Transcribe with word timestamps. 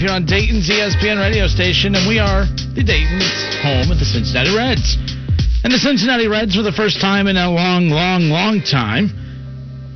Live 0.00 0.08
here 0.08 0.16
on 0.16 0.24
Dayton's 0.24 0.70
ESPN 0.70 1.20
radio 1.20 1.46
station, 1.46 1.94
and 1.94 2.08
we 2.08 2.18
are 2.18 2.48
the 2.72 2.80
Dayton's 2.80 3.28
home 3.60 3.92
of 3.92 3.98
the 4.00 4.08
Cincinnati 4.08 4.48
Reds. 4.48 4.96
And 5.60 5.68
the 5.68 5.76
Cincinnati 5.76 6.26
Reds, 6.26 6.56
for 6.56 6.62
the 6.62 6.72
first 6.72 7.02
time 7.02 7.26
in 7.26 7.36
a 7.36 7.50
long, 7.50 7.90
long, 7.90 8.32
long 8.32 8.62
time, 8.64 9.12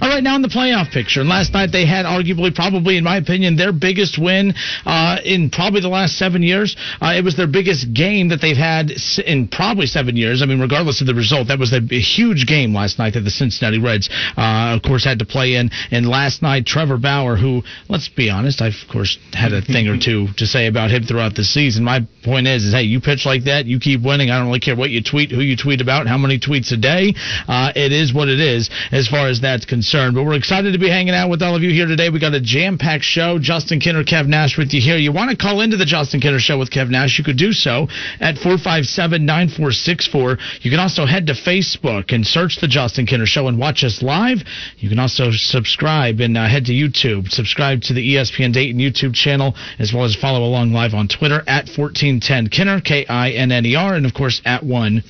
are 0.04 0.10
right 0.10 0.22
now 0.22 0.36
in 0.36 0.42
the 0.42 0.48
playoff 0.48 0.90
picture. 0.90 1.20
And 1.20 1.28
last 1.28 1.52
night 1.52 1.72
they 1.72 1.86
had 1.86 2.06
arguably, 2.06 2.54
probably 2.54 2.96
in 2.96 3.04
my 3.04 3.16
opinion, 3.16 3.56
their 3.56 3.72
biggest 3.72 4.18
win 4.18 4.54
uh, 4.84 5.18
in 5.24 5.50
probably 5.50 5.80
the 5.80 5.88
last 5.88 6.18
seven 6.18 6.42
years. 6.42 6.76
Uh, 7.00 7.14
it 7.16 7.24
was 7.24 7.36
their 7.36 7.46
biggest 7.46 7.92
game 7.94 8.28
that 8.28 8.40
they've 8.40 8.56
had 8.56 8.92
in 9.24 9.48
probably 9.48 9.86
seven 9.86 10.16
years. 10.16 10.42
I 10.42 10.46
mean, 10.46 10.60
regardless 10.60 11.00
of 11.00 11.06
the 11.06 11.14
result, 11.14 11.48
that 11.48 11.58
was 11.58 11.72
a, 11.72 11.80
a 11.80 12.00
huge 12.00 12.46
game 12.46 12.74
last 12.74 12.98
night 12.98 13.14
that 13.14 13.20
the 13.20 13.30
Cincinnati 13.30 13.78
Reds, 13.78 14.08
uh, 14.36 14.76
of 14.76 14.82
course, 14.82 15.04
had 15.04 15.18
to 15.20 15.24
play 15.24 15.54
in. 15.54 15.70
And 15.90 16.06
last 16.06 16.42
night, 16.42 16.66
Trevor 16.66 16.98
Bauer, 16.98 17.36
who, 17.36 17.62
let's 17.88 18.08
be 18.08 18.30
honest, 18.30 18.60
I've 18.60 18.74
of 18.74 18.92
course 18.92 19.18
had 19.32 19.52
a 19.52 19.62
thing 19.62 19.88
or 19.88 19.98
two 19.98 20.28
to 20.36 20.46
say 20.46 20.66
about 20.66 20.90
him 20.90 21.04
throughout 21.04 21.34
the 21.34 21.44
season. 21.44 21.84
My 21.84 22.06
point 22.24 22.46
is, 22.46 22.64
is 22.64 22.74
hey, 22.74 22.82
you 22.82 23.00
pitch 23.00 23.24
like 23.24 23.44
that, 23.44 23.66
you 23.66 23.80
keep 23.80 24.02
winning. 24.02 24.30
I 24.30 24.38
don't 24.38 24.48
really 24.48 24.60
care 24.60 24.76
what 24.76 24.90
you 24.90 25.02
tweet, 25.02 25.30
who 25.30 25.40
you 25.40 25.56
tweet 25.56 25.80
about, 25.80 26.06
how 26.06 26.18
many 26.18 26.38
tweets 26.38 26.72
a 26.72 26.76
day. 26.76 27.14
Uh, 27.48 27.72
it 27.74 27.92
is 27.92 28.12
what 28.12 28.28
it 28.28 28.40
is 28.40 28.70
as 28.92 29.08
far 29.08 29.28
as 29.28 29.40
that's 29.40 29.64
concerned. 29.64 29.93
But 29.94 30.24
we're 30.24 30.34
excited 30.34 30.72
to 30.72 30.78
be 30.80 30.88
hanging 30.88 31.14
out 31.14 31.30
with 31.30 31.40
all 31.40 31.54
of 31.54 31.62
you 31.62 31.70
here 31.70 31.86
today. 31.86 32.10
We 32.10 32.18
got 32.18 32.34
a 32.34 32.40
jam-packed 32.40 33.04
show. 33.04 33.38
Justin 33.38 33.78
Kinner, 33.78 34.04
Kev 34.04 34.26
Nash 34.26 34.58
with 34.58 34.74
you 34.74 34.80
here. 34.80 34.96
You 34.96 35.12
want 35.12 35.30
to 35.30 35.36
call 35.36 35.60
into 35.60 35.76
the 35.76 35.84
Justin 35.84 36.20
Kinner 36.20 36.40
Show 36.40 36.58
with 36.58 36.70
Kev 36.70 36.90
Nash? 36.90 37.16
You 37.16 37.22
could 37.22 37.38
do 37.38 37.52
so 37.52 37.86
at 38.18 38.34
457-9464. 38.34 40.38
You 40.62 40.70
can 40.72 40.80
also 40.80 41.06
head 41.06 41.28
to 41.28 41.34
Facebook 41.34 42.12
and 42.12 42.26
search 42.26 42.58
the 42.60 42.66
Justin 42.66 43.06
Kinner 43.06 43.24
Show 43.24 43.46
and 43.46 43.56
watch 43.56 43.84
us 43.84 44.02
live. 44.02 44.38
You 44.78 44.88
can 44.88 44.98
also 44.98 45.30
subscribe 45.30 46.18
and 46.18 46.36
uh, 46.36 46.48
head 46.48 46.64
to 46.64 46.72
YouTube. 46.72 47.28
Subscribe 47.28 47.82
to 47.82 47.94
the 47.94 48.00
E 48.00 48.16
ESPN 48.16 48.52
Dayton 48.52 48.80
YouTube 48.80 49.14
channel 49.14 49.54
as 49.78 49.92
well 49.92 50.04
as 50.04 50.16
follow 50.16 50.42
along 50.42 50.72
live 50.72 50.94
on 50.94 51.06
Twitter 51.06 51.44
at 51.46 51.70
1410 51.70 52.48
Kinner, 52.48 52.80
K-I-N-N-E-R, 52.84 53.94
and 53.94 54.06
of 54.06 54.12
course 54.12 54.42
at 54.44 54.64
1 54.64 55.04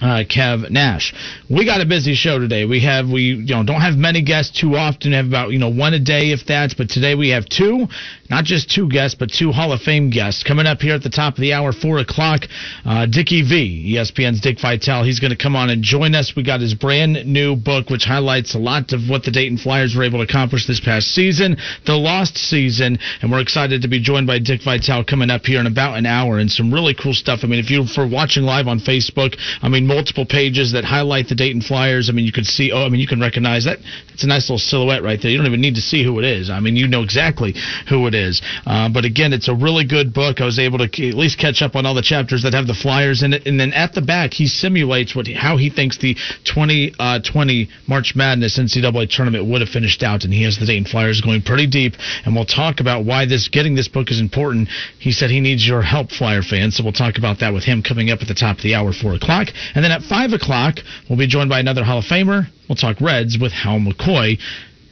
uh, 0.00 0.24
Kev 0.24 0.70
Nash. 0.70 1.12
We 1.50 1.64
got 1.64 1.80
a 1.80 1.84
busy 1.84 2.14
show 2.14 2.38
today. 2.38 2.64
We 2.64 2.78
have 2.84 3.10
we 3.10 3.22
you 3.22 3.56
know 3.56 3.64
don't 3.64 3.80
have 3.80 3.96
many 3.96 4.22
guests 4.22 4.60
too 4.60 4.76
often. 4.76 5.10
Have 5.10 5.26
about 5.26 5.50
you 5.50 5.58
know 5.58 5.68
one 5.68 5.94
a 5.94 5.98
day 5.98 6.30
if 6.30 6.46
that's. 6.46 6.74
But 6.74 6.88
today 6.88 7.16
we 7.16 7.30
have 7.30 7.44
two, 7.44 7.88
not 8.30 8.44
just 8.44 8.70
two 8.70 8.88
guests, 8.88 9.16
but 9.18 9.32
two 9.32 9.50
Hall 9.50 9.72
of 9.72 9.82
Fame 9.82 10.10
guests 10.10 10.44
coming 10.44 10.64
up 10.64 10.80
here 10.80 10.94
at 10.94 11.02
the 11.02 11.10
top 11.10 11.34
of 11.34 11.40
the 11.40 11.52
hour, 11.52 11.72
four 11.72 11.98
o'clock. 11.98 12.42
Uh, 12.84 13.06
Dickie 13.06 13.42
V, 13.42 13.96
ESPN's 13.96 14.40
Dick 14.40 14.60
Vitale. 14.60 15.02
He's 15.02 15.18
going 15.18 15.32
to 15.32 15.36
come 15.36 15.56
on 15.56 15.70
and 15.70 15.82
join 15.82 16.14
us. 16.14 16.34
We 16.36 16.44
got 16.44 16.60
his 16.60 16.74
brand 16.74 17.26
new 17.26 17.56
book, 17.56 17.90
which 17.90 18.04
highlights 18.04 18.54
a 18.54 18.58
lot 18.60 18.92
of 18.92 19.08
what 19.08 19.24
the 19.24 19.32
Dayton 19.32 19.58
Flyers 19.58 19.96
were 19.96 20.04
able 20.04 20.18
to 20.18 20.24
accomplish 20.30 20.68
this 20.68 20.78
past 20.78 21.08
season, 21.08 21.56
the 21.84 21.96
lost 21.96 22.38
season, 22.38 22.96
and 23.22 23.32
we're 23.32 23.40
excited 23.40 23.82
to 23.82 23.88
be 23.88 24.00
joined 24.00 24.28
by 24.28 24.38
Dick 24.38 24.62
Vitale 24.62 25.02
coming 25.02 25.30
up 25.30 25.44
here 25.44 25.58
in 25.58 25.66
about 25.66 25.98
an 25.98 26.06
hour 26.06 26.38
and 26.38 26.48
some 26.48 26.72
really 26.72 26.94
cool 26.94 27.12
stuff. 27.12 27.40
I 27.42 27.48
mean, 27.48 27.58
if 27.58 27.70
you're 27.70 27.88
for 27.88 28.06
watching 28.06 28.44
live 28.44 28.68
on 28.68 28.78
Facebook, 28.78 29.36
I 29.62 29.68
mean, 29.68 29.88
multiple 29.88 30.24
pages 30.24 30.70
that 30.74 30.84
highlight 30.84 31.26
the 31.26 31.39
Dayton 31.40 31.62
Flyers. 31.62 32.10
I 32.10 32.12
mean, 32.12 32.26
you 32.26 32.32
could 32.32 32.44
see, 32.44 32.70
oh, 32.70 32.84
I 32.84 32.90
mean, 32.90 33.00
you 33.00 33.06
can 33.06 33.18
recognize 33.18 33.64
that. 33.64 33.78
It's 34.12 34.24
a 34.24 34.26
nice 34.26 34.50
little 34.50 34.58
silhouette 34.58 35.02
right 35.02 35.18
there. 35.20 35.30
You 35.30 35.38
don't 35.38 35.46
even 35.46 35.62
need 35.62 35.76
to 35.76 35.80
see 35.80 36.04
who 36.04 36.18
it 36.18 36.26
is. 36.26 36.50
I 36.50 36.60
mean, 36.60 36.76
you 36.76 36.86
know 36.86 37.02
exactly 37.02 37.54
who 37.88 38.06
it 38.06 38.14
is. 38.14 38.42
Uh, 38.66 38.90
but 38.92 39.06
again, 39.06 39.32
it's 39.32 39.48
a 39.48 39.54
really 39.54 39.86
good 39.86 40.12
book. 40.12 40.42
I 40.42 40.44
was 40.44 40.58
able 40.58 40.76
to 40.76 40.84
at 40.84 41.14
least 41.14 41.38
catch 41.38 41.62
up 41.62 41.76
on 41.76 41.86
all 41.86 41.94
the 41.94 42.02
chapters 42.02 42.42
that 42.42 42.52
have 42.52 42.66
the 42.66 42.74
Flyers 42.74 43.22
in 43.22 43.32
it. 43.32 43.46
And 43.46 43.58
then 43.58 43.72
at 43.72 43.94
the 43.94 44.02
back, 44.02 44.34
he 44.34 44.46
simulates 44.46 45.16
what 45.16 45.28
how 45.28 45.56
he 45.56 45.70
thinks 45.70 45.96
the 45.96 46.12
2020 46.44 47.68
March 47.88 48.12
Madness 48.14 48.58
NCAA 48.58 49.08
tournament 49.08 49.48
would 49.48 49.62
have 49.62 49.70
finished 49.70 50.02
out. 50.02 50.24
And 50.24 50.34
he 50.34 50.44
has 50.44 50.58
the 50.58 50.66
Dayton 50.66 50.84
Flyers 50.84 51.22
going 51.22 51.40
pretty 51.40 51.66
deep. 51.66 51.94
And 52.26 52.34
we'll 52.36 52.44
talk 52.44 52.80
about 52.80 53.06
why 53.06 53.24
this 53.24 53.48
getting 53.48 53.74
this 53.74 53.88
book 53.88 54.10
is 54.10 54.20
important. 54.20 54.68
He 54.98 55.12
said 55.12 55.30
he 55.30 55.40
needs 55.40 55.66
your 55.66 55.80
help, 55.80 56.10
Flyer 56.10 56.42
fans. 56.42 56.76
So 56.76 56.84
we'll 56.84 56.92
talk 56.92 57.16
about 57.16 57.40
that 57.40 57.54
with 57.54 57.64
him 57.64 57.82
coming 57.82 58.10
up 58.10 58.20
at 58.20 58.28
the 58.28 58.34
top 58.34 58.58
of 58.58 58.62
the 58.62 58.74
hour, 58.74 58.92
4 58.92 59.14
o'clock. 59.14 59.48
And 59.74 59.82
then 59.82 59.92
at 59.92 60.02
5 60.02 60.32
o'clock, 60.34 60.76
we'll 61.08 61.18
be 61.18 61.29
joined 61.30 61.48
by 61.48 61.60
another 61.60 61.84
Hall 61.84 61.98
of 61.98 62.04
Famer. 62.04 62.46
We'll 62.68 62.76
talk 62.76 63.00
Reds 63.00 63.38
with 63.40 63.52
Hal 63.52 63.78
McCoy. 63.78 64.38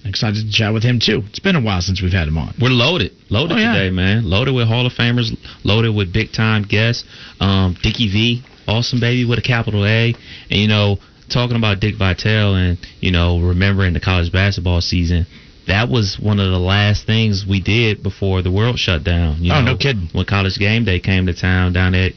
Excited 0.04 0.47
to 0.47 0.50
chat 0.53 0.72
with 0.72 0.82
him 0.84 1.00
too. 1.00 1.22
It's 1.28 1.41
been 1.41 1.56
a 1.56 1.60
while 1.60 1.81
since 1.82 2.00
we've 2.00 2.12
had 2.12 2.28
him 2.28 2.38
on. 2.38 2.54
We're 2.60 2.71
loaded, 2.71 3.12
loaded 3.28 3.56
Oh, 3.56 3.60
yeah. 3.60 3.75
today, 3.75 3.91
man. 3.91 4.25
Loaded 4.25 4.54
with 4.54 4.69
Hall 4.69 4.87
of 4.87 4.93
Famers, 4.93 5.37
loaded 5.65 5.94
with 5.94 6.12
big 6.12 6.32
time 6.32 6.62
guests. 6.62 7.04
Um, 7.41 7.77
Dickie 7.82 8.09
V, 8.09 8.43
awesome 8.66 9.00
baby 9.00 9.25
with 9.28 9.38
a 9.38 9.43
capital 9.43 9.84
A, 9.84 10.15
and 10.50 10.60
you 10.60 10.69
know, 10.69 10.98
talking 11.28 11.56
about 11.56 11.81
Dick 11.81 11.97
Vitale 11.97 12.54
and 12.54 12.78
you 13.00 13.10
know, 13.10 13.41
remembering 13.41 13.93
the 13.93 14.00
college 14.00 14.32
basketball 14.32 14.81
season. 14.81 15.27
That 15.66 15.91
was 15.91 16.19
one 16.19 16.41
of 16.41 16.50
the 16.50 16.59
last 16.59 17.04
things 17.04 17.44
we 17.47 17.60
did 17.60 18.03
before 18.03 18.41
the 18.41 18.50
world 18.50 18.78
shut 18.78 19.04
down. 19.04 19.43
You 19.44 19.53
Oh, 19.53 19.60
know, 19.60 19.72
no 19.72 19.77
kidding. 19.77 20.09
When 20.12 20.25
College 20.25 20.56
Game 20.59 20.87
Day 20.87 20.98
came 21.00 21.27
to 21.27 21.34
town 21.34 21.75
down 21.75 21.94
at 21.94 22.12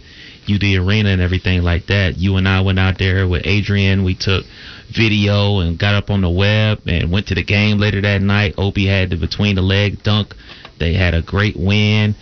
UD 0.49 0.63
Arena 0.63 1.09
and 1.09 1.21
everything 1.21 1.61
like 1.61 1.87
that, 1.87 2.17
you 2.17 2.37
and 2.37 2.47
I 2.47 2.61
went 2.61 2.79
out 2.79 2.97
there 2.97 3.27
with 3.27 3.45
Adrian. 3.45 4.03
We 4.03 4.15
took 4.15 4.45
video 4.89 5.59
and 5.59 5.77
got 5.77 5.95
up 5.95 6.09
on 6.09 6.21
the 6.21 6.29
web 6.29 6.81
and 6.87 7.11
went 7.11 7.27
to 7.27 7.35
the 7.35 7.43
game 7.43 7.77
later 7.77 8.01
that 8.01 8.21
night. 8.21 8.55
Obi 8.57 8.85
had 8.85 9.09
the 9.09 9.17
between 9.17 9.55
the 9.55 9.61
leg 9.61 10.03
dunk. 10.03 10.35
They 10.79 10.93
had 10.93 11.13
a 11.13 11.21
great 11.21 11.55
win. 11.55 12.15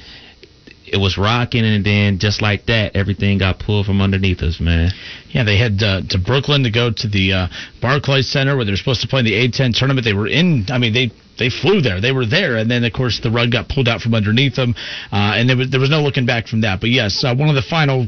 It 0.92 0.98
was 0.98 1.18
rocking, 1.18 1.66
and 1.66 1.86
then 1.86 2.20
just 2.20 2.42
like 2.42 2.66
that, 2.66 2.96
everything 2.96 3.38
got 3.38 3.60
pulled 3.60 3.86
from 3.86 4.02
underneath 4.02 4.42
us, 4.42 4.60
man. 4.60 4.92
Yeah, 5.30 5.44
they 5.44 5.58
head 5.58 5.82
uh, 5.84 6.02
to 6.10 6.18
Brooklyn 6.18 6.64
to 6.64 6.72
go 6.72 6.92
to 6.92 7.08
the 7.08 7.34
uh, 7.34 7.48
Barclays 7.82 8.30
Center 8.30 8.56
where 8.56 8.66
they're 8.66 8.76
supposed 8.76 9.02
to 9.02 9.08
play 9.08 9.20
in 9.20 9.26
the 9.26 9.34
A10 9.34 9.78
tournament. 9.78 10.06
They 10.06 10.14
were 10.14 10.28
in. 10.28 10.66
I 10.70 10.78
mean, 10.78 10.94
they 10.94 11.12
they 11.38 11.50
flew 11.50 11.82
there. 11.82 12.02
They 12.02 12.12
were 12.12 12.26
there, 12.26 12.58
and 12.58 12.70
then 12.70 12.84
of 12.84 12.94
course 12.94 13.20
the 13.22 13.32
rug 13.32 13.52
got 13.52 13.70
pulled 13.70 13.88
out 13.88 14.02
from 14.02 14.14
underneath 14.14 14.56
them, 14.56 14.76
uh, 15.12 15.34
and 15.38 15.50
there 15.50 15.58
was 15.58 15.70
there 15.70 15.80
was 15.80 15.90
no 15.90 16.02
looking 16.02 16.26
back 16.26 16.48
from 16.48 16.62
that. 16.62 16.82
But 16.82 16.90
yes, 16.90 17.24
uh, 17.24 17.34
one 17.34 17.50
of 17.50 17.56
the 17.56 17.64
final 17.64 18.08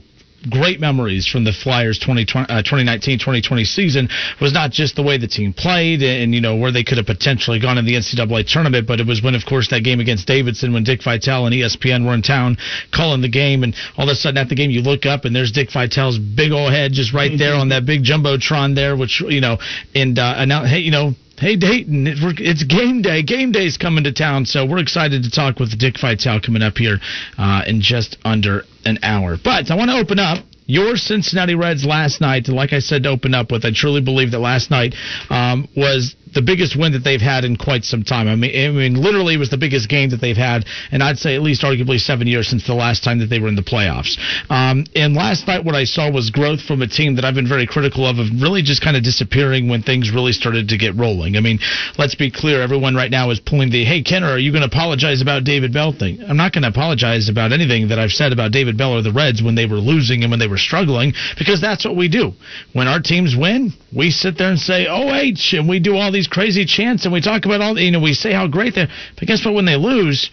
great 0.50 0.80
memories 0.80 1.28
from 1.28 1.44
the 1.44 1.52
Flyers 1.52 2.00
2020, 2.00 2.52
uh, 2.52 2.64
2019-2020 2.64 3.66
season. 3.66 4.10
Was 4.40 4.54
not 4.54 4.72
just 4.72 4.96
the 4.96 5.04
way 5.04 5.18
the 5.18 5.28
team 5.28 5.54
played 5.54 6.02
and, 6.02 6.34
you 6.34 6.42
know, 6.42 6.56
where 6.56 6.72
they 6.72 6.84
could 6.84 6.98
have 6.98 7.06
potentially 7.06 7.60
gone 7.60 7.78
in 7.78 7.86
the 7.86 7.94
NCAA 7.94 8.52
tournament, 8.52 8.88
but 8.88 9.00
it 9.00 9.08
was 9.08 9.22
when, 9.22 9.36
of 9.36 9.46
course, 9.46 9.70
that 9.70 9.84
game 9.84 10.00
against 10.00 10.28
Davidson 10.28 10.74
when 10.74 10.84
Dick 10.84 11.04
Vitale 11.04 11.46
and 11.46 11.56
ESPN 11.56 12.06
were 12.06 12.14
in 12.14 12.22
town 12.22 12.58
calling 12.94 13.22
the 13.22 13.30
game, 13.30 13.64
and 13.64 13.76
all 13.98 14.06
of 14.06 14.12
a 14.12 14.16
sudden 14.16 14.38
at 14.38 14.50
the 14.50 14.56
game 14.56 14.72
you 14.72 14.82
look 14.82 15.06
up 15.06 15.26
and 15.26 15.36
there's 15.36 15.52
Dick 15.52 15.72
Vitale's 15.72 16.18
big 16.18 16.52
old 16.52 16.72
head 16.72 16.92
just 16.94 17.14
right 17.14 17.32
there 17.38 17.56
on 17.56 17.70
that 17.70 17.86
big 17.86 18.04
jumbotron 18.04 18.76
there, 18.76 18.96
which, 18.96 19.22
you 19.22 19.42
know, 19.42 19.58
and 19.96 20.18
uh, 20.18 20.34
announce, 20.38 20.70
hey, 20.70 20.80
you 20.80 20.92
know, 20.92 21.14
Hey 21.42 21.56
Dayton, 21.56 22.06
it's 22.06 22.64
game 22.66 23.02
day. 23.02 23.24
Game 23.24 23.52
day's 23.52 23.76
coming 23.76 24.04
to 24.04 24.14
town, 24.14 24.46
so 24.46 24.64
we're 24.64 24.78
excited 24.78 25.24
to 25.24 25.32
talk 25.32 25.58
with 25.58 25.76
Dick 25.76 25.96
Vitale 26.00 26.40
coming 26.40 26.62
up 26.62 26.78
here 26.78 27.00
uh, 27.36 27.64
in 27.66 27.82
just 27.82 28.16
under 28.24 28.62
an 28.86 29.00
hour. 29.02 29.38
But 29.44 29.72
I 29.72 29.76
want 29.76 29.90
to 29.90 29.98
open 29.98 30.20
up 30.20 30.46
your 30.68 30.98
Cincinnati 30.98 31.56
Reds 31.56 31.84
last 31.84 32.22
night. 32.22 32.48
Like 32.48 32.74
I 32.74 32.80
said, 32.80 33.02
to 33.04 33.10
open 33.10 33.34
up 33.34 33.52
with, 33.52 33.66
I 33.66 33.72
truly 33.74 34.02
believe 34.02 34.30
that 34.32 34.40
last 34.40 34.70
night 34.70 34.94
um, 35.32 35.68
was 35.76 36.16
the 36.34 36.42
biggest 36.42 36.76
win 36.76 36.94
that 36.94 37.04
they've 37.04 37.22
had 37.22 37.44
in 37.44 37.58
quite 37.58 37.84
some 37.84 38.04
time. 38.04 38.28
I 38.28 38.36
mean, 38.36 38.52
I 38.56 38.72
mean, 38.72 38.96
literally, 38.96 39.36
it 39.36 39.38
was 39.38 39.50
the 39.50 39.58
biggest 39.58 39.90
game 39.90 40.10
that 40.10 40.22
they've 40.22 40.38
had, 40.38 40.66
and 40.92 41.04
I'd 41.04 41.18
say 41.18 41.36
at 41.36 41.42
least 41.42 41.62
arguably 41.64 42.00
seven 42.00 42.28
years 42.28 42.48
since 42.48 42.66
the 42.66 42.74
last 42.74 43.04
time 43.04 43.20
that 43.20 43.28
they 43.28 43.40
were 43.40 43.48
in 43.48 43.56
the 43.56 43.62
playoffs. 43.62 44.18
Um, 44.50 44.86
and 44.96 45.14
last 45.14 45.48
night, 45.48 45.64
what 45.64 45.76
I 45.76 45.84
saw 45.84 46.12
was 46.12 46.30
growth 46.30 46.62
from 46.62 46.82
a 46.82 46.88
team 46.88 47.16
that 47.16 47.26
I've 47.26 47.36
been 47.36 47.48
very 47.48 47.68
critical 47.68 48.06
of, 48.06 48.20
of 48.20 48.28
really 48.42 48.62
just 48.62 48.82
kind 48.82 48.98
of 48.98 49.04
disappearing 49.04 49.70
when 49.70 49.84
things 49.84 50.12
really 50.12 50.32
started 50.32 50.70
to 50.70 50.78
get 50.78 50.96
rolling. 50.96 51.38
I 51.38 51.40
mean, 51.40 51.60
let's 51.98 52.16
be 52.16 52.32
clear, 52.32 52.62
everyone 52.62 52.96
right 52.96 53.12
now 53.12 53.30
is 53.30 53.40
pulling 53.40 53.70
the 53.70 53.84
"Hey, 53.84 54.04
Kinner, 54.04 54.30
are 54.30 54.40
you 54.40 54.52
going 54.52 54.68
to 54.68 54.68
apologize 54.68 55.22
about 55.22 55.44
David 55.44 55.74
Bell 55.74 55.92
thing?" 55.92 56.24
I'm 56.28 56.38
not 56.38 56.54
going 56.54 56.64
to 56.64 56.70
apologize 56.70 57.30
about 57.30 57.52
anything 57.52 57.90
that 57.90 58.00
I've 58.00 58.12
said 58.12 58.32
about 58.32 58.52
David 58.52 58.78
Bell 58.78 58.94
or 58.94 59.02
the 59.02 59.12
Reds 59.12 59.42
when 59.42 59.56
they 59.56 59.66
were 59.66 59.78
losing 59.78 60.24
and 60.24 60.32
when 60.32 60.40
they 60.40 60.48
were 60.48 60.58
struggling, 60.58 61.14
because 61.38 61.62
that's 61.62 61.86
what 61.86 61.96
we 61.96 62.08
do. 62.08 62.34
When 62.74 62.88
our 62.88 63.00
teams 63.00 63.36
win, 63.36 63.74
we 63.96 64.12
sit 64.12 64.38
there 64.38 64.50
and 64.50 64.60
say 64.60 64.88
"OH," 64.88 65.22
H," 65.22 65.54
and 65.54 65.68
we 65.68 65.80
do 65.80 65.96
all 65.96 66.12
these 66.12 66.21
crazy 66.28 66.66
chants 66.66 67.06
and 67.06 67.14
we 67.14 67.22
talk 67.22 67.46
about 67.46 67.62
all, 67.62 67.78
you 67.78 67.92
know, 67.92 68.00
we 68.00 68.14
say 68.14 68.32
how 68.34 68.48
great 68.48 68.76
they're. 68.76 68.88
But 69.18 69.28
guess 69.28 69.46
what? 69.46 69.54
When 69.54 69.66
they 69.66 69.76
lose, 69.76 70.30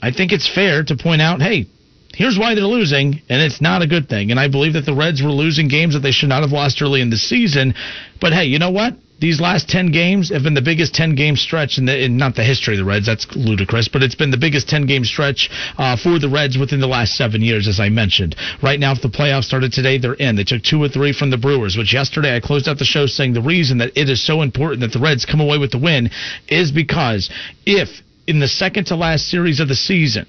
I 0.00 0.10
think 0.12 0.32
it's 0.32 0.52
fair 0.52 0.84
to 0.84 0.96
point 0.96 1.22
out, 1.22 1.40
hey, 1.40 1.66
here's 2.14 2.38
why 2.38 2.54
they're 2.54 2.64
losing, 2.64 3.22
and 3.28 3.42
it's 3.42 3.60
not 3.60 3.82
a 3.82 3.86
good 3.86 4.08
thing. 4.08 4.30
And 4.30 4.38
I 4.38 4.48
believe 4.48 4.74
that 4.74 4.84
the 4.84 4.94
Reds 4.94 5.22
were 5.22 5.30
losing 5.30 5.68
games 5.68 5.94
that 5.94 6.00
they 6.00 6.12
should 6.12 6.28
not 6.28 6.42
have 6.42 6.52
lost 6.52 6.80
early 6.82 7.00
in 7.00 7.10
the 7.10 7.16
season. 7.16 7.74
But 8.20 8.32
hey, 8.32 8.44
you 8.44 8.58
know 8.58 8.70
what? 8.70 8.94
These 9.22 9.40
last 9.40 9.68
10 9.68 9.92
games 9.92 10.30
have 10.30 10.42
been 10.42 10.54
the 10.54 10.60
biggest 10.60 10.94
10 10.94 11.14
game 11.14 11.36
stretch 11.36 11.78
in, 11.78 11.84
the, 11.84 12.06
in 12.06 12.16
not 12.16 12.34
the 12.34 12.42
history 12.42 12.74
of 12.74 12.78
the 12.78 12.84
Reds, 12.84 13.06
that's 13.06 13.24
ludicrous, 13.36 13.86
but 13.86 14.02
it's 14.02 14.16
been 14.16 14.32
the 14.32 14.36
biggest 14.36 14.68
10 14.68 14.86
game 14.86 15.04
stretch 15.04 15.48
uh, 15.78 15.96
for 15.96 16.18
the 16.18 16.28
Reds 16.28 16.58
within 16.58 16.80
the 16.80 16.88
last 16.88 17.14
seven 17.14 17.40
years, 17.40 17.68
as 17.68 17.78
I 17.78 17.88
mentioned. 17.88 18.34
Right 18.60 18.80
now, 18.80 18.90
if 18.90 19.00
the 19.00 19.06
playoffs 19.06 19.44
started 19.44 19.72
today, 19.72 19.96
they're 19.96 20.14
in. 20.14 20.34
They 20.34 20.42
took 20.42 20.64
two 20.64 20.82
or 20.82 20.88
three 20.88 21.12
from 21.12 21.30
the 21.30 21.38
Brewers, 21.38 21.76
which 21.76 21.94
yesterday 21.94 22.34
I 22.34 22.40
closed 22.40 22.66
out 22.66 22.78
the 22.80 22.84
show 22.84 23.06
saying 23.06 23.34
the 23.34 23.40
reason 23.40 23.78
that 23.78 23.96
it 23.96 24.10
is 24.10 24.20
so 24.26 24.42
important 24.42 24.80
that 24.80 24.90
the 24.90 24.98
Reds 24.98 25.24
come 25.24 25.40
away 25.40 25.56
with 25.56 25.70
the 25.70 25.78
win 25.78 26.10
is 26.48 26.72
because 26.72 27.30
if 27.64 28.02
in 28.26 28.40
the 28.40 28.48
second 28.48 28.86
to 28.86 28.96
last 28.96 29.28
series 29.28 29.60
of 29.60 29.68
the 29.68 29.76
season, 29.76 30.26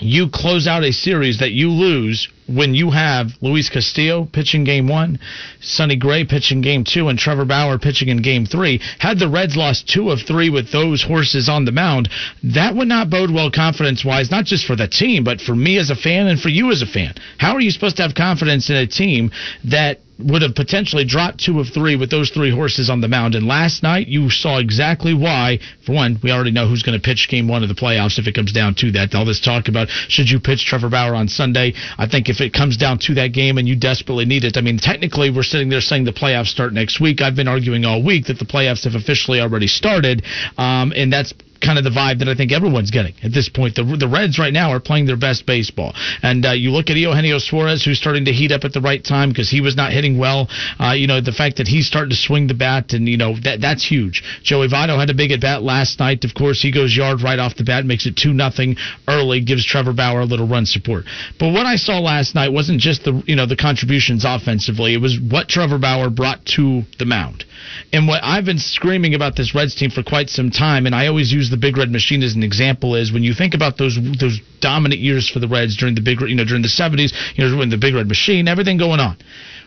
you 0.00 0.28
close 0.32 0.66
out 0.66 0.84
a 0.84 0.92
series 0.92 1.38
that 1.38 1.52
you 1.52 1.70
lose 1.70 2.28
when 2.46 2.74
you 2.74 2.90
have 2.90 3.28
Luis 3.40 3.68
Castillo 3.68 4.24
pitching 4.24 4.64
game 4.64 4.88
one, 4.88 5.18
Sonny 5.60 5.96
Gray 5.96 6.24
pitching 6.24 6.62
game 6.62 6.84
two, 6.84 7.08
and 7.08 7.18
Trevor 7.18 7.44
Bauer 7.44 7.78
pitching 7.78 8.08
in 8.08 8.22
game 8.22 8.46
three. 8.46 8.80
Had 8.98 9.18
the 9.18 9.28
Reds 9.28 9.56
lost 9.56 9.88
two 9.88 10.10
of 10.10 10.20
three 10.22 10.48
with 10.48 10.72
those 10.72 11.02
horses 11.02 11.48
on 11.48 11.64
the 11.64 11.72
mound, 11.72 12.08
that 12.42 12.74
would 12.74 12.88
not 12.88 13.10
bode 13.10 13.30
well 13.30 13.50
confidence 13.50 14.04
wise, 14.04 14.30
not 14.30 14.44
just 14.44 14.66
for 14.66 14.76
the 14.76 14.88
team, 14.88 15.24
but 15.24 15.40
for 15.40 15.54
me 15.54 15.78
as 15.78 15.90
a 15.90 15.96
fan 15.96 16.26
and 16.26 16.40
for 16.40 16.48
you 16.48 16.70
as 16.70 16.82
a 16.82 16.86
fan. 16.86 17.14
How 17.36 17.54
are 17.54 17.60
you 17.60 17.70
supposed 17.70 17.96
to 17.96 18.02
have 18.02 18.14
confidence 18.14 18.70
in 18.70 18.76
a 18.76 18.86
team 18.86 19.30
that 19.64 20.00
would 20.18 20.42
have 20.42 20.54
potentially 20.54 21.04
dropped 21.04 21.44
two 21.44 21.60
of 21.60 21.68
three 21.68 21.96
with 21.96 22.10
those 22.10 22.30
three 22.30 22.50
horses 22.50 22.90
on 22.90 23.00
the 23.00 23.08
mound. 23.08 23.34
And 23.34 23.46
last 23.46 23.82
night, 23.82 24.08
you 24.08 24.30
saw 24.30 24.58
exactly 24.58 25.14
why. 25.14 25.60
For 25.86 25.94
one, 25.94 26.18
we 26.22 26.32
already 26.32 26.50
know 26.50 26.66
who's 26.66 26.82
going 26.82 26.98
to 26.98 27.04
pitch 27.04 27.28
game 27.30 27.46
one 27.46 27.62
of 27.62 27.68
the 27.68 27.74
playoffs 27.74 28.18
if 28.18 28.26
it 28.26 28.34
comes 28.34 28.52
down 28.52 28.74
to 28.76 28.90
that. 28.92 29.14
All 29.14 29.24
this 29.24 29.40
talk 29.40 29.68
about 29.68 29.88
should 29.88 30.28
you 30.28 30.40
pitch 30.40 30.64
Trevor 30.64 30.88
Bauer 30.88 31.14
on 31.14 31.28
Sunday. 31.28 31.74
I 31.96 32.08
think 32.08 32.28
if 32.28 32.40
it 32.40 32.52
comes 32.52 32.76
down 32.76 32.98
to 33.00 33.14
that 33.14 33.32
game 33.32 33.58
and 33.58 33.68
you 33.68 33.76
desperately 33.76 34.24
need 34.24 34.44
it, 34.44 34.56
I 34.56 34.60
mean, 34.60 34.78
technically, 34.78 35.30
we're 35.30 35.42
sitting 35.42 35.68
there 35.68 35.80
saying 35.80 36.04
the 36.04 36.12
playoffs 36.12 36.48
start 36.48 36.72
next 36.72 37.00
week. 37.00 37.20
I've 37.22 37.36
been 37.36 37.48
arguing 37.48 37.84
all 37.84 38.02
week 38.02 38.26
that 38.26 38.38
the 38.38 38.44
playoffs 38.44 38.84
have 38.84 38.94
officially 38.94 39.40
already 39.40 39.68
started. 39.68 40.24
Um, 40.56 40.92
and 40.96 41.12
that's 41.12 41.32
kind 41.60 41.78
of 41.78 41.84
the 41.84 41.90
vibe 41.90 42.20
that 42.20 42.28
I 42.28 42.34
think 42.34 42.52
everyone's 42.52 42.90
getting 42.90 43.14
at 43.22 43.32
this 43.32 43.48
point. 43.48 43.74
The 43.74 43.84
the 43.84 44.08
Reds 44.08 44.38
right 44.38 44.52
now 44.52 44.70
are 44.70 44.80
playing 44.80 45.06
their 45.06 45.16
best 45.16 45.46
baseball, 45.46 45.94
and 46.22 46.44
uh, 46.44 46.52
you 46.52 46.70
look 46.70 46.90
at 46.90 46.96
Eugenio 46.96 47.38
Suarez, 47.38 47.84
who's 47.84 47.98
starting 47.98 48.24
to 48.26 48.32
heat 48.32 48.52
up 48.52 48.64
at 48.64 48.72
the 48.72 48.80
right 48.80 49.02
time 49.02 49.28
because 49.30 49.50
he 49.50 49.60
was 49.60 49.76
not 49.76 49.92
hitting 49.92 50.18
well. 50.18 50.48
Uh, 50.78 50.92
you 50.92 51.06
know 51.06 51.20
the 51.20 51.32
fact 51.32 51.56
that 51.56 51.68
he's 51.68 51.86
starting 51.86 52.10
to 52.10 52.16
swing 52.16 52.46
the 52.46 52.54
bat, 52.54 52.92
and 52.92 53.08
you 53.08 53.16
know 53.16 53.36
that 53.44 53.60
that's 53.60 53.84
huge. 53.84 54.22
Joey 54.42 54.68
Votto 54.68 54.98
had 54.98 55.10
a 55.10 55.14
big 55.14 55.32
at 55.32 55.40
bat 55.40 55.62
last 55.62 55.98
night. 55.98 56.24
Of 56.24 56.34
course, 56.34 56.62
he 56.62 56.72
goes 56.72 56.96
yard 56.96 57.22
right 57.22 57.38
off 57.38 57.56
the 57.56 57.64
bat, 57.64 57.84
makes 57.84 58.06
it 58.06 58.16
two 58.16 58.32
nothing 58.32 58.76
early, 59.08 59.40
gives 59.40 59.64
Trevor 59.64 59.92
Bauer 59.92 60.20
a 60.20 60.24
little 60.24 60.46
run 60.46 60.66
support. 60.66 61.04
But 61.38 61.52
what 61.52 61.66
I 61.66 61.76
saw 61.76 61.98
last 61.98 62.34
night 62.34 62.52
wasn't 62.52 62.80
just 62.80 63.04
the 63.04 63.22
you 63.26 63.36
know 63.36 63.46
the 63.46 63.56
contributions 63.56 64.24
offensively; 64.24 64.94
it 64.94 65.00
was 65.00 65.18
what 65.18 65.48
Trevor 65.48 65.78
Bauer 65.78 66.10
brought 66.10 66.44
to 66.56 66.82
the 66.98 67.04
mound. 67.04 67.44
And 67.92 68.06
what 68.06 68.22
I've 68.22 68.44
been 68.44 68.58
screaming 68.58 69.14
about 69.14 69.36
this 69.36 69.54
Reds 69.54 69.74
team 69.74 69.90
for 69.90 70.02
quite 70.02 70.28
some 70.28 70.50
time, 70.50 70.86
and 70.86 70.94
I 70.94 71.06
always 71.06 71.32
use 71.32 71.50
the 71.50 71.56
Big 71.56 71.76
Red 71.76 71.90
Machine 71.90 72.22
as 72.22 72.34
an 72.34 72.42
example, 72.42 72.94
is 72.94 73.12
when 73.12 73.22
you 73.22 73.34
think 73.34 73.54
about 73.54 73.78
those 73.78 73.98
those 74.20 74.40
dominant 74.60 75.00
years 75.00 75.28
for 75.28 75.38
the 75.38 75.48
Reds 75.48 75.76
during 75.76 75.94
the 75.94 76.00
big 76.00 76.20
you 76.20 76.34
know 76.34 76.44
during 76.44 76.62
the 76.62 76.68
70s, 76.68 77.12
you 77.34 77.48
know 77.48 77.56
when 77.56 77.70
the 77.70 77.78
Big 77.78 77.94
Red 77.94 78.08
Machine, 78.08 78.48
everything 78.48 78.78
going 78.78 79.00
on. 79.00 79.16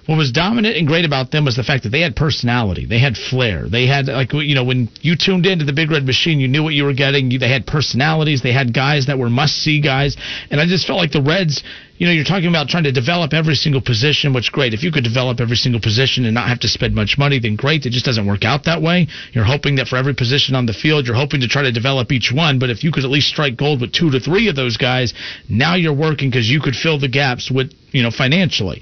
What 0.07 0.17
was 0.17 0.31
dominant 0.31 0.77
and 0.77 0.87
great 0.87 1.05
about 1.05 1.31
them 1.31 1.45
was 1.45 1.55
the 1.55 1.63
fact 1.63 1.83
that 1.83 1.89
they 1.89 2.01
had 2.01 2.15
personality, 2.15 2.85
they 2.85 2.99
had 2.99 3.15
flair, 3.15 3.69
they 3.69 3.85
had 3.85 4.07
like 4.07 4.33
you 4.33 4.55
know 4.55 4.63
when 4.63 4.89
you 5.01 5.15
tuned 5.15 5.45
into 5.45 5.65
the 5.65 5.73
Big 5.73 5.91
Red 5.91 6.05
Machine, 6.05 6.39
you 6.39 6.47
knew 6.47 6.63
what 6.63 6.73
you 6.73 6.83
were 6.83 6.93
getting. 6.93 7.29
You, 7.31 7.39
they 7.39 7.49
had 7.49 7.67
personalities, 7.67 8.41
they 8.41 8.53
had 8.53 8.73
guys 8.73 9.05
that 9.07 9.19
were 9.19 9.29
must 9.29 9.55
see 9.57 9.79
guys, 9.79 10.17
and 10.49 10.59
I 10.59 10.65
just 10.65 10.87
felt 10.87 10.99
like 10.99 11.11
the 11.11 11.21
Reds 11.21 11.63
you 12.01 12.07
know, 12.07 12.13
you're 12.13 12.25
talking 12.25 12.49
about 12.49 12.67
trying 12.67 12.85
to 12.85 12.91
develop 12.91 13.31
every 13.31 13.53
single 13.53 13.79
position, 13.79 14.33
which 14.33 14.51
great. 14.51 14.73
If 14.73 14.81
you 14.81 14.91
could 14.91 15.03
develop 15.03 15.39
every 15.39 15.55
single 15.55 15.79
position 15.79 16.25
and 16.25 16.33
not 16.33 16.49
have 16.49 16.59
to 16.61 16.67
spend 16.67 16.95
much 16.95 17.15
money, 17.15 17.37
then 17.37 17.55
great. 17.55 17.85
It 17.85 17.91
just 17.91 18.05
doesn't 18.05 18.25
work 18.25 18.43
out 18.43 18.63
that 18.63 18.81
way. 18.81 19.05
You're 19.33 19.43
hoping 19.43 19.75
that 19.75 19.87
for 19.87 19.97
every 19.97 20.15
position 20.15 20.55
on 20.55 20.65
the 20.65 20.73
field, 20.73 21.05
you're 21.05 21.15
hoping 21.15 21.41
to 21.41 21.47
try 21.47 21.61
to 21.61 21.71
develop 21.71 22.11
each 22.11 22.31
one. 22.33 22.57
But 22.57 22.71
if 22.71 22.83
you 22.83 22.91
could 22.91 23.03
at 23.05 23.11
least 23.11 23.27
strike 23.27 23.55
gold 23.55 23.81
with 23.81 23.93
two 23.93 24.09
to 24.09 24.19
three 24.19 24.49
of 24.49 24.55
those 24.55 24.77
guys, 24.77 25.13
now 25.47 25.75
you're 25.75 25.93
working 25.93 26.31
because 26.31 26.49
you 26.49 26.59
could 26.59 26.75
fill 26.75 26.97
the 26.97 27.07
gaps 27.07 27.51
with, 27.51 27.71
you 27.91 28.01
know, 28.01 28.09
financially. 28.09 28.81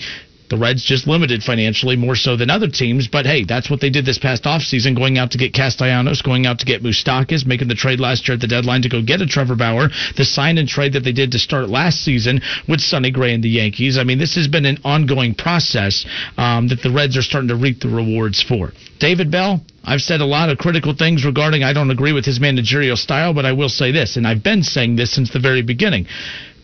The 0.49 0.57
Reds 0.57 0.83
just 0.83 1.07
limited 1.07 1.43
financially 1.43 1.95
more 1.95 2.15
so 2.15 2.35
than 2.35 2.49
other 2.49 2.67
teams, 2.67 3.07
but 3.07 3.25
hey, 3.25 3.43
that's 3.43 3.69
what 3.69 3.81
they 3.81 3.91
did 3.91 4.05
this 4.05 4.17
past 4.17 4.43
offseason, 4.45 4.95
going 4.95 5.19
out 5.19 5.31
to 5.31 5.37
get 5.37 5.53
Castellanos, 5.53 6.23
going 6.23 6.47
out 6.47 6.59
to 6.59 6.65
get 6.65 6.81
Moustakas, 6.81 7.45
making 7.45 7.67
the 7.67 7.75
trade 7.75 7.99
last 7.99 8.27
year 8.27 8.33
at 8.33 8.41
the 8.41 8.47
deadline 8.47 8.81
to 8.81 8.89
go 8.89 9.01
get 9.03 9.21
a 9.21 9.27
Trevor 9.27 9.55
Bauer, 9.55 9.89
the 10.17 10.25
sign 10.25 10.57
and 10.57 10.67
trade 10.67 10.93
that 10.93 11.03
they 11.03 11.11
did 11.11 11.31
to 11.31 11.39
start 11.39 11.69
last 11.69 12.03
season 12.03 12.41
with 12.67 12.81
Sonny 12.81 13.11
Gray 13.11 13.33
and 13.33 13.43
the 13.43 13.49
Yankees. 13.49 13.97
I 13.97 14.03
mean, 14.03 14.17
this 14.17 14.35
has 14.35 14.47
been 14.47 14.65
an 14.65 14.79
ongoing 14.83 15.35
process 15.35 16.05
um, 16.37 16.67
that 16.69 16.81
the 16.81 16.91
Reds 16.91 17.15
are 17.15 17.21
starting 17.21 17.49
to 17.49 17.55
reap 17.55 17.79
the 17.79 17.89
rewards 17.89 18.41
for. 18.41 18.73
David 18.99 19.29
Bell, 19.29 19.61
I've 19.83 20.01
said 20.01 20.19
a 20.19 20.25
lot 20.25 20.49
of 20.49 20.57
critical 20.57 20.95
things 20.95 21.25
regarding 21.25 21.63
I 21.63 21.73
don't 21.73 21.91
agree 21.91 22.11
with 22.11 22.25
his 22.25 22.39
managerial 22.39 22.97
style, 22.97 23.35
but 23.35 23.45
I 23.45 23.53
will 23.53 23.69
say 23.69 23.91
this, 23.91 24.17
and 24.17 24.27
I've 24.27 24.43
been 24.43 24.63
saying 24.63 24.95
this 24.95 25.13
since 25.13 25.31
the 25.31 25.39
very 25.39 25.61
beginning 25.61 26.07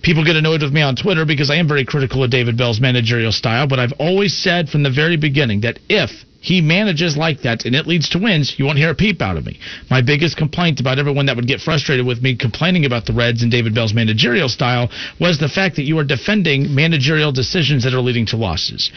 people 0.05 0.23
get 0.23 0.35
annoyed 0.35 0.61
with 0.61 0.71
me 0.71 0.83
on 0.83 0.95
Twitter 0.95 1.25
because 1.25 1.49
I 1.49 1.55
am 1.55 1.67
very 1.67 1.83
critical 1.83 2.23
of 2.23 2.29
David 2.29 2.55
Bell's 2.55 2.79
managerial 2.79 3.31
style, 3.31 3.67
but 3.67 3.79
I've 3.79 3.93
always 3.97 4.37
said 4.37 4.69
from 4.69 4.83
the 4.83 4.91
very 4.91 5.17
beginning 5.17 5.61
that 5.61 5.79
if 5.89 6.11
he 6.39 6.61
manages 6.61 7.17
like 7.17 7.41
that 7.41 7.65
and 7.65 7.75
it 7.75 7.87
leads 7.87 8.07
to 8.09 8.19
wins, 8.19 8.53
you 8.59 8.65
won't 8.65 8.77
hear 8.77 8.91
a 8.91 8.95
peep 8.95 9.19
out 9.19 9.35
of 9.35 9.47
me. 9.47 9.59
My 9.89 10.03
biggest 10.03 10.37
complaint 10.37 10.79
about 10.79 10.99
everyone 10.99 11.25
that 11.25 11.35
would 11.35 11.47
get 11.47 11.59
frustrated 11.59 12.05
with 12.05 12.21
me 12.21 12.37
complaining 12.37 12.85
about 12.85 13.07
the 13.07 13.13
Reds 13.13 13.41
and 13.41 13.51
David 13.51 13.73
Bell's 13.73 13.95
managerial 13.95 14.47
style 14.47 14.91
was 15.19 15.39
the 15.39 15.49
fact 15.49 15.75
that 15.77 15.85
you 15.85 15.97
are 15.97 16.03
defending 16.03 16.75
managerial 16.75 17.31
decisions 17.31 17.83
that 17.83 17.95
are 17.95 18.01
leading 18.01 18.27
to 18.27 18.37
losses. 18.37 18.91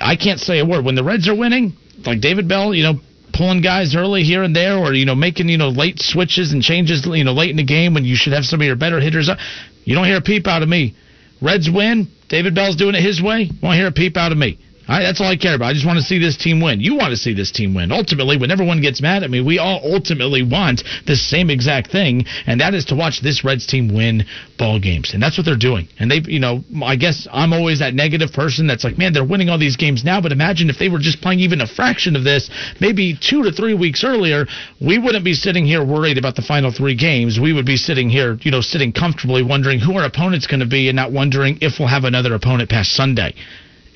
I 0.00 0.16
can't 0.16 0.40
say 0.40 0.58
a 0.58 0.66
word. 0.66 0.84
When 0.84 0.96
the 0.96 1.04
Reds 1.04 1.28
are 1.28 1.36
winning, 1.36 1.74
like 2.04 2.20
David 2.20 2.48
Bell, 2.48 2.74
you 2.74 2.82
know, 2.82 3.00
pulling 3.32 3.60
guys 3.62 3.94
early 3.94 4.22
here 4.22 4.42
and 4.42 4.54
there, 4.54 4.76
or 4.76 4.92
you 4.94 5.04
know 5.04 5.14
making 5.14 5.48
you 5.48 5.58
know 5.58 5.68
late 5.68 6.00
switches 6.00 6.52
and 6.52 6.62
changes 6.62 7.06
you 7.06 7.24
know 7.24 7.32
late 7.32 7.50
in 7.50 7.56
the 7.56 7.64
game 7.64 7.94
when 7.94 8.04
you 8.04 8.16
should 8.16 8.32
have 8.32 8.44
some 8.44 8.60
of 8.60 8.66
your 8.66 8.76
better 8.76 9.00
hitters 9.00 9.28
up. 9.28 9.38
You 9.84 9.94
don't 9.94 10.04
hear 10.04 10.18
a 10.18 10.22
peep 10.22 10.46
out 10.46 10.62
of 10.62 10.68
me. 10.68 10.94
Reds 11.40 11.70
win. 11.70 12.08
David 12.28 12.54
Bell's 12.54 12.76
doing 12.76 12.94
it 12.94 13.02
his 13.02 13.20
way. 13.20 13.50
Won't 13.62 13.76
hear 13.76 13.88
a 13.88 13.92
peep 13.92 14.16
out 14.16 14.32
of 14.32 14.38
me. 14.38 14.58
I, 14.90 15.02
that's 15.02 15.20
all 15.20 15.28
I 15.28 15.36
care 15.36 15.54
about. 15.54 15.66
I 15.66 15.72
just 15.72 15.86
want 15.86 15.98
to 15.98 16.04
see 16.04 16.18
this 16.18 16.36
team 16.36 16.60
win. 16.60 16.80
You 16.80 16.96
want 16.96 17.10
to 17.10 17.16
see 17.16 17.32
this 17.32 17.52
team 17.52 17.74
win. 17.74 17.92
Ultimately, 17.92 18.36
when 18.36 18.50
everyone 18.50 18.80
gets 18.80 19.00
mad 19.00 19.22
at 19.22 19.30
me, 19.30 19.40
we 19.40 19.58
all 19.58 19.80
ultimately 19.84 20.42
want 20.42 20.82
the 21.06 21.14
same 21.14 21.48
exact 21.48 21.92
thing, 21.92 22.24
and 22.46 22.60
that 22.60 22.74
is 22.74 22.86
to 22.86 22.96
watch 22.96 23.20
this 23.20 23.44
Reds 23.44 23.66
team 23.66 23.94
win 23.94 24.24
ball 24.58 24.80
games. 24.80 25.14
And 25.14 25.22
that's 25.22 25.38
what 25.38 25.46
they're 25.46 25.56
doing. 25.56 25.86
And 26.00 26.10
they've, 26.10 26.28
you 26.28 26.40
know, 26.40 26.64
I 26.82 26.96
guess 26.96 27.28
I'm 27.30 27.52
always 27.52 27.78
that 27.78 27.94
negative 27.94 28.32
person 28.32 28.66
that's 28.66 28.82
like, 28.82 28.98
man, 28.98 29.12
they're 29.12 29.24
winning 29.24 29.48
all 29.48 29.58
these 29.58 29.76
games 29.76 30.04
now, 30.04 30.20
but 30.20 30.32
imagine 30.32 30.68
if 30.70 30.78
they 30.78 30.88
were 30.88 30.98
just 30.98 31.20
playing 31.22 31.38
even 31.38 31.60
a 31.60 31.68
fraction 31.68 32.16
of 32.16 32.24
this, 32.24 32.50
maybe 32.80 33.16
two 33.16 33.44
to 33.44 33.52
three 33.52 33.74
weeks 33.74 34.02
earlier, 34.02 34.46
we 34.80 34.98
wouldn't 34.98 35.24
be 35.24 35.34
sitting 35.34 35.64
here 35.64 35.84
worried 35.84 36.18
about 36.18 36.34
the 36.34 36.42
final 36.42 36.72
three 36.72 36.96
games. 36.96 37.38
We 37.40 37.52
would 37.52 37.66
be 37.66 37.76
sitting 37.76 38.10
here, 38.10 38.38
you 38.42 38.50
know, 38.50 38.60
sitting 38.60 38.92
comfortably 38.92 39.44
wondering 39.44 39.78
who 39.78 39.96
our 39.96 40.04
opponent's 40.04 40.48
going 40.48 40.60
to 40.60 40.66
be 40.66 40.88
and 40.88 40.96
not 40.96 41.12
wondering 41.12 41.58
if 41.60 41.78
we'll 41.78 41.88
have 41.88 42.04
another 42.04 42.34
opponent 42.34 42.70
past 42.70 42.90
Sunday. 42.92 43.34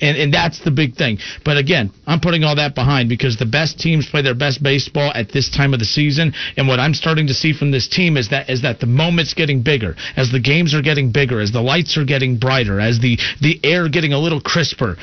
And, 0.01 0.17
and 0.17 0.33
that's 0.33 0.59
the 0.59 0.71
big 0.71 0.95
thing. 0.95 1.19
But 1.43 1.57
again, 1.57 1.91
I'm 2.05 2.19
putting 2.19 2.43
all 2.43 2.55
that 2.57 2.75
behind 2.75 3.07
because 3.07 3.37
the 3.37 3.45
best 3.45 3.79
teams 3.79 4.09
play 4.09 4.21
their 4.21 4.35
best 4.35 4.61
baseball 4.61 5.11
at 5.15 5.31
this 5.31 5.49
time 5.49 5.73
of 5.73 5.79
the 5.79 5.85
season. 5.85 6.33
And 6.57 6.67
what 6.67 6.79
I'm 6.79 6.93
starting 6.93 7.27
to 7.27 7.33
see 7.33 7.53
from 7.53 7.71
this 7.71 7.87
team 7.87 8.17
is 8.17 8.29
that 8.29 8.49
is 8.49 8.61
that 8.63 8.79
the 8.79 8.87
moment's 8.87 9.33
getting 9.33 9.61
bigger, 9.61 9.95
as 10.17 10.31
the 10.31 10.39
games 10.39 10.73
are 10.73 10.81
getting 10.81 11.11
bigger, 11.11 11.39
as 11.39 11.51
the 11.51 11.61
lights 11.61 11.97
are 11.97 12.05
getting 12.05 12.37
brighter, 12.37 12.79
as 12.79 12.99
the 12.99 13.17
the 13.41 13.59
air 13.63 13.87
getting 13.89 14.13
a 14.13 14.19
little 14.19 14.41
crisper 14.41 14.97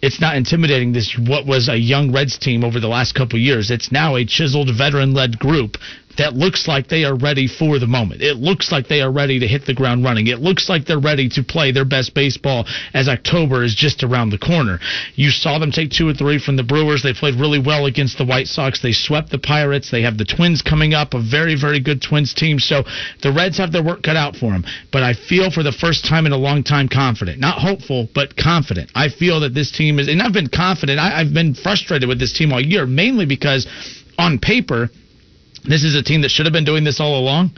it's 0.00 0.20
not 0.20 0.36
intimidating 0.36 0.92
this 0.92 1.18
what 1.18 1.46
was 1.46 1.68
a 1.68 1.76
young 1.76 2.12
Reds 2.12 2.38
team 2.38 2.64
over 2.64 2.78
the 2.78 2.88
last 2.88 3.14
couple 3.14 3.38
years. 3.38 3.70
It's 3.70 3.90
now 3.90 4.16
a 4.16 4.24
chiseled 4.24 4.70
veteran 4.76 5.12
led 5.12 5.38
group 5.38 5.76
that 6.18 6.34
looks 6.34 6.68
like 6.68 6.88
they 6.88 7.04
are 7.04 7.16
ready 7.16 7.46
for 7.46 7.78
the 7.78 7.86
moment. 7.86 8.20
It 8.20 8.36
looks 8.36 8.70
like 8.70 8.88
they 8.88 9.00
are 9.00 9.10
ready 9.10 9.38
to 9.40 9.46
hit 9.46 9.64
the 9.64 9.74
ground 9.74 10.04
running. 10.04 10.26
It 10.26 10.40
looks 10.40 10.68
like 10.68 10.84
they're 10.84 10.98
ready 10.98 11.28
to 11.30 11.42
play 11.42 11.72
their 11.72 11.84
best 11.84 12.14
baseball 12.14 12.66
as 12.92 13.08
October 13.08 13.64
is 13.64 13.74
just 13.74 14.02
around 14.02 14.30
the 14.30 14.38
corner. 14.38 14.80
You 15.14 15.30
saw 15.30 15.58
them 15.58 15.70
take 15.70 15.90
two 15.90 16.08
or 16.08 16.14
three 16.14 16.38
from 16.38 16.56
the 16.56 16.62
Brewers. 16.62 17.02
They 17.02 17.14
played 17.14 17.36
really 17.36 17.60
well 17.60 17.86
against 17.86 18.18
the 18.18 18.24
White 18.26 18.48
Sox. 18.48 18.82
They 18.82 18.92
swept 18.92 19.30
the 19.30 19.38
Pirates. 19.38 19.90
They 19.90 20.02
have 20.02 20.18
the 20.18 20.24
Twins 20.24 20.60
coming 20.60 20.92
up, 20.92 21.14
a 21.14 21.22
very, 21.22 21.54
very 21.54 21.80
good 21.80 22.02
Twins 22.02 22.34
team. 22.34 22.58
So 22.58 22.84
the 23.22 23.32
Reds 23.32 23.58
have 23.58 23.72
their 23.72 23.84
work 23.84 24.02
cut 24.02 24.16
out 24.16 24.36
for 24.36 24.52
them. 24.52 24.64
But 24.92 25.04
I 25.04 25.14
feel 25.14 25.50
for 25.50 25.62
the 25.62 25.72
first 25.72 26.04
time 26.04 26.26
in 26.26 26.32
a 26.32 26.36
long 26.36 26.64
time 26.64 26.88
confident. 26.88 27.38
Not 27.38 27.58
hopeful, 27.58 28.08
but 28.14 28.36
confident. 28.36 28.90
I 28.94 29.08
feel 29.08 29.40
that 29.40 29.54
this 29.54 29.70
team 29.70 29.98
is, 29.98 30.08
and 30.08 30.20
I've 30.20 30.32
been 30.32 30.48
confident. 30.48 30.98
I, 30.98 31.20
I've 31.20 31.32
been 31.32 31.54
frustrated 31.54 32.08
with 32.08 32.18
this 32.18 32.32
team 32.32 32.52
all 32.52 32.60
year, 32.60 32.86
mainly 32.86 33.26
because 33.26 33.66
on 34.18 34.38
paper, 34.40 34.90
this 35.68 35.84
is 35.84 35.94
a 35.94 36.02
team 36.02 36.22
that 36.22 36.30
should 36.30 36.46
have 36.46 36.52
been 36.52 36.64
doing 36.64 36.84
this 36.84 37.00
all 37.00 37.18
along. 37.18 37.52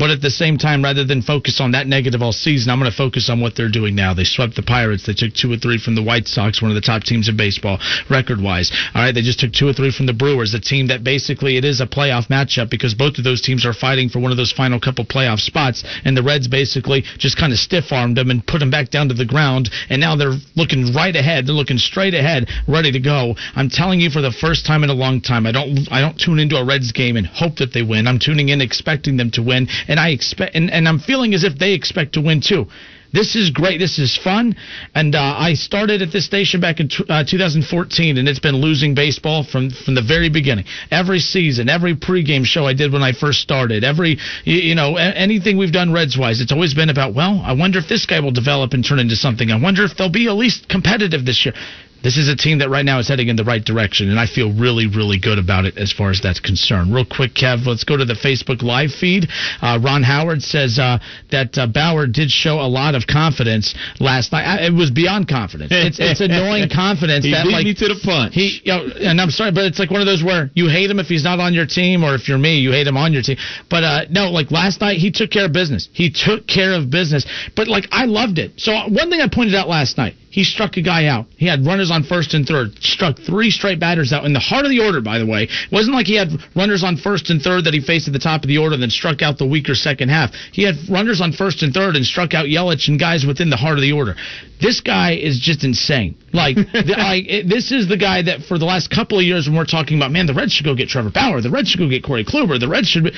But 0.00 0.08
at 0.08 0.22
the 0.22 0.30
same 0.30 0.56
time, 0.56 0.82
rather 0.82 1.04
than 1.04 1.20
focus 1.20 1.60
on 1.60 1.72
that 1.72 1.86
negative 1.86 2.22
all 2.22 2.32
season, 2.32 2.70
I'm 2.70 2.78
going 2.80 2.90
to 2.90 2.96
focus 2.96 3.28
on 3.28 3.38
what 3.38 3.54
they're 3.54 3.68
doing 3.68 3.94
now. 3.94 4.14
They 4.14 4.24
swept 4.24 4.56
the 4.56 4.62
Pirates. 4.62 5.04
They 5.04 5.12
took 5.12 5.34
two 5.34 5.52
or 5.52 5.58
three 5.58 5.76
from 5.76 5.94
the 5.94 6.02
White 6.02 6.26
Sox, 6.26 6.62
one 6.62 6.70
of 6.70 6.74
the 6.74 6.80
top 6.80 7.04
teams 7.04 7.28
in 7.28 7.36
baseball, 7.36 7.78
record 8.08 8.40
wise. 8.40 8.72
All 8.94 9.02
right, 9.02 9.14
they 9.14 9.20
just 9.20 9.40
took 9.40 9.52
two 9.52 9.68
or 9.68 9.74
three 9.74 9.92
from 9.92 10.06
the 10.06 10.14
Brewers, 10.14 10.54
a 10.54 10.60
team 10.60 10.86
that 10.88 11.04
basically 11.04 11.58
it 11.58 11.66
is 11.66 11.82
a 11.82 11.86
playoff 11.86 12.28
matchup 12.28 12.70
because 12.70 12.94
both 12.94 13.18
of 13.18 13.24
those 13.24 13.42
teams 13.42 13.66
are 13.66 13.74
fighting 13.74 14.08
for 14.08 14.20
one 14.20 14.30
of 14.30 14.38
those 14.38 14.52
final 14.52 14.80
couple 14.80 15.04
playoff 15.04 15.38
spots. 15.38 15.84
And 16.06 16.16
the 16.16 16.22
Reds 16.22 16.48
basically 16.48 17.04
just 17.18 17.36
kind 17.36 17.52
of 17.52 17.58
stiff 17.58 17.92
armed 17.92 18.16
them 18.16 18.30
and 18.30 18.46
put 18.46 18.60
them 18.60 18.70
back 18.70 18.88
down 18.88 19.08
to 19.08 19.14
the 19.14 19.26
ground. 19.26 19.68
And 19.90 20.00
now 20.00 20.16
they're 20.16 20.40
looking 20.56 20.94
right 20.94 21.14
ahead. 21.14 21.46
They're 21.46 21.54
looking 21.54 21.76
straight 21.76 22.14
ahead, 22.14 22.48
ready 22.66 22.90
to 22.90 23.00
go. 23.00 23.34
I'm 23.54 23.68
telling 23.68 24.00
you, 24.00 24.08
for 24.08 24.22
the 24.22 24.32
first 24.32 24.64
time 24.64 24.82
in 24.82 24.88
a 24.88 24.94
long 24.94 25.20
time, 25.20 25.44
I 25.44 25.52
don't 25.52 25.92
I 25.92 26.00
don't 26.00 26.18
tune 26.18 26.38
into 26.38 26.56
a 26.56 26.64
Reds 26.64 26.92
game 26.92 27.18
and 27.18 27.26
hope 27.26 27.56
that 27.56 27.74
they 27.74 27.82
win. 27.82 28.06
I'm 28.06 28.18
tuning 28.18 28.48
in 28.48 28.62
expecting 28.62 29.18
them 29.18 29.30
to 29.32 29.42
win, 29.42 29.68
and 29.90 29.98
I 30.00 30.10
expect 30.10 30.54
and, 30.54 30.70
and 30.70 30.88
I'm 30.88 31.00
feeling 31.00 31.34
as 31.34 31.44
if 31.44 31.58
they 31.58 31.74
expect 31.74 32.14
to 32.14 32.22
win 32.22 32.40
too. 32.40 32.66
This 33.12 33.34
is 33.34 33.50
great. 33.50 33.78
This 33.78 33.98
is 33.98 34.16
fun. 34.16 34.54
And 34.94 35.16
uh, 35.16 35.34
I 35.36 35.54
started 35.54 36.00
at 36.00 36.12
this 36.12 36.24
station 36.24 36.60
back 36.60 36.78
in 36.78 36.88
t- 36.88 37.04
uh, 37.08 37.24
2014, 37.24 38.18
and 38.18 38.28
it's 38.28 38.38
been 38.38 38.54
losing 38.54 38.94
baseball 38.94 39.42
from 39.42 39.70
from 39.70 39.96
the 39.96 40.02
very 40.02 40.30
beginning. 40.30 40.64
Every 40.92 41.18
season, 41.18 41.68
every 41.68 41.96
pregame 41.96 42.44
show 42.44 42.66
I 42.66 42.72
did 42.72 42.92
when 42.92 43.02
I 43.02 43.10
first 43.10 43.40
started, 43.40 43.82
every 43.82 44.18
you, 44.44 44.56
you 44.56 44.74
know 44.76 44.96
a- 44.96 45.16
anything 45.26 45.58
we've 45.58 45.72
done 45.72 45.92
Reds 45.92 46.16
wise, 46.16 46.40
it's 46.40 46.52
always 46.52 46.72
been 46.72 46.88
about 46.88 47.12
well, 47.12 47.42
I 47.44 47.52
wonder 47.52 47.80
if 47.80 47.88
this 47.88 48.06
guy 48.06 48.20
will 48.20 48.30
develop 48.30 48.74
and 48.74 48.84
turn 48.84 49.00
into 49.00 49.16
something. 49.16 49.50
I 49.50 49.60
wonder 49.60 49.82
if 49.82 49.96
they'll 49.96 50.08
be 50.08 50.28
at 50.28 50.36
least 50.36 50.68
competitive 50.68 51.26
this 51.26 51.44
year. 51.44 51.54
This 52.02 52.16
is 52.16 52.28
a 52.28 52.36
team 52.36 52.58
that 52.58 52.70
right 52.70 52.84
now 52.84 52.98
is 52.98 53.08
heading 53.08 53.28
in 53.28 53.36
the 53.36 53.44
right 53.44 53.62
direction, 53.62 54.08
and 54.08 54.18
I 54.18 54.26
feel 54.26 54.52
really, 54.52 54.86
really 54.86 55.18
good 55.18 55.38
about 55.38 55.64
it 55.66 55.76
as 55.76 55.92
far 55.92 56.10
as 56.10 56.20
that's 56.22 56.40
concerned. 56.40 56.94
Real 56.94 57.04
quick, 57.04 57.34
Kev, 57.34 57.66
let's 57.66 57.84
go 57.84 57.96
to 57.96 58.04
the 58.04 58.14
Facebook 58.14 58.62
live 58.62 58.90
feed. 58.90 59.28
Uh, 59.60 59.78
Ron 59.82 60.02
Howard 60.02 60.42
says 60.42 60.78
uh, 60.78 60.98
that 61.30 61.56
uh, 61.58 61.66
Bauer 61.66 62.06
did 62.06 62.30
show 62.30 62.60
a 62.60 62.68
lot 62.68 62.94
of 62.94 63.06
confidence 63.06 63.74
last 64.00 64.32
night. 64.32 64.44
I, 64.44 64.66
it 64.66 64.72
was 64.72 64.90
beyond 64.90 65.28
confidence. 65.28 65.70
It's, 65.72 65.98
it's 66.00 66.20
annoying 66.24 66.70
confidence 66.72 67.24
He 67.24 67.32
that 67.32 67.44
beat 67.44 67.52
like 67.52 67.64
me 67.64 67.74
to 67.74 67.88
the 67.88 68.00
punch. 68.02 68.34
he, 68.34 68.60
you 68.64 68.72
know, 68.72 68.86
and 69.00 69.20
I'm 69.20 69.30
sorry, 69.30 69.52
but 69.52 69.64
it's 69.64 69.78
like 69.78 69.90
one 69.90 70.00
of 70.00 70.06
those 70.06 70.24
where 70.24 70.50
you 70.54 70.68
hate 70.68 70.90
him 70.90 70.98
if 70.98 71.06
he's 71.06 71.24
not 71.24 71.38
on 71.38 71.52
your 71.52 71.66
team, 71.66 72.02
or 72.02 72.14
if 72.14 72.28
you're 72.28 72.38
me, 72.38 72.58
you 72.60 72.72
hate 72.72 72.86
him 72.86 72.96
on 72.96 73.12
your 73.12 73.22
team. 73.22 73.36
But 73.68 73.84
uh, 73.84 74.00
no, 74.10 74.30
like 74.30 74.50
last 74.50 74.80
night, 74.80 74.98
he 74.98 75.10
took 75.10 75.30
care 75.30 75.46
of 75.46 75.52
business. 75.52 75.88
He 75.92 76.10
took 76.10 76.46
care 76.46 76.74
of 76.74 76.90
business. 76.90 77.26
But 77.54 77.68
like 77.68 77.84
I 77.92 78.06
loved 78.06 78.38
it. 78.38 78.52
So 78.56 78.72
one 78.88 79.10
thing 79.10 79.20
I 79.20 79.28
pointed 79.28 79.54
out 79.54 79.68
last 79.68 79.98
night, 79.98 80.14
he 80.30 80.44
struck 80.44 80.76
a 80.76 80.82
guy 80.82 81.06
out. 81.06 81.26
He 81.36 81.46
had 81.46 81.66
runners 81.66 81.90
on 81.90 82.04
first 82.04 82.34
and 82.34 82.46
third, 82.46 82.78
struck 82.80 83.18
three 83.18 83.50
straight 83.50 83.80
batters 83.80 84.12
out 84.12 84.24
in 84.24 84.32
the 84.32 84.38
heart 84.38 84.64
of 84.64 84.70
the 84.70 84.78
order. 84.78 85.00
By 85.00 85.18
the 85.18 85.26
way, 85.26 85.44
it 85.44 85.72
wasn't 85.72 85.96
like 85.96 86.06
he 86.06 86.14
had 86.14 86.30
runners 86.54 86.84
on 86.84 86.96
first 86.96 87.30
and 87.30 87.42
third 87.42 87.64
that 87.64 87.74
he 87.74 87.80
faced 87.80 88.06
at 88.06 88.12
the 88.12 88.20
top 88.20 88.42
of 88.44 88.48
the 88.48 88.58
order, 88.58 88.74
and 88.74 88.82
then 88.82 88.90
struck 88.90 89.22
out 89.22 89.38
the 89.38 89.46
weaker 89.46 89.74
second 89.74 90.08
half. 90.08 90.30
He 90.52 90.62
had 90.62 90.76
runners 90.88 91.20
on 91.20 91.32
first 91.32 91.62
and 91.62 91.74
third 91.74 91.96
and 91.96 92.06
struck 92.06 92.32
out 92.32 92.46
Yelich 92.46 92.88
and 92.88 92.98
guys 92.98 93.26
within 93.26 93.50
the 93.50 93.56
heart 93.56 93.76
of 93.76 93.82
the 93.82 93.92
order. 93.92 94.14
This 94.60 94.80
guy 94.80 95.16
is 95.16 95.40
just 95.40 95.64
insane. 95.64 96.16
Like, 96.32 96.54
the, 96.72 96.94
like 96.96 97.26
it, 97.26 97.48
this 97.48 97.72
is 97.72 97.88
the 97.88 97.96
guy 97.96 98.22
that 98.22 98.42
for 98.42 98.56
the 98.56 98.66
last 98.66 98.88
couple 98.88 99.18
of 99.18 99.24
years 99.24 99.48
when 99.48 99.56
we're 99.56 99.64
talking 99.64 99.96
about, 99.96 100.12
man, 100.12 100.26
the 100.26 100.34
Reds 100.34 100.52
should 100.52 100.64
go 100.64 100.76
get 100.76 100.88
Trevor 100.88 101.10
Bauer, 101.10 101.40
the 101.40 101.50
Reds 101.50 101.70
should 101.70 101.80
go 101.80 101.88
get 101.88 102.04
Corey 102.04 102.24
Kluber, 102.24 102.60
the 102.60 102.68
Reds 102.68 102.86
should. 102.86 103.04
Be, 103.04 103.12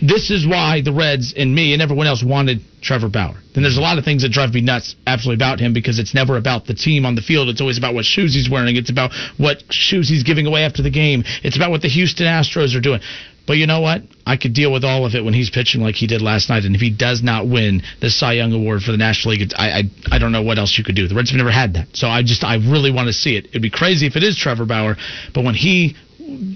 this 0.00 0.30
is 0.30 0.46
why 0.46 0.80
the 0.82 0.92
Reds 0.92 1.34
and 1.36 1.54
me 1.54 1.72
and 1.72 1.82
everyone 1.82 2.06
else 2.06 2.22
wanted 2.22 2.60
Trevor 2.80 3.08
Bauer. 3.08 3.34
Then 3.54 3.62
there's 3.62 3.76
a 3.76 3.80
lot 3.80 3.98
of 3.98 4.04
things 4.04 4.22
that 4.22 4.30
drive 4.30 4.54
me 4.54 4.60
nuts 4.60 4.94
absolutely 5.06 5.42
about 5.42 5.60
him 5.60 5.72
because 5.72 5.98
it's 5.98 6.14
never 6.14 6.36
about 6.36 6.66
the 6.66 6.74
team 6.74 7.04
on 7.04 7.14
the 7.14 7.22
field. 7.22 7.48
It's 7.48 7.60
always 7.60 7.78
about 7.78 7.94
what 7.94 8.04
shoes 8.04 8.34
he's 8.34 8.48
wearing. 8.48 8.76
It's 8.76 8.90
about 8.90 9.12
what 9.36 9.62
shoes 9.70 10.08
he's 10.08 10.22
giving 10.22 10.46
away 10.46 10.64
after 10.64 10.82
the 10.82 10.90
game. 10.90 11.24
It's 11.42 11.56
about 11.56 11.70
what 11.70 11.82
the 11.82 11.88
Houston 11.88 12.26
Astros 12.26 12.76
are 12.76 12.80
doing. 12.80 13.00
But 13.48 13.56
you 13.56 13.66
know 13.66 13.80
what? 13.80 14.02
I 14.26 14.36
could 14.36 14.52
deal 14.52 14.70
with 14.70 14.84
all 14.84 15.06
of 15.06 15.14
it 15.14 15.24
when 15.24 15.32
he's 15.32 15.48
pitching 15.48 15.80
like 15.80 15.94
he 15.94 16.06
did 16.06 16.20
last 16.20 16.50
night. 16.50 16.64
And 16.64 16.74
if 16.74 16.82
he 16.82 16.90
does 16.90 17.22
not 17.22 17.48
win 17.48 17.82
the 17.98 18.10
Cy 18.10 18.34
Young 18.34 18.52
Award 18.52 18.82
for 18.82 18.92
the 18.92 18.98
National 18.98 19.34
League, 19.34 19.54
I, 19.56 19.70
I 19.70 19.82
I 20.16 20.18
don't 20.18 20.32
know 20.32 20.42
what 20.42 20.58
else 20.58 20.76
you 20.76 20.84
could 20.84 20.94
do. 20.94 21.08
The 21.08 21.14
Reds 21.14 21.30
have 21.30 21.38
never 21.38 21.50
had 21.50 21.72
that, 21.72 21.96
so 21.96 22.08
I 22.08 22.22
just 22.22 22.44
I 22.44 22.56
really 22.56 22.92
want 22.92 23.06
to 23.06 23.14
see 23.14 23.36
it. 23.36 23.46
It'd 23.46 23.62
be 23.62 23.70
crazy 23.70 24.06
if 24.06 24.16
it 24.16 24.22
is 24.22 24.36
Trevor 24.36 24.66
Bauer, 24.66 24.96
but 25.34 25.44
when 25.44 25.54
he 25.54 25.96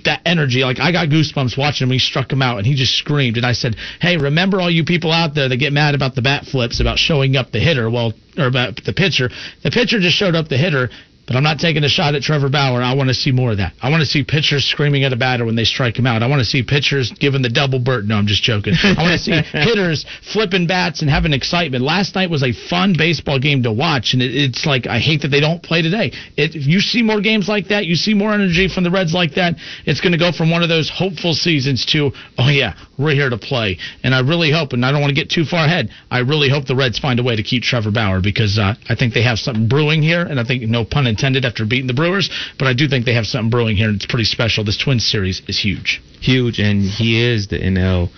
that 0.05 0.21
energy. 0.26 0.62
Like 0.64 0.81
I 0.81 0.93
got 0.93 1.09
goosebumps 1.09 1.57
watching 1.57 1.87
him. 1.87 1.93
He 1.93 1.99
struck 1.99 2.33
him 2.33 2.43
out, 2.43 2.59
and 2.59 2.67
he 2.67 2.75
just 2.75 2.95
screamed. 2.95 3.37
And 3.37 3.47
I 3.47 3.52
said, 3.52 3.76
"Hey, 4.00 4.17
remember 4.17 4.61
all 4.61 4.71
you 4.71 4.85
people 4.85 5.12
out 5.12 5.35
there 5.35 5.49
that 5.49 5.57
get 5.57 5.73
mad 5.73 5.95
about 5.95 6.14
the 6.14 6.23
bat 6.23 6.45
flips 6.47 6.81
about 6.81 6.99
showing 6.99 7.37
up 7.37 7.50
the 7.52 7.61
hitter? 7.61 7.88
Well, 7.88 8.12
or 8.37 8.47
about 8.47 8.83
the 8.85 8.93
pitcher. 8.93 9.31
The 9.62 9.71
pitcher 9.71 10.00
just 10.00 10.17
showed 10.17 10.35
up 10.35 10.49
the 10.49 10.59
hitter." 10.59 10.91
But 11.26 11.37
I'm 11.37 11.45
not 11.45 11.61
taking 11.61 11.85
a 11.85 11.88
shot 11.88 12.14
at 12.14 12.23
Trevor 12.23 12.49
Bauer. 12.49 12.83
I 12.83 12.95
want 12.95 13.09
to 13.09 13.14
see 13.14 13.31
more 13.31 13.52
of 13.52 13.59
that. 13.59 13.75
I 13.81 13.91
want 13.91 14.00
to 14.00 14.07
see 14.07 14.25
pitchers 14.25 14.64
screaming 14.64 15.05
at 15.05 15.12
a 15.12 15.17
batter 15.17 15.45
when 15.45 15.55
they 15.55 15.64
strike 15.64 15.97
him 15.97 16.07
out. 16.07 16.23
I 16.23 16.26
want 16.26 16.41
to 16.41 16.45
see 16.45 16.64
pitchers 16.64 17.12
giving 17.12 17.43
the 17.43 17.49
double 17.49 17.79
bird. 17.79 18.09
No, 18.09 18.17
I'm 18.17 18.26
just 18.26 18.43
joking. 18.43 18.75
I 18.83 18.95
want 18.99 19.12
to 19.12 19.19
see 19.19 19.33
hitters 19.52 20.05
flipping 20.33 20.67
bats 20.67 21.00
and 21.00 21.09
having 21.09 21.33
excitement. 21.33 21.85
Last 21.85 22.17
night 22.17 22.29
was 22.29 22.43
a 22.43 22.52
fun 22.52 22.95
baseball 22.99 23.38
game 23.38 23.62
to 23.62 23.73
watch, 23.73 24.14
and 24.14 24.23
it, 24.23 24.35
it's 24.35 24.67
like 24.67 24.88
I 24.88 24.99
hate 24.99 25.23
that 25.23 25.29
they 25.29 25.41
don't 25.41 25.62
play 25.62 25.81
today. 25.81 26.12
It, 26.37 26.57
if 26.57 26.67
you 26.67 26.81
see 26.81 27.02
more 27.02 27.21
games 27.21 27.49
like 27.49 27.69
that, 27.69 27.87
you 27.87 27.95
see 27.95 28.14
more 28.14 28.33
energy 28.33 28.69
from 28.69 28.83
the 28.83 28.91
Reds 28.91 29.14
like 29.14 29.35
that, 29.35 29.55
it's 29.87 30.00
going 30.00 30.12
to 30.12 30.19
go 30.19 30.33
from 30.33 30.50
one 30.50 30.64
of 30.64 30.69
those 30.69 30.91
hopeful 30.91 31.35
seasons 31.35 31.87
to, 31.87 32.11
oh 32.38 32.49
yeah, 32.49 32.75
we're 33.02 33.14
here 33.14 33.30
to 33.30 33.38
play. 33.38 33.78
And 34.02 34.14
I 34.14 34.21
really 34.21 34.50
hope, 34.50 34.73
and 34.73 34.85
I 34.85 34.92
don't 34.92 35.00
want 35.00 35.11
to 35.11 35.21
get 35.21 35.30
too 35.30 35.44
far 35.44 35.64
ahead, 35.64 35.90
I 36.11 36.21
really 36.21 36.49
hope 36.49 36.66
the 36.66 36.76
Reds 36.76 36.99
find 36.99 37.18
a 37.21 37.23
way 37.23 37.37
to 37.37 37.42
keep 37.42 37.62
Trevor 37.62 37.90
Bauer 37.90 38.21
because 38.21 38.59
uh, 38.59 38.75
I 38.88 38.94
think 38.94 39.14
they 39.14 39.23
have 39.23 39.38
something 39.38 39.68
brewing 39.68 40.02
here, 40.02 40.23
and 40.23 40.38
I 40.38 40.44
think, 40.44 40.62
no 40.62 40.85
pun 40.85 41.06
intended, 41.06 41.44
after 41.44 41.66
beating 41.66 41.87
the 41.87 41.94
Brewers, 41.94 42.30
but 42.59 42.68
I 42.68 42.75
do 42.75 42.88
think 42.88 43.04
they 43.04 43.14
have 43.14 43.26
something 43.26 43.50
brewing 43.50 43.76
here, 43.76 43.88
and 43.88 43.97
it's 43.97 44.06
pretty 44.06 44.25
special. 44.25 44.64
This 44.64 44.78
Twins 44.78 45.06
series 45.06 45.42
is 45.49 45.59
huge. 45.59 46.00
huge, 46.21 46.59
and 46.61 46.82
he 46.82 47.21
is 47.21 47.49
the 47.49 47.59
NL 47.59 48.11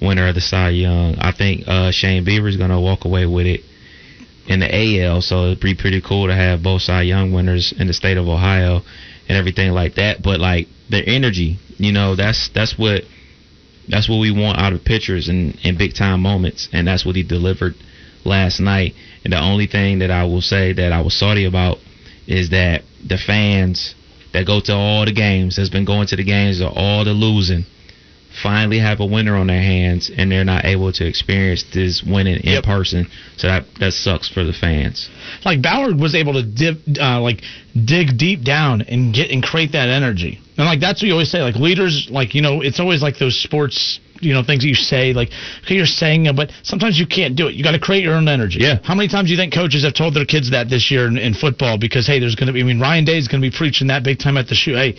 winner 0.00 0.28
of 0.28 0.34
the 0.34 0.40
Cy 0.40 0.70
Young. 0.70 1.16
I 1.18 1.32
think 1.32 1.64
uh, 1.66 1.90
Shane 1.90 2.24
Bieber 2.24 2.48
is 2.48 2.56
going 2.56 2.70
to 2.70 2.80
walk 2.80 3.04
away 3.04 3.26
with 3.26 3.46
it 3.46 3.60
in 4.46 4.60
the 4.60 5.02
AL, 5.02 5.22
so 5.22 5.46
it'd 5.46 5.60
be 5.60 5.74
pretty 5.74 6.00
cool 6.00 6.26
to 6.28 6.34
have 6.34 6.62
both 6.62 6.82
Cy 6.82 7.02
Young 7.02 7.32
winners 7.32 7.74
in 7.78 7.86
the 7.86 7.92
state 7.92 8.16
of 8.16 8.28
Ohio 8.28 8.82
and 9.28 9.36
everything 9.36 9.72
like 9.72 9.96
that. 9.96 10.22
But 10.22 10.40
like 10.40 10.68
their 10.88 11.04
energy, 11.06 11.58
you 11.76 11.92
know, 11.92 12.16
that's 12.16 12.48
that's 12.54 12.78
what 12.78 13.02
that's 13.88 14.08
what 14.08 14.18
we 14.18 14.30
want 14.30 14.58
out 14.58 14.72
of 14.72 14.84
pitchers 14.84 15.28
in, 15.28 15.58
in 15.62 15.76
big 15.78 15.94
time 15.94 16.20
moments, 16.20 16.68
and 16.72 16.86
that's 16.86 17.04
what 17.04 17.16
he 17.16 17.22
delivered 17.22 17.74
last 18.24 18.60
night. 18.60 18.94
And 19.24 19.32
the 19.32 19.40
only 19.40 19.66
thing 19.66 19.98
that 20.00 20.10
I 20.10 20.24
will 20.24 20.40
say 20.42 20.72
that 20.74 20.92
I 20.92 21.00
was 21.00 21.14
sorry 21.18 21.44
about 21.44 21.78
is 22.26 22.50
that 22.50 22.82
the 23.06 23.16
fans 23.18 23.94
that 24.32 24.46
go 24.46 24.60
to 24.60 24.74
all 24.74 25.04
the 25.06 25.12
games, 25.12 25.56
that's 25.56 25.70
been 25.70 25.86
going 25.86 26.06
to 26.08 26.16
the 26.16 26.24
games 26.24 26.60
or 26.60 26.70
all 26.74 27.04
the 27.04 27.12
losing, 27.12 27.64
finally 28.42 28.78
have 28.78 29.00
a 29.00 29.06
winner 29.06 29.34
on 29.36 29.46
their 29.46 29.60
hands 29.62 30.10
and 30.16 30.30
they're 30.30 30.44
not 30.44 30.64
able 30.64 30.92
to 30.92 31.06
experience 31.06 31.64
this 31.72 32.02
winning 32.02 32.36
in 32.44 32.52
Yep. 32.52 32.64
person. 32.64 33.08
So 33.36 33.48
that 33.48 33.64
that 33.80 33.92
sucks 33.94 34.28
for 34.28 34.44
the 34.44 34.52
fans. 34.52 35.08
like 35.44 35.62
Bauer 35.62 35.94
was 35.94 36.14
able 36.14 36.34
to 36.34 36.42
dip, 36.42 36.78
uh, 37.00 37.20
like 37.20 37.42
dig 37.84 38.18
deep 38.18 38.42
down 38.44 38.82
and 38.82 39.14
get 39.14 39.30
and 39.30 39.42
create 39.42 39.72
that 39.72 39.88
energy. 39.88 40.40
And 40.58 40.66
like 40.66 40.80
that's 40.80 41.00
what 41.00 41.06
you 41.06 41.12
always 41.12 41.30
say. 41.30 41.40
Like 41.40 41.54
leaders, 41.54 42.08
like 42.10 42.34
you 42.34 42.42
know, 42.42 42.60
it's 42.60 42.80
always 42.80 43.00
like 43.00 43.16
those 43.16 43.40
sports, 43.40 44.00
you 44.20 44.34
know, 44.34 44.42
things 44.42 44.64
that 44.64 44.68
you 44.68 44.74
say. 44.74 45.14
Like 45.14 45.28
okay, 45.64 45.76
you're 45.76 45.86
saying 45.86 46.26
but 46.34 46.50
sometimes 46.64 46.98
you 46.98 47.06
can't 47.06 47.36
do 47.36 47.46
it. 47.46 47.54
You 47.54 47.62
got 47.62 47.72
to 47.72 47.78
create 47.78 48.02
your 48.02 48.14
own 48.14 48.26
energy. 48.26 48.58
Yeah. 48.60 48.80
How 48.82 48.96
many 48.96 49.08
times 49.08 49.28
do 49.28 49.32
you 49.32 49.38
think 49.38 49.54
coaches 49.54 49.84
have 49.84 49.94
told 49.94 50.14
their 50.14 50.26
kids 50.26 50.50
that 50.50 50.68
this 50.68 50.90
year 50.90 51.06
in, 51.06 51.16
in 51.16 51.32
football? 51.32 51.78
Because 51.78 52.08
hey, 52.08 52.18
there's 52.18 52.34
going 52.34 52.48
to 52.48 52.52
be. 52.52 52.60
I 52.60 52.64
mean, 52.64 52.80
Ryan 52.80 53.04
Day 53.04 53.18
is 53.18 53.28
going 53.28 53.40
to 53.40 53.48
be 53.48 53.56
preaching 53.56 53.86
that 53.86 54.02
big 54.02 54.18
time 54.18 54.36
at 54.36 54.48
the 54.48 54.56
shoe. 54.56 54.74
Hey. 54.74 54.96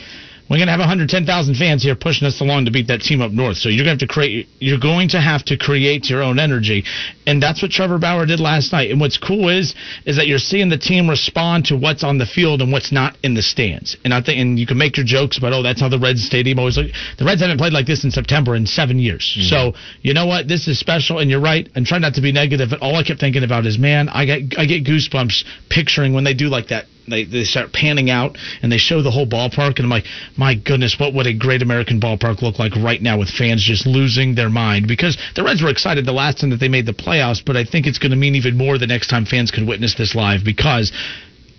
We're 0.50 0.58
going 0.58 0.68
to 0.68 0.72
have 0.72 0.80
110,000 0.80 1.30
fans 1.56 1.84
here 1.84 1.96
pushing 1.96 2.28
us 2.28 2.42
along 2.42 2.66
to 2.66 2.72
beat 2.72 2.88
that 2.88 3.02
team 3.02 3.22
up 3.22 3.32
north. 3.32 3.58
So 3.58 3.70
you're 3.70 3.86
going 3.86 4.00
to 4.00 4.04
have 4.04 4.10
to 4.10 4.14
create. 4.14 4.48
You're 4.58 4.80
going 4.80 5.10
to 5.10 5.22
have 5.22 5.46
to 5.46 5.58
create 5.58 6.10
your 6.10 6.24
own 6.24 6.40
energy, 6.40 6.86
and 7.28 7.42
that's 7.42 7.62
what 7.62 7.70
Trevor 7.70 8.00
Bauer 8.00 8.26
did 8.26 8.40
last 8.40 8.74
night. 8.74 8.90
And 8.90 9.00
what's 9.00 9.20
cool 9.20 9.50
is 9.50 9.76
is 10.08 10.18
that 10.18 10.26
you're 10.26 10.40
seeing 10.40 10.70
the 10.70 10.78
team 10.78 11.08
respond 11.08 11.66
to 11.66 11.78
what's 11.78 12.04
on 12.04 12.18
the 12.18 12.26
field 12.26 12.64
and 12.64 12.72
what's 12.72 12.92
not 12.92 13.16
in 13.22 13.36
the 13.36 13.44
stands. 13.44 13.96
And 14.04 14.12
I 14.12 14.24
think, 14.24 14.40
and 14.40 14.58
you 14.58 14.66
can 14.66 14.80
make 14.80 14.98
your 14.98 15.06
jokes 15.06 15.38
about, 15.38 15.54
oh, 15.54 15.62
that's 15.62 15.82
how 15.82 15.90
the 15.90 16.00
Reds 16.00 16.26
Stadium 16.26 16.58
always 16.58 16.78
look. 16.78 16.88
The 17.20 17.26
Reds 17.26 17.42
haven't 17.42 17.60
played 17.60 17.74
like 17.74 17.86
this 17.86 18.04
in 18.04 18.10
September 18.10 18.56
in 18.56 18.66
seven 18.66 18.98
years. 18.98 19.38
Mm-hmm. 19.38 19.50
So 19.50 19.74
you 20.02 20.16
know 20.16 20.26
what? 20.26 20.48
This 20.48 20.68
is 20.68 20.80
special, 20.80 21.20
and 21.20 21.30
you're 21.30 21.42
right. 21.42 21.70
And 21.76 21.86
try 21.86 22.00
not 22.00 22.16
to 22.16 22.22
be 22.22 22.32
negative. 22.32 22.70
But 22.72 22.82
all 22.82 22.96
I 22.96 23.04
kept 23.04 23.20
thinking 23.20 23.44
about 23.44 23.68
is, 23.68 23.78
man, 23.78 24.10
I 24.10 24.26
get 24.26 24.58
I 24.58 24.66
get 24.66 24.84
goosebumps 24.84 25.44
picturing 25.70 26.14
when 26.14 26.24
they 26.24 26.34
do 26.34 26.48
like 26.48 26.70
that 26.70 26.86
they 27.10 27.26
they 27.26 27.44
start 27.44 27.74
panning 27.74 28.10
out 28.10 28.38
and 28.62 28.72
they 28.72 28.78
show 28.78 29.02
the 29.02 29.12
whole 29.12 29.28
ballpark, 29.28 29.78
and 29.78 29.86
I'm 29.86 29.90
like, 29.90 30.06
my 30.38 30.56
goodness, 30.56 30.98
what 31.00 31.14
would 31.14 31.28
a 31.28 31.34
great 31.34 31.62
American 31.62 32.00
ballpark 32.00 32.42
look 32.42 32.60
like 32.60 32.76
right 32.76 33.02
now 33.02 33.18
with 33.18 33.30
fans 33.30 33.64
just 33.64 33.86
losing 33.86 34.36
their 34.36 34.50
mind? 34.50 34.88
Because 34.88 35.18
the 35.36 35.44
Reds 35.44 35.62
were 35.62 35.70
excited 35.70 36.06
the 36.06 36.14
last 36.14 36.40
time 36.40 36.50
that 36.52 36.60
they 36.60 36.70
made 36.70 36.86
the 36.86 36.94
playoffs, 36.94 37.44
but 37.46 37.58
I 37.58 37.64
think 37.64 37.88
it's 37.88 38.00
going 38.00 38.12
to 38.12 38.18
mean 38.18 38.36
even 38.36 38.58
more 38.58 38.78
the 38.78 38.88
next 38.88 39.08
time 39.08 39.26
fans 39.26 39.52
can 39.52 39.66
witness 39.68 39.96
this 39.96 40.16
live 40.16 40.44
because 40.44 40.92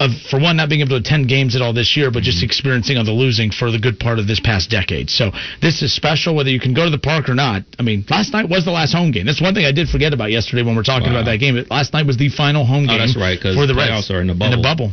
of 0.01 0.11
for 0.31 0.41
one 0.41 0.57
not 0.57 0.69
being 0.69 0.81
able 0.81 0.91
to 0.91 0.97
attend 0.97 1.29
games 1.29 1.55
at 1.55 1.61
all 1.63 1.75
this 1.75 1.97
year, 1.97 2.11
but 2.11 2.23
just 2.23 2.39
mm-hmm. 2.39 2.47
experiencing 2.47 2.97
all 2.97 3.05
the 3.05 3.13
losing 3.13 3.51
for 3.51 3.71
the 3.71 3.79
good 3.79 4.01
part 4.01 4.19
of 4.19 4.27
this 4.27 4.41
past 4.41 4.71
decade. 4.71 5.11
So 5.11 5.31
this 5.61 5.83
is 5.83 5.95
special, 5.95 6.35
whether 6.35 6.49
you 6.49 6.59
can 6.59 6.73
go 6.73 6.85
to 6.85 6.91
the 6.91 6.99
park 6.99 7.29
or 7.29 7.35
not. 7.35 7.63
I 7.79 7.83
mean, 7.83 8.05
last 8.09 8.33
night 8.33 8.49
was 8.49 8.65
the 8.65 8.71
last 8.71 8.95
home 8.95 9.13
game. 9.13 9.27
That's 9.27 9.43
one 9.43 9.55
thing 9.55 9.67
I 9.67 9.73
did 9.73 9.89
forget 9.89 10.15
about 10.15 10.31
yesterday 10.33 10.63
when 10.63 10.75
we're 10.75 10.83
talking 10.83 11.13
Wow. 11.13 11.21
about 11.21 11.31
that 11.31 11.37
game. 11.37 11.63
Last 11.71 11.93
night 11.93 12.07
was 12.07 12.17
the 12.17 12.31
final 12.31 12.65
home 12.65 12.87
game. 12.87 12.97
Oh, 12.97 12.99
that's 12.99 13.17
right, 13.17 13.39
'cause 13.39 13.55
for 13.55 13.67
the 13.67 13.75
playoffs 13.75 14.09
Reds 14.09 14.11
are 14.11 14.21
in 14.23 14.29
the 14.29 14.33
In 14.33 14.51
the 14.51 14.57
bubble. 14.57 14.93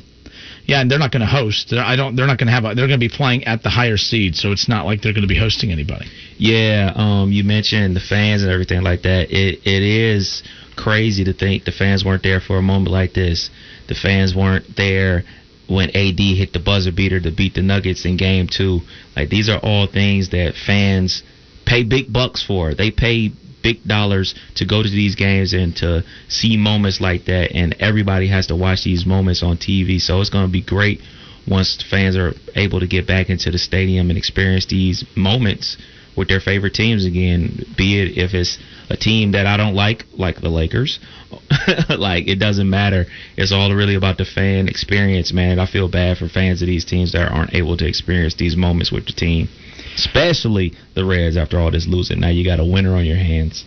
Yeah, 0.67 0.81
and 0.81 0.91
they're 0.91 0.99
not 0.99 1.11
going 1.13 1.21
to 1.21 1.27
host. 1.27 1.69
They're, 1.71 1.83
I 1.83 1.95
don't. 1.95 2.17
They're 2.17 2.27
not 2.27 2.37
going 2.37 2.47
to 2.47 2.53
have. 2.53 2.65
A, 2.65 2.75
they're 2.75 2.87
going 2.87 2.99
to 2.99 3.09
be 3.09 3.09
playing 3.09 3.45
at 3.45 3.63
the 3.63 3.69
higher 3.69 3.95
seed, 3.95 4.35
so 4.35 4.51
it's 4.51 4.67
not 4.67 4.85
like 4.85 5.01
they're 5.01 5.13
going 5.13 5.23
to 5.23 5.27
be 5.27 5.39
hosting 5.39 5.71
anybody. 5.71 6.07
Yeah, 6.37 6.91
um, 6.93 7.31
you 7.31 7.45
mentioned 7.45 7.95
the 7.95 8.01
fans 8.01 8.43
and 8.43 8.51
everything 8.51 8.81
like 8.81 9.03
that. 9.03 9.31
It 9.31 9.61
it 9.65 9.81
is 9.81 10.43
crazy 10.75 11.23
to 11.23 11.33
think 11.33 11.63
the 11.63 11.71
fans 11.71 12.03
weren't 12.03 12.21
there 12.21 12.41
for 12.41 12.57
a 12.57 12.61
moment 12.61 12.91
like 12.91 13.13
this. 13.13 13.49
The 13.87 13.95
fans 13.95 14.35
weren't 14.35 14.75
there 14.75 15.23
when 15.69 15.89
AD 15.95 16.19
hit 16.19 16.51
the 16.51 16.59
buzzer 16.59 16.91
beater 16.91 17.21
to 17.21 17.31
beat 17.31 17.53
the 17.53 17.61
Nuggets 17.61 18.05
in 18.05 18.17
Game 18.17 18.47
Two. 18.47 18.81
Like 19.15 19.29
these 19.29 19.47
are 19.47 19.59
all 19.63 19.87
things 19.87 20.31
that 20.31 20.55
fans 20.55 21.23
pay 21.65 21.85
big 21.85 22.11
bucks 22.11 22.43
for. 22.43 22.75
They 22.75 22.91
pay 22.91 23.31
big 23.63 23.83
dollars 23.83 24.35
to 24.55 24.65
go 24.65 24.83
to 24.83 24.89
these 24.89 25.15
games 25.15 25.53
and 25.53 25.75
to 25.77 26.03
see 26.27 26.57
moments 26.57 27.01
like 27.01 27.25
that. 27.25 27.51
And 27.53 27.75
everybody 27.79 28.27
has 28.27 28.47
to 28.47 28.55
watch 28.55 28.83
these 28.83 29.05
moments 29.05 29.43
on 29.43 29.57
TV. 29.57 29.99
So 29.99 30.21
it's 30.21 30.29
going 30.29 30.45
to 30.45 30.51
be 30.51 30.61
great 30.61 31.01
once 31.47 31.83
fans 31.89 32.15
are 32.17 32.33
able 32.55 32.79
to 32.79 32.87
get 32.87 33.07
back 33.07 33.29
into 33.29 33.51
the 33.51 33.57
stadium 33.57 34.09
and 34.09 34.17
experience 34.17 34.65
these 34.65 35.05
moments 35.15 35.77
with 36.17 36.27
their 36.27 36.39
favorite 36.39 36.73
teams 36.73 37.05
again. 37.05 37.63
Be 37.77 38.01
it 38.01 38.17
if 38.17 38.33
it's 38.33 38.57
a 38.89 38.97
team 38.97 39.31
that 39.33 39.45
I 39.45 39.55
don't 39.55 39.75
like, 39.75 40.05
like 40.13 40.41
the 40.41 40.49
Lakers, 40.49 40.99
like 41.89 42.27
it 42.27 42.39
doesn't 42.39 42.69
matter. 42.69 43.05
It's 43.37 43.51
all 43.51 43.73
really 43.73 43.95
about 43.95 44.17
the 44.17 44.25
fan 44.25 44.67
experience, 44.67 45.31
man. 45.31 45.59
I 45.59 45.67
feel 45.67 45.87
bad 45.87 46.17
for 46.17 46.27
fans 46.27 46.61
of 46.61 46.67
these 46.67 46.83
teams 46.83 47.11
that 47.13 47.31
aren't 47.31 47.53
able 47.53 47.77
to 47.77 47.87
experience 47.87 48.35
these 48.35 48.57
moments 48.57 48.91
with 48.91 49.05
the 49.05 49.13
team, 49.13 49.47
especially 49.97 50.73
the 50.95 51.03
Reds. 51.03 51.37
After 51.37 51.59
all 51.59 51.71
this 51.71 51.87
losing, 51.87 52.19
now 52.19 52.29
you 52.29 52.45
got 52.45 52.59
a 52.59 52.65
winner 52.65 52.95
on 52.95 53.05
your 53.05 53.17
hands. 53.17 53.65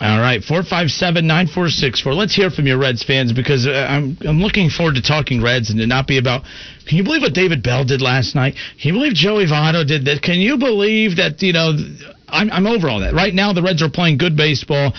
All 0.00 0.18
right, 0.18 0.42
four 0.42 0.62
five 0.62 0.88
seven 0.90 1.26
nine 1.26 1.46
four 1.46 1.68
six 1.68 2.00
four. 2.00 2.14
Let's 2.14 2.34
hear 2.34 2.48
from 2.48 2.66
your 2.66 2.78
Reds 2.78 3.02
fans 3.02 3.32
because 3.32 3.66
uh, 3.66 3.86
I'm 3.88 4.16
I'm 4.26 4.40
looking 4.40 4.70
forward 4.70 4.94
to 4.94 5.02
talking 5.02 5.42
Reds 5.42 5.70
and 5.70 5.78
to 5.78 5.86
not 5.86 6.06
be 6.06 6.16
about. 6.16 6.44
Can 6.86 6.96
you 6.96 7.04
believe 7.04 7.22
what 7.22 7.34
David 7.34 7.62
Bell 7.62 7.84
did 7.84 8.00
last 8.00 8.34
night? 8.34 8.54
Can 8.80 8.88
you 8.88 9.00
believe 9.00 9.14
Joey 9.14 9.46
Votto 9.46 9.86
did 9.86 10.06
that? 10.06 10.22
Can 10.22 10.36
you 10.36 10.56
believe 10.56 11.16
that 11.16 11.42
you 11.42 11.52
know? 11.52 11.76
I'm 12.28 12.50
I'm 12.50 12.66
over 12.66 12.88
all 12.88 13.00
that. 13.00 13.12
Right 13.12 13.34
now, 13.34 13.52
the 13.52 13.62
Reds 13.62 13.82
are 13.82 13.90
playing 13.90 14.18
good 14.18 14.36
baseball. 14.36 14.94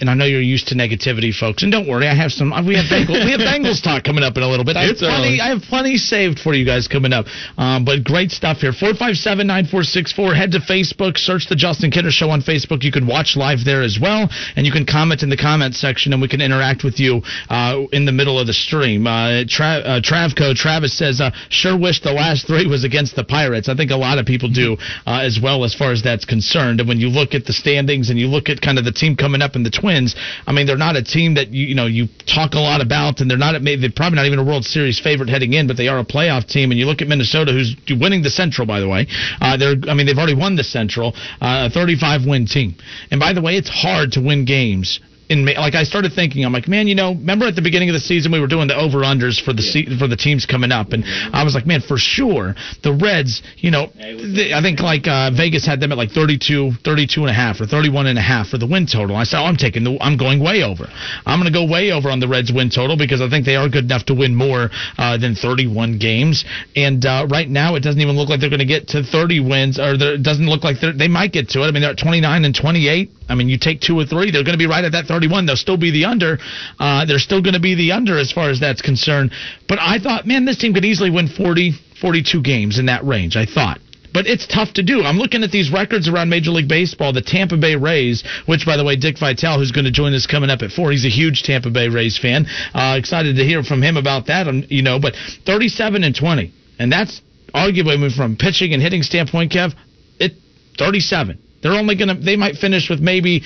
And 0.00 0.08
I 0.08 0.14
know 0.14 0.24
you're 0.24 0.40
used 0.40 0.68
to 0.68 0.74
negativity, 0.74 1.32
folks. 1.32 1.62
And 1.62 1.70
don't 1.70 1.86
worry, 1.86 2.08
I 2.08 2.14
have 2.14 2.32
some. 2.32 2.50
We 2.66 2.74
have 2.74 2.86
Bengals, 2.86 3.24
we 3.24 3.32
have 3.32 3.40
Bengals 3.40 3.82
talk 3.84 4.04
coming 4.04 4.24
up 4.24 4.36
in 4.36 4.42
a 4.42 4.48
little 4.48 4.64
bit. 4.64 4.76
I 4.76 4.84
have 4.84 4.96
plenty. 4.96 5.40
I 5.40 5.48
have 5.48 5.62
plenty 5.62 5.96
saved 5.96 6.38
for 6.40 6.54
you 6.54 6.64
guys 6.64 6.88
coming 6.88 7.12
up. 7.12 7.26
Um, 7.58 7.84
but 7.84 8.04
great 8.04 8.30
stuff 8.30 8.58
here. 8.58 8.72
Four 8.72 8.94
five 8.94 9.16
seven 9.16 9.46
nine 9.46 9.66
four 9.66 9.82
six 9.82 10.12
four. 10.12 10.34
Head 10.34 10.52
to 10.52 10.60
Facebook. 10.60 11.18
Search 11.18 11.46
the 11.48 11.56
Justin 11.56 11.90
Kinner 11.90 12.10
Show 12.10 12.30
on 12.30 12.40
Facebook. 12.40 12.82
You 12.82 12.92
can 12.92 13.06
watch 13.06 13.36
live 13.36 13.64
there 13.64 13.82
as 13.82 13.98
well, 14.00 14.28
and 14.56 14.64
you 14.64 14.72
can 14.72 14.86
comment 14.86 15.22
in 15.22 15.28
the 15.28 15.36
comment 15.36 15.74
section, 15.74 16.12
and 16.12 16.22
we 16.22 16.28
can 16.28 16.40
interact 16.40 16.82
with 16.82 16.98
you 16.98 17.22
uh, 17.48 17.82
in 17.92 18.04
the 18.04 18.12
middle 18.12 18.38
of 18.38 18.46
the 18.46 18.52
stream. 18.52 19.06
Uh, 19.06 19.44
Tra- 19.48 19.84
uh, 19.84 20.00
Travco 20.00 20.54
Travis 20.54 20.96
says, 20.96 21.20
uh, 21.20 21.30
"Sure 21.50 21.78
wish 21.78 22.00
the 22.00 22.12
last 22.12 22.46
three 22.46 22.66
was 22.66 22.84
against 22.84 23.16
the 23.16 23.24
Pirates." 23.24 23.68
I 23.68 23.76
think 23.76 23.90
a 23.90 23.96
lot 23.96 24.18
of 24.18 24.26
people 24.26 24.48
do 24.48 24.76
uh, 25.06 25.20
as 25.20 25.38
well, 25.42 25.64
as 25.64 25.74
far 25.74 25.92
as 25.92 26.02
that's 26.02 26.24
concerned. 26.24 26.80
And 26.80 26.88
when 26.88 27.00
you 27.00 27.08
look 27.08 27.34
at 27.34 27.44
the 27.44 27.52
standings 27.52 28.10
and 28.10 28.18
you 28.18 28.28
look 28.28 28.48
at 28.48 28.60
kind 28.60 28.78
of 28.78 28.84
the 28.84 28.92
team 28.92 29.16
coming 29.16 29.42
up 29.42 29.56
in 29.56 29.62
the 29.62 29.70
Twins, 29.90 30.14
I 30.46 30.52
mean, 30.52 30.66
they're 30.66 30.76
not 30.76 30.96
a 30.96 31.02
team 31.02 31.34
that 31.34 31.52
you 31.52 31.66
you 31.66 31.74
know 31.74 31.86
you 31.86 32.06
talk 32.26 32.54
a 32.54 32.60
lot 32.60 32.80
about, 32.80 33.20
and 33.20 33.28
they're 33.30 33.38
not 33.38 33.60
maybe 33.60 33.80
they're 33.80 33.90
probably 33.94 34.16
not 34.16 34.26
even 34.26 34.38
a 34.38 34.44
World 34.44 34.64
Series 34.64 35.00
favorite 35.00 35.28
heading 35.28 35.52
in, 35.52 35.66
but 35.66 35.76
they 35.76 35.88
are 35.88 35.98
a 35.98 36.04
playoff 36.04 36.46
team. 36.46 36.70
And 36.70 36.78
you 36.78 36.86
look 36.86 37.02
at 37.02 37.08
Minnesota, 37.08 37.52
who's 37.52 37.74
winning 37.98 38.22
the 38.22 38.30
Central, 38.30 38.66
by 38.66 38.80
the 38.80 38.88
way. 38.88 39.06
Uh, 39.40 39.56
they're 39.56 39.74
I 39.88 39.94
mean 39.94 40.06
they've 40.06 40.16
already 40.16 40.36
won 40.36 40.54
the 40.54 40.64
Central, 40.64 41.12
uh, 41.40 41.68
a 41.68 41.70
35 41.70 42.26
win 42.26 42.46
team. 42.46 42.76
And 43.10 43.18
by 43.18 43.32
the 43.32 43.42
way, 43.42 43.56
it's 43.56 43.68
hard 43.68 44.12
to 44.12 44.20
win 44.20 44.44
games 44.44 45.00
in 45.30 45.46
like 45.46 45.74
I 45.74 45.84
started 45.84 46.12
thinking, 46.12 46.44
I'm 46.44 46.52
like, 46.52 46.68
man, 46.68 46.88
you 46.88 46.94
know, 46.94 47.14
remember 47.14 47.46
at 47.46 47.54
the 47.54 47.62
beginning 47.62 47.88
of 47.88 47.94
the 47.94 48.00
season 48.00 48.32
we 48.32 48.40
were 48.40 48.48
doing 48.48 48.66
the 48.66 48.76
over 48.76 48.98
unders 48.98 49.40
for 49.40 49.52
the 49.52 49.62
se- 49.62 49.96
for 49.98 50.08
the 50.08 50.16
teams 50.16 50.44
coming 50.44 50.72
up, 50.72 50.92
and 50.92 51.04
I 51.32 51.44
was 51.44 51.54
like, 51.54 51.66
man, 51.66 51.80
for 51.80 51.96
sure 51.96 52.54
the 52.82 52.92
Reds, 52.92 53.42
you 53.58 53.70
know, 53.70 53.86
they, 53.96 54.52
I 54.52 54.60
think 54.60 54.80
like 54.80 55.06
uh, 55.06 55.30
Vegas 55.30 55.64
had 55.64 55.80
them 55.80 55.92
at 55.92 55.98
like 55.98 56.10
32, 56.10 56.72
32 56.84 57.20
and 57.20 57.30
a 57.30 57.32
half 57.32 57.60
or 57.60 57.66
31 57.66 58.08
and 58.08 58.18
a 58.18 58.22
half 58.22 58.48
for 58.48 58.58
the 58.58 58.66
win 58.66 58.86
total. 58.86 59.16
I 59.16 59.24
said, 59.24 59.38
oh, 59.40 59.44
I'm 59.44 59.56
taking 59.56 59.84
the, 59.84 59.96
I'm 60.00 60.16
going 60.16 60.42
way 60.42 60.62
over. 60.62 60.86
I'm 61.24 61.38
going 61.40 61.50
to 61.52 61.56
go 61.56 61.64
way 61.64 61.92
over 61.92 62.10
on 62.10 62.18
the 62.18 62.28
Reds 62.28 62.52
win 62.52 62.70
total 62.70 62.96
because 62.96 63.20
I 63.20 63.30
think 63.30 63.46
they 63.46 63.56
are 63.56 63.68
good 63.68 63.84
enough 63.84 64.04
to 64.06 64.14
win 64.14 64.34
more 64.34 64.70
uh, 64.98 65.16
than 65.16 65.34
31 65.34 65.98
games, 65.98 66.44
and 66.74 67.04
uh, 67.06 67.26
right 67.30 67.48
now 67.48 67.76
it 67.76 67.80
doesn't 67.80 68.00
even 68.00 68.16
look 68.16 68.28
like 68.28 68.40
they're 68.40 68.50
going 68.50 68.58
to 68.58 68.66
get 68.66 68.88
to 68.88 69.02
30 69.02 69.40
wins, 69.40 69.78
or 69.78 69.94
it 69.94 70.22
doesn't 70.22 70.46
look 70.46 70.64
like 70.64 70.76
they 70.80 71.08
might 71.08 71.32
get 71.32 71.48
to 71.50 71.62
it. 71.62 71.66
I 71.66 71.70
mean, 71.70 71.82
they're 71.82 71.92
at 71.92 71.98
29 71.98 72.44
and 72.44 72.54
28. 72.54 73.10
I 73.30 73.34
mean, 73.34 73.48
you 73.48 73.58
take 73.58 73.80
two 73.80 73.98
or 73.98 74.04
three, 74.04 74.30
they're 74.30 74.44
going 74.44 74.58
to 74.58 74.62
be 74.62 74.66
right 74.66 74.84
at 74.84 74.92
that 74.92 75.06
31. 75.06 75.46
They'll 75.46 75.56
still 75.56 75.76
be 75.76 75.90
the 75.90 76.04
under. 76.04 76.38
Uh, 76.78 77.04
they're 77.04 77.18
still 77.18 77.40
going 77.40 77.54
to 77.54 77.60
be 77.60 77.74
the 77.74 77.92
under 77.92 78.18
as 78.18 78.32
far 78.32 78.50
as 78.50 78.60
that's 78.60 78.82
concerned. 78.82 79.30
But 79.68 79.78
I 79.80 79.98
thought, 79.98 80.26
man, 80.26 80.44
this 80.44 80.58
team 80.58 80.74
could 80.74 80.84
easily 80.84 81.10
win 81.10 81.28
40, 81.28 81.72
42 82.00 82.42
games 82.42 82.78
in 82.78 82.86
that 82.86 83.04
range. 83.04 83.36
I 83.36 83.46
thought. 83.46 83.78
But 84.12 84.26
it's 84.26 84.46
tough 84.46 84.74
to 84.74 84.82
do. 84.82 85.02
I'm 85.02 85.18
looking 85.18 85.44
at 85.44 85.52
these 85.52 85.70
records 85.70 86.08
around 86.08 86.30
Major 86.30 86.50
League 86.50 86.68
Baseball. 86.68 87.12
The 87.12 87.22
Tampa 87.22 87.56
Bay 87.56 87.76
Rays, 87.76 88.24
which, 88.46 88.66
by 88.66 88.76
the 88.76 88.84
way, 88.84 88.96
Dick 88.96 89.18
Vitale, 89.18 89.58
who's 89.58 89.70
going 89.70 89.84
to 89.84 89.92
join 89.92 90.14
us 90.14 90.26
coming 90.26 90.50
up 90.50 90.62
at 90.62 90.72
four, 90.72 90.90
he's 90.90 91.04
a 91.04 91.08
huge 91.08 91.44
Tampa 91.44 91.70
Bay 91.70 91.88
Rays 91.88 92.18
fan. 92.18 92.46
Uh, 92.74 92.96
excited 92.98 93.36
to 93.36 93.44
hear 93.44 93.62
from 93.62 93.82
him 93.82 93.96
about 93.96 94.26
that. 94.26 94.48
Um, 94.48 94.64
you 94.68 94.82
know, 94.82 94.98
but 94.98 95.14
37 95.46 96.02
and 96.02 96.14
20, 96.14 96.52
and 96.78 96.90
that's 96.90 97.22
arguably 97.54 98.14
from 98.14 98.36
pitching 98.36 98.72
and 98.74 98.82
hitting 98.82 99.02
standpoint, 99.02 99.52
Kev. 99.52 99.74
It 100.18 100.32
37. 100.78 101.38
They're 101.62 101.72
only 101.72 101.94
gonna. 101.96 102.14
They 102.14 102.36
might 102.36 102.56
finish 102.56 102.88
with 102.88 103.00
maybe 103.00 103.42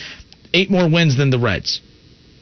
eight 0.53 0.71
more 0.71 0.89
wins 0.89 1.17
than 1.17 1.31
the 1.31 1.39
Reds. 1.39 1.81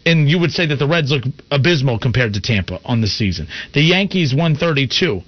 And 0.05 0.29
you 0.29 0.39
would 0.41 0.51
say 0.51 0.67
that 0.67 0.77
the 0.77 0.87
Reds 0.87 1.11
look 1.11 1.23
abysmal 1.51 1.99
compared 1.99 2.35
to 2.35 2.41
Tampa 2.41 2.81
on 2.85 3.01
the 3.01 3.07
season. 3.07 3.47
The 3.73 3.83
Yankees 3.83 4.35
won 4.35 4.57
32. 4.57 5.23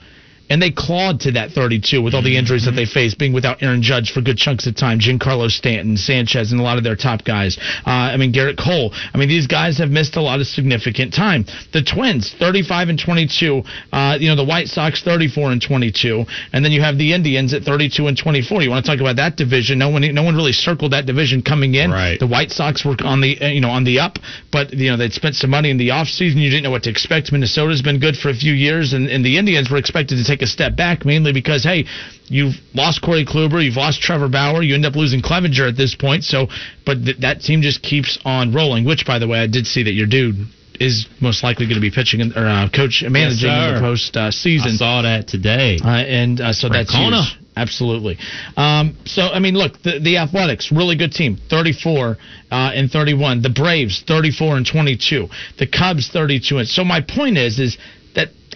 And 0.51 0.61
they 0.61 0.71
clawed 0.71 1.21
to 1.21 1.33
that 1.33 1.51
32 1.51 2.03
with 2.03 2.15
all 2.15 2.23
the 2.23 2.37
injuries 2.37 2.65
that 2.67 2.73
they 2.73 2.85
faced, 2.85 3.19
being 3.19 3.33
without 3.33 3.63
Aaron 3.63 3.83
Judge 3.83 4.13
for 4.13 4.21
good 4.21 4.37
chunks 4.37 4.67
of 4.67 4.77
time, 4.77 4.99
Giancarlo 5.01 5.51
Stanton, 5.51 5.97
Sanchez, 5.97 6.53
and 6.53 6.61
a 6.61 6.65
lot 6.65 6.79
of 6.79 6.85
their 6.85 6.97
top 6.97 7.25
guys. 7.25 7.59
Uh, 7.87 8.13
I 8.13 8.17
mean, 8.17 8.33
Gerrit 8.33 8.59
Cole. 8.59 8.93
I 9.13 9.19
mean, 9.19 9.29
these 9.29 9.47
guys 9.47 9.79
have 9.79 9.91
missed 9.91 10.17
a 10.17 10.23
lot 10.23 10.41
of 10.41 10.47
significant 10.47 11.15
time. 11.15 11.47
The 11.73 11.83
Twins, 11.83 12.35
35 12.39 12.91
and 12.91 12.99
22. 12.99 13.63
Uh, 13.93 14.17
you 14.21 14.29
know, 14.29 14.37
the 14.37 14.45
White 14.45 14.69
Sox, 14.69 15.03
34 15.03 15.53
and 15.53 15.63
22. 15.63 16.25
And 16.53 16.65
then 16.65 16.73
you 16.73 16.83
have 16.83 16.99
the 16.99 17.13
Indians 17.13 17.55
at 17.55 17.63
32 17.63 18.07
and 18.07 18.17
24. 18.17 18.63
You 18.63 18.71
want 18.71 18.85
to 18.85 18.91
talk 18.91 19.01
about 19.01 19.17
that 19.17 19.37
division? 19.37 19.79
No 19.79 19.89
one, 19.89 20.03
no 20.15 20.23
one 20.23 20.37
really 20.37 20.53
circled 20.53 20.93
that 20.93 21.07
division 21.07 21.43
coming 21.43 21.75
in. 21.75 21.91
Right. 21.91 22.19
The 22.19 22.27
White 22.27 22.51
Sox 22.51 22.85
were 22.85 22.97
on 23.05 23.21
the, 23.21 23.41
uh, 23.41 23.49
you 23.49 23.61
know, 23.61 23.71
on 23.71 23.85
the 23.85 24.01
up, 24.01 24.19
but 24.53 24.73
you 24.73 24.91
know 24.91 24.97
they'd 24.97 25.13
spent 25.13 25.35
some 25.37 25.51
money 25.51 25.71
in 25.71 25.79
the 25.79 25.89
offseason. 25.89 26.37
You 26.37 26.51
didn't 26.51 26.65
know 26.65 26.71
what 26.71 26.85
to 26.85 26.91
expect. 26.91 27.33
Minnesota's 27.33 27.83
been 27.83 28.01
good 28.01 28.17
for 28.17 28.29
a 28.29 28.35
few 28.35 28.53
years, 28.53 28.93
and, 28.93 29.09
and 29.09 29.25
the 29.25 29.39
Indians 29.39 29.71
were 29.71 29.77
expected 29.77 30.17
to 30.17 30.25
take 30.25 30.34
a 30.43 30.47
step 30.47 30.77
back, 30.77 31.05
mainly 31.05 31.33
because 31.33 31.65
hey, 31.65 31.87
you've 32.27 32.55
lost 32.75 33.03
Corey 33.03 33.25
Kluber, 33.25 33.65
you've 33.65 33.77
lost 33.77 34.01
Trevor 34.01 34.29
Bauer, 34.29 34.63
you 34.63 34.75
end 34.75 34.87
up 34.87 34.95
losing 34.95 35.23
Clevinger 35.23 35.69
at 35.69 35.77
this 35.77 35.95
point. 35.95 36.25
So, 36.25 36.49
but 36.85 37.05
th- 37.05 37.19
that 37.19 37.41
team 37.41 37.63
just 37.63 37.83
keeps 37.83 38.19
on 38.25 38.53
rolling. 38.53 38.85
Which, 38.85 39.07
by 39.07 39.19
the 39.19 39.29
way, 39.29 39.39
I 39.39 39.47
did 39.47 39.67
see 39.67 39.85
that 39.85 39.93
your 39.93 40.07
dude 40.07 40.37
is 40.81 41.07
most 41.21 41.45
likely 41.45 41.67
going 41.67 41.77
to 41.77 41.81
be 41.81 41.91
pitching 41.91 42.21
in, 42.21 42.33
or 42.33 42.47
uh, 42.47 42.69
coach 42.75 43.05
managing 43.09 43.51
in 43.51 43.75
the 43.75 43.81
post 43.81 44.17
uh, 44.17 44.31
season. 44.31 44.73
I 44.73 44.77
saw 44.77 45.03
that 45.03 45.29
today. 45.29 45.79
Uh, 45.83 45.89
and 45.89 46.41
uh, 46.41 46.53
so 46.53 46.69
that's 46.69 46.95
huge. 46.95 47.39
Absolutely. 47.57 48.19
Um, 48.57 48.97
so 49.05 49.23
I 49.23 49.39
mean, 49.39 49.55
look, 49.55 49.81
the, 49.83 50.01
the 50.01 50.19
Athletics, 50.19 50.73
really 50.73 50.97
good 50.97 51.13
team, 51.13 51.39
34 51.49 52.17
uh, 52.51 52.71
and 52.75 52.91
31. 52.91 53.43
The 53.43 53.51
Braves, 53.51 54.03
34 54.07 54.57
and 54.57 54.67
22. 54.67 55.29
The 55.59 55.67
Cubs, 55.67 56.09
32. 56.09 56.59
And 56.59 56.69
so 56.69 56.83
my 56.83 57.01
point 57.01 57.39
is, 57.39 57.61
is 57.61 57.79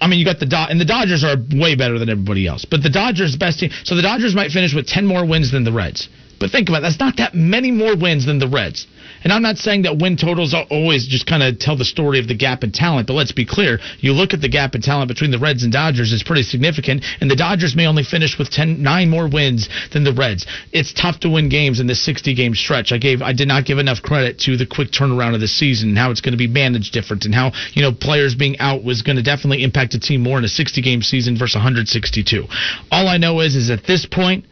I 0.00 0.06
mean, 0.06 0.18
you 0.18 0.24
got 0.24 0.38
the 0.38 0.46
Do- 0.46 0.56
and 0.56 0.80
the 0.80 0.84
Dodgers 0.84 1.24
are 1.24 1.36
way 1.54 1.74
better 1.74 1.98
than 1.98 2.08
everybody 2.08 2.46
else, 2.46 2.64
but 2.64 2.82
the 2.82 2.90
Dodgers 2.90 3.36
best 3.36 3.60
team. 3.60 3.70
So 3.84 3.94
the 3.94 4.02
Dodgers 4.02 4.34
might 4.34 4.50
finish 4.50 4.74
with 4.74 4.86
10 4.86 5.06
more 5.06 5.24
wins 5.24 5.50
than 5.50 5.64
the 5.64 5.72
Reds. 5.72 6.08
But 6.38 6.50
think 6.50 6.68
about 6.68 6.78
it, 6.78 6.82
that's 6.82 7.00
not 7.00 7.16
that 7.16 7.34
many 7.34 7.70
more 7.70 7.96
wins 7.96 8.26
than 8.26 8.38
the 8.38 8.48
Reds. 8.48 8.86
And 9.24 9.32
I'm 9.32 9.42
not 9.42 9.58
saying 9.58 9.82
that 9.82 9.98
win 9.98 10.16
totals 10.16 10.54
always 10.70 11.06
just 11.06 11.26
kind 11.26 11.42
of 11.42 11.58
tell 11.58 11.76
the 11.76 11.84
story 11.84 12.18
of 12.18 12.28
the 12.28 12.36
gap 12.36 12.64
in 12.64 12.72
talent, 12.72 13.06
but 13.06 13.14
let's 13.14 13.32
be 13.32 13.44
clear. 13.44 13.78
You 13.98 14.12
look 14.12 14.34
at 14.34 14.40
the 14.40 14.48
gap 14.48 14.74
in 14.74 14.82
talent 14.82 15.08
between 15.08 15.30
the 15.30 15.38
Reds 15.38 15.62
and 15.62 15.72
Dodgers, 15.72 16.12
it's 16.12 16.22
pretty 16.22 16.42
significant, 16.42 17.04
and 17.20 17.30
the 17.30 17.36
Dodgers 17.36 17.74
may 17.74 17.86
only 17.86 18.04
finish 18.04 18.38
with 18.38 18.50
10, 18.50 18.82
nine 18.82 19.10
more 19.10 19.28
wins 19.28 19.68
than 19.92 20.04
the 20.04 20.12
Reds. 20.12 20.46
It's 20.72 20.92
tough 20.92 21.20
to 21.20 21.30
win 21.30 21.48
games 21.48 21.80
in 21.80 21.86
this 21.86 22.04
60 22.04 22.34
game 22.34 22.54
stretch. 22.54 22.92
I 22.92 22.98
gave, 22.98 23.22
I 23.22 23.32
did 23.32 23.48
not 23.48 23.64
give 23.64 23.78
enough 23.78 24.02
credit 24.02 24.38
to 24.40 24.56
the 24.56 24.66
quick 24.66 24.90
turnaround 24.90 25.34
of 25.34 25.40
the 25.40 25.48
season 25.48 25.90
and 25.90 25.98
how 25.98 26.10
it's 26.10 26.20
going 26.20 26.32
to 26.32 26.38
be 26.38 26.48
managed 26.48 26.92
different 26.92 27.24
and 27.24 27.34
how, 27.34 27.52
you 27.72 27.82
know, 27.82 27.92
players 27.92 28.34
being 28.34 28.58
out 28.58 28.84
was 28.84 29.02
going 29.02 29.16
to 29.16 29.22
definitely 29.22 29.62
impact 29.62 29.94
a 29.94 30.00
team 30.00 30.22
more 30.22 30.38
in 30.38 30.44
a 30.44 30.48
60 30.48 30.82
game 30.82 31.02
season 31.02 31.36
versus 31.38 31.56
162. 31.56 32.44
All 32.90 33.08
I 33.08 33.16
know 33.16 33.40
is, 33.40 33.56
is 33.56 33.70
at 33.70 33.84
this 33.84 34.06
point, 34.06 34.44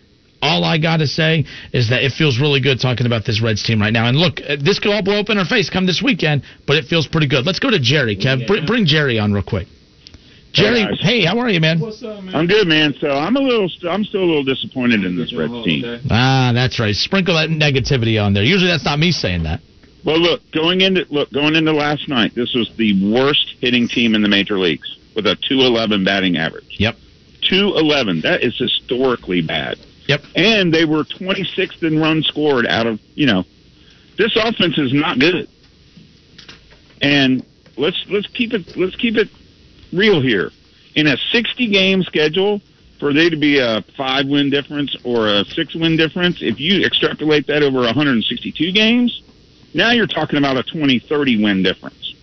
all 0.42 0.64
I 0.64 0.78
got 0.78 0.98
to 0.98 1.06
say 1.06 1.44
is 1.72 1.90
that 1.90 2.02
it 2.04 2.12
feels 2.12 2.38
really 2.38 2.60
good 2.60 2.80
talking 2.80 3.06
about 3.06 3.24
this 3.24 3.40
Reds 3.40 3.62
team 3.62 3.80
right 3.80 3.92
now. 3.92 4.06
And 4.06 4.16
look, 4.16 4.40
uh, 4.40 4.56
this 4.60 4.78
could 4.78 4.92
all 4.92 5.02
blow 5.02 5.20
up 5.20 5.30
in 5.30 5.38
our 5.38 5.44
face 5.44 5.70
come 5.70 5.86
this 5.86 6.02
weekend, 6.02 6.42
but 6.66 6.76
it 6.76 6.84
feels 6.84 7.06
pretty 7.06 7.28
good. 7.28 7.46
Let's 7.46 7.58
go 7.58 7.70
to 7.70 7.78
Jerry, 7.78 8.16
Kev. 8.16 8.46
Br- 8.46 8.66
bring 8.66 8.86
Jerry 8.86 9.18
on 9.18 9.32
real 9.32 9.42
quick. 9.42 9.68
Jerry, 10.52 10.80
Hey, 11.00 11.20
hey, 11.20 11.24
how 11.26 11.38
are 11.38 11.50
you, 11.50 11.60
man? 11.60 11.80
What's 11.80 12.02
up, 12.02 12.22
man? 12.22 12.34
I'm 12.34 12.46
good, 12.46 12.66
man. 12.66 12.94
So 12.98 13.10
I'm 13.10 13.36
a 13.36 13.40
little, 13.40 13.68
I'm 13.90 14.04
still 14.04 14.22
a 14.22 14.24
little 14.24 14.44
disappointed 14.44 15.04
in 15.04 15.16
this 15.16 15.34
Reds 15.34 15.52
team. 15.64 16.00
Ah, 16.10 16.52
that's 16.54 16.80
right. 16.80 16.94
Sprinkle 16.94 17.34
that 17.34 17.50
negativity 17.50 18.22
on 18.22 18.32
there. 18.32 18.42
Usually 18.42 18.70
that's 18.70 18.84
not 18.84 18.98
me 18.98 19.12
saying 19.12 19.42
that. 19.42 19.60
Well, 20.04 20.18
look, 20.18 20.40
going 20.52 20.82
into 20.82 21.04
look 21.10 21.32
going 21.32 21.56
into 21.56 21.72
last 21.72 22.08
night, 22.08 22.32
this 22.34 22.54
was 22.54 22.70
the 22.76 23.12
worst 23.12 23.56
hitting 23.60 23.88
team 23.88 24.14
in 24.14 24.22
the 24.22 24.28
major 24.28 24.56
leagues 24.56 24.96
with 25.16 25.26
a 25.26 25.34
211 25.48 26.04
batting 26.04 26.36
average. 26.36 26.76
Yep. 26.78 26.96
211. 27.42 28.20
That 28.22 28.42
is 28.42 28.56
historically 28.56 29.42
bad. 29.42 29.78
Yep. 30.06 30.22
And 30.36 30.72
they 30.72 30.84
were 30.84 31.04
26th 31.04 31.82
in 31.82 31.98
runs 31.98 32.26
scored 32.26 32.66
out 32.66 32.86
of 32.86 33.00
you 33.14 33.26
know, 33.26 33.44
this 34.16 34.36
offense 34.36 34.78
is 34.78 34.92
not 34.92 35.18
good. 35.18 35.48
And 37.02 37.44
let's 37.76 38.04
let's 38.08 38.26
keep 38.28 38.52
it 38.54 38.76
let's 38.76 38.96
keep 38.96 39.16
it 39.16 39.28
real 39.92 40.20
here. 40.20 40.50
In 40.94 41.06
a 41.06 41.16
60 41.16 41.68
game 41.68 42.02
schedule, 42.02 42.62
for 42.98 43.12
there 43.12 43.28
to 43.28 43.36
be 43.36 43.58
a 43.58 43.82
five 43.96 44.26
win 44.26 44.50
difference 44.50 44.96
or 45.04 45.28
a 45.28 45.44
six 45.44 45.74
win 45.74 45.96
difference, 45.96 46.38
if 46.40 46.58
you 46.58 46.84
extrapolate 46.84 47.46
that 47.48 47.62
over 47.62 47.80
162 47.80 48.72
games, 48.72 49.22
now 49.74 49.90
you're 49.90 50.06
talking 50.06 50.38
about 50.38 50.56
a 50.56 50.62
20 50.62 51.00
30 51.00 51.42
win 51.42 51.62
difference. 51.62 52.14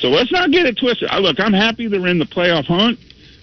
So 0.00 0.08
let's 0.08 0.32
not 0.32 0.50
get 0.50 0.66
it 0.66 0.78
twisted. 0.78 1.08
I, 1.10 1.18
look, 1.18 1.38
I'm 1.38 1.52
happy 1.52 1.86
they're 1.86 2.06
in 2.06 2.18
the 2.18 2.24
playoff 2.24 2.66
hunt, 2.66 2.98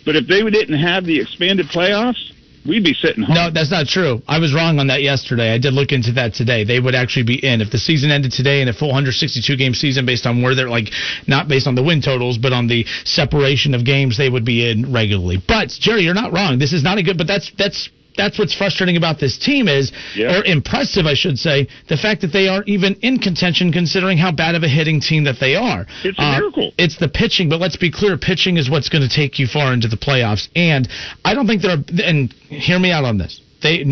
but 0.06 0.16
if 0.16 0.28
they 0.28 0.42
didn't 0.50 0.80
have 0.80 1.06
the 1.06 1.20
expanded 1.20 1.68
playoffs, 1.68 2.34
we'd 2.66 2.84
be 2.84 2.94
sitting 2.94 3.24
home. 3.24 3.36
No, 3.36 3.50
that's 3.52 3.72
not 3.72 3.88
true. 3.88 4.22
I 4.28 4.40
was 4.40 4.54
wrong 4.54 4.80
on 4.80 4.88
that 4.88 5.02
yesterday. 5.02 5.54
I 5.54 5.58
did 5.58 5.74
look 5.74 5.92
into 5.92 6.14
that 6.14 6.34
today. 6.34 6.64
They 6.64 6.80
would 6.80 6.96
actually 6.96 7.24
be 7.24 7.46
in 7.46 7.62
if 7.62 7.72
the 7.72 7.78
season 7.78 8.12
ended 8.12 8.32
today 8.32 8.62
in 8.62 8.68
a 8.68 8.74
full 8.74 8.90
162 8.90 9.56
game 9.58 9.74
season 9.74 10.06
based 10.06 10.26
on 10.26 10.42
where 10.42 10.56
they're 10.56 10.70
like 10.70 10.90
not 11.28 11.48
based 11.48 11.68
on 11.68 11.76
the 11.76 11.84
win 11.84 12.02
totals, 12.02 12.38
but 12.38 12.54
on 12.54 12.68
the 12.68 12.86
separation 13.06 13.74
of 13.74 13.86
games 13.86 14.18
they 14.18 14.30
would 14.30 14.46
be 14.46 14.70
in 14.70 14.92
regularly. 14.94 15.38
But 15.46 15.70
Jerry, 15.70 16.02
you're 16.02 16.14
not 16.14 16.34
wrong. 16.34 16.60
This 16.60 16.74
is 16.74 16.84
not 16.84 16.98
a 16.98 17.04
good. 17.04 17.18
But 17.18 17.28
that's 17.28 17.52
that's. 17.58 17.90
That's 18.20 18.38
what's 18.38 18.54
frustrating 18.54 18.98
about 18.98 19.18
this 19.20 19.38
team 19.38 19.68
is, 19.70 19.92
Yeah. 20.16 20.36
or 20.36 20.44
impressive, 20.46 21.06
I 21.06 21.14
should 21.14 21.40
say, 21.40 21.68
the 21.88 21.96
fact 21.98 22.20
that 22.22 22.34
they 22.34 22.48
are 22.50 22.64
even 22.68 22.96
in 23.02 23.18
contention 23.20 23.72
considering 23.72 24.18
how 24.18 24.32
bad 24.32 24.54
of 24.56 24.64
a 24.64 24.68
hitting 24.68 25.00
team 25.00 25.24
that 25.24 25.40
they 25.40 25.56
are. 25.56 25.88
It's 26.04 26.20
a 26.20 26.24
Uh, 26.24 26.32
miracle. 26.40 26.74
it's 26.78 26.98
the 26.98 27.08
pitching, 27.08 27.48
but 27.50 27.60
let's 27.62 27.78
be 27.78 27.90
clear, 27.90 28.18
pitching 28.18 28.58
is 28.58 28.70
what's 28.70 28.90
going 28.90 29.08
to 29.08 29.14
take 29.22 29.40
you 29.40 29.48
far 29.48 29.72
into 29.74 29.88
the 29.88 29.98
playoffs. 29.98 30.50
And 30.56 30.88
I 31.24 31.34
don't 31.34 31.48
think 31.48 31.62
they're. 31.62 31.84
And 32.04 32.34
hear 32.50 32.78
me 32.80 32.92
out 32.92 33.06
on 33.06 33.18
this. 33.18 33.40
They 33.62 33.84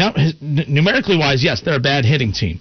numerically 0.41 1.17
wise, 1.17 1.43
yes, 1.43 1.61
they're 1.61 1.75
a 1.75 1.79
bad 1.79 2.05
hitting 2.05 2.31
team, 2.31 2.59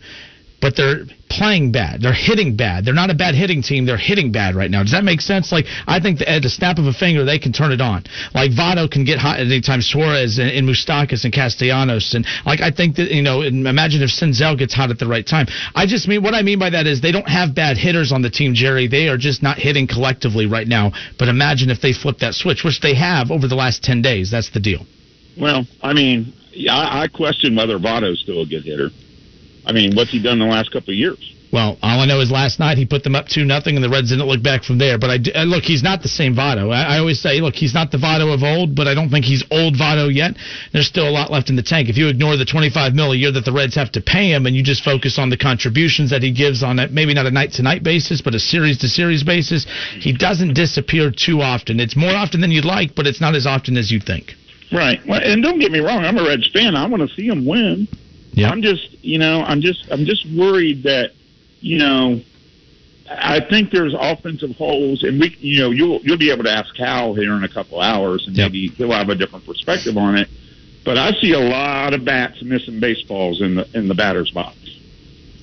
but 0.60 0.76
they're 0.76 1.04
playing 1.28 1.72
bad. 1.72 2.00
They're 2.00 2.14
hitting 2.14 2.56
bad. 2.56 2.84
They're 2.84 2.94
not 2.94 3.10
a 3.10 3.14
bad 3.14 3.34
hitting 3.34 3.62
team. 3.62 3.84
They're 3.84 3.96
hitting 3.96 4.32
bad 4.32 4.54
right 4.54 4.70
now. 4.70 4.82
Does 4.82 4.92
that 4.92 5.04
make 5.04 5.20
sense? 5.20 5.52
Like 5.52 5.66
I 5.86 6.00
think 6.00 6.18
that 6.18 6.30
at 6.30 6.42
the 6.42 6.48
snap 6.48 6.78
of 6.78 6.86
a 6.86 6.92
finger, 6.92 7.24
they 7.24 7.38
can 7.38 7.52
turn 7.52 7.72
it 7.72 7.80
on. 7.80 8.04
Like 8.34 8.52
Votto 8.52 8.90
can 8.90 9.04
get 9.04 9.18
hot 9.18 9.38
at 9.38 9.46
any 9.46 9.60
time. 9.60 9.82
Suarez 9.82 10.38
and, 10.38 10.50
and 10.50 10.66
Moustakas 10.68 11.24
and 11.24 11.32
Castellanos 11.32 12.14
and 12.14 12.26
like 12.44 12.60
I 12.60 12.70
think 12.70 12.96
that 12.96 13.10
you 13.10 13.22
know. 13.22 13.42
Imagine 13.42 14.02
if 14.02 14.10
Senzel 14.10 14.58
gets 14.58 14.74
hot 14.74 14.90
at 14.90 14.98
the 14.98 15.06
right 15.06 15.26
time. 15.26 15.46
I 15.74 15.86
just 15.86 16.08
mean 16.08 16.22
what 16.22 16.34
I 16.34 16.42
mean 16.42 16.58
by 16.58 16.70
that 16.70 16.86
is 16.86 17.00
they 17.00 17.12
don't 17.12 17.28
have 17.28 17.54
bad 17.54 17.76
hitters 17.76 18.12
on 18.12 18.22
the 18.22 18.30
team, 18.30 18.54
Jerry. 18.54 18.86
They 18.88 19.08
are 19.08 19.18
just 19.18 19.42
not 19.42 19.58
hitting 19.58 19.86
collectively 19.86 20.46
right 20.46 20.66
now. 20.66 20.92
But 21.18 21.28
imagine 21.28 21.70
if 21.70 21.80
they 21.80 21.92
flip 21.92 22.18
that 22.18 22.34
switch, 22.34 22.64
which 22.64 22.80
they 22.80 22.94
have 22.94 23.30
over 23.30 23.48
the 23.48 23.56
last 23.56 23.82
ten 23.82 24.02
days. 24.02 24.30
That's 24.30 24.50
the 24.50 24.60
deal. 24.60 24.86
Well, 25.38 25.66
I 25.82 25.92
mean, 25.92 26.32
I, 26.70 27.02
I 27.02 27.08
question 27.08 27.54
whether 27.54 27.78
Votto's 27.78 28.20
still 28.20 28.40
a 28.40 28.46
good 28.46 28.64
hitter. 28.64 28.88
I 29.66 29.72
mean, 29.72 29.94
what's 29.94 30.10
he 30.10 30.22
done 30.22 30.40
in 30.40 30.48
the 30.48 30.54
last 30.54 30.70
couple 30.70 30.90
of 30.90 30.96
years? 30.96 31.18
Well, 31.52 31.78
all 31.80 32.00
I 32.00 32.06
know 32.06 32.20
is 32.20 32.30
last 32.30 32.58
night 32.58 32.76
he 32.76 32.84
put 32.84 33.04
them 33.04 33.14
up 33.14 33.28
two 33.28 33.44
nothing, 33.44 33.76
and 33.76 33.84
the 33.84 33.88
Reds 33.88 34.10
didn't 34.10 34.26
look 34.26 34.42
back 34.42 34.64
from 34.64 34.78
there. 34.78 34.98
But 34.98 35.10
I 35.10 35.18
do- 35.18 35.30
uh, 35.34 35.44
look, 35.44 35.62
he's 35.62 35.82
not 35.82 36.02
the 36.02 36.08
same 36.08 36.34
Votto. 36.34 36.74
I, 36.74 36.96
I 36.96 36.98
always 36.98 37.20
say, 37.20 37.40
look, 37.40 37.54
he's 37.54 37.72
not 37.72 37.90
the 37.90 37.98
Votto 37.98 38.34
of 38.34 38.42
old, 38.42 38.74
but 38.74 38.88
I 38.88 38.94
don't 38.94 39.10
think 39.10 39.24
he's 39.24 39.44
old 39.50 39.74
Votto 39.74 40.12
yet. 40.12 40.34
There's 40.72 40.86
still 40.88 41.08
a 41.08 41.10
lot 41.10 41.30
left 41.30 41.48
in 41.48 41.56
the 41.56 41.62
tank. 41.62 41.88
If 41.88 41.96
you 41.96 42.08
ignore 42.08 42.36
the 42.36 42.44
25 42.44 42.94
mil 42.94 43.12
a 43.12 43.16
year 43.16 43.30
that 43.32 43.44
the 43.44 43.52
Reds 43.52 43.74
have 43.76 43.92
to 43.92 44.00
pay 44.00 44.32
him, 44.32 44.46
and 44.46 44.56
you 44.56 44.62
just 44.62 44.84
focus 44.84 45.18
on 45.18 45.30
the 45.30 45.36
contributions 45.36 46.10
that 46.10 46.22
he 46.22 46.32
gives 46.32 46.62
on 46.62 46.78
a 46.80 46.88
maybe 46.88 47.14
not 47.14 47.26
a 47.26 47.30
night 47.30 47.52
to 47.52 47.62
night 47.62 47.82
basis, 47.82 48.20
but 48.20 48.34
a 48.34 48.40
series 48.40 48.78
to 48.78 48.88
series 48.88 49.22
basis, 49.22 49.66
he 50.00 50.12
doesn't 50.12 50.54
disappear 50.54 51.10
too 51.10 51.40
often. 51.42 51.78
It's 51.78 51.96
more 51.96 52.14
often 52.14 52.40
than 52.40 52.50
you'd 52.50 52.64
like, 52.64 52.94
but 52.94 53.06
it's 53.06 53.20
not 53.20 53.34
as 53.34 53.46
often 53.46 53.76
as 53.76 53.90
you'd 53.90 54.04
think. 54.04 54.34
Right. 54.72 54.98
Well, 55.06 55.20
and 55.22 55.42
don't 55.42 55.60
get 55.60 55.70
me 55.70 55.78
wrong, 55.78 56.04
I'm 56.04 56.18
a 56.18 56.24
Reds 56.24 56.50
fan. 56.52 56.74
I 56.74 56.86
want 56.86 57.08
to 57.08 57.14
see 57.14 57.28
him 57.28 57.46
win. 57.46 57.86
Yeah. 58.36 58.50
I'm 58.50 58.62
just, 58.62 59.02
you 59.02 59.18
know, 59.18 59.42
I'm 59.42 59.62
just, 59.62 59.88
I'm 59.90 60.04
just 60.04 60.26
worried 60.36 60.84
that, 60.84 61.12
you 61.60 61.78
know, 61.78 62.20
I 63.10 63.40
think 63.40 63.70
there's 63.70 63.94
offensive 63.98 64.56
holes, 64.56 65.02
and 65.02 65.18
we, 65.20 65.36
you 65.40 65.60
know, 65.60 65.70
you'll 65.70 66.00
you'll 66.02 66.18
be 66.18 66.30
able 66.30 66.44
to 66.44 66.50
ask 66.50 66.74
Hal 66.76 67.14
here 67.14 67.32
in 67.34 67.44
a 67.44 67.48
couple 67.48 67.80
hours, 67.80 68.26
and 68.26 68.36
Yep. 68.36 68.46
maybe 68.52 68.68
he'll 68.76 68.92
have 68.92 69.08
a 69.08 69.14
different 69.14 69.46
perspective 69.46 69.96
on 69.96 70.16
it. 70.16 70.28
But 70.84 70.98
I 70.98 71.12
see 71.20 71.32
a 71.32 71.38
lot 71.40 71.94
of 71.94 72.04
bats 72.04 72.42
missing 72.42 72.80
baseballs 72.80 73.40
in 73.40 73.54
the 73.56 73.68
in 73.74 73.88
the 73.88 73.94
batter's 73.94 74.30
box, 74.32 74.56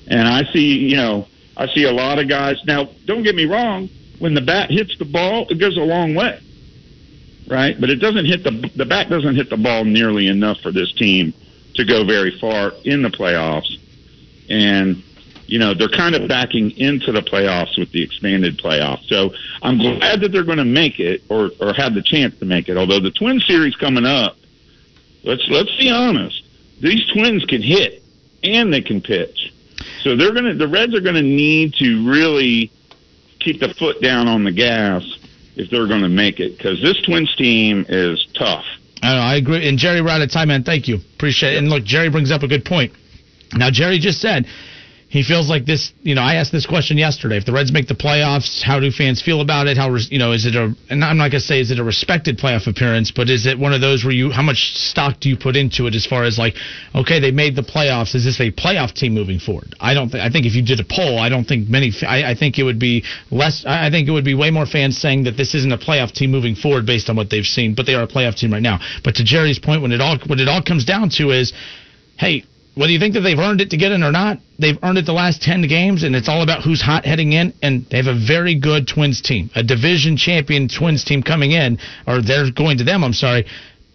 and 0.06 0.28
I 0.28 0.44
see, 0.52 0.78
you 0.90 0.96
know, 0.96 1.26
I 1.56 1.66
see 1.74 1.84
a 1.84 1.92
lot 1.92 2.18
of 2.18 2.28
guys. 2.28 2.56
Now, 2.66 2.90
don't 3.06 3.22
get 3.22 3.34
me 3.34 3.46
wrong, 3.46 3.88
when 4.18 4.34
the 4.34 4.42
bat 4.42 4.70
hits 4.70 4.96
the 4.98 5.04
ball, 5.06 5.46
it 5.48 5.58
goes 5.58 5.76
a 5.78 5.80
long 5.80 6.14
way, 6.14 6.40
right? 7.48 7.80
But 7.80 7.90
it 7.90 7.96
doesn't 7.96 8.26
hit 8.26 8.44
the 8.44 8.70
the 8.76 8.86
bat 8.86 9.08
doesn't 9.08 9.36
hit 9.36 9.50
the 9.50 9.56
ball 9.56 9.84
nearly 9.84 10.28
enough 10.28 10.60
for 10.60 10.70
this 10.70 10.92
team 10.92 11.34
to 11.74 11.84
go 11.84 12.04
very 12.04 12.38
far 12.38 12.72
in 12.84 13.02
the 13.02 13.08
playoffs, 13.08 13.78
and 14.48 15.02
you 15.46 15.58
know 15.58 15.74
they're 15.74 15.88
kind 15.88 16.14
of 16.14 16.28
backing 16.28 16.70
into 16.72 17.12
the 17.12 17.20
playoffs 17.20 17.78
with 17.78 17.90
the 17.92 18.02
expanded 18.02 18.58
playoffs. 18.58 19.06
So 19.08 19.34
I'm 19.62 19.78
glad 19.78 20.20
that 20.20 20.32
they're 20.32 20.44
going 20.44 20.58
to 20.58 20.64
make 20.64 21.00
it 21.00 21.22
or 21.28 21.50
or 21.60 21.72
have 21.74 21.94
the 21.94 22.02
chance 22.02 22.38
to 22.38 22.44
make 22.44 22.68
it. 22.68 22.76
Although 22.76 23.00
the 23.00 23.10
Twin 23.10 23.40
Series 23.40 23.74
coming 23.76 24.06
up, 24.06 24.36
let's 25.22 25.46
let's 25.48 25.76
be 25.76 25.90
honest, 25.90 26.42
these 26.80 27.06
Twins 27.12 27.44
can 27.44 27.62
hit 27.62 28.02
and 28.42 28.72
they 28.72 28.80
can 28.80 29.00
pitch. 29.00 29.52
So 30.02 30.16
they're 30.16 30.32
gonna 30.32 30.54
the 30.54 30.68
Reds 30.68 30.94
are 30.94 31.00
gonna 31.00 31.22
need 31.22 31.74
to 31.74 32.08
really 32.08 32.70
keep 33.40 33.60
the 33.60 33.74
foot 33.74 34.00
down 34.00 34.26
on 34.26 34.44
the 34.44 34.52
gas 34.52 35.04
if 35.56 35.70
they're 35.70 35.86
going 35.86 36.02
to 36.02 36.08
make 36.08 36.40
it 36.40 36.56
because 36.56 36.80
this 36.82 37.00
Twins 37.02 37.34
team 37.36 37.84
is 37.88 38.26
tough. 38.34 38.64
I, 39.04 39.14
know, 39.14 39.20
I 39.20 39.36
agree. 39.36 39.68
And 39.68 39.78
Jerry, 39.78 40.00
we're 40.00 40.10
out 40.10 40.22
of 40.22 40.30
time, 40.30 40.48
man. 40.48 40.64
Thank 40.64 40.88
you. 40.88 40.98
Appreciate 41.16 41.54
it. 41.54 41.58
And 41.58 41.68
look, 41.68 41.84
Jerry 41.84 42.10
brings 42.10 42.30
up 42.30 42.42
a 42.42 42.48
good 42.48 42.64
point. 42.64 42.92
Now, 43.52 43.70
Jerry 43.70 43.98
just 43.98 44.20
said 44.20 44.46
he 45.14 45.22
feels 45.22 45.48
like 45.48 45.64
this. 45.64 45.92
You 46.02 46.16
know, 46.16 46.22
I 46.22 46.34
asked 46.34 46.50
this 46.50 46.66
question 46.66 46.98
yesterday. 46.98 47.36
If 47.36 47.44
the 47.44 47.52
Reds 47.52 47.70
make 47.70 47.86
the 47.86 47.94
playoffs, 47.94 48.60
how 48.64 48.80
do 48.80 48.90
fans 48.90 49.22
feel 49.22 49.40
about 49.40 49.68
it? 49.68 49.76
How 49.76 49.94
you 49.94 50.18
know 50.18 50.32
is 50.32 50.44
it 50.44 50.56
a? 50.56 50.74
And 50.90 51.04
I'm 51.04 51.16
not 51.16 51.30
gonna 51.30 51.38
say 51.38 51.60
is 51.60 51.70
it 51.70 51.78
a 51.78 51.84
respected 51.84 52.36
playoff 52.36 52.66
appearance, 52.66 53.12
but 53.12 53.30
is 53.30 53.46
it 53.46 53.56
one 53.56 53.72
of 53.72 53.80
those 53.80 54.02
where 54.02 54.12
you 54.12 54.32
how 54.32 54.42
much 54.42 54.74
stock 54.74 55.20
do 55.20 55.28
you 55.28 55.36
put 55.36 55.54
into 55.54 55.86
it 55.86 55.94
as 55.94 56.04
far 56.04 56.24
as 56.24 56.36
like, 56.36 56.56
okay, 56.96 57.20
they 57.20 57.30
made 57.30 57.54
the 57.54 57.62
playoffs. 57.62 58.16
Is 58.16 58.24
this 58.24 58.40
a 58.40 58.50
playoff 58.50 58.92
team 58.92 59.14
moving 59.14 59.38
forward? 59.38 59.76
I 59.78 59.94
don't 59.94 60.08
think. 60.08 60.24
I 60.24 60.30
think 60.30 60.46
if 60.46 60.56
you 60.56 60.66
did 60.66 60.80
a 60.80 60.84
poll, 60.84 61.16
I 61.16 61.28
don't 61.28 61.44
think 61.44 61.68
many. 61.68 61.92
I, 62.02 62.32
I 62.32 62.34
think 62.34 62.58
it 62.58 62.64
would 62.64 62.80
be 62.80 63.04
less. 63.30 63.64
I 63.64 63.90
think 63.90 64.08
it 64.08 64.10
would 64.10 64.24
be 64.24 64.34
way 64.34 64.50
more 64.50 64.66
fans 64.66 64.98
saying 64.98 65.24
that 65.30 65.36
this 65.36 65.54
isn't 65.54 65.70
a 65.70 65.78
playoff 65.78 66.10
team 66.10 66.32
moving 66.32 66.56
forward 66.56 66.86
based 66.86 67.08
on 67.08 67.14
what 67.14 67.30
they've 67.30 67.46
seen, 67.46 67.76
but 67.76 67.86
they 67.86 67.94
are 67.94 68.02
a 68.02 68.08
playoff 68.08 68.34
team 68.34 68.52
right 68.52 68.62
now. 68.62 68.80
But 69.04 69.14
to 69.14 69.24
Jerry's 69.24 69.60
point, 69.60 69.80
when 69.80 69.92
it 69.92 70.00
all 70.00 70.18
when 70.26 70.40
it 70.40 70.48
all 70.48 70.60
comes 70.60 70.84
down 70.84 71.10
to 71.10 71.30
is, 71.30 71.52
hey, 72.18 72.42
whether 72.74 72.92
you 72.92 72.98
think 72.98 73.14
that 73.14 73.20
they've 73.20 73.38
earned 73.38 73.60
it 73.60 73.70
to 73.70 73.76
get 73.76 73.92
in 73.92 74.02
or 74.02 74.10
not, 74.10 74.38
they've 74.58 74.78
earned 74.82 74.98
it 74.98 75.06
the 75.06 75.12
last 75.12 75.42
10 75.42 75.68
games, 75.68 76.02
and 76.02 76.16
it's 76.16 76.28
all 76.28 76.42
about 76.42 76.62
who's 76.62 76.82
hot 76.82 77.04
heading 77.04 77.32
in. 77.32 77.52
And 77.62 77.86
they 77.90 77.98
have 77.98 78.06
a 78.06 78.26
very 78.26 78.54
good 78.54 78.88
Twins 78.88 79.20
team, 79.20 79.50
a 79.54 79.62
division 79.62 80.16
champion 80.16 80.68
Twins 80.68 81.04
team 81.04 81.22
coming 81.22 81.52
in, 81.52 81.78
or 82.06 82.20
they're 82.20 82.50
going 82.50 82.78
to 82.78 82.84
them, 82.84 83.04
I'm 83.04 83.12
sorry. 83.12 83.46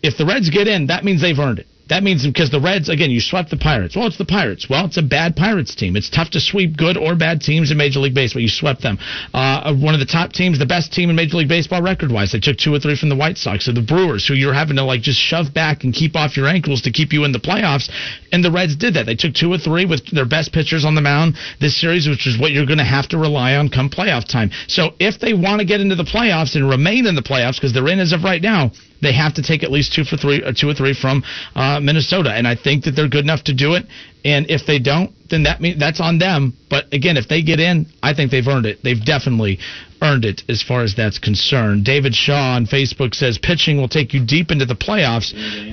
If 0.02 0.18
the 0.18 0.26
Reds 0.26 0.50
get 0.50 0.68
in, 0.68 0.88
that 0.88 1.04
means 1.04 1.22
they've 1.22 1.38
earned 1.38 1.60
it. 1.60 1.68
That 1.90 2.04
means 2.04 2.26
because 2.26 2.52
the 2.52 2.62
Reds, 2.62 2.88
again, 2.88 3.10
you 3.10 3.20
swept 3.20 3.50
the 3.50 3.58
Pirates. 3.58 3.96
Well, 3.96 4.06
it's 4.06 4.18
the 4.18 4.26
Pirates. 4.26 4.70
Well, 4.70 4.86
it's 4.86 4.98
a 4.98 5.02
bad 5.02 5.36
Pirates 5.36 5.74
team. 5.74 5.96
It's 5.96 6.10
tough 6.10 6.30
to 6.32 6.40
sweep 6.40 6.78
good 6.78 6.98
or 6.98 7.16
bad 7.16 7.42
teams 7.42 7.72
in 7.72 7.78
Major 7.78 8.00
League 8.00 8.14
Baseball. 8.14 8.42
You 8.42 8.48
swept 8.48 8.82
them. 8.82 9.00
Uh, 9.34 9.74
one 9.76 9.96
of 9.96 10.00
the 10.00 10.06
top 10.06 10.32
teams, 10.32 10.60
the 10.60 10.68
best 10.68 10.94
team 10.94 11.10
in 11.10 11.16
Major 11.16 11.38
League 11.38 11.50
Baseball 11.50 11.82
record 11.82 12.12
wise. 12.12 12.32
They 12.32 12.40
took 12.40 12.58
two 12.58 12.74
or 12.74 12.80
three 12.80 12.96
from 12.96 13.10
the 13.10 13.16
White 13.16 13.38
Sox. 13.38 13.66
So 13.66 13.72
the 13.72 13.82
Brewers, 13.82 14.28
who 14.28 14.36
you're 14.36 14.54
having 14.54 14.76
to 14.76 14.84
like 14.84 15.02
just 15.02 15.20
shove 15.20 15.52
back 15.54 15.84
and 15.84 15.94
keep 15.94 16.16
off 16.16 16.38
your 16.38 16.48
ankles 16.48 16.84
to 16.84 16.92
keep 16.92 17.12
you 17.12 17.26
in 17.26 17.32
the 17.32 17.40
playoffs. 17.40 17.90
And 18.32 18.46
the 18.46 18.52
Reds 18.52 18.76
did 18.76 18.94
that. 18.94 19.08
They 19.08 19.16
took 19.16 19.34
two 19.34 19.52
or 19.52 19.58
three 19.58 19.86
with 19.86 20.06
their 20.12 20.26
best 20.26 20.54
pitchers 20.54 20.86
on 20.86 20.94
the 20.94 21.02
mound 21.02 21.36
this 21.60 21.80
series, 21.82 22.08
which 22.08 22.28
is 22.28 22.38
what 22.40 22.52
you're 22.52 22.68
going 22.68 22.78
to 22.78 22.84
have 22.84 23.08
to 23.10 23.18
rely 23.18 23.56
on 23.56 23.68
come 23.70 23.90
playoff 23.90 24.28
time. 24.28 24.52
So 24.68 24.94
if 25.00 25.20
they 25.20 25.34
want 25.34 25.60
to 25.60 25.66
get 25.66 25.82
into 25.82 25.96
the 25.96 26.04
playoffs 26.04 26.56
and 26.56 26.70
remain 26.70 27.08
in 27.08 27.16
the 27.16 27.24
playoffs, 27.24 27.56
because 27.56 27.74
they're 27.74 27.88
in 27.88 28.00
as 28.00 28.14
of 28.14 28.24
right 28.24 28.42
now, 28.42 28.72
they 29.02 29.14
have 29.14 29.34
to 29.36 29.42
take 29.42 29.64
at 29.64 29.72
least 29.72 29.94
two 29.94 30.04
for 30.04 30.18
three, 30.18 30.44
or 30.44 30.54
two 30.54 30.70
or 30.70 30.74
three 30.74 30.94
from 30.94 31.24
uh, 31.56 31.80
Minnesota, 31.80 32.32
and 32.32 32.48
I 32.48 32.56
think 32.56 32.84
that 32.86 32.92
they're 32.92 33.10
good 33.10 33.24
enough 33.24 33.44
to 33.46 33.54
do 33.54 33.74
it. 33.76 33.86
And 34.26 34.50
if 34.50 34.66
they 34.66 34.80
don't, 34.80 35.12
then 35.30 35.44
that 35.44 35.62
mean 35.62 35.80
that's 35.80 36.02
on 36.02 36.20
them. 36.20 36.58
But 36.70 36.94
again, 36.94 37.18
if 37.18 37.28
they 37.28 37.42
get 37.42 37.60
in, 37.60 37.88
I 38.04 38.14
think 38.14 38.32
they've 38.32 38.48
earned 38.48 38.66
it. 38.66 38.80
They've 38.84 39.04
definitely 39.04 39.60
earned 40.02 40.26
it 40.26 40.42
as 40.50 40.64
far 40.64 40.84
as 40.84 40.96
that's 40.96 41.20
concerned. 41.20 41.86
David 41.86 42.14
Shaw 42.14 42.56
on 42.56 42.66
Facebook 42.66 43.14
says 43.14 43.38
pitching 43.38 43.78
will 43.78 43.88
take 43.88 44.14
you 44.14 44.26
deep 44.26 44.52
into 44.52 44.66
the 44.66 44.76
playoffs, 44.76 45.32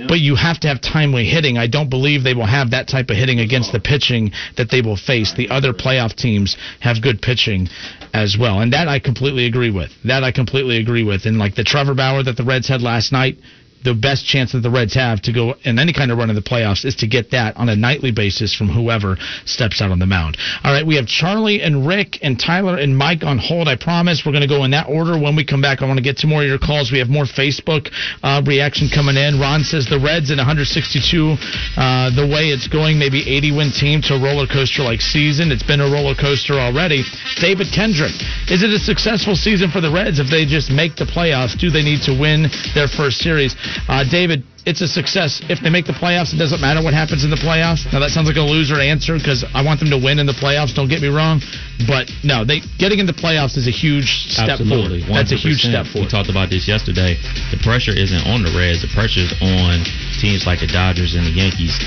but 0.08 0.18
you 0.18 0.34
have 0.34 0.60
to 0.60 0.68
have 0.68 0.80
timely 0.80 1.24
hitting. 1.24 1.58
I 1.58 1.66
don't 1.66 1.90
believe 1.90 2.22
they 2.22 2.34
will 2.34 2.46
have 2.46 2.70
that 2.70 2.88
type 2.88 3.10
of 3.10 3.16
hitting 3.16 3.40
against 3.40 3.72
the 3.72 3.80
pitching 3.80 4.32
that 4.56 4.70
they 4.70 4.80
will 4.80 4.96
face. 4.96 5.32
The 5.34 5.48
other 5.50 5.72
playoff 5.72 6.14
teams 6.14 6.56
have 6.80 7.02
good 7.02 7.22
pitching 7.22 7.68
as 8.12 8.36
well, 8.38 8.60
and 8.60 8.72
that 8.72 8.88
I 8.88 8.98
completely 8.98 9.46
agree 9.46 9.70
with. 9.70 9.90
That 10.04 10.24
I 10.24 10.32
completely 10.32 10.78
agree 10.78 11.04
with. 11.04 11.26
And 11.26 11.38
like 11.38 11.54
the 11.54 11.64
Trevor 11.64 11.94
Bauer 11.94 12.22
that 12.22 12.36
the 12.36 12.44
Reds 12.44 12.68
had 12.68 12.82
last 12.82 13.12
night 13.12 13.38
the 13.84 13.94
best 13.94 14.26
chance 14.26 14.52
that 14.52 14.60
the 14.60 14.70
Reds 14.70 14.94
have 14.94 15.22
to 15.22 15.32
go 15.32 15.54
in 15.64 15.78
any 15.78 15.92
kind 15.92 16.10
of 16.10 16.18
run 16.18 16.30
in 16.30 16.36
the 16.36 16.42
playoffs 16.42 16.84
is 16.84 16.96
to 16.96 17.06
get 17.06 17.30
that 17.30 17.56
on 17.56 17.68
a 17.68 17.76
nightly 17.76 18.10
basis 18.10 18.54
from 18.54 18.68
whoever 18.68 19.16
steps 19.44 19.80
out 19.80 19.90
on 19.90 19.98
the 19.98 20.06
mound. 20.06 20.36
All 20.64 20.72
right, 20.72 20.86
we 20.86 20.96
have 20.96 21.06
Charlie 21.06 21.62
and 21.62 21.86
Rick 21.86 22.18
and 22.22 22.38
Tyler 22.38 22.76
and 22.76 22.96
Mike 22.96 23.22
on 23.22 23.38
hold. 23.38 23.68
I 23.68 23.76
promise 23.76 24.22
we're 24.24 24.32
going 24.32 24.46
to 24.46 24.48
go 24.48 24.64
in 24.64 24.70
that 24.72 24.88
order. 24.88 25.18
When 25.18 25.36
we 25.36 25.44
come 25.44 25.62
back, 25.62 25.82
I 25.82 25.86
want 25.86 25.98
to 25.98 26.02
get 26.02 26.18
to 26.18 26.26
more 26.26 26.42
of 26.42 26.48
your 26.48 26.58
calls. 26.58 26.90
We 26.90 26.98
have 26.98 27.08
more 27.08 27.24
Facebook 27.24 27.92
uh, 28.22 28.42
reaction 28.44 28.88
coming 28.92 29.16
in. 29.16 29.38
Ron 29.38 29.62
says 29.62 29.86
the 29.86 30.00
Reds 30.00 30.30
in 30.30 30.38
162, 30.38 31.36
uh, 31.76 32.10
the 32.14 32.26
way 32.26 32.50
it's 32.50 32.68
going, 32.68 32.98
maybe 32.98 33.22
80 33.22 33.56
win 33.56 33.70
team 33.70 34.02
to 34.10 34.14
a 34.14 34.20
roller 34.20 34.46
coaster 34.46 34.82
like 34.82 35.00
season. 35.00 35.52
It's 35.52 35.66
been 35.66 35.80
a 35.80 35.90
roller 35.90 36.14
coaster 36.14 36.54
already. 36.54 37.04
David 37.38 37.68
Kendrick, 37.70 38.14
is 38.50 38.62
it 38.62 38.70
a 38.70 38.78
successful 38.78 39.36
season 39.36 39.70
for 39.70 39.80
the 39.80 39.90
Reds 39.90 40.18
if 40.18 40.30
they 40.30 40.44
just 40.44 40.70
make 40.70 40.96
the 40.96 41.06
playoffs? 41.06 41.58
Do 41.58 41.70
they 41.70 41.82
need 41.82 42.02
to 42.10 42.14
win 42.18 42.48
their 42.74 42.88
first 42.88 43.18
series? 43.18 43.54
Uh, 43.88 44.04
David, 44.08 44.44
it's 44.66 44.82
a 44.82 44.90
success. 44.90 45.38
If 45.46 45.62
they 45.62 45.70
make 45.70 45.86
the 45.86 45.94
playoffs, 45.94 46.34
it 46.34 46.42
doesn't 46.42 46.60
matter 46.60 46.82
what 46.82 46.90
happens 46.90 47.22
in 47.22 47.30
the 47.30 47.38
playoffs. 47.38 47.86
Now 47.94 48.02
that 48.02 48.10
sounds 48.10 48.26
like 48.26 48.36
a 48.36 48.42
loser 48.42 48.82
answer 48.82 49.14
because 49.14 49.46
I 49.54 49.62
want 49.62 49.78
them 49.78 49.94
to 49.94 50.00
win 50.02 50.18
in 50.18 50.26
the 50.26 50.34
playoffs. 50.34 50.74
Don't 50.74 50.90
get 50.90 50.98
me 50.98 51.06
wrong, 51.06 51.38
but 51.86 52.10
no, 52.26 52.42
they 52.42 52.58
getting 52.82 52.98
in 52.98 53.06
the 53.06 53.14
playoffs 53.14 53.54
is 53.54 53.70
a 53.70 53.74
huge 53.74 54.26
step 54.26 54.58
Absolutely. 54.58 55.06
forward. 55.06 55.14
That's 55.14 55.30
a 55.30 55.38
huge 55.38 55.62
step 55.62 55.86
forward. 55.86 56.10
We 56.10 56.10
talked 56.10 56.28
about 56.28 56.50
this 56.50 56.66
yesterday. 56.66 57.14
The 57.54 57.62
pressure 57.62 57.94
isn't 57.94 58.26
on 58.26 58.42
the 58.42 58.50
Reds. 58.58 58.82
The 58.82 58.90
pressure 58.90 59.22
is 59.22 59.30
on 59.38 59.86
teams 60.18 60.50
like 60.50 60.58
the 60.58 60.66
Dodgers 60.66 61.14
and 61.14 61.22
the 61.22 61.34
Yankees. 61.38 61.78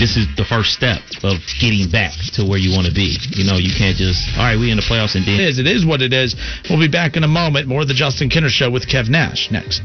This 0.00 0.16
is 0.16 0.24
the 0.40 0.48
first 0.48 0.72
step 0.72 1.04
of 1.20 1.36
getting 1.60 1.92
back 1.92 2.16
to 2.40 2.48
where 2.48 2.58
you 2.58 2.72
want 2.72 2.88
to 2.88 2.94
be. 2.96 3.12
You 3.36 3.44
know, 3.44 3.60
you 3.60 3.76
can't 3.76 4.00
just 4.00 4.24
all 4.40 4.48
right, 4.48 4.56
we 4.56 4.72
in 4.72 4.80
the 4.80 4.88
playoffs 4.88 5.20
and 5.20 5.28
It 5.28 5.36
then 5.36 5.44
is. 5.44 5.60
It 5.60 5.68
is 5.68 5.84
what 5.84 6.00
it 6.00 6.16
is. 6.16 6.32
We'll 6.72 6.80
be 6.80 6.88
back 6.88 7.20
in 7.20 7.28
a 7.28 7.30
moment. 7.30 7.68
More 7.68 7.84
of 7.84 7.88
the 7.92 7.94
Justin 7.94 8.32
Kinner 8.32 8.48
Show 8.48 8.72
with 8.72 8.88
Kev 8.88 9.12
Nash 9.12 9.52
next. 9.52 9.84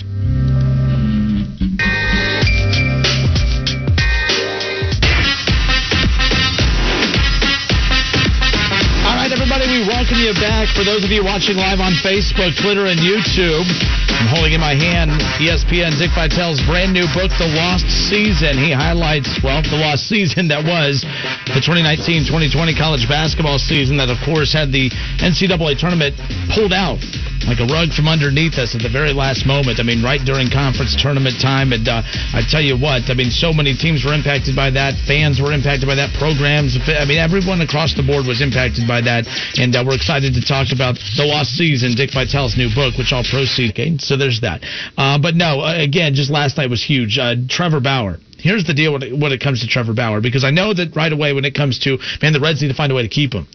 Back. 10.37 10.69
For 10.75 10.83
those 10.85 11.01
of 11.01 11.09
you 11.09 11.23
watching 11.23 11.57
live 11.57 11.79
on 11.79 11.95
Facebook, 12.05 12.53
Twitter, 12.59 12.85
and 12.85 12.99
YouTube, 13.01 13.65
I'm 14.13 14.29
holding 14.29 14.53
in 14.53 14.61
my 14.61 14.75
hand 14.77 15.09
ESPN 15.41 15.97
Dick 15.97 16.11
Vitale's 16.13 16.61
brand 16.69 16.93
new 16.93 17.07
book, 17.15 17.31
The 17.41 17.49
Lost 17.57 17.89
Season. 17.89 18.53
He 18.53 18.69
highlights, 18.69 19.39
well, 19.41 19.63
the 19.63 19.79
lost 19.79 20.05
season 20.05 20.49
that 20.49 20.61
was 20.61 21.01
the 21.49 21.61
2019-2020 21.63 22.77
college 22.77 23.07
basketball 23.07 23.57
season 23.57 23.97
that, 23.97 24.09
of 24.09 24.19
course, 24.21 24.53
had 24.53 24.69
the 24.69 24.91
NCAA 25.17 25.79
tournament 25.79 26.13
pulled 26.53 26.73
out 26.73 26.99
like 27.47 27.59
a 27.63 27.67
rug 27.69 27.95
from 27.95 28.07
underneath 28.07 28.59
us 28.59 28.75
at 28.75 28.81
the 28.81 28.91
very 28.91 29.13
last 29.13 29.45
moment. 29.45 29.79
I 29.79 29.83
mean, 29.83 30.03
right 30.03 30.19
during 30.19 30.51
conference 30.51 30.95
tournament 30.95 31.39
time. 31.39 31.71
And 31.71 31.87
uh, 31.87 32.03
I 32.35 32.43
tell 32.43 32.61
you 32.61 32.75
what, 32.75 33.07
I 33.09 33.15
mean, 33.15 33.31
so 33.31 33.53
many 33.53 33.75
teams 33.75 34.03
were 34.03 34.13
impacted 34.13 34.55
by 34.55 34.69
that. 34.75 34.99
Fans 35.07 35.39
were 35.39 35.53
impacted 35.53 35.87
by 35.87 35.95
that. 35.95 36.11
Programs, 36.19 36.75
I 36.75 37.05
mean, 37.05 37.17
everyone 37.19 37.61
across 37.61 37.95
the 37.95 38.03
board 38.03 38.25
was 38.25 38.41
impacted 38.41 38.87
by 38.87 39.01
that. 39.01 39.27
And 39.55 39.75
uh, 39.75 39.83
we're 39.85 39.95
excited 39.95 40.33
to 40.35 40.43
talk 40.43 40.71
about 40.73 40.99
the 41.15 41.25
lost 41.25 41.55
season, 41.55 41.95
Dick 41.95 42.11
Vitale's 42.11 42.57
new 42.57 42.69
book, 42.73 42.97
which 42.97 43.13
proceed. 43.29 43.71
Okay, 43.71 43.97
so 43.97 44.17
there's 44.17 44.41
that. 44.41 44.63
Uh, 44.97 45.19
but 45.19 45.35
no, 45.35 45.61
uh, 45.61 45.75
again, 45.77 46.13
just 46.13 46.29
last 46.29 46.57
night 46.57 46.69
was 46.69 46.83
huge. 46.83 47.17
Uh, 47.17 47.35
Trevor 47.47 47.79
Bauer. 47.79 48.19
Here's 48.37 48.63
the 48.63 48.73
deal 48.73 48.93
when 48.93 49.03
it, 49.03 49.17
when 49.17 49.31
it 49.33 49.41
comes 49.41 49.61
to 49.61 49.67
Trevor 49.67 49.93
Bauer, 49.93 50.21
because 50.21 50.45
I 50.45 50.51
know 50.51 50.73
that 50.73 50.95
right 50.95 51.11
away 51.11 51.33
when 51.33 51.43
it 51.43 51.53
comes 51.53 51.79
to, 51.79 51.97
man, 52.21 52.31
the 52.31 52.39
Reds 52.39 52.61
need 52.61 52.69
to 52.69 52.73
find 52.73 52.91
a 52.91 52.95
way 52.95 53.01
to 53.01 53.09
keep 53.09 53.33
him. 53.33 53.47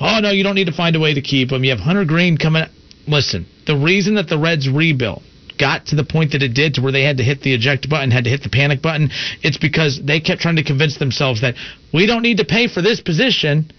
Oh, 0.00 0.18
no, 0.20 0.30
you 0.30 0.42
don't 0.42 0.56
need 0.56 0.66
to 0.66 0.72
find 0.72 0.96
a 0.96 1.00
way 1.00 1.14
to 1.14 1.22
keep 1.22 1.52
him. 1.52 1.62
You 1.62 1.70
have 1.70 1.78
Hunter 1.78 2.04
Greene 2.04 2.36
coming. 2.36 2.64
Listen, 3.06 3.46
the 3.66 3.76
reason 3.76 4.14
that 4.14 4.28
the 4.28 4.38
Reds 4.38 4.68
rebuilt 4.68 5.22
got 5.58 5.86
to 5.86 5.96
the 5.96 6.04
point 6.04 6.32
that 6.32 6.42
it 6.42 6.54
did 6.54 6.74
to 6.74 6.80
where 6.80 6.92
they 6.92 7.02
had 7.02 7.18
to 7.18 7.22
hit 7.22 7.40
the 7.42 7.54
eject 7.54 7.88
button, 7.88 8.10
had 8.10 8.24
to 8.24 8.30
hit 8.30 8.42
the 8.42 8.48
panic 8.48 8.82
button, 8.82 9.10
it's 9.42 9.58
because 9.58 10.00
they 10.04 10.20
kept 10.20 10.40
trying 10.40 10.56
to 10.56 10.64
convince 10.64 10.98
themselves 10.98 11.40
that 11.42 11.54
we 11.92 12.06
don't 12.06 12.22
need 12.22 12.38
to 12.38 12.44
pay 12.44 12.68
for 12.68 12.82
this 12.82 13.00
position 13.00 13.70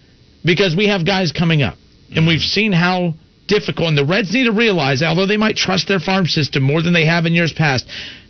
because 0.46 0.76
we 0.76 0.88
have 0.88 1.06
guys 1.06 1.32
coming 1.32 1.62
up. 1.62 1.76
And 2.16 2.26
mm. 2.26 2.28
we've 2.28 2.42
seen 2.42 2.72
how 2.72 3.16
difficult, 3.48 3.90
and 3.90 3.98
the 3.98 4.06
Reds 4.06 4.34
need 4.34 4.46
to 4.46 4.54
realize, 4.54 5.02
although 5.02 5.26
they 5.26 5.38
might 5.38 5.56
trust 5.56 5.88
their 5.88 6.00
farm 6.00 6.26
system 6.26 6.64
more 6.64 6.82
than 6.82 6.94
they 6.94 7.06
have 7.06 7.26
in 7.26 7.34
years 7.34 7.54
past, 7.54 7.86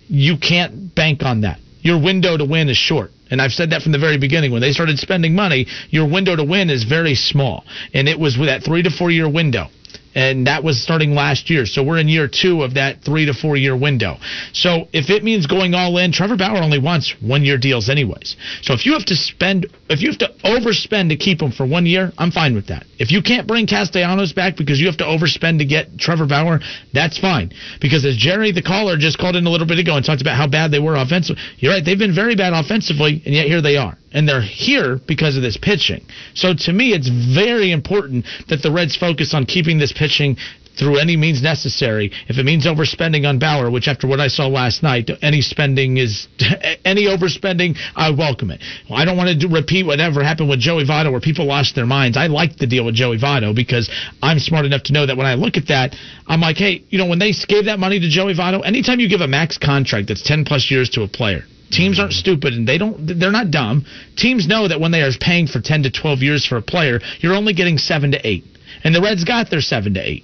you 0.08 0.38
can't 0.38 0.94
bank 0.96 1.24
on 1.24 1.42
that. 1.42 1.60
Your 1.82 2.02
window 2.02 2.38
to 2.38 2.46
win 2.46 2.70
is 2.70 2.78
short. 2.78 3.12
And 3.30 3.42
I've 3.42 3.52
said 3.52 3.72
that 3.72 3.82
from 3.82 3.92
the 3.92 4.00
very 4.00 4.18
beginning. 4.18 4.52
When 4.52 4.62
they 4.62 4.72
started 4.72 5.00
spending 5.00 5.36
money, 5.36 5.66
your 5.90 6.10
window 6.10 6.36
to 6.36 6.44
win 6.44 6.70
is 6.70 6.84
very 6.84 7.16
small. 7.16 7.66
And 7.94 8.08
it 8.08 8.20
was 8.20 8.38
with 8.38 8.48
that 8.48 8.64
three 8.64 8.84
to 8.84 8.92
four 8.92 9.12
year 9.12 9.30
window 9.30 9.70
and 10.16 10.48
that 10.48 10.64
was 10.64 10.82
starting 10.82 11.12
last 11.12 11.50
year. 11.50 11.66
So 11.66 11.84
we're 11.84 12.00
in 12.00 12.08
year 12.08 12.28
two 12.28 12.64
of 12.64 12.76
that 12.76 13.04
three 13.04 13.26
to 13.26 13.34
four 13.34 13.58
year 13.58 13.76
window. 13.76 14.18
So 14.54 14.88
if 14.94 15.10
it 15.10 15.24
means 15.24 15.48
going 15.48 15.74
all 15.74 15.98
in, 15.98 16.12
Trevor 16.12 16.38
Bauer 16.38 16.62
only 16.62 16.80
wants 16.80 17.16
one 17.22 17.44
year 17.44 17.58
deals 17.58 17.90
anyways. 17.90 18.36
So 18.62 18.74
if 18.74 18.86
you 18.86 18.94
have 18.94 19.06
to 19.06 19.16
spend, 19.16 19.68
if 19.90 20.02
you 20.02 20.10
have 20.10 20.20
to 20.20 20.32
overspend 20.44 21.10
to 21.10 21.16
keep 21.16 21.42
him 21.42 21.52
for 21.52 21.66
one 21.66 21.86
year, 21.86 22.12
I'm 22.18 22.32
fine 22.32 22.56
with 22.56 22.68
that. 22.68 22.86
If 23.00 23.12
you 23.12 23.22
can't 23.22 23.48
bring 23.48 23.68
Castellanos 23.68 24.34
back 24.34 24.58
because 24.58 24.80
you 24.80 24.88
have 24.88 24.98
to 24.98 25.06
overspend 25.06 25.60
to 25.60 25.66
get 25.66 25.98
Trevor 25.98 26.28
Bauer, 26.28 26.60
that's 26.94 27.18
fine. 27.18 27.52
Because 27.82 28.06
as 28.06 28.18
Jerry 28.18 28.52
the 28.52 28.62
caller 28.62 28.98
just 28.98 29.18
called 29.18 29.36
in 29.36 29.46
a 29.46 29.50
little 29.50 29.68
bit 29.68 29.80
ago 29.80 29.96
and 29.96 30.06
talked 30.06 30.22
about 30.22 30.38
how 30.38 30.48
bad 30.48 30.72
they 30.72 30.80
were 30.80 30.96
offensively, 30.96 31.42
you're 31.58 31.74
right, 31.74 31.84
they've 31.84 32.00
been 32.00 32.16
very 32.16 32.36
bad 32.36 32.54
offensively, 32.54 33.22
and 33.26 33.34
yet 33.34 33.48
here 33.48 33.62
they 33.62 33.78
are 33.78 33.98
and 34.14 34.28
they're 34.28 34.42
here 34.42 35.00
because 35.08 35.36
of 35.36 35.42
this 35.42 35.58
pitching. 35.58 36.06
So 36.34 36.54
to 36.54 36.74
me, 36.74 36.94
it's 36.94 37.10
very 37.10 37.72
important 37.72 38.26
that 38.50 38.62
the 38.62 38.72
Reds 38.72 38.96
focus 38.96 39.34
on 39.34 39.46
keeping 39.46 39.80
this 39.80 39.92
pitching 39.92 40.38
through 40.78 40.98
any 40.98 41.16
means 41.16 41.42
necessary. 41.42 42.12
If 42.28 42.38
it 42.38 42.44
means 42.44 42.66
overspending 42.66 43.28
on 43.28 43.40
Bauer, 43.40 43.70
which 43.70 43.88
after 43.88 44.08
what 44.08 44.20
I 44.20 44.28
saw 44.28 44.48
last 44.48 44.84
night, 44.84 45.10
any 45.22 45.42
spending 45.42 45.98
is 45.98 46.28
any 46.86 47.06
overspending, 47.06 47.78
I 47.96 48.12
welcome 48.12 48.52
it. 48.52 48.62
I 48.92 49.06
don't 49.06 49.18
want 49.18 49.30
to 49.30 49.36
do, 49.36 49.54
repeat 49.54 49.86
whatever 49.86 50.24
happened 50.24 50.50
with 50.50 50.60
Joey 50.60 50.86
Votto, 50.86 51.12
where 51.12 51.22
people 51.22 51.46
lost 51.46 51.76
their 51.76 51.86
minds. 51.86 52.18
I 52.18 52.28
like 52.28 52.58
the 52.58 52.68
deal 52.68 52.86
with 52.86 52.96
Joey 52.96 53.20
Votto 53.20 53.56
because 53.56 53.90
I'm 54.22 54.40
smart 54.40 54.66
enough 54.66 54.84
to 54.84 54.94
know 54.94 55.06
that 55.06 55.18
when 55.18 55.28
I 55.28 55.36
look 55.36 55.58
at 55.58 55.68
that, 55.68 55.96
I'm 56.28 56.42
like, 56.42 56.58
hey, 56.58 56.84
you 56.90 56.98
know, 56.98 57.08
when 57.08 57.20
they 57.20 57.34
gave 57.48 57.66
that 57.66 57.80
money 57.80 58.00
to 58.00 58.10
Joey 58.10 58.34
Votto, 58.34 58.66
anytime 58.66 59.00
you 59.00 59.10
give 59.10 59.22
a 59.22 59.28
max 59.28 59.58
contract 59.58 60.08
that's 60.08 60.24
10 60.24 60.46
plus 60.46 60.72
years 60.72 60.90
to 60.92 61.04
a 61.04 61.08
player, 61.08 61.44
Teams 61.72 62.00
aren't 62.00 62.14
stupid 62.14 62.54
and 62.54 62.68
they 62.68 62.78
don't 62.78 63.20
they're 63.20 63.32
not 63.32 63.52
dumb. 63.52 63.86
Teams 64.16 64.48
know 64.48 64.68
that 64.68 64.80
when 64.80 64.92
they 64.92 65.02
are 65.02 65.12
paying 65.20 65.48
for 65.48 65.60
10 65.60 65.84
to 65.84 65.92
12 65.92 66.20
years 66.20 66.46
for 66.46 66.58
a 66.58 66.62
player, 66.62 67.00
you're 67.20 67.36
only 67.36 67.54
getting 67.54 67.78
7 67.78 68.12
to 68.12 68.28
8. 68.28 68.44
And 68.84 68.94
the 68.94 69.02
Reds 69.02 69.24
got 69.24 69.50
their 69.50 69.62
7 69.62 69.94
to 69.94 70.00
8. 70.00 70.24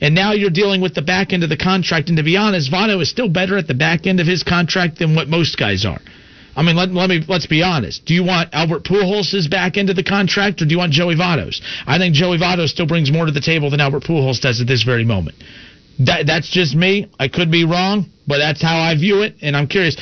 And 0.00 0.14
now 0.14 0.32
you're 0.32 0.50
dealing 0.50 0.80
with 0.80 0.94
the 0.94 1.02
back 1.02 1.32
end 1.32 1.42
of 1.42 1.48
the 1.48 1.56
contract 1.56 2.08
and 2.08 2.18
to 2.18 2.22
be 2.22 2.36
honest, 2.36 2.70
Votto 2.70 3.00
is 3.00 3.10
still 3.10 3.28
better 3.28 3.56
at 3.56 3.66
the 3.66 3.74
back 3.74 4.06
end 4.06 4.20
of 4.20 4.26
his 4.26 4.42
contract 4.42 4.98
than 4.98 5.14
what 5.14 5.28
most 5.28 5.56
guys 5.58 5.84
are. 5.84 6.00
I 6.56 6.62
mean, 6.62 6.74
let, 6.74 6.90
let 6.90 7.10
me 7.10 7.22
let's 7.28 7.46
be 7.46 7.62
honest. 7.62 8.06
Do 8.06 8.14
you 8.14 8.24
want 8.24 8.48
Albert 8.54 8.84
Pujols' 8.84 9.48
back 9.50 9.76
end 9.76 9.90
of 9.90 9.96
the 9.96 10.02
contract, 10.02 10.62
or 10.62 10.64
do 10.64 10.70
you 10.70 10.78
want 10.78 10.92
Joey 10.92 11.14
Votto's? 11.14 11.60
I 11.86 11.98
think 11.98 12.14
Joey 12.14 12.38
Votto 12.38 12.66
still 12.66 12.86
brings 12.86 13.12
more 13.12 13.26
to 13.26 13.32
the 13.32 13.42
table 13.42 13.70
than 13.70 13.80
Albert 13.80 14.04
Pujols 14.04 14.40
does 14.40 14.60
at 14.60 14.66
this 14.66 14.82
very 14.82 15.04
moment. 15.04 15.36
That 15.98 16.26
that's 16.26 16.48
just 16.48 16.74
me. 16.74 17.10
I 17.20 17.28
could 17.28 17.50
be 17.50 17.66
wrong, 17.66 18.06
but 18.26 18.38
that's 18.38 18.62
how 18.62 18.78
I 18.78 18.94
view 18.96 19.20
it. 19.20 19.36
And 19.42 19.54
I'm 19.54 19.66
curious 19.66 19.96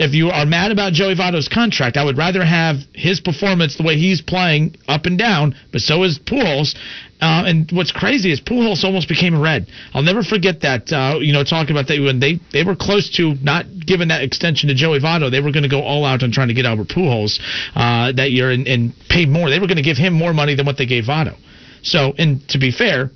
if 0.00 0.14
you 0.14 0.30
are 0.30 0.46
mad 0.46 0.72
about 0.72 0.94
Joey 0.94 1.14
Votto's 1.14 1.46
contract, 1.46 1.98
I 1.98 2.04
would 2.04 2.16
rather 2.16 2.42
have 2.42 2.76
his 2.94 3.20
performance 3.20 3.76
the 3.76 3.82
way 3.82 3.96
he's 3.96 4.22
playing 4.22 4.76
up 4.88 5.04
and 5.04 5.18
down, 5.18 5.54
but 5.72 5.82
so 5.82 6.04
is 6.04 6.18
Pujols. 6.18 6.74
Uh, 7.20 7.44
and 7.44 7.70
what's 7.70 7.92
crazy 7.92 8.32
is 8.32 8.40
Pujols 8.40 8.82
almost 8.82 9.08
became 9.08 9.34
a 9.34 9.38
red. 9.38 9.66
I'll 9.92 10.02
never 10.02 10.22
forget 10.22 10.62
that. 10.62 10.90
Uh, 10.90 11.18
you 11.20 11.34
know, 11.34 11.44
talking 11.44 11.72
about 11.76 11.86
that 11.88 12.00
when 12.00 12.18
they 12.18 12.40
they 12.50 12.64
were 12.64 12.74
close 12.74 13.10
to 13.16 13.34
not 13.42 13.66
giving 13.84 14.08
that 14.08 14.22
extension 14.22 14.70
to 14.70 14.74
Joey 14.74 15.00
Votto, 15.00 15.30
they 15.30 15.40
were 15.40 15.52
going 15.52 15.64
to 15.64 15.68
go 15.68 15.82
all 15.82 16.06
out 16.06 16.22
on 16.22 16.32
trying 16.32 16.48
to 16.48 16.54
get 16.54 16.64
Albert 16.64 16.88
Pujols 16.88 17.38
uh, 17.74 18.12
that 18.12 18.30
year 18.30 18.50
and, 18.50 18.66
and 18.66 18.94
pay 19.10 19.26
more. 19.26 19.50
They 19.50 19.58
were 19.60 19.66
going 19.66 19.76
to 19.76 19.82
give 19.82 19.98
him 19.98 20.14
more 20.14 20.32
money 20.32 20.54
than 20.54 20.64
what 20.64 20.78
they 20.78 20.86
gave 20.86 21.04
Votto. 21.04 21.36
So, 21.82 22.14
and 22.16 22.40
to 22.48 22.58
be 22.58 22.70
fair, 22.72 23.10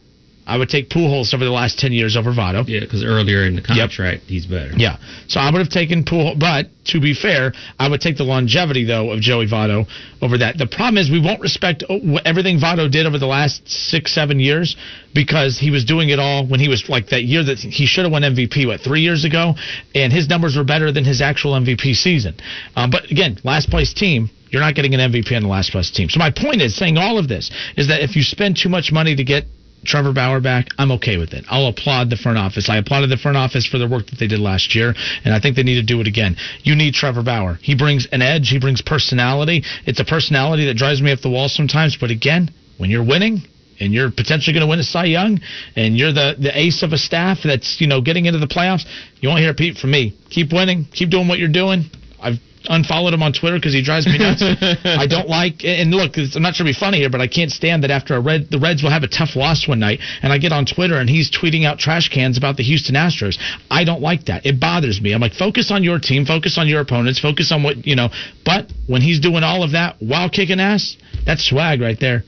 I 0.46 0.58
would 0.58 0.68
take 0.68 0.90
Pujols 0.90 1.32
over 1.32 1.44
the 1.44 1.50
last 1.50 1.78
10 1.78 1.92
years 1.92 2.16
over 2.16 2.32
Votto. 2.32 2.64
Yeah, 2.68 2.80
because 2.80 3.02
earlier 3.02 3.46
in 3.46 3.56
the 3.56 3.62
contract, 3.62 4.24
he's 4.26 4.44
better. 4.44 4.72
Yeah. 4.76 4.98
So 5.26 5.40
I 5.40 5.50
would 5.50 5.58
have 5.58 5.70
taken 5.70 6.04
Pujols, 6.04 6.38
but 6.38 6.66
to 6.86 7.00
be 7.00 7.14
fair, 7.14 7.52
I 7.78 7.88
would 7.88 8.02
take 8.02 8.18
the 8.18 8.24
longevity, 8.24 8.84
though, 8.84 9.10
of 9.10 9.20
Joey 9.20 9.46
Votto 9.46 9.86
over 10.20 10.36
that. 10.38 10.58
The 10.58 10.66
problem 10.66 10.98
is 10.98 11.10
we 11.10 11.20
won't 11.20 11.40
respect 11.40 11.82
oh, 11.88 12.18
everything 12.26 12.58
Votto 12.58 12.90
did 12.90 13.06
over 13.06 13.18
the 13.18 13.26
last 13.26 13.66
six, 13.66 14.12
seven 14.12 14.38
years 14.38 14.76
because 15.14 15.58
he 15.58 15.70
was 15.70 15.84
doing 15.86 16.10
it 16.10 16.18
all 16.18 16.46
when 16.46 16.60
he 16.60 16.68
was 16.68 16.88
like 16.90 17.08
that 17.08 17.24
year 17.24 17.42
that 17.42 17.58
he 17.58 17.86
should 17.86 18.04
have 18.04 18.12
won 18.12 18.22
MVP, 18.22 18.66
what, 18.66 18.80
three 18.80 19.00
years 19.00 19.24
ago? 19.24 19.54
And 19.94 20.12
his 20.12 20.28
numbers 20.28 20.56
were 20.56 20.64
better 20.64 20.92
than 20.92 21.04
his 21.04 21.22
actual 21.22 21.52
MVP 21.52 21.94
season. 21.94 22.36
Um, 22.76 22.90
but 22.90 23.10
again, 23.10 23.38
last 23.44 23.70
place 23.70 23.94
team, 23.94 24.28
you're 24.50 24.62
not 24.62 24.74
getting 24.74 24.94
an 24.94 25.00
MVP 25.00 25.34
on 25.34 25.42
the 25.42 25.48
last 25.48 25.72
place 25.72 25.90
team. 25.90 26.10
So 26.10 26.18
my 26.18 26.30
point 26.30 26.60
is 26.60 26.76
saying 26.76 26.98
all 26.98 27.18
of 27.18 27.28
this 27.28 27.50
is 27.76 27.88
that 27.88 28.02
if 28.02 28.14
you 28.14 28.22
spend 28.22 28.58
too 28.58 28.68
much 28.68 28.92
money 28.92 29.16
to 29.16 29.24
get 29.24 29.44
Trevor 29.84 30.12
Bauer 30.12 30.40
back, 30.40 30.68
I'm 30.78 30.92
okay 30.92 31.16
with 31.16 31.32
it. 31.32 31.44
I'll 31.48 31.66
applaud 31.66 32.10
the 32.10 32.16
front 32.16 32.38
office. 32.38 32.68
I 32.68 32.78
applauded 32.78 33.10
the 33.10 33.16
front 33.16 33.36
office 33.36 33.66
for 33.66 33.78
the 33.78 33.88
work 33.88 34.06
that 34.06 34.18
they 34.18 34.26
did 34.26 34.40
last 34.40 34.74
year, 34.74 34.94
and 35.24 35.34
I 35.34 35.40
think 35.40 35.56
they 35.56 35.62
need 35.62 35.76
to 35.76 35.86
do 35.86 36.00
it 36.00 36.06
again. 36.06 36.36
You 36.62 36.74
need 36.74 36.94
Trevor 36.94 37.22
Bauer. 37.22 37.58
He 37.62 37.74
brings 37.74 38.06
an 38.12 38.22
edge, 38.22 38.48
he 38.48 38.58
brings 38.58 38.82
personality. 38.82 39.64
It's 39.86 40.00
a 40.00 40.04
personality 40.04 40.66
that 40.66 40.76
drives 40.76 41.02
me 41.02 41.12
up 41.12 41.20
the 41.20 41.30
wall 41.30 41.48
sometimes, 41.48 41.96
but 42.00 42.10
again, 42.10 42.50
when 42.78 42.90
you're 42.90 43.04
winning, 43.04 43.42
and 43.80 43.92
you're 43.92 44.10
potentially 44.10 44.54
going 44.54 44.62
to 44.62 44.70
win 44.70 44.78
a 44.78 44.84
Cy 44.84 45.06
Young, 45.06 45.40
and 45.76 45.96
you're 45.96 46.12
the, 46.12 46.36
the 46.38 46.56
ace 46.56 46.82
of 46.82 46.92
a 46.92 46.98
staff 46.98 47.38
that's 47.44 47.80
you 47.80 47.86
know 47.86 48.00
getting 48.00 48.26
into 48.26 48.38
the 48.38 48.46
playoffs, 48.46 48.84
you 49.20 49.28
won't 49.28 49.40
hear 49.40 49.50
a 49.50 49.54
peep 49.54 49.76
from 49.76 49.90
me. 49.90 50.16
Keep 50.30 50.52
winning, 50.52 50.86
keep 50.92 51.10
doing 51.10 51.28
what 51.28 51.38
you're 51.38 51.48
doing. 51.48 51.90
I've 52.20 52.38
unfollowed 52.68 53.14
him 53.14 53.22
on 53.22 53.32
Twitter 53.32 53.56
because 53.56 53.72
he 53.72 53.82
drives 53.82 54.06
me 54.06 54.18
nuts. 54.18 54.42
I 54.84 55.06
don't 55.06 55.28
like. 55.28 55.64
And 55.64 55.90
look, 55.92 56.16
I'm 56.16 56.42
not 56.42 56.54
trying 56.54 56.66
to 56.66 56.72
be 56.72 56.78
funny 56.78 56.98
here, 56.98 57.10
but 57.10 57.20
I 57.20 57.28
can't 57.28 57.50
stand 57.50 57.82
that 57.84 57.90
after 57.90 58.14
a 58.14 58.20
red, 58.20 58.50
the 58.50 58.58
Reds 58.58 58.82
will 58.82 58.90
have 58.90 59.02
a 59.02 59.08
tough 59.08 59.36
loss 59.36 59.68
one 59.68 59.80
night, 59.80 60.00
and 60.22 60.32
I 60.32 60.38
get 60.38 60.52
on 60.52 60.66
Twitter 60.66 60.96
and 60.96 61.08
he's 61.08 61.30
tweeting 61.30 61.64
out 61.64 61.78
trash 61.78 62.08
cans 62.08 62.38
about 62.38 62.56
the 62.56 62.62
Houston 62.62 62.94
Astros. 62.94 63.38
I 63.70 63.84
don't 63.84 64.00
like 64.00 64.26
that. 64.26 64.46
It 64.46 64.60
bothers 64.60 65.00
me. 65.00 65.12
I'm 65.12 65.20
like, 65.20 65.34
focus 65.34 65.70
on 65.70 65.82
your 65.82 65.98
team, 65.98 66.24
focus 66.24 66.58
on 66.58 66.68
your 66.68 66.80
opponents, 66.80 67.20
focus 67.20 67.52
on 67.52 67.62
what 67.62 67.86
you 67.86 67.96
know. 67.96 68.08
But 68.44 68.72
when 68.86 69.02
he's 69.02 69.20
doing 69.20 69.42
all 69.42 69.62
of 69.62 69.72
that 69.72 69.96
while 70.00 70.30
kicking 70.30 70.60
ass, 70.60 70.96
that's 71.26 71.48
swag 71.48 71.80
right 71.80 71.98
there. 71.98 72.24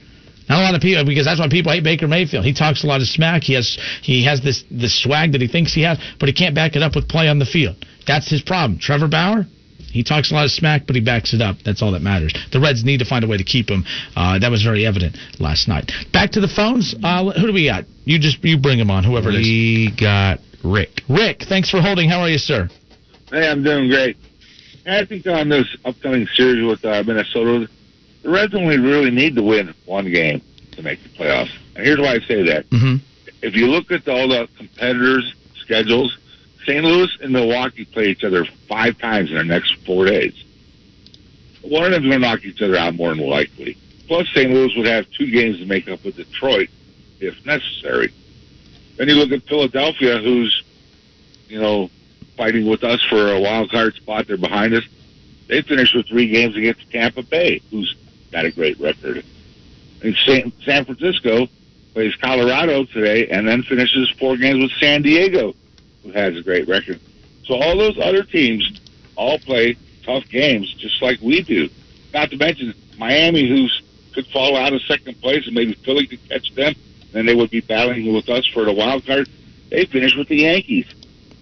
Not 0.49 0.61
a 0.61 0.63
lot 0.63 0.75
of 0.75 0.81
people 0.81 1.05
because 1.05 1.25
that's 1.25 1.41
why 1.41 1.49
people 1.49 1.73
hate 1.73 1.83
Baker 1.83 2.07
Mayfield. 2.07 2.45
He 2.45 2.55
talks 2.55 2.85
a 2.85 2.87
lot 2.87 3.01
of 3.01 3.09
smack. 3.09 3.43
He 3.43 3.55
has 3.55 3.77
he 4.03 4.25
has 4.25 4.41
this 4.43 4.65
this 4.71 5.03
swag 5.03 5.33
that 5.33 5.41
he 5.41 5.49
thinks 5.49 5.75
he 5.75 5.83
has, 5.83 5.99
but 6.21 6.29
he 6.29 6.33
can't 6.33 6.55
back 6.55 6.77
it 6.77 6.83
up 6.83 6.95
with 6.95 7.09
play 7.09 7.29
on 7.29 7.39
the 7.39 7.47
field. 7.47 7.77
That's 8.07 8.31
his 8.31 8.43
problem. 8.43 8.79
Trevor 8.79 9.09
Bauer, 9.09 9.47
he 9.97 10.05
talks 10.05 10.31
a 10.31 10.35
lot 10.35 10.45
of 10.45 10.51
smack, 10.51 10.87
but 10.87 10.95
he 10.95 11.01
backs 11.01 11.33
it 11.33 11.41
up. 11.41 11.57
That's 11.65 11.81
all 11.81 11.93
that 11.93 12.03
matters. 12.03 12.35
The 12.53 12.61
Reds 12.61 12.85
need 12.85 12.99
to 12.99 13.07
find 13.07 13.25
a 13.25 13.27
way 13.27 13.39
to 13.39 13.45
keep 13.45 13.71
him. 13.71 13.83
Uh, 14.15 14.39
that 14.39 14.51
was 14.51 14.63
very 14.63 14.85
evident 14.85 15.17
last 15.41 15.69
night. 15.69 15.91
Back 16.13 16.33
to 16.33 16.41
the 16.41 16.49
phones. 16.49 16.95
Uh, 17.03 17.33
who 17.33 17.47
do 17.47 17.53
we 17.55 17.65
got? 17.65 17.85
You 18.05 18.19
just 18.19 18.45
you 18.45 18.59
bring 18.59 18.79
him 18.79 18.91
on. 18.91 19.05
Whoever 19.05 19.31
it 19.31 19.37
is. 19.37 19.47
We 19.47 19.97
got 19.99 20.41
Rick. 20.63 21.01
Rick, 21.09 21.45
thanks 21.49 21.71
for 21.71 21.81
holding. 21.81 22.11
How 22.11 22.21
are 22.21 22.29
you, 22.29 22.37
sir? 22.37 22.69
Hey, 23.31 23.49
I'm 23.49 23.65
doing 23.65 23.89
great. 23.89 24.19
I 24.87 25.05
think 25.07 25.27
on 25.27 25.49
this 25.49 25.67
upcoming 25.85 26.27
series 26.35 26.65
with 26.65 26.85
uh, 26.85 27.03
Minnesota, 27.05 27.67
the 28.23 28.31
Reds 28.31 28.55
only 28.55 28.79
really 28.79 29.11
need 29.11 29.35
to 29.37 29.43
win 29.43 29.75
one 29.87 30.13
game 30.13 30.43
to 30.73 30.83
make 30.83 31.03
the 31.03 31.09
playoffs. 31.09 31.51
And 31.75 31.87
here's 31.87 31.99
why 31.99 32.17
I 32.17 32.19
say 32.21 32.43
that. 32.45 32.69
Mm-hmm. 32.71 32.97
If 33.43 33.57
you 33.57 33.67
look 33.67 33.91
at 33.91 34.07
all 34.07 34.29
the 34.29 34.47
competitors' 34.59 35.35
schedules, 35.57 36.17
St. 36.67 36.85
Louis 36.85 37.09
and 37.23 37.33
Milwaukee 37.33 37.85
play 37.85 38.09
each 38.09 38.25
other 38.25 38.45
five 38.69 38.99
times 38.99 39.31
in 39.31 39.37
the 39.37 39.45
next 39.45 39.77
four 39.87 40.05
days. 40.05 40.35
One 41.63 41.85
of 41.85 41.93
them's 41.93 42.07
going 42.07 42.21
to 42.21 42.29
knock 42.29 42.45
each 42.45 42.61
other 42.61 42.77
out 42.77 42.95
more 42.95 43.15
than 43.15 43.25
likely. 43.27 43.77
Plus, 44.09 44.29
St. 44.35 44.51
Louis 44.51 44.75
would 44.77 44.87
have 44.87 45.11
two 45.13 45.31
games 45.31 45.59
to 45.59 45.67
make 45.67 45.89
up 45.89 46.05
with 46.05 46.17
Detroit 46.17 46.69
if 47.21 47.45
necessary. 47.47 48.13
Then 48.97 49.09
you 49.09 49.15
look 49.15 49.31
at 49.31 49.43
Philadelphia, 49.45 50.19
who's, 50.19 50.65
you 51.49 51.61
know, 51.61 51.91
fighting 52.37 52.67
with 52.67 52.83
us 52.85 53.03
for 53.03 53.33
a 53.33 53.41
wild 53.41 53.71
card 53.71 53.95
spot. 53.95 54.27
They're 54.27 54.37
behind 54.37 54.75
us. 54.75 54.85
They 55.49 55.63
finished 55.63 55.95
with 55.95 56.07
three 56.09 56.29
games 56.29 56.57
against 56.57 56.91
Tampa 56.91 57.23
Bay, 57.23 57.61
who's 57.71 57.95
got 58.33 58.45
a 58.45 58.51
great 58.51 58.79
record. 58.81 59.25
And 60.03 60.17
San, 60.25 60.53
San 60.65 60.85
Francisco 60.85 61.49
plays 61.95 62.15
Colorado 62.17 62.85
today 62.85 63.29
and 63.29 63.47
then 63.47 63.63
finishes 63.63 64.11
four 64.19 64.37
games 64.37 64.61
with 64.63 64.73
San 64.73 65.03
Diego, 65.03 65.55
who 66.07 66.13
has 66.13 66.37
a 66.37 66.43
great 66.43 66.69
record. 66.69 67.01
So 67.45 67.55
all 67.55 67.77
those 67.77 67.99
other 68.01 68.23
teams 68.23 68.81
all 69.17 69.39
play 69.39 69.77
tough 70.05 70.29
games, 70.29 70.73
just 70.75 71.03
like 71.03 71.21
we 71.21 71.43
do. 71.43 71.69
Not 72.15 72.31
to 72.31 72.37
mention 72.37 72.75
Miami, 72.99 73.49
who's 73.49 73.83
could 74.15 74.27
fall 74.29 74.57
out 74.57 74.73
of 74.73 74.81
second 74.83 75.21
place, 75.21 75.47
and 75.47 75.55
maybe 75.55 75.75
Philly 75.75 76.07
could 76.07 76.27
catch 76.29 76.55
them. 76.55 76.75
Then 77.13 77.27
they 77.27 77.35
would 77.35 77.51
be 77.51 77.61
battling 77.61 78.13
with 78.15 78.29
us 78.29 78.47
for 78.47 78.65
the 78.65 78.73
wild 78.73 79.07
card. 79.07 79.29
They 79.69 79.85
finished 79.85 80.17
with 80.17 80.29
the 80.29 80.39
Yankees, 80.39 80.87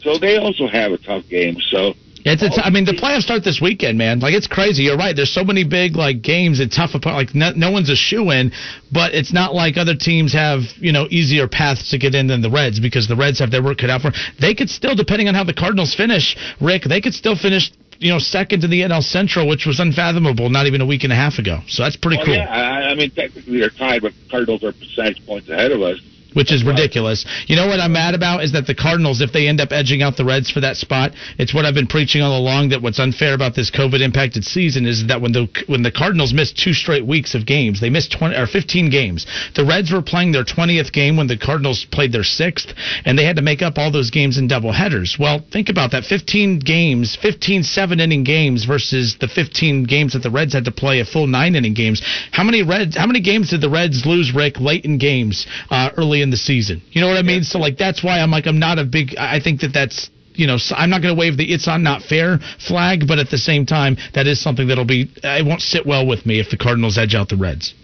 so 0.02 0.18
they 0.18 0.38
also 0.38 0.66
have 0.66 0.92
a 0.92 0.98
tough 0.98 1.28
game. 1.28 1.60
So 1.70 1.94
It's, 2.24 2.42
it's, 2.42 2.58
I 2.62 2.70
mean, 2.70 2.86
the 2.86 2.96
oh, 2.96 3.00
playoffs 3.00 3.22
start 3.22 3.44
this 3.44 3.60
weekend, 3.60 3.98
man. 3.98 4.20
Like, 4.20 4.32
it's 4.32 4.46
crazy. 4.46 4.84
You're 4.84 4.96
right. 4.96 5.14
There's 5.14 5.32
so 5.32 5.44
many 5.44 5.62
big, 5.62 5.94
like, 5.94 6.22
games 6.22 6.58
and 6.58 6.72
tough, 6.72 6.92
oppo- 6.92 7.12
like, 7.12 7.34
no, 7.34 7.52
no 7.52 7.70
one's 7.70 7.90
a 7.90 7.96
shoe 7.96 8.30
in, 8.30 8.50
but 8.90 9.14
it's 9.14 9.32
not 9.32 9.54
like 9.54 9.76
other 9.76 9.94
teams 9.94 10.32
have, 10.32 10.62
you 10.76 10.90
know, 10.90 11.06
easier 11.10 11.46
paths 11.46 11.90
to 11.90 11.98
get 11.98 12.14
in 12.14 12.26
than 12.28 12.40
the 12.40 12.50
Reds 12.50 12.80
because 12.80 13.08
the 13.08 13.16
Reds 13.16 13.38
have 13.40 13.50
their 13.50 13.62
work 13.62 13.78
cut 13.78 13.90
out 13.90 14.00
for 14.00 14.10
them. 14.10 14.20
They 14.40 14.54
could 14.54 14.70
still, 14.70 14.94
depending 14.94 15.28
on 15.28 15.34
how 15.34 15.44
the 15.44 15.52
Cardinals 15.52 15.94
finish, 15.94 16.34
Rick, 16.62 16.84
they 16.84 17.02
could 17.02 17.12
still 17.12 17.36
finish, 17.36 17.70
you 17.98 18.10
know, 18.10 18.18
second 18.18 18.64
in 18.64 18.70
the 18.70 18.80
NL 18.80 19.02
Central, 19.02 19.46
which 19.46 19.66
was 19.66 19.78
unfathomable 19.78 20.48
not 20.48 20.66
even 20.66 20.80
a 20.80 20.86
week 20.86 21.04
and 21.04 21.12
a 21.12 21.16
half 21.16 21.38
ago. 21.38 21.60
So 21.68 21.82
that's 21.82 21.96
pretty 21.96 22.16
well, 22.16 22.26
cool. 22.26 22.36
yeah, 22.36 22.48
I, 22.48 22.90
I 22.90 22.94
mean 22.94 23.10
technically 23.10 23.60
they're 23.60 23.68
tied, 23.68 24.00
but 24.00 24.14
Cardinals 24.30 24.64
are 24.64 24.72
percentage 24.72 25.24
points 25.26 25.50
ahead 25.50 25.72
of 25.72 25.82
us. 25.82 26.00
Which 26.34 26.52
is 26.52 26.64
ridiculous. 26.64 27.24
You 27.46 27.56
know 27.56 27.66
what 27.66 27.80
I'm 27.80 27.92
mad 27.92 28.14
about 28.14 28.44
is 28.44 28.52
that 28.52 28.66
the 28.66 28.74
Cardinals, 28.74 29.20
if 29.20 29.32
they 29.32 29.48
end 29.48 29.60
up 29.60 29.72
edging 29.72 30.02
out 30.02 30.16
the 30.16 30.24
Reds 30.24 30.50
for 30.50 30.60
that 30.60 30.76
spot, 30.76 31.12
it's 31.38 31.54
what 31.54 31.64
I've 31.64 31.74
been 31.74 31.86
preaching 31.86 32.22
all 32.22 32.38
along. 32.38 32.70
That 32.70 32.82
what's 32.82 32.98
unfair 32.98 33.34
about 33.34 33.54
this 33.54 33.70
COVID 33.70 34.00
impacted 34.00 34.44
season 34.44 34.86
is 34.86 35.06
that 35.06 35.20
when 35.20 35.32
the 35.32 35.48
when 35.66 35.82
the 35.82 35.92
Cardinals 35.92 36.34
missed 36.34 36.58
two 36.58 36.72
straight 36.72 37.06
weeks 37.06 37.34
of 37.34 37.46
games, 37.46 37.80
they 37.80 37.90
missed 37.90 38.12
20 38.12 38.36
or 38.36 38.46
15 38.46 38.90
games. 38.90 39.26
The 39.54 39.64
Reds 39.64 39.92
were 39.92 40.02
playing 40.02 40.32
their 40.32 40.44
20th 40.44 40.92
game 40.92 41.16
when 41.16 41.26
the 41.26 41.38
Cardinals 41.38 41.86
played 41.90 42.12
their 42.12 42.24
sixth, 42.24 42.72
and 43.04 43.18
they 43.18 43.24
had 43.24 43.36
to 43.36 43.42
make 43.42 43.62
up 43.62 43.78
all 43.78 43.90
those 43.90 44.10
games 44.10 44.38
in 44.38 44.48
double 44.48 44.72
headers. 44.72 45.16
Well, 45.18 45.44
think 45.52 45.68
about 45.68 45.92
that: 45.92 46.04
15 46.04 46.58
games, 46.58 47.16
15 47.20 47.62
seven 47.62 48.00
inning 48.00 48.24
games 48.24 48.64
versus 48.64 49.16
the 49.20 49.28
15 49.28 49.84
games 49.84 50.12
that 50.12 50.22
the 50.22 50.30
Reds 50.30 50.52
had 50.52 50.64
to 50.64 50.72
play 50.72 51.00
a 51.00 51.04
full 51.04 51.26
nine 51.26 51.54
inning 51.54 51.74
games. 51.74 52.02
How 52.32 52.42
many 52.42 52.62
Reds? 52.62 52.96
How 52.96 53.06
many 53.06 53.20
games 53.20 53.50
did 53.50 53.60
the 53.60 53.70
Reds 53.70 54.04
lose, 54.04 54.34
Rick, 54.34 54.60
late 54.60 54.84
in 54.84 54.98
games 54.98 55.46
uh, 55.70 55.90
early 55.96 56.22
in 56.24 56.30
the 56.30 56.36
season? 56.36 56.82
You 56.90 57.00
know 57.00 57.06
what 57.06 57.16
I 57.16 57.22
mean? 57.22 57.44
So 57.44 57.60
like 57.60 57.78
that's 57.78 58.02
why 58.02 58.18
I'm 58.18 58.32
like 58.32 58.46
I'm 58.46 58.58
not 58.58 58.80
a 58.80 58.84
big. 58.84 59.14
I 59.16 59.38
think 59.38 59.60
that 59.60 59.72
that's 59.72 60.10
you 60.34 60.48
know, 60.48 60.58
I'm 60.72 60.90
not 60.90 61.00
going 61.00 61.14
to 61.14 61.18
wave 61.18 61.36
the 61.36 61.44
"it's 61.52 61.68
on 61.68 61.82
not 61.82 62.02
fair" 62.02 62.40
flag, 62.58 63.06
but 63.06 63.18
at 63.18 63.30
the 63.30 63.38
same 63.38 63.64
time, 63.66 63.96
that 64.14 64.26
is 64.26 64.40
something 64.40 64.66
that'll 64.66 64.84
be. 64.84 65.08
It 65.22 65.46
won't 65.46 65.62
sit 65.62 65.86
well 65.86 66.06
with 66.06 66.26
me 66.26 66.40
if 66.40 66.50
the 66.50 66.56
Cardinals 66.56 66.98
edge 66.98 67.14
out 67.14 67.28
the 67.28 67.36
Reds. 67.36 67.74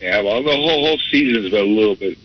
Yeah, 0.00 0.22
well, 0.22 0.42
the 0.42 0.54
whole 0.54 0.86
whole 0.86 0.98
season's 1.10 1.50
been 1.50 1.64
a 1.64 1.68
little 1.68 1.96
bit 1.96 2.16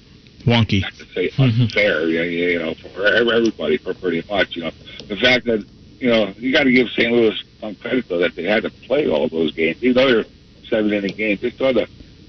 Wonky. 0.46 0.82
not 0.82 0.94
to 0.94 1.06
say 1.14 1.32
unfair, 1.38 2.06
mm-hmm. 2.06 2.12
you 2.12 2.20
know, 2.20 2.24
you 2.24 2.60
know, 2.60 2.74
for 2.94 3.08
everybody, 3.08 3.78
for 3.78 3.94
pretty 3.94 4.24
much, 4.30 4.56
you 4.56 4.64
know, 4.64 4.72
the 5.08 5.16
fact 5.16 5.46
that 5.46 5.66
you 6.00 6.10
know 6.10 6.34
you 6.38 6.54
got 6.54 6.64
to 6.64 6.72
give 6.72 6.88
St. 6.90 7.12
Louis 7.12 7.44
some 7.60 7.76
credit 7.76 8.06
though 8.08 8.20
that 8.20 8.36
they 8.36 8.44
had 8.44 8.64
to 8.64 8.70
play 8.86 9.08
all 9.08 9.30
those 9.30 9.54
games, 9.54 9.80
these 9.80 9.98
other 9.98 10.26
seven 10.70 10.94
inning 10.94 11.16
games. 11.16 11.42
They 11.42 11.50
still 11.52 11.68
had 11.68 11.76
to 11.78 11.88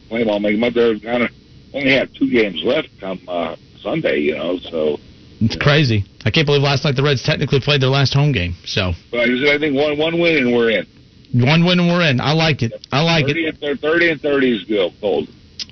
play 0.09 0.21
them 0.21 0.31
all. 0.31 0.41
Make 0.41 0.59
them. 0.59 0.73
They're 0.73 0.99
kind 0.99 1.25
of 1.25 1.31
only 1.75 1.93
have 1.93 2.13
two 2.15 2.31
games 2.31 2.63
left 2.65 2.89
come 3.01 3.21
uh, 3.29 3.57
Sunday, 3.81 4.21
you 4.21 4.35
know. 4.35 4.59
So, 4.59 4.99
It's 5.41 5.57
crazy. 5.57 6.05
I 6.25 6.31
can't 6.31 6.47
believe 6.47 6.63
last 6.63 6.85
night 6.85 6.97
the 6.97 7.03
Reds 7.03 7.23
technically 7.23 7.61
played 7.61 7.81
their 7.83 7.89
last 7.91 8.15
home 8.15 8.33
game. 8.33 8.55
So 8.65 8.93
but 9.11 9.29
I 9.29 9.59
think 9.59 9.75
one 9.77 9.99
one 9.99 10.21
win 10.21 10.37
and 10.39 10.55
we're 10.55 10.71
in. 10.71 10.87
one 11.35 11.65
win 11.65 11.81
and 11.81 11.89
we're 11.89 12.09
in. 12.09 12.21
I 12.21 12.33
like 12.33 12.63
it. 12.63 12.73
I 12.93 13.03
like 13.03 13.27
thirty 13.27 13.47
it. 13.47 13.61
and 13.63 13.81
thirty 13.81 14.11
and 14.11 14.21
thirty 14.21 14.57
is 14.57 14.65
good. 14.65 14.93
Cold. 15.01 15.29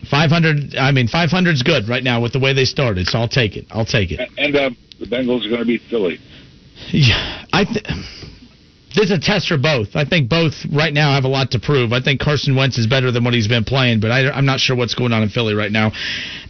500. 0.09 0.77
I 0.77 0.93
mean, 0.93 1.09
500 1.09 1.51
is 1.51 1.63
good 1.63 1.89
right 1.89 2.03
now 2.03 2.21
with 2.21 2.33
the 2.33 2.39
way 2.39 2.53
they 2.53 2.65
started. 2.65 3.07
So 3.07 3.19
I'll 3.19 3.29
take 3.29 3.57
it. 3.57 3.67
I'll 3.71 3.85
take 3.85 4.11
it. 4.11 4.21
And 4.39 4.57
uh, 4.57 4.71
the 4.99 5.07
Bengals 5.07 5.45
are 5.45 5.49
going 5.51 5.61
to 5.61 5.67
beat 5.67 5.83
Philly. 5.91 6.19
Yeah, 6.91 7.45
I. 7.53 7.65
Th- 7.65 7.85
this 8.95 9.07
is 9.07 9.11
a 9.13 9.21
test 9.21 9.49
for 9.49 9.59
both. 9.59 9.95
I 9.95 10.05
think 10.05 10.29
both 10.29 10.55
right 10.73 10.93
now 10.93 11.15
have 11.15 11.25
a 11.25 11.29
lot 11.29 11.53
to 11.53 11.61
prove. 11.61 11.93
I 11.93 12.01
think 12.01 12.21
Carson 12.21 12.57
Wentz 12.57 12.77
is 12.77 12.87
better 12.87 13.13
than 13.13 13.23
what 13.23 13.35
he's 13.35 13.49
been 13.49 13.65
playing, 13.65 14.01
but 14.01 14.11
I, 14.11 14.31
I'm 14.31 14.47
not 14.47 14.59
sure 14.59 14.77
what's 14.77 14.95
going 14.95 15.13
on 15.13 15.23
in 15.23 15.29
Philly 15.29 15.55
right 15.55 15.71
now. 15.71 15.93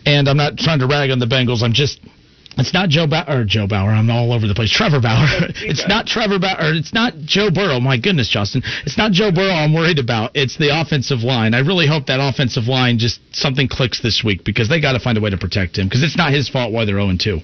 And 0.06 0.28
I'm 0.28 0.38
not 0.38 0.56
trying 0.56 0.78
to 0.80 0.86
rag 0.86 1.10
on 1.10 1.18
the 1.18 1.26
Bengals. 1.26 1.62
I'm 1.62 1.74
just 1.74 2.00
It's 2.56 2.72
not 2.72 2.88
Joe 2.88 3.06
Bauer 3.06 3.24
or 3.28 3.44
Joe 3.44 3.66
Bauer. 3.66 3.90
I'm 3.90 4.10
all 4.10 4.32
over 4.32 4.48
the 4.48 4.54
place. 4.54 4.70
Trevor 4.70 5.00
Bauer. 5.00 5.26
it's 5.60 5.86
not 5.86 6.06
Trevor 6.06 6.38
Bauer. 6.38 6.72
It's 6.74 6.94
not 6.94 7.14
Joe 7.18 7.50
Burrow. 7.50 7.78
My 7.78 7.98
goodness, 7.98 8.28
Justin. 8.28 8.62
It's 8.86 8.96
not 8.96 9.12
Joe 9.12 9.30
Burrow. 9.30 9.52
I'm 9.52 9.74
worried 9.74 9.98
about. 9.98 10.32
It's 10.34 10.56
the 10.56 10.68
offensive 10.72 11.20
line. 11.20 11.54
I 11.54 11.60
really 11.60 11.86
hope 11.86 12.06
that 12.06 12.20
offensive 12.20 12.64
line 12.64 12.98
just 12.98 13.20
something 13.32 13.68
clicks 13.68 14.00
this 14.00 14.22
week 14.24 14.44
because 14.44 14.68
they 14.68 14.80
got 14.80 14.92
to 14.92 15.00
find 15.00 15.18
a 15.18 15.20
way 15.20 15.30
to 15.30 15.38
protect 15.38 15.78
him 15.78 15.88
because 15.88 16.02
it's 16.02 16.16
not 16.16 16.32
his 16.32 16.48
fault 16.48 16.72
why 16.72 16.84
they're 16.84 17.00
0 17.00 17.16
2. 17.18 17.40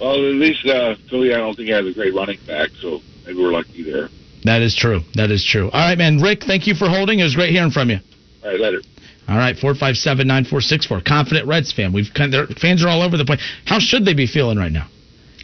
Well, 0.00 0.14
at 0.14 0.34
least 0.34 0.66
uh, 0.66 0.96
Philly, 1.08 1.32
I 1.32 1.38
don't 1.38 1.54
think 1.54 1.70
has 1.70 1.86
a 1.86 1.94
great 1.94 2.12
running 2.14 2.38
back, 2.46 2.70
so 2.80 3.00
maybe 3.24 3.38
we're 3.38 3.52
lucky 3.52 3.84
there. 3.84 4.08
That 4.44 4.62
is 4.62 4.76
true. 4.76 5.00
That 5.14 5.30
is 5.30 5.44
true. 5.44 5.70
All 5.70 5.88
right, 5.88 5.96
man. 5.96 6.20
Rick, 6.20 6.44
thank 6.44 6.66
you 6.66 6.74
for 6.74 6.88
holding. 6.88 7.18
It 7.18 7.24
was 7.24 7.34
great 7.34 7.50
hearing 7.50 7.70
from 7.70 7.90
you. 7.90 7.98
All 8.42 8.50
right, 8.50 8.60
later. 8.60 8.80
All 9.26 9.38
right, 9.38 9.56
four 9.56 9.74
five 9.74 9.96
seven 9.96 10.26
nine 10.26 10.44
four 10.44 10.60
six 10.60 10.84
four. 10.84 11.00
Confident 11.00 11.48
Reds 11.48 11.72
fan. 11.72 11.94
We've 11.94 12.12
kind 12.14 12.32
their 12.32 12.46
fans 12.46 12.84
are 12.84 12.88
all 12.88 13.02
over 13.02 13.16
the 13.16 13.24
place. 13.24 13.40
How 13.64 13.78
should 13.78 14.04
they 14.04 14.12
be 14.12 14.26
feeling 14.26 14.58
right 14.58 14.72
now? 14.72 14.88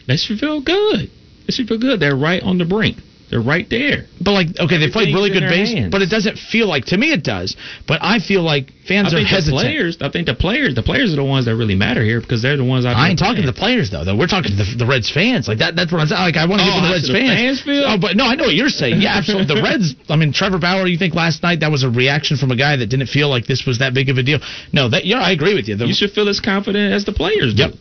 They 0.07 0.17
should 0.17 0.39
feel 0.39 0.61
good. 0.61 1.11
They 1.47 1.53
should 1.53 1.67
feel 1.67 1.79
good. 1.79 1.99
They're 1.99 2.17
right 2.17 2.43
on 2.43 2.59
the 2.59 2.67
brink. 2.67 2.99
They're 3.31 3.41
right 3.41 3.69
there. 3.71 4.07
But 4.21 4.33
like, 4.33 4.49
okay, 4.59 4.79
they 4.79 4.91
played 4.91 5.15
really 5.15 5.31
good 5.31 5.47
base, 5.47 5.73
hands. 5.73 5.93
but 5.93 6.03
it 6.03 6.11
doesn't 6.11 6.37
feel 6.37 6.67
like 6.67 6.87
to 6.87 6.99
me 6.99 7.13
it 7.13 7.23
does. 7.23 7.57
But 7.87 8.03
I 8.03 8.19
feel 8.19 8.43
like 8.43 8.73
fans 8.89 9.15
I 9.15 9.19
are 9.19 9.21
the 9.21 9.27
hesitant. 9.27 9.61
players. 9.63 9.99
I 10.03 10.11
think 10.11 10.27
the 10.27 10.35
players. 10.35 10.75
The 10.75 10.83
players 10.83 11.13
are 11.13 11.17
the 11.17 11.25
ones 11.25 11.47
that 11.47 11.55
really 11.55 11.77
matter 11.77 12.03
here 12.03 12.21
because 12.21 12.43
they're 12.43 12.57
the 12.57 12.65
ones. 12.65 12.85
Out 12.85 12.97
I 12.97 13.09
ain't 13.11 13.19
talking 13.21 13.43
to 13.43 13.47
the 13.47 13.57
players 13.57 13.91
though. 13.91 14.05
Though 14.05 14.17
we're 14.17 14.27
talking 14.27 14.51
to 14.51 14.57
the, 14.59 14.67
the 14.83 14.87
Reds 14.87 15.09
fans. 15.09 15.47
Like 15.47 15.59
that. 15.59 15.77
That's 15.77 15.93
what 15.93 16.01
I'm 16.03 16.09
saying. 16.09 16.21
Like 16.21 16.37
I 16.37 16.47
want 16.47 16.61
to 16.61 16.67
Oh, 16.67 16.75
get 16.75 16.75
to 16.75 16.87
the 16.87 16.93
Reds 16.93 17.07
the 17.07 17.15
fans. 17.15 17.39
fans 17.39 17.59
feel? 17.63 17.85
Oh, 17.87 17.97
but 18.03 18.17
no, 18.17 18.27
I 18.27 18.35
know 18.35 18.51
what 18.51 18.55
you're 18.59 18.69
saying. 18.69 19.01
Yeah, 19.01 19.15
absolutely. 19.15 19.55
The 19.55 19.63
Reds. 19.67 19.95
I 20.11 20.17
mean, 20.17 20.33
Trevor 20.35 20.59
Bauer. 20.59 20.89
You 20.91 20.99
think 20.99 21.15
last 21.15 21.43
night 21.47 21.61
that 21.61 21.71
was 21.71 21.85
a 21.87 21.91
reaction 21.91 22.37
from 22.37 22.51
a 22.51 22.57
guy 22.57 22.75
that 22.77 22.87
didn't 22.91 23.09
feel 23.15 23.31
like 23.31 23.47
this 23.47 23.63
was 23.65 23.79
that 23.79 23.95
big 23.95 24.11
of 24.11 24.19
a 24.19 24.25
deal? 24.27 24.41
No, 24.73 24.89
that 24.91 25.07
yeah, 25.07 25.23
I 25.23 25.31
agree 25.31 25.55
with 25.55 25.69
you. 25.69 25.77
The, 25.77 25.87
You 25.87 25.95
should 25.95 26.11
feel 26.11 26.29
as 26.29 26.41
confident 26.41 26.93
as 26.93 27.05
the 27.07 27.13
players 27.13 27.55
do. 27.55 27.63
Yep. 27.71 27.75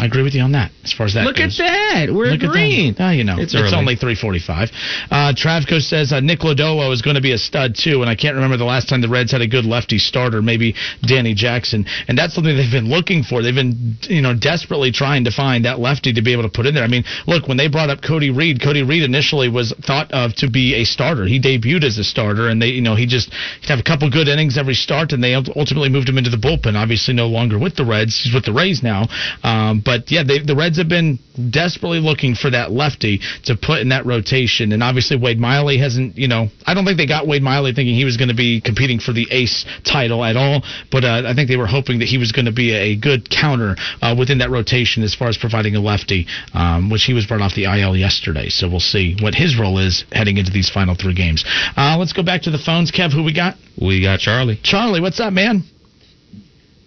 I 0.00 0.06
agree 0.06 0.22
with 0.22 0.32
you 0.32 0.40
on 0.40 0.52
that. 0.52 0.70
As 0.82 0.94
far 0.94 1.04
as 1.04 1.12
that 1.12 1.24
Look 1.24 1.36
goes. 1.36 1.60
at 1.60 1.68
that. 1.68 2.06
We're 2.08 2.32
Look 2.32 2.40
green. 2.40 2.94
At. 2.98 3.04
Oh, 3.04 3.10
you 3.10 3.22
know, 3.22 3.36
It's 3.38 3.54
it's, 3.54 3.74
only 3.74 3.96
3:45. 3.96 4.72
Uh, 5.10 5.34
Travco 5.36 5.78
says 5.78 6.10
uh, 6.10 6.20
Nick 6.20 6.40
Lodolo 6.40 6.90
is 6.90 7.02
going 7.02 7.16
to 7.16 7.20
be 7.20 7.32
a 7.32 7.38
stud 7.38 7.76
too, 7.76 8.00
and 8.00 8.08
I 8.08 8.14
can't 8.14 8.34
remember 8.34 8.56
the 8.56 8.64
last 8.64 8.88
time 8.88 9.02
the 9.02 9.10
Reds 9.10 9.32
had 9.32 9.42
a 9.42 9.46
good 9.46 9.66
lefty 9.66 9.98
starter. 9.98 10.40
Maybe 10.40 10.74
Danny 11.02 11.34
Jackson, 11.34 11.84
and 12.08 12.16
that's 12.16 12.34
something 12.34 12.56
they've 12.56 12.72
been 12.72 12.88
looking 12.88 13.22
for. 13.22 13.42
They've 13.42 13.54
been, 13.54 13.98
you 14.08 14.22
know, 14.22 14.34
desperately 14.34 14.90
trying 14.90 15.24
to 15.24 15.30
find 15.30 15.66
that 15.66 15.78
lefty 15.80 16.14
to 16.14 16.22
be 16.22 16.32
able 16.32 16.44
to 16.44 16.48
put 16.48 16.64
in 16.64 16.74
there. 16.74 16.84
I 16.84 16.88
mean, 16.88 17.04
look, 17.26 17.46
when 17.46 17.58
they 17.58 17.68
brought 17.68 17.90
up 17.90 18.00
Cody 18.00 18.30
Reed, 18.30 18.62
Cody 18.62 18.82
Reed 18.82 19.02
initially 19.02 19.50
was 19.50 19.74
thought 19.84 20.10
of 20.12 20.34
to 20.36 20.48
be 20.48 20.76
a 20.76 20.84
starter. 20.84 21.26
He 21.26 21.38
debuted 21.38 21.84
as 21.84 21.98
a 21.98 22.04
starter, 22.04 22.48
and 22.48 22.62
they, 22.62 22.68
you 22.68 22.80
know, 22.80 22.96
he 22.96 23.04
just 23.04 23.34
he'd 23.60 23.68
have 23.68 23.78
a 23.78 23.82
couple 23.82 24.08
good 24.08 24.28
innings 24.28 24.56
every 24.56 24.72
start, 24.72 25.12
and 25.12 25.22
they 25.22 25.34
ultimately 25.34 25.90
moved 25.90 26.08
him 26.08 26.16
into 26.16 26.30
the 26.30 26.38
bullpen. 26.40 26.74
Obviously, 26.74 27.12
no 27.12 27.26
longer 27.26 27.58
with 27.58 27.76
the 27.76 27.84
Reds. 27.84 28.18
He's 28.24 28.32
with 28.32 28.46
the 28.46 28.54
Rays 28.54 28.82
now. 28.82 29.04
Um, 29.42 29.82
but 29.84 29.89
yeah, 30.06 30.22
they, 30.22 30.38
the 30.40 30.56
Reds 30.56 30.78
have 30.78 30.88
been 30.88 31.18
desperately 31.50 32.00
looking 32.00 32.34
for 32.34 32.50
that 32.50 32.70
lefty 32.70 33.20
to 33.44 33.56
put 33.56 33.80
in 33.80 33.90
that 33.90 34.06
rotation, 34.06 34.72
and 34.72 34.82
obviously 34.82 35.16
Wade 35.16 35.38
Miley 35.38 35.78
hasn't. 35.78 36.16
You 36.18 36.28
know, 36.28 36.48
I 36.66 36.74
don't 36.74 36.84
think 36.84 36.98
they 36.98 37.06
got 37.06 37.26
Wade 37.26 37.42
Miley 37.42 37.72
thinking 37.72 37.94
he 37.94 38.04
was 38.04 38.16
going 38.16 38.28
to 38.28 38.34
be 38.34 38.60
competing 38.60 39.00
for 39.00 39.12
the 39.12 39.26
ace 39.30 39.64
title 39.84 40.24
at 40.24 40.36
all, 40.36 40.62
but 40.90 41.04
uh, 41.04 41.22
I 41.26 41.34
think 41.34 41.48
they 41.48 41.56
were 41.56 41.66
hoping 41.66 42.00
that 42.00 42.08
he 42.08 42.18
was 42.18 42.32
going 42.32 42.46
to 42.46 42.52
be 42.52 42.72
a 42.72 42.96
good 42.96 43.28
counter 43.30 43.76
uh, 44.02 44.14
within 44.18 44.38
that 44.38 44.50
rotation 44.50 45.02
as 45.02 45.14
far 45.14 45.28
as 45.28 45.38
providing 45.38 45.76
a 45.76 45.80
lefty, 45.80 46.26
um, 46.54 46.90
which 46.90 47.04
he 47.04 47.14
was 47.14 47.26
brought 47.26 47.40
off 47.40 47.54
the 47.54 47.64
IL 47.64 47.96
yesterday. 47.96 48.48
So 48.48 48.68
we'll 48.68 48.80
see 48.80 49.16
what 49.20 49.34
his 49.34 49.58
role 49.58 49.78
is 49.78 50.04
heading 50.12 50.36
into 50.36 50.50
these 50.50 50.70
final 50.70 50.94
three 50.94 51.14
games. 51.14 51.44
Uh, 51.76 51.96
let's 51.98 52.12
go 52.12 52.22
back 52.22 52.42
to 52.42 52.50
the 52.50 52.58
phones. 52.58 52.90
Kev, 52.90 53.12
who 53.12 53.22
we 53.22 53.32
got? 53.32 53.56
We 53.80 54.02
got 54.02 54.20
Charlie. 54.20 54.60
Charlie, 54.62 55.00
what's 55.00 55.20
up, 55.20 55.32
man? 55.32 55.64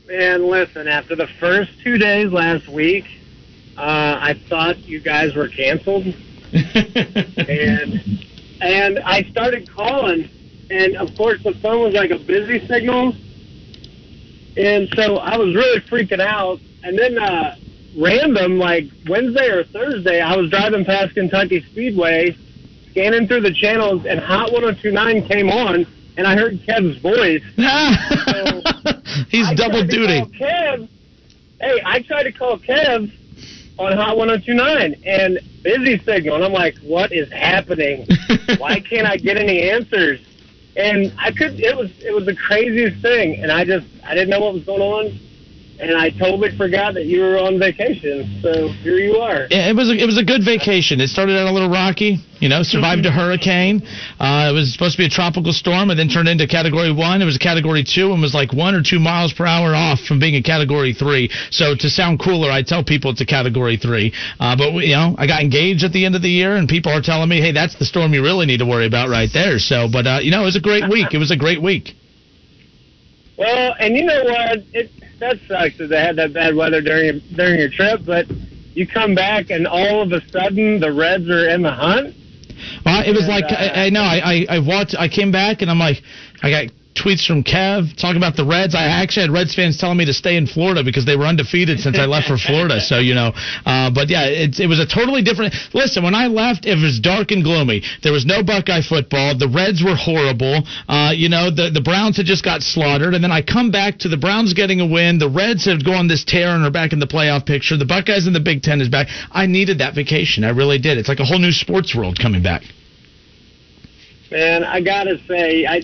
Man, 0.07 0.49
listen, 0.49 0.89
after 0.89 1.15
the 1.15 1.27
first 1.39 1.71
two 1.81 1.97
days 1.97 2.29
last 2.29 2.67
week, 2.67 3.05
uh, 3.77 4.19
I 4.19 4.33
thought 4.49 4.79
you 4.79 4.99
guys 4.99 5.33
were 5.33 5.47
canceled. 5.47 6.05
and 6.53 8.03
and 8.59 8.99
I 8.99 9.23
started 9.31 9.69
calling, 9.71 10.29
and 10.69 10.97
of 10.97 11.15
course 11.15 11.41
the 11.43 11.53
phone 11.53 11.83
was 11.83 11.93
like 11.93 12.11
a 12.11 12.19
busy 12.19 12.67
signal, 12.67 13.15
and 14.57 14.89
so 14.93 15.17
I 15.17 15.37
was 15.37 15.55
really 15.55 15.79
freaking 15.79 16.19
out. 16.19 16.59
And 16.83 16.99
then 16.99 17.17
uh, 17.17 17.55
random, 17.97 18.59
like 18.59 18.85
Wednesday 19.07 19.47
or 19.47 19.63
Thursday, 19.63 20.19
I 20.19 20.35
was 20.35 20.49
driving 20.49 20.83
past 20.83 21.13
Kentucky 21.13 21.65
Speedway, 21.71 22.35
scanning 22.91 23.25
through 23.29 23.41
the 23.41 23.53
channels, 23.53 24.05
and 24.05 24.19
Hot 24.19 24.51
1029 24.51 25.27
came 25.29 25.49
on, 25.49 25.87
and 26.17 26.27
I 26.27 26.35
heard 26.35 26.59
Kev's 26.61 26.97
voice. 27.01 27.43
He's 29.29 29.47
I 29.47 29.53
double 29.55 29.85
duty. 29.85 30.21
Kev. 30.37 30.87
Hey, 31.59 31.81
I 31.85 32.01
tried 32.01 32.23
to 32.23 32.31
call 32.31 32.57
Kev 32.59 33.11
on 33.79 33.93
Hot 33.93 34.17
1029 34.17 35.01
and 35.05 35.39
busy 35.63 35.97
signal, 36.03 36.35
and 36.35 36.43
I'm 36.43 36.53
like, 36.53 36.77
what 36.79 37.11
is 37.11 37.31
happening? 37.31 38.05
Why 38.57 38.79
can't 38.79 39.07
I 39.07 39.17
get 39.17 39.37
any 39.37 39.69
answers? 39.69 40.19
And 40.75 41.13
I 41.17 41.31
could. 41.31 41.59
It 41.59 41.75
was 41.75 41.91
it 41.99 42.13
was 42.13 42.25
the 42.25 42.35
craziest 42.35 43.01
thing, 43.01 43.41
and 43.41 43.51
I 43.51 43.63
just 43.63 43.85
I 44.03 44.13
didn't 44.13 44.29
know 44.29 44.39
what 44.39 44.53
was 44.55 44.63
going 44.63 44.81
on, 44.81 45.19
and 45.79 45.97
I 45.97 46.09
totally 46.11 46.55
forgot 46.55 46.93
that 46.93 47.05
you 47.05 47.21
were 47.21 47.37
on 47.37 47.59
vacation. 47.59 48.39
So 48.41 48.69
here 48.83 48.97
you 48.97 49.17
are. 49.17 49.47
Yeah, 49.49 49.69
it 49.69 49.75
was 49.75 49.89
a, 49.89 49.95
it 49.97 50.05
was 50.05 50.17
a 50.17 50.23
good 50.23 50.43
vacation. 50.45 51.01
It 51.01 51.09
started 51.09 51.37
out 51.37 51.47
a 51.47 51.51
little 51.51 51.69
rocky, 51.69 52.17
you 52.39 52.49
know, 52.49 52.61
survived 52.63 53.05
a 53.05 53.11
hurricane. 53.11 53.81
Uh, 54.19 54.49
it 54.51 54.53
was 54.53 54.71
supposed 54.71 54.95
to 54.95 55.01
be 55.01 55.05
a 55.05 55.09
tropical 55.09 55.51
storm, 55.51 55.89
and 55.89 55.97
then 55.97 56.09
turned 56.09 56.29
into 56.29 56.47
Category 56.47 56.93
One. 56.93 57.21
It 57.21 57.25
was 57.25 57.35
a 57.35 57.39
Category 57.39 57.83
Two, 57.83 58.13
and 58.13 58.21
was 58.21 58.33
like 58.33 58.53
one 58.53 58.75
or 58.75 58.83
two 58.83 58.99
miles 58.99 59.33
per 59.33 59.45
hour 59.45 59.73
off 59.73 59.99
from 60.01 60.19
being 60.19 60.35
a 60.35 60.43
Category 60.43 60.93
Three. 60.93 61.29
So 61.49 61.75
to 61.75 61.89
sound 61.89 62.19
cooler, 62.19 62.51
I 62.51 62.61
tell 62.61 62.83
people 62.83 63.11
it's 63.11 63.21
a 63.21 63.25
Category 63.25 63.77
Three. 63.77 64.13
Uh, 64.39 64.55
but 64.55 64.73
we, 64.73 64.87
you 64.87 64.95
know, 64.95 65.15
I 65.17 65.27
got 65.27 65.41
engaged 65.41 65.83
at 65.83 65.91
the 65.91 66.05
end 66.05 66.15
of 66.15 66.21
the 66.21 66.29
year, 66.29 66.55
and 66.55 66.69
people 66.69 66.91
are 66.91 67.01
telling 67.01 67.29
me, 67.29 67.41
hey, 67.41 67.51
that's 67.51 67.75
the 67.77 67.85
storm 67.85 68.13
you 68.13 68.21
really 68.21 68.45
need 68.45 68.59
to 68.59 68.65
worry 68.65 68.85
about 68.85 69.09
right 69.09 69.29
there. 69.33 69.59
So, 69.59 69.87
but 69.91 70.05
uh, 70.05 70.19
you 70.21 70.31
know, 70.31 70.41
it 70.41 70.45
was 70.45 70.55
a 70.55 70.61
great 70.61 70.87
week. 70.89 71.13
It 71.13 71.17
was 71.17 71.31
a 71.31 71.37
great 71.37 71.61
week. 71.61 71.95
Well, 73.37 73.75
and 73.79 73.97
you 73.97 74.05
know 74.05 74.23
what? 74.23 74.59
It 74.73 74.91
that 75.23 75.39
sucks 75.47 75.77
that 75.77 75.87
they 75.87 75.99
had 75.99 76.15
that 76.17 76.33
bad 76.33 76.55
weather 76.55 76.81
during 76.81 77.05
your, 77.05 77.19
during 77.35 77.59
your 77.59 77.69
trip, 77.69 78.01
but 78.05 78.25
you 78.73 78.85
come 78.87 79.15
back 79.15 79.49
and 79.49 79.67
all 79.67 80.01
of 80.01 80.11
a 80.11 80.21
sudden 80.29 80.79
the 80.79 80.91
Reds 80.91 81.29
are 81.29 81.49
in 81.49 81.61
the 81.61 81.71
hunt. 81.71 82.15
Well, 82.85 83.03
it 83.05 83.11
was 83.11 83.25
And, 83.25 83.29
like 83.29 83.45
uh, 83.45 83.55
I, 83.55 83.85
I 83.85 83.89
know 83.89 84.01
I, 84.01 84.19
I 84.23 84.45
I 84.57 84.59
watched 84.59 84.95
I 84.97 85.07
came 85.07 85.31
back 85.31 85.61
and 85.61 85.69
I'm 85.71 85.79
like 85.79 86.01
I 86.41 86.49
got 86.49 86.65
tweets 86.95 87.25
from 87.25 87.43
Kev 87.43 87.95
talking 87.97 88.17
about 88.17 88.35
the 88.35 88.45
Reds. 88.45 88.75
I 88.75 88.85
actually 88.85 89.27
had 89.27 89.31
Reds 89.31 89.53
fans 89.55 89.77
telling 89.77 89.97
me 89.97 90.05
to 90.05 90.13
stay 90.13 90.37
in 90.37 90.47
Florida 90.47 90.83
because 90.83 91.05
they 91.05 91.15
were 91.15 91.25
undefeated 91.25 91.79
since 91.79 91.97
I 91.97 92.05
left 92.05 92.27
for 92.27 92.37
Florida. 92.37 92.79
So 92.79 92.99
you 92.99 93.13
know, 93.13 93.33
uh, 93.65 93.91
but 93.91 94.09
yeah, 94.09 94.25
it, 94.25 94.59
it 94.59 94.67
was 94.67 94.79
a 94.79 94.85
totally 94.85 95.21
different. 95.21 95.53
Listen, 95.73 96.03
when 96.03 96.15
I 96.15 96.27
left, 96.27 96.65
it 96.65 96.75
was 96.75 96.99
dark 96.99 97.31
and 97.31 97.43
gloomy. 97.43 97.83
There 98.01 98.13
was 98.13 98.25
no 98.25 98.43
Buckeye 98.43 98.81
football. 98.81 99.37
The 99.37 99.49
Reds 99.49 99.83
were 99.83 99.95
horrible. 99.95 100.63
Uh, 100.87 101.11
you 101.15 101.29
know, 101.29 101.49
the 101.49 101.69
the 101.69 101.81
Browns 101.81 102.17
had 102.17 102.25
just 102.25 102.43
got 102.43 102.61
slaughtered, 102.61 103.13
and 103.13 103.23
then 103.23 103.31
I 103.31 103.41
come 103.41 103.71
back 103.71 103.99
to 103.99 104.09
the 104.09 104.17
Browns 104.17 104.53
getting 104.53 104.79
a 104.79 104.87
win. 104.87 105.17
The 105.19 105.29
Reds 105.29 105.65
have 105.65 105.83
gone 105.83 106.07
this 106.07 106.23
tear 106.23 106.55
and 106.55 106.63
are 106.63 106.71
back 106.71 106.93
in 106.93 106.99
the 106.99 107.07
playoff 107.07 107.45
picture. 107.45 107.77
The 107.77 107.85
Buckeyes 107.85 108.27
in 108.27 108.33
the 108.33 108.39
Big 108.39 108.61
Ten 108.61 108.81
is 108.81 108.89
back. 108.89 109.07
I 109.31 109.45
needed 109.45 109.79
that 109.79 109.95
vacation. 109.95 110.43
I 110.43 110.49
really 110.49 110.79
did. 110.79 110.97
It's 110.97 111.09
like 111.09 111.19
a 111.19 111.25
whole 111.25 111.39
new 111.39 111.51
sports 111.51 111.95
world 111.95 112.19
coming 112.19 112.43
back. 112.43 112.63
Man, 114.33 114.63
I 114.63 114.81
gotta 114.81 115.19
say, 115.27 115.67
I 115.67 115.83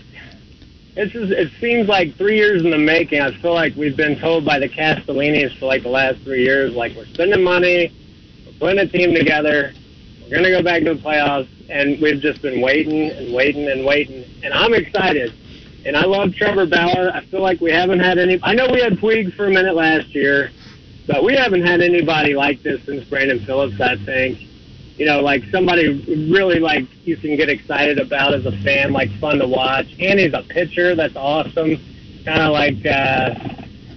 this 1.00 1.16
is 1.16 1.32
it 1.32 1.50
seems 1.62 1.88
like 1.88 2.16
three 2.18 2.36
years 2.36 2.62
in 2.62 2.72
the 2.72 2.78
making. 2.78 3.22
I 3.22 3.32
feel 3.42 3.54
like 3.54 3.74
we've 3.76 3.96
been 3.96 4.20
told 4.20 4.44
by 4.44 4.60
the 4.60 4.68
Castellinis 4.68 5.58
for 5.58 5.66
like 5.66 5.84
the 5.84 5.90
last 5.90 6.20
three 6.24 6.44
years, 6.44 6.74
like 6.74 6.94
we're 6.94 7.06
spending 7.06 7.42
money, 7.42 7.94
we're 8.46 8.60
putting 8.60 8.80
a 8.80 8.88
team 8.88 9.14
together, 9.14 9.72
we're 10.24 10.36
gonna 10.36 10.50
go 10.50 10.62
back 10.62 10.84
to 10.84 10.96
the 10.96 11.00
playoffs, 11.00 11.48
and 11.70 12.02
we've 12.02 12.20
just 12.20 12.42
been 12.42 12.60
waiting 12.60 13.12
and 13.12 13.34
waiting 13.34 13.70
and 13.70 13.86
waiting. 13.86 14.26
And 14.44 14.54
I'm 14.54 14.74
excited. 14.74 15.34
And 15.86 15.96
I 15.96 16.04
love 16.04 16.34
Trevor 16.36 16.66
Bauer. 16.66 17.12
I 17.14 17.24
feel 17.28 17.42
like 17.42 17.62
we 17.62 17.72
haven't 17.72 18.02
had 18.02 18.18
any. 18.18 18.38
I 18.44 18.54
know 18.54 18.68
we 18.70 18.82
had 18.82 18.98
Puig 18.98 19.34
for 19.36 19.48
a 19.48 19.50
minute 19.50 19.76
last 19.76 20.14
year, 20.14 20.52
but 21.08 21.24
we 21.24 21.34
haven't 21.34 21.66
had 21.66 21.80
anybody 21.80 22.36
like 22.36 22.62
this 22.62 22.84
since 22.86 23.06
Brandon 23.06 23.40
Phillips. 23.46 23.80
I 23.80 23.96
think 23.96 24.49
you 25.00 25.06
know, 25.06 25.22
like 25.22 25.44
somebody 25.50 26.28
really 26.30 26.60
like 26.60 26.84
you 27.06 27.16
can 27.16 27.38
get 27.38 27.48
excited 27.48 28.00
about 28.00 28.34
as 28.34 28.46
a 28.46 28.52
fan, 28.64 28.92
like 28.92 29.10
fun 29.22 29.40
to 29.40 29.48
watch. 29.48 29.88
And 29.98 30.20
he's 30.20 30.34
a 30.34 30.44
pitcher, 30.44 30.94
that's 30.94 31.16
awesome. 31.16 31.78
Kind 32.26 32.42
of 32.42 32.52
like 32.52 32.86
uh, 32.86 33.34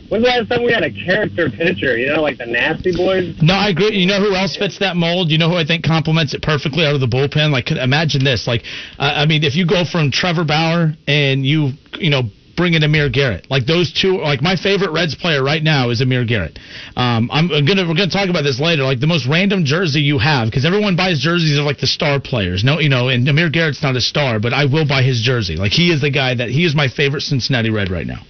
when's 0.09 0.25
the 0.25 0.31
last 0.31 0.49
time 0.49 0.63
we 0.63 0.73
had 0.73 0.85
a 0.85 0.93
character 0.93 1.51
pitcher? 1.51 1.99
You 1.99 2.15
know, 2.15 2.23
like 2.23 2.39
the 2.39 2.47
Nasty 2.47 2.97
Boys. 2.97 3.35
No, 3.43 3.55
I 3.55 3.71
agree. 3.71 3.97
You 3.97 4.07
know 4.07 4.21
who 4.21 4.33
else 4.33 4.57
fits 4.57 4.79
that 4.79 4.95
mold? 4.95 5.31
You 5.31 5.39
know 5.39 5.49
who 5.51 5.57
I 5.57 5.65
think 5.65 5.85
complements 5.85 6.35
it 6.35 6.43
perfectly 6.43 6.87
out 6.87 6.95
of 6.95 7.01
the 7.01 7.09
bullpen? 7.09 7.51
Like, 7.51 7.73
imagine 7.73 8.23
this. 8.23 8.47
Like, 8.47 8.63
uh, 9.01 9.13
I 9.17 9.27
mean, 9.27 9.43
if 9.43 9.57
you 9.57 9.67
go 9.67 9.85
from 9.85 10.13
Trevor 10.13 10.45
Bauer 10.45 10.93
and 11.09 11.45
you, 11.45 11.73
you 11.99 12.11
know, 12.11 12.23
bring 12.57 12.75
in 12.75 12.83
Amir 12.83 13.09
Garrett, 13.09 13.51
like 13.51 13.67
those 13.67 13.93
two, 13.93 14.21
like 14.21 14.43
my 14.43 14.57
favorite 14.57 14.91
Reds 14.93 15.15
player 15.15 15.43
right 15.43 15.63
now 15.63 15.91
is 15.91 16.01
Amir 16.01 16.25
Garrett. 16.25 16.59
Um, 16.97 17.31
I'm 17.33 17.49
gonna 17.49 17.87
we're 17.87 17.95
gonna 17.95 18.11
talk 18.11 18.29
about 18.29 18.43
this 18.43 18.61
later. 18.61 18.83
Like 18.83 19.01
the 19.01 19.07
most 19.07 19.27
random 19.27 19.65
jersey 19.65 20.01
you 20.01 20.19
have, 20.19 20.49
because 20.49 20.65
everyone 20.65 20.97
buys 20.97 21.21
jerseys 21.21 21.59
of 21.59 21.65
like 21.65 21.79
the 21.79 21.87
star 21.87 22.21
players. 22.21 22.65
No, 22.65 22.79
you 22.79 22.89
know, 22.89 23.09
and 23.09 23.29
Amir 23.29 23.51
Garrett's 23.51 23.83
not 23.83 23.97
a 23.97 24.01
star, 24.01 24.39
but 24.41 24.53
I 24.53 24.65
will 24.67 24.87
buy 24.87 25.03
his 25.03 25.21
jersey. 25.21 25.57
Like 25.57 25.73
he 25.73 25.91
is 25.93 26.01
the 26.01 26.11
guy 26.11 26.35
that 26.35 26.51
he 26.51 26.65
is 26.65 26.75
my 26.75 26.89
favorite 26.89 27.23
Cincinnati 27.23 27.71
Red 27.71 27.91
right 27.91 28.07
now. 28.07 28.23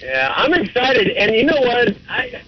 Yeah, 0.00 0.32
I'm 0.34 0.54
excited. 0.54 1.08
And 1.08 1.34
you 1.34 1.44
know 1.44 1.60
what? 1.60 1.96
I 2.08 2.42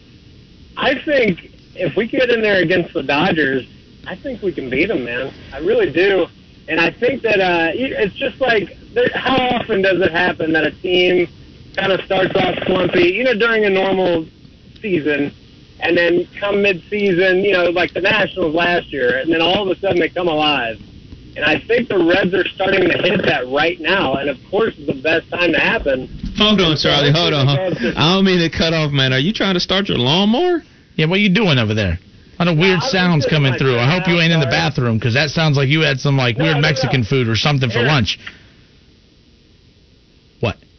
I 0.76 1.02
think 1.04 1.50
if 1.74 1.96
we 1.96 2.08
get 2.08 2.30
in 2.30 2.42
there 2.42 2.62
against 2.62 2.92
the 2.94 3.02
Dodgers, 3.02 3.66
I 4.06 4.16
think 4.16 4.42
we 4.42 4.52
can 4.52 4.68
beat 4.68 4.86
them, 4.86 5.04
man. 5.04 5.32
I 5.52 5.58
really 5.58 5.92
do. 5.92 6.26
And 6.68 6.80
I 6.80 6.90
think 6.90 7.22
that 7.22 7.40
uh, 7.40 7.70
it's 7.74 8.14
just 8.14 8.40
like, 8.40 8.76
how 9.14 9.36
often 9.56 9.82
does 9.82 10.00
it 10.00 10.12
happen 10.12 10.52
that 10.52 10.64
a 10.64 10.70
team 10.82 11.28
kind 11.76 11.92
of 11.92 12.00
starts 12.02 12.34
off 12.36 12.54
slumpy, 12.66 13.08
you 13.08 13.24
know, 13.24 13.34
during 13.34 13.64
a 13.64 13.70
normal 13.70 14.26
season, 14.80 15.32
and 15.80 15.96
then 15.96 16.28
come 16.38 16.62
mid-season, 16.62 17.44
you 17.44 17.52
know, 17.52 17.70
like 17.70 17.92
the 17.94 18.00
Nationals 18.00 18.54
last 18.54 18.92
year, 18.92 19.18
and 19.18 19.32
then 19.32 19.40
all 19.40 19.62
of 19.68 19.76
a 19.76 19.80
sudden 19.80 19.98
they 20.00 20.08
come 20.08 20.28
alive. 20.28 20.76
And 21.34 21.44
I 21.46 21.58
think 21.66 21.88
the 21.88 21.96
Reds 21.96 22.34
are 22.34 22.46
starting 22.48 22.88
to 22.90 22.98
hit 22.98 23.22
that 23.24 23.48
right 23.48 23.80
now, 23.80 24.14
and 24.16 24.28
of 24.28 24.36
course 24.50 24.74
it's 24.76 24.86
the 24.86 25.00
best 25.00 25.30
time 25.30 25.52
to 25.52 25.58
happen. 25.58 26.06
Hold 26.36 26.60
on, 26.60 26.76
Charlie. 26.76 27.10
Hold 27.10 27.32
on. 27.32 27.48
I 27.48 28.14
don't 28.14 28.24
mean 28.24 28.38
to 28.40 28.50
cut 28.50 28.74
off, 28.74 28.92
man. 28.92 29.12
Are 29.14 29.18
you 29.18 29.32
trying 29.32 29.54
to 29.54 29.60
start 29.60 29.88
your 29.88 29.98
lawnmower? 29.98 30.62
Yeah, 30.96 31.06
what 31.06 31.16
are 31.16 31.22
you 31.22 31.30
doing 31.32 31.58
over 31.58 31.72
there? 31.72 31.98
A 32.38 32.44
lot 32.44 32.52
of 32.52 32.58
weird 32.58 32.80
I 32.80 32.84
was 32.84 32.90
sounds 32.92 33.26
coming 33.26 33.54
through. 33.54 33.78
I 33.78 33.90
hope 33.90 34.08
you 34.08 34.20
ain't 34.20 34.32
in 34.32 34.40
the 34.40 34.50
sorry. 34.50 34.56
bathroom 34.56 34.98
because 34.98 35.14
that 35.14 35.30
sounds 35.30 35.56
like 35.56 35.68
you 35.68 35.80
had 35.80 36.00
some 36.00 36.16
like 36.18 36.36
No, 36.36 36.44
weird 36.44 36.56
no, 36.56 36.60
no. 36.60 36.68
Mexican 36.68 37.04
food 37.04 37.28
or 37.28 37.36
something 37.36 37.70
for 37.70 37.78
Here. 37.78 37.86
lunch. 37.86 38.18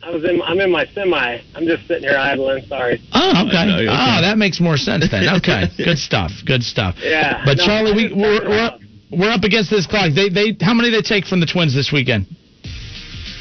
What? 0.03 0.09
I 0.09 0.15
was 0.15 0.23
in, 0.23 0.41
I'm 0.41 0.59
in 0.59 0.71
my 0.71 0.85
semi. 0.93 1.39
I'm 1.55 1.65
just 1.65 1.87
sitting 1.87 2.03
here 2.03 2.17
idling. 2.17 2.65
Sorry. 2.65 3.01
Oh, 3.13 3.45
okay. 3.47 3.65
no, 3.65 3.75
okay. 3.75 3.87
Oh, 3.89 4.21
that 4.21 4.37
makes 4.37 4.59
more 4.59 4.77
sense 4.77 5.09
then. 5.09 5.27
Okay, 5.37 5.67
good 5.77 5.97
stuff. 5.97 6.31
Good 6.45 6.63
stuff. 6.63 6.95
Yeah. 6.99 7.41
But 7.45 7.57
No, 7.57 7.65
Charlie, 7.65 7.93
we 7.93 8.13
we're 8.13 8.47
we're 8.47 8.63
up, 8.63 8.79
we're 9.11 9.31
up 9.31 9.43
against 9.43 9.69
this 9.69 9.87
clock. 9.87 10.11
They 10.13 10.29
they 10.29 10.57
how 10.59 10.73
many 10.73 10.89
they 10.89 11.01
take 11.01 11.25
from 11.25 11.39
the 11.39 11.45
Twins 11.45 11.73
this 11.73 11.91
weekend? 11.91 12.27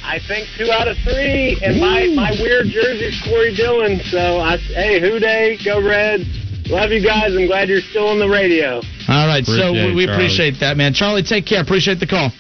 I 0.05 0.19
think 0.27 0.49
two 0.59 0.71
out 0.71 0.89
of 0.89 0.97
three, 1.05 1.59
and 1.63 1.81
my 1.81 2.11
my 2.15 2.33
weird 2.41 2.67
jersey 2.67 3.07
is 3.11 3.23
Corey 3.25 3.55
Dillon. 3.55 4.01
So 4.11 4.39
I 4.39 4.57
hey, 4.59 5.01
who 5.01 5.19
day, 5.19 5.59
go 5.65 5.83
Reds. 5.83 6.25
Love 6.67 6.91
you 6.91 7.03
guys. 7.03 7.35
I'm 7.35 7.47
glad 7.47 7.69
you're 7.69 7.81
still 7.81 8.09
on 8.09 8.19
the 8.19 8.29
radio. 8.29 8.81
All 9.09 9.27
right, 9.27 9.45
so 9.45 9.73
we, 9.73 9.95
we 9.95 10.05
appreciate 10.09 10.61
that, 10.61 10.77
man. 10.77 10.95
Charlie, 10.95 11.23
take 11.23 11.45
care. 11.45 11.61
Appreciate 11.61 11.99
the 11.99 12.07
call. 12.07 12.31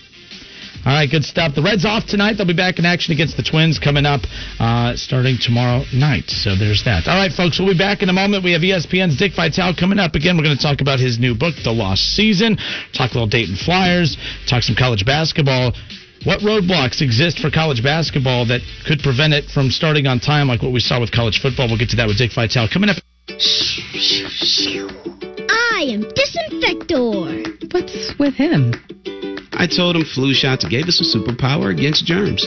All 0.85 0.93
right, 0.93 1.09
good 1.09 1.23
stuff. 1.23 1.55
The 1.55 1.63
Reds 1.63 1.85
off 1.85 2.07
tonight. 2.07 2.35
They'll 2.35 2.47
be 2.47 2.59
back 2.59 2.81
in 2.81 2.85
action 2.85 3.15
against 3.15 3.37
the 3.37 3.47
Twins 3.47 3.79
coming 3.79 4.05
up 4.05 4.23
uh, 4.59 4.97
starting 4.97 5.39
tomorrow 5.39 5.87
night. 5.95 6.27
So 6.27 6.59
there's 6.59 6.83
that. 6.91 7.07
All 7.07 7.15
right, 7.15 7.31
folks, 7.31 7.61
we'll 7.61 7.71
be 7.71 7.79
back 7.79 8.03
in 8.03 8.09
a 8.09 8.13
moment. 8.13 8.43
We 8.43 8.51
have 8.51 8.63
ESPN's 8.63 9.17
Dick 9.17 9.31
Vitale 9.37 9.79
coming 9.79 10.01
up 10.01 10.17
again. 10.19 10.37
We're 10.37 10.43
going 10.43 10.57
to 10.57 10.63
talk 10.63 10.81
about 10.81 10.99
his 10.99 11.21
new 11.23 11.39
book, 11.39 11.55
The 11.63 11.71
Lost 11.71 12.03
Season. 12.19 12.59
Talk 12.99 13.13
a 13.13 13.15
little 13.15 13.31
Dayton 13.31 13.55
Flyers. 13.55 14.19
Talk 14.51 14.65
some 14.67 14.75
college 14.75 15.07
basketball. 15.07 15.71
What 16.27 16.41
roadblocks 16.41 17.01
exist 17.01 17.39
for 17.39 17.51
college 17.51 17.83
basketball 17.83 18.47
that 18.47 18.63
could 18.87 19.07
prevent 19.07 19.35
it 19.35 19.47
from 19.55 19.71
starting 19.71 20.07
on 20.07 20.19
time, 20.19 20.49
like 20.49 20.63
what 20.63 20.73
we 20.73 20.81
saw 20.81 20.99
with 20.99 21.13
college 21.13 21.41
football? 21.41 21.69
We'll 21.69 21.79
get 21.79 21.91
to 21.91 21.97
that 21.97 22.09
with 22.09 22.19
Dick 22.19 22.33
Vitale 22.35 22.67
coming 22.67 22.91
up. 22.91 22.97
I 25.47 25.87
am 25.95 26.03
Disinfector. 26.11 27.71
What's 27.73 28.19
with 28.19 28.35
him? 28.35 28.75
I 29.55 29.67
told 29.67 29.97
him 29.97 30.05
flu 30.05 30.33
shots 30.35 30.65
gave 30.65 30.87
us 30.87 31.01
a 31.01 31.07
superpower 31.07 31.71
against 31.71 32.05
germs. 32.05 32.47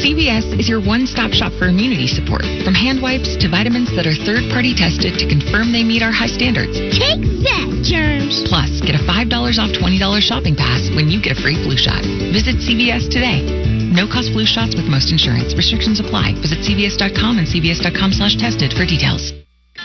CVS 0.00 0.58
is 0.58 0.68
your 0.68 0.80
one 0.80 1.06
stop 1.06 1.32
shop 1.32 1.52
for 1.60 1.68
immunity 1.68 2.08
support, 2.08 2.40
from 2.64 2.72
hand 2.72 3.02
wipes 3.02 3.36
to 3.36 3.48
vitamins 3.48 3.92
that 3.96 4.08
are 4.08 4.16
third 4.16 4.48
party 4.48 4.72
tested 4.72 5.20
to 5.20 5.28
confirm 5.28 5.72
they 5.72 5.84
meet 5.84 6.00
our 6.00 6.12
high 6.12 6.30
standards. 6.30 6.72
Take 6.96 7.20
that, 7.44 7.68
germs. 7.84 8.40
Plus, 8.48 8.80
get 8.80 8.96
a 8.96 9.02
$5 9.04 9.28
off 9.60 9.72
$20 9.76 10.20
shopping 10.24 10.56
pass 10.56 10.88
when 10.96 11.12
you 11.12 11.20
get 11.20 11.36
a 11.36 11.40
free 11.40 11.60
flu 11.60 11.76
shot. 11.76 12.00
Visit 12.32 12.64
CVS 12.64 13.12
today. 13.12 13.44
No 13.92 14.06
cost 14.08 14.32
flu 14.32 14.46
shots 14.46 14.74
with 14.74 14.88
most 14.88 15.12
insurance. 15.12 15.52
Restrictions 15.52 16.00
apply. 16.00 16.32
Visit 16.40 16.64
CVS.com 16.64 17.36
and 17.36 17.46
CVS.com 17.46 18.12
slash 18.12 18.36
tested 18.36 18.72
for 18.72 18.86
details. 18.86 19.36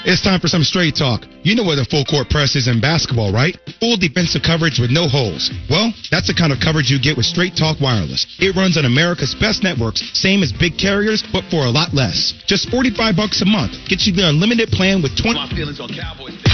It's 0.05 0.21
time 0.21 0.37
for 0.39 0.45
some 0.45 0.61
straight 0.61 0.93
talk. 0.93 1.25
You 1.41 1.57
know 1.57 1.65
what 1.65 1.81
a 1.81 1.85
full 1.89 2.05
court 2.05 2.29
press 2.29 2.53
is 2.53 2.69
in 2.69 2.77
basketball, 2.77 3.33
right? 3.33 3.57
Full 3.81 3.97
defensive 3.97 4.45
coverage 4.45 4.77
with 4.77 4.93
no 4.93 5.09
holes. 5.09 5.49
Well, 5.65 5.89
that's 6.13 6.29
the 6.29 6.37
kind 6.37 6.53
of 6.53 6.61
coverage 6.61 6.93
you 6.93 7.01
get 7.01 7.17
with 7.17 7.25
Straight 7.25 7.57
Talk 7.57 7.81
Wireless. 7.81 8.29
It 8.37 8.53
runs 8.53 8.77
on 8.77 8.85
America's 8.85 9.33
best 9.33 9.65
networks, 9.65 10.05
same 10.13 10.45
as 10.45 10.53
big 10.53 10.77
carriers, 10.77 11.25
but 11.33 11.41
for 11.49 11.65
a 11.65 11.73
lot 11.73 11.97
less. 11.97 12.37
Just 12.45 12.69
45 12.69 13.17
bucks 13.17 13.41
a 13.41 13.49
month. 13.49 13.73
Get 13.89 14.05
you 14.05 14.13
the 14.13 14.29
unlimited 14.29 14.69
plan 14.69 15.01
with 15.01 15.17
20 15.17 15.33
My 15.33 15.49
feelings 15.49 15.81
on 15.81 15.89
Cowboys. 15.89 16.37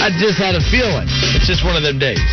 I 0.00 0.08
just 0.16 0.40
had 0.40 0.56
a 0.56 0.64
feeling. 0.72 1.04
It's 1.36 1.44
just 1.44 1.60
one 1.60 1.76
of 1.76 1.84
them 1.84 2.00
days. 2.00 2.24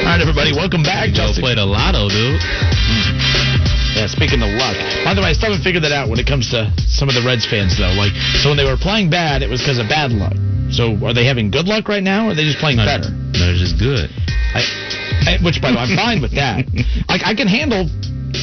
All 0.00 0.16
right, 0.16 0.20
everybody, 0.24 0.56
welcome 0.56 0.80
back. 0.82 1.12
Go 1.12 1.28
Justin. 1.28 1.44
play 1.44 1.60
the 1.60 1.66
lotto, 1.68 2.08
dude. 2.08 2.40
Hmm. 2.40 3.21
Yeah, 3.94 4.08
speaking 4.08 4.40
of 4.40 4.48
luck. 4.56 4.76
By 5.04 5.12
the 5.14 5.20
way, 5.20 5.30
I 5.30 5.32
still 5.36 5.52
haven't 5.52 5.64
figured 5.64 5.84
that 5.84 5.92
out 5.92 6.08
when 6.08 6.18
it 6.18 6.26
comes 6.26 6.50
to 6.50 6.72
some 6.88 7.08
of 7.08 7.14
the 7.14 7.22
Reds 7.22 7.44
fans, 7.44 7.76
though. 7.76 7.92
Like, 7.92 8.12
so 8.40 8.50
when 8.50 8.56
they 8.56 8.64
were 8.64 8.80
playing 8.80 9.10
bad, 9.10 9.42
it 9.42 9.50
was 9.50 9.60
because 9.60 9.78
of 9.78 9.88
bad 9.88 10.12
luck. 10.12 10.34
So 10.72 10.96
are 11.04 11.12
they 11.12 11.28
having 11.28 11.50
good 11.52 11.68
luck 11.68 11.88
right 11.88 12.02
now, 12.02 12.28
or 12.28 12.32
are 12.32 12.34
they 12.34 12.48
just 12.48 12.58
playing 12.58 12.80
No, 12.80 12.88
better? 12.88 13.12
They're 13.36 13.54
just 13.60 13.76
good. 13.76 14.08
I, 14.56 14.64
I, 15.28 15.30
which, 15.44 15.60
by 15.60 15.72
the 15.72 15.76
way, 15.76 15.84
I'm 15.84 15.96
fine 15.96 16.20
with 16.24 16.32
that. 16.40 16.64
Like, 17.08 17.20
I 17.24 17.36
can 17.36 17.46
handle 17.46 17.84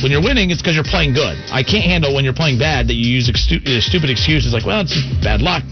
when 0.06 0.14
you're 0.14 0.22
winning, 0.22 0.54
it's 0.54 0.62
because 0.62 0.76
you're 0.76 0.86
playing 0.86 1.18
good. 1.18 1.34
I 1.50 1.66
can't 1.66 1.84
handle 1.84 2.14
when 2.14 2.24
you're 2.24 2.38
playing 2.38 2.60
bad 2.62 2.88
that 2.88 2.94
you 2.94 3.10
use 3.10 3.28
ex- 3.28 3.50
stupid 3.50 4.10
excuses 4.10 4.54
like, 4.54 4.66
well, 4.66 4.82
it's 4.86 4.94
bad 5.26 5.42
luck. 5.42 5.66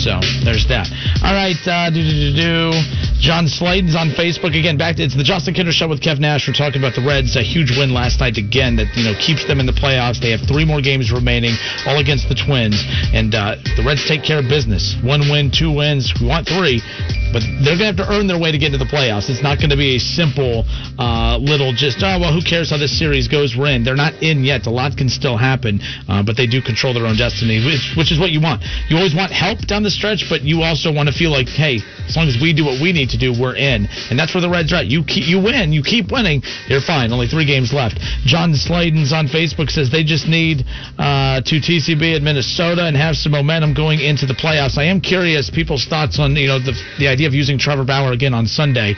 So 0.00 0.16
there's 0.48 0.64
that. 0.72 0.88
All 1.20 1.36
right, 1.36 1.60
uh, 1.68 1.92
do, 1.92 2.00
do, 2.00 2.32
do. 2.32 2.72
John 3.20 3.44
Sladen's 3.44 3.92
on 3.92 4.16
Facebook 4.16 4.56
again. 4.56 4.80
Back 4.80 4.96
to 4.96 5.04
it's 5.04 5.12
the 5.12 5.22
Justin 5.22 5.52
Kinner 5.52 5.76
Show 5.76 5.92
with 5.92 6.00
Kev 6.00 6.16
Nash. 6.16 6.48
We're 6.48 6.56
talking 6.56 6.80
about 6.80 6.96
the 6.96 7.04
Reds. 7.04 7.36
A 7.36 7.44
huge 7.44 7.76
win 7.76 7.92
last 7.92 8.16
night 8.16 8.40
again 8.40 8.80
that 8.80 8.88
you 8.96 9.04
know 9.04 9.12
keeps 9.20 9.44
them 9.44 9.60
in 9.60 9.68
the 9.68 9.76
playoffs. 9.76 10.16
They 10.16 10.32
have 10.32 10.40
three 10.48 10.64
more 10.64 10.80
games 10.80 11.12
remaining, 11.12 11.52
all 11.84 12.00
against 12.00 12.32
the 12.32 12.34
Twins, 12.34 12.80
and 13.12 13.36
uh, 13.36 13.60
the 13.76 13.84
Reds 13.84 14.08
take 14.08 14.24
care 14.24 14.40
of 14.40 14.48
business. 14.48 14.96
One 15.04 15.28
win, 15.28 15.52
two 15.52 15.68
wins. 15.68 16.08
We 16.16 16.32
want 16.32 16.48
three, 16.48 16.80
but 17.28 17.44
they're 17.60 17.76
gonna 17.76 17.92
have 17.92 18.00
to 18.00 18.08
earn 18.08 18.24
their 18.24 18.40
way 18.40 18.56
to 18.56 18.56
get 18.56 18.72
into 18.72 18.80
the 18.80 18.88
playoffs. 18.88 19.28
It's 19.28 19.44
not 19.44 19.60
going 19.60 19.68
to 19.68 19.76
be 19.76 19.96
a 19.96 20.00
simple 20.00 20.64
uh, 20.96 21.36
little 21.36 21.76
just 21.76 22.00
oh 22.00 22.16
well 22.24 22.32
who 22.32 22.40
cares 22.40 22.72
how 22.72 22.80
this 22.80 22.96
series 22.96 23.28
goes. 23.28 23.52
We're 23.52 23.76
in. 23.76 23.84
They're 23.84 24.00
not 24.00 24.16
in 24.24 24.48
yet. 24.48 24.64
A 24.64 24.72
lot 24.72 24.96
can 24.96 25.12
still 25.12 25.36
happen, 25.36 25.84
uh, 26.08 26.24
but 26.24 26.40
they 26.40 26.48
do 26.48 26.64
control 26.64 26.96
their 26.96 27.04
own 27.04 27.20
destiny, 27.20 27.60
which, 27.60 28.00
which 28.00 28.10
is 28.12 28.18
what 28.18 28.32
you 28.32 28.40
want. 28.40 28.64
You 28.88 28.96
always 28.96 29.12
want 29.12 29.28
help 29.28 29.60
down 29.68 29.84
the 29.90 29.96
stretch, 29.98 30.30
but 30.30 30.42
you 30.46 30.62
also 30.62 30.94
want 30.94 31.10
to 31.10 31.14
feel 31.14 31.30
like 31.34 31.50
hey, 31.50 31.82
as 32.06 32.14
long 32.14 32.30
as 32.30 32.38
we 32.38 32.54
do 32.54 32.64
what 32.64 32.78
we 32.80 32.94
need 32.94 33.10
to 33.10 33.18
do, 33.18 33.34
we're 33.34 33.58
in. 33.58 33.90
And 34.10 34.18
that's 34.18 34.34
where 34.34 34.40
the 34.40 34.48
Reds 34.48 34.72
are 34.72 34.86
at. 34.86 34.86
You 34.86 35.02
keep, 35.02 35.26
you 35.26 35.42
win, 35.42 35.72
you 35.74 35.82
keep 35.82 36.10
winning, 36.14 36.42
you're 36.70 36.80
fine. 36.80 37.12
Only 37.12 37.26
three 37.26 37.44
games 37.44 37.74
left. 37.74 37.98
John 38.24 38.54
Sladen's 38.54 39.12
on 39.12 39.26
Facebook 39.26 39.70
says 39.70 39.90
they 39.90 40.04
just 40.06 40.30
need 40.30 40.62
uh, 40.98 41.42
to 41.42 41.54
TCB 41.58 42.16
at 42.16 42.22
Minnesota 42.22 42.86
and 42.86 42.96
have 42.96 43.16
some 43.16 43.32
momentum 43.32 43.74
going 43.74 43.98
into 44.00 44.26
the 44.26 44.34
playoffs. 44.34 44.78
I 44.78 44.84
am 44.84 45.00
curious 45.00 45.50
people's 45.50 45.86
thoughts 45.86 46.18
on 46.18 46.36
you 46.36 46.46
know 46.46 46.58
the 46.58 46.72
the 46.98 47.08
idea 47.08 47.26
of 47.26 47.34
using 47.34 47.58
Trevor 47.58 47.84
Bauer 47.84 48.12
again 48.12 48.34
on 48.34 48.46
Sunday. 48.46 48.94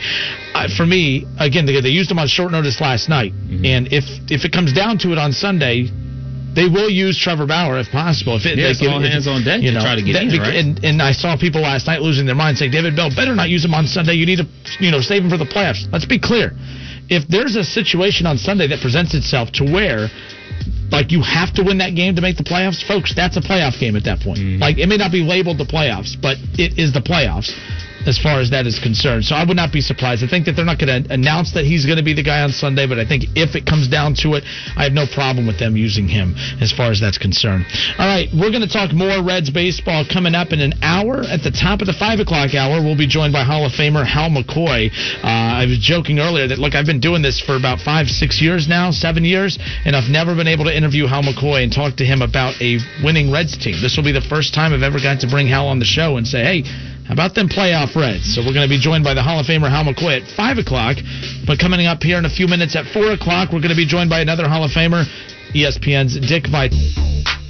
Uh, 0.54 0.68
for 0.76 0.84
me, 0.84 1.24
again, 1.40 1.64
they, 1.64 1.80
they 1.80 1.88
used 1.88 2.10
him 2.10 2.18
on 2.18 2.28
short 2.28 2.52
notice 2.52 2.80
last 2.80 3.08
night, 3.08 3.32
and 3.64 3.88
if 3.92 4.04
if 4.30 4.44
it 4.44 4.52
comes 4.52 4.72
down 4.72 4.98
to 4.98 5.12
it 5.12 5.18
on 5.18 5.32
Sunday. 5.32 5.88
They 6.54 6.68
will 6.68 6.90
use 6.90 7.18
Trevor 7.18 7.46
Bauer 7.46 7.78
if 7.78 7.90
possible. 7.90 8.36
If 8.36 8.44
it, 8.46 8.58
Yeah, 8.58 8.72
they 8.78 8.86
all 8.86 9.00
hands 9.00 9.26
on 9.26 9.42
deck 9.44 9.62
you 9.62 9.70
to 9.70 9.74
know, 9.78 9.80
try 9.80 9.96
to 9.96 10.02
get 10.02 10.12
that- 10.14 10.22
in, 10.24 10.40
right? 10.40 10.54
And, 10.54 10.84
and 10.84 11.02
I 11.02 11.12
saw 11.12 11.36
people 11.36 11.62
last 11.62 11.86
night 11.86 12.02
losing 12.02 12.26
their 12.26 12.34
minds 12.34 12.60
saying 12.60 12.70
David 12.72 12.94
Bell 12.94 13.10
better 13.14 13.34
not 13.34 13.48
use 13.48 13.64
him 13.64 13.74
on 13.74 13.86
Sunday. 13.86 14.14
You 14.14 14.26
need 14.26 14.38
to, 14.38 14.46
you 14.78 14.90
know, 14.90 15.00
save 15.00 15.24
him 15.24 15.30
for 15.30 15.38
the 15.38 15.46
playoffs. 15.48 15.90
Let's 15.92 16.04
be 16.04 16.18
clear. 16.18 16.52
If 17.08 17.26
there's 17.28 17.56
a 17.56 17.64
situation 17.64 18.26
on 18.26 18.38
Sunday 18.38 18.66
that 18.68 18.80
presents 18.80 19.14
itself 19.14 19.52
to 19.52 19.64
where 19.64 20.08
like 20.90 21.10
you 21.10 21.22
have 21.22 21.52
to 21.54 21.62
win 21.64 21.78
that 21.78 21.94
game 21.94 22.14
to 22.16 22.20
make 22.22 22.36
the 22.36 22.44
playoffs, 22.44 22.86
folks, 22.86 23.14
that's 23.14 23.36
a 23.36 23.40
playoff 23.40 23.80
game 23.80 23.96
at 23.96 24.04
that 24.04 24.20
point. 24.20 24.38
Mm-hmm. 24.38 24.60
Like 24.60 24.78
it 24.78 24.86
may 24.86 24.98
not 24.98 25.10
be 25.10 25.22
labeled 25.24 25.58
the 25.58 25.64
playoffs, 25.64 26.20
but 26.20 26.36
it 26.58 26.78
is 26.78 26.92
the 26.92 27.00
playoffs 27.00 27.50
as 28.06 28.18
far 28.18 28.40
as 28.40 28.50
that 28.50 28.66
is 28.66 28.78
concerned. 28.78 29.24
So 29.24 29.34
I 29.34 29.44
would 29.44 29.56
not 29.56 29.72
be 29.72 29.80
surprised. 29.80 30.24
I 30.24 30.28
think 30.28 30.46
that 30.46 30.52
they're 30.52 30.64
not 30.64 30.78
going 30.78 31.04
to 31.04 31.12
announce 31.12 31.52
that 31.54 31.64
he's 31.64 31.86
going 31.86 31.98
to 31.98 32.04
be 32.04 32.14
the 32.14 32.22
guy 32.22 32.42
on 32.42 32.50
Sunday, 32.50 32.86
but 32.86 32.98
I 32.98 33.06
think 33.06 33.24
if 33.34 33.54
it 33.54 33.66
comes 33.66 33.88
down 33.88 34.14
to 34.22 34.34
it, 34.34 34.44
I 34.76 34.84
have 34.84 34.92
no 34.92 35.06
problem 35.06 35.46
with 35.46 35.58
them 35.58 35.76
using 35.76 36.08
him 36.08 36.34
as 36.60 36.72
far 36.72 36.90
as 36.90 37.00
that's 37.00 37.18
concerned. 37.18 37.66
All 37.98 38.06
right, 38.06 38.28
we're 38.34 38.50
going 38.50 38.66
to 38.66 38.70
talk 38.72 38.92
more 38.92 39.22
Reds 39.22 39.50
baseball 39.50 40.04
coming 40.04 40.34
up 40.34 40.52
in 40.52 40.60
an 40.60 40.74
hour. 40.82 41.22
At 41.22 41.42
the 41.42 41.50
top 41.50 41.80
of 41.80 41.86
the 41.86 41.96
five 41.96 42.20
o'clock 42.20 42.54
hour, 42.54 42.82
we'll 42.82 42.98
be 42.98 43.06
joined 43.06 43.32
by 43.32 43.44
Hall 43.44 43.64
of 43.64 43.72
Famer 43.72 44.06
Hal 44.06 44.30
McCoy. 44.30 44.90
Uh, 45.22 45.62
I 45.62 45.66
was 45.66 45.78
joking 45.78 46.18
earlier 46.18 46.48
that 46.48 46.58
look, 46.58 46.74
I've 46.74 46.86
been 46.86 47.00
doing 47.00 47.22
this 47.22 47.40
for 47.40 47.56
about 47.56 47.80
five, 47.80 48.08
six 48.08 48.40
years 48.40 48.68
now, 48.68 48.90
seven 48.90 49.24
years, 49.24 49.58
and 49.84 49.94
I've 49.94 50.10
never 50.10 50.34
been 50.34 50.48
able 50.48 50.64
to 50.64 50.74
interview 50.76 51.06
Hal 51.06 51.22
McCoy 51.22 51.62
and 51.62 51.72
talk 51.72 51.96
to 51.96 52.04
him 52.04 52.22
about 52.22 52.60
a 52.60 52.78
winning 53.04 53.30
Reds 53.30 53.56
team. 53.56 53.76
This 53.80 53.96
will 53.96 54.04
be 54.04 54.12
the 54.12 54.26
first 54.28 54.54
time 54.54 54.72
I've 54.72 54.82
ever 54.82 54.98
got 54.98 55.20
to 55.20 55.28
bring 55.28 55.46
Hal 55.46 55.68
on 55.68 55.78
the 55.78 55.84
show 55.84 56.16
and 56.16 56.26
say, 56.26 56.42
hey. 56.42 56.64
About 57.10 57.34
them 57.34 57.48
playoff 57.48 57.94
Reds? 57.96 58.34
So 58.34 58.40
we're 58.40 58.54
going 58.54 58.68
to 58.68 58.72
be 58.72 58.78
joined 58.78 59.04
by 59.04 59.14
the 59.14 59.22
Hall 59.22 59.40
of 59.40 59.46
Famer 59.46 59.68
Hal 59.68 59.84
McCoy 59.84 60.22
at 60.22 60.28
5 60.36 60.58
o'clock. 60.58 60.96
But 61.46 61.58
coming 61.58 61.86
up 61.86 62.02
here 62.02 62.18
in 62.18 62.24
a 62.24 62.30
few 62.30 62.46
minutes 62.46 62.76
at 62.76 62.86
4 62.86 63.12
o'clock, 63.12 63.52
we're 63.52 63.60
going 63.60 63.74
to 63.74 63.76
be 63.76 63.86
joined 63.86 64.10
by 64.10 64.20
another 64.20 64.48
Hall 64.48 64.64
of 64.64 64.70
Famer, 64.70 65.04
ESPN's 65.52 66.18
Dick 66.26 66.44
Veit. 66.44 67.41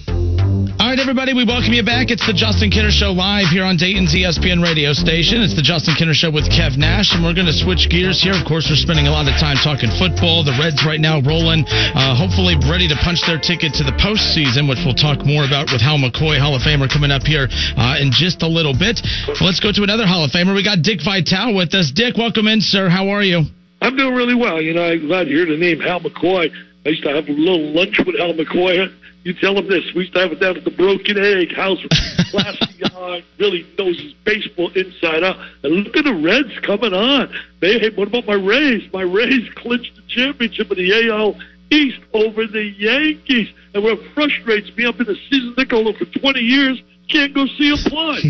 I 0.52 0.92
right, 0.92 1.00
everybody, 1.00 1.32
we 1.32 1.48
welcome 1.48 1.72
you 1.72 1.80
back. 1.80 2.12
It's 2.12 2.28
the 2.28 2.36
Justin 2.36 2.68
Kinner 2.68 2.92
Show 2.92 3.16
live 3.16 3.48
here 3.48 3.64
on 3.64 3.80
Dayton's 3.80 4.12
ESPN 4.12 4.60
radio 4.60 4.92
station. 4.92 5.40
It's 5.40 5.56
the 5.56 5.64
Justin 5.64 5.96
Kinner 5.96 6.12
Show 6.12 6.28
with 6.28 6.44
Kev 6.52 6.76
Nash, 6.76 7.16
and 7.16 7.24
we're 7.24 7.32
going 7.32 7.48
to 7.48 7.56
switch 7.56 7.88
gears 7.88 8.20
here. 8.20 8.36
Of 8.36 8.44
course, 8.44 8.68
we're 8.68 8.76
spending 8.76 9.08
a 9.08 9.14
lot 9.16 9.24
of 9.24 9.32
time 9.40 9.56
talking 9.64 9.88
football. 9.96 10.44
The 10.44 10.52
Reds 10.60 10.84
right 10.84 11.00
now 11.00 11.24
rolling, 11.24 11.64
uh, 11.96 12.12
hopefully 12.12 12.60
ready 12.68 12.84
to 12.84 12.96
punch 13.00 13.24
their 13.24 13.40
ticket 13.40 13.72
to 13.80 13.82
the 13.88 13.96
postseason, 13.96 14.68
which 14.68 14.84
we'll 14.84 14.92
talk 14.92 15.24
more 15.24 15.48
about 15.48 15.72
with 15.72 15.80
Hal 15.80 15.96
McCoy, 15.96 16.36
Hall 16.36 16.52
of 16.52 16.60
Famer, 16.60 16.84
coming 16.84 17.08
up 17.08 17.24
here 17.24 17.48
uh, 17.80 17.96
in 17.96 18.12
just 18.12 18.44
a 18.44 18.50
little 18.50 18.76
bit. 18.76 19.00
Let's 19.40 19.56
go 19.64 19.72
to 19.72 19.80
another 19.80 20.04
Hall 20.04 20.20
of 20.20 20.36
Famer. 20.36 20.52
We 20.52 20.60
got 20.60 20.84
Dick 20.84 21.00
Vitale 21.00 21.56
with 21.56 21.72
us. 21.72 21.88
Dick, 21.88 22.20
welcome 22.20 22.44
in, 22.44 22.60
sir. 22.60 22.92
How 22.92 23.08
are 23.08 23.24
you? 23.24 23.48
I'm 23.80 23.96
doing 23.96 24.12
really 24.12 24.36
well. 24.36 24.60
You 24.60 24.76
know, 24.76 24.84
I'm 24.84 25.08
glad 25.08 25.24
to 25.24 25.32
hear 25.32 25.48
the 25.48 25.56
name 25.56 25.80
Hal 25.80 26.04
McCoy. 26.04 26.52
I 26.84 26.88
used 26.92 27.08
to 27.08 27.16
have 27.16 27.24
a 27.24 27.32
little 27.32 27.72
lunch 27.72 27.96
with 28.04 28.20
Hal 28.20 28.36
McCoy. 28.36 28.92
You 29.24 29.34
tell 29.34 29.56
him 29.56 29.68
this. 29.68 29.84
We 29.94 30.02
used 30.02 30.14
to 30.14 30.20
have 30.20 30.32
it 30.32 30.40
down 30.40 30.56
at 30.56 30.64
the 30.64 30.70
Broken 30.70 31.16
Egg 31.16 31.54
House. 31.54 31.78
Classy 32.30 32.78
guy, 32.80 33.22
really 33.38 33.66
knows 33.78 34.00
his 34.00 34.14
baseball 34.24 34.70
inside 34.74 35.22
out. 35.22 35.36
And 35.62 35.74
look 35.74 35.96
at 35.96 36.04
the 36.04 36.14
Reds 36.14 36.58
coming 36.66 36.92
on. 36.92 37.32
They, 37.60 37.78
hey, 37.78 37.90
what 37.90 38.08
about 38.08 38.26
my 38.26 38.34
Rays? 38.34 38.82
My 38.92 39.02
Rays 39.02 39.48
clinched 39.54 39.94
the 39.94 40.02
championship 40.08 40.70
of 40.70 40.76
the 40.76 41.08
AL 41.08 41.38
East 41.70 42.00
over 42.12 42.46
the 42.46 42.64
Yankees. 42.76 43.48
And 43.74 43.84
what 43.84 44.00
frustrates 44.14 44.76
me, 44.76 44.86
I've 44.86 44.98
been 44.98 45.08
a 45.08 45.14
season 45.30 45.54
ticket 45.56 45.72
holder 45.72 45.96
for 45.96 46.06
20 46.18 46.40
years. 46.40 46.82
Can't 47.12 47.36
go 47.36 47.44
see 47.44 47.68
him 47.68 47.76
play. 47.92 48.24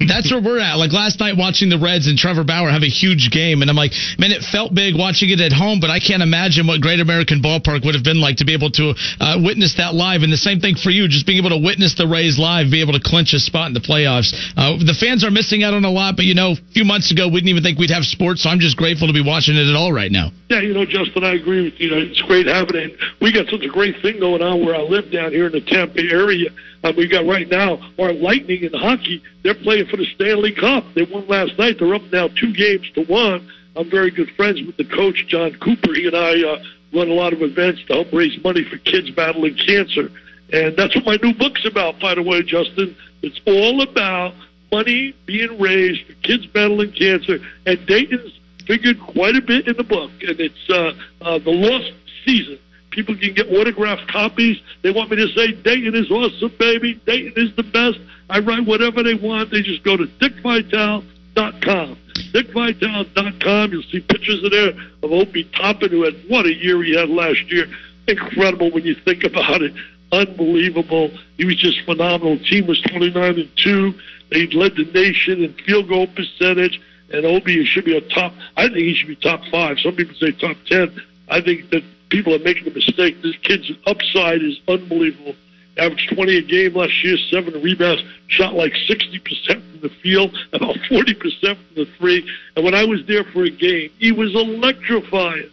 That's 0.08 0.32
where 0.32 0.40
we're 0.40 0.58
at. 0.58 0.80
Like 0.80 0.96
last 0.96 1.20
night 1.20 1.36
watching 1.36 1.68
the 1.68 1.76
Reds 1.76 2.08
and 2.08 2.16
Trevor 2.16 2.42
Bauer 2.42 2.72
have 2.72 2.80
a 2.80 2.88
huge 2.88 3.28
game, 3.28 3.60
and 3.60 3.68
I'm 3.68 3.76
like, 3.76 3.92
man, 4.16 4.32
it 4.32 4.40
felt 4.40 4.72
big 4.72 4.96
watching 4.96 5.28
it 5.28 5.44
at 5.44 5.52
home, 5.52 5.76
but 5.76 5.92
I 5.92 6.00
can't 6.00 6.24
imagine 6.24 6.64
what 6.64 6.80
Great 6.80 7.04
American 7.04 7.44
Ballpark 7.44 7.84
would 7.84 7.92
have 7.92 8.02
been 8.02 8.24
like 8.24 8.40
to 8.40 8.48
be 8.48 8.56
able 8.56 8.72
to 8.80 8.96
uh, 9.20 9.36
witness 9.44 9.76
that 9.76 9.92
live. 9.92 10.24
And 10.24 10.32
the 10.32 10.40
same 10.40 10.56
thing 10.56 10.72
for 10.72 10.88
you, 10.88 11.04
just 11.04 11.28
being 11.28 11.36
able 11.36 11.52
to 11.52 11.60
witness 11.60 12.00
the 12.00 12.08
Rays 12.08 12.40
live, 12.40 12.72
be 12.72 12.80
able 12.80 12.96
to 12.96 13.04
clinch 13.04 13.36
a 13.36 13.38
spot 13.38 13.68
in 13.68 13.76
the 13.76 13.84
playoffs. 13.84 14.32
Uh, 14.56 14.80
the 14.80 14.96
fans 14.96 15.20
are 15.20 15.30
missing 15.30 15.60
out 15.60 15.76
on 15.76 15.84
a 15.84 15.92
lot, 15.92 16.16
but 16.16 16.24
you 16.24 16.32
know, 16.32 16.56
a 16.56 16.72
few 16.72 16.88
months 16.88 17.12
ago 17.12 17.28
we 17.28 17.44
didn't 17.44 17.52
even 17.52 17.62
think 17.62 17.76
we'd 17.76 17.92
have 17.92 18.08
sports, 18.08 18.42
so 18.42 18.48
I'm 18.48 18.60
just 18.60 18.80
grateful 18.80 19.06
to 19.06 19.12
be 19.12 19.20
watching 19.20 19.52
it 19.52 19.68
at 19.68 19.76
all 19.76 19.92
right 19.92 20.10
now. 20.10 20.32
Yeah, 20.48 20.64
you 20.64 20.72
know, 20.72 20.88
Justin, 20.88 21.24
I 21.24 21.36
agree 21.36 21.68
with 21.68 21.76
you. 21.76 21.92
Know, 21.92 22.00
it's 22.00 22.22
great 22.22 22.46
having 22.48 22.76
it. 22.76 22.96
We 23.20 23.36
got 23.36 23.52
such 23.52 23.64
a 23.64 23.68
great 23.68 24.00
thing 24.00 24.20
going 24.20 24.40
on 24.40 24.64
where 24.64 24.74
I 24.74 24.80
live 24.80 25.12
down 25.12 25.32
here 25.32 25.46
in 25.46 25.52
the 25.52 25.60
Tampa 25.60 26.00
area. 26.00 26.48
Uh, 26.84 26.92
we 26.98 27.08
got 27.08 27.26
right 27.26 27.48
now 27.48 27.78
our 27.98 28.12
Lightning 28.12 28.62
in 28.62 28.72
hockey. 28.74 29.22
They're 29.42 29.54
playing 29.54 29.86
for 29.86 29.96
the 29.96 30.04
Stanley 30.14 30.52
Cup. 30.54 30.84
They 30.94 31.02
won 31.02 31.26
last 31.26 31.58
night. 31.58 31.76
They're 31.78 31.94
up 31.94 32.02
now 32.12 32.28
two 32.28 32.52
games 32.52 32.90
to 32.94 33.04
one. 33.06 33.50
I'm 33.74 33.90
very 33.90 34.10
good 34.10 34.30
friends 34.36 34.60
with 34.64 34.76
the 34.76 34.84
coach, 34.84 35.24
Jon 35.26 35.54
Cooper. 35.54 35.94
He 35.94 36.06
and 36.06 36.14
I 36.14 36.46
uh, 36.46 36.62
run 36.92 37.08
a 37.08 37.14
lot 37.14 37.32
of 37.32 37.40
events 37.40 37.80
to 37.86 37.94
help 37.94 38.12
raise 38.12 38.38
money 38.44 38.64
for 38.68 38.76
kids 38.76 39.10
battling 39.10 39.56
cancer. 39.56 40.10
And 40.52 40.76
that's 40.76 40.94
what 40.94 41.06
my 41.06 41.18
new 41.22 41.32
book's 41.34 41.64
about, 41.64 41.98
by 42.00 42.14
the 42.14 42.22
way, 42.22 42.42
Justin. 42.42 42.94
It's 43.22 43.40
all 43.46 43.80
about 43.80 44.34
money 44.70 45.14
being 45.24 45.58
raised 45.58 46.06
for 46.06 46.12
kids 46.22 46.46
battling 46.46 46.92
cancer. 46.92 47.38
And 47.64 47.84
Dayton's 47.86 48.38
figured 48.66 49.00
quite 49.00 49.36
a 49.36 49.42
bit 49.42 49.66
in 49.66 49.76
the 49.78 49.84
book. 49.84 50.10
And 50.20 50.38
it's 50.38 50.68
uh, 50.68 50.92
uh, 51.22 51.38
The 51.38 51.50
Lost 51.50 51.92
Season. 52.26 52.58
People 52.94 53.16
can 53.16 53.34
get 53.34 53.48
autographed 53.48 54.06
copies. 54.06 54.56
They 54.82 54.92
want 54.92 55.10
me 55.10 55.16
to 55.16 55.26
say 55.34 55.50
Dayton 55.50 55.96
is 55.96 56.08
awesome, 56.12 56.52
baby. 56.60 56.94
Dayton 57.04 57.32
is 57.36 57.54
the 57.56 57.64
best. 57.64 57.98
I 58.30 58.38
write 58.38 58.64
whatever 58.64 59.02
they 59.02 59.14
want. 59.14 59.50
They 59.50 59.62
just 59.62 59.82
go 59.82 59.96
to 59.96 60.04
dickvitale.com. 60.04 61.98
Dickvitale.com. 62.32 63.72
You'll 63.72 63.82
see 63.82 63.98
pictures 63.98 64.44
of 64.44 64.52
there 64.52 64.70
of 65.02 65.10
Obi 65.10 65.42
Toppin, 65.56 65.90
who 65.90 66.04
had 66.04 66.14
what 66.28 66.46
a 66.46 66.54
year 66.54 66.84
he 66.84 66.94
had 66.94 67.10
last 67.10 67.50
year. 67.50 67.66
Incredible 68.06 68.70
when 68.70 68.84
you 68.84 68.94
think 68.94 69.24
about 69.24 69.60
it. 69.60 69.74
Unbelievable. 70.12 71.10
He 71.36 71.44
was 71.44 71.56
just 71.56 71.80
phenomenal. 71.84 72.38
The 72.38 72.44
team 72.44 72.66
was 72.68 72.80
29 72.82 73.40
and 73.40 73.50
2. 73.56 73.94
They 74.30 74.46
led 74.46 74.76
the 74.76 74.84
nation 74.84 75.42
in 75.42 75.52
field 75.66 75.88
goal 75.88 76.06
percentage. 76.06 76.80
And 77.12 77.26
Obi 77.26 77.64
should 77.64 77.84
be 77.84 77.96
a 77.96 78.00
top. 78.00 78.32
I 78.56 78.68
think 78.68 78.78
he 78.78 78.94
should 78.94 79.08
be 79.08 79.16
top 79.16 79.40
five. 79.50 79.80
Some 79.80 79.96
people 79.96 80.14
say 80.14 80.30
top 80.30 80.56
10. 80.66 81.00
I 81.28 81.40
think 81.40 81.70
that 81.70 81.82
people 82.14 82.32
are 82.32 82.38
making 82.38 82.68
a 82.68 82.70
mistake. 82.70 83.20
This 83.22 83.36
kid's 83.42 83.72
upside 83.86 84.40
is 84.40 84.60
unbelievable. 84.68 85.34
Averaged 85.76 86.14
20 86.14 86.36
a 86.36 86.42
game 86.42 86.74
last 86.74 87.02
year, 87.02 87.16
seven 87.28 87.60
rebounds, 87.60 88.04
shot 88.28 88.54
like 88.54 88.72
60% 88.88 89.20
from 89.46 89.80
the 89.80 89.88
field, 90.00 90.32
about 90.52 90.76
40% 90.76 91.18
from 91.40 91.74
the 91.74 91.86
three. 91.98 92.24
And 92.54 92.64
when 92.64 92.74
I 92.74 92.84
was 92.84 93.04
there 93.06 93.24
for 93.24 93.42
a 93.42 93.50
game, 93.50 93.90
he 93.98 94.12
was 94.12 94.32
electrifying. 94.36 95.50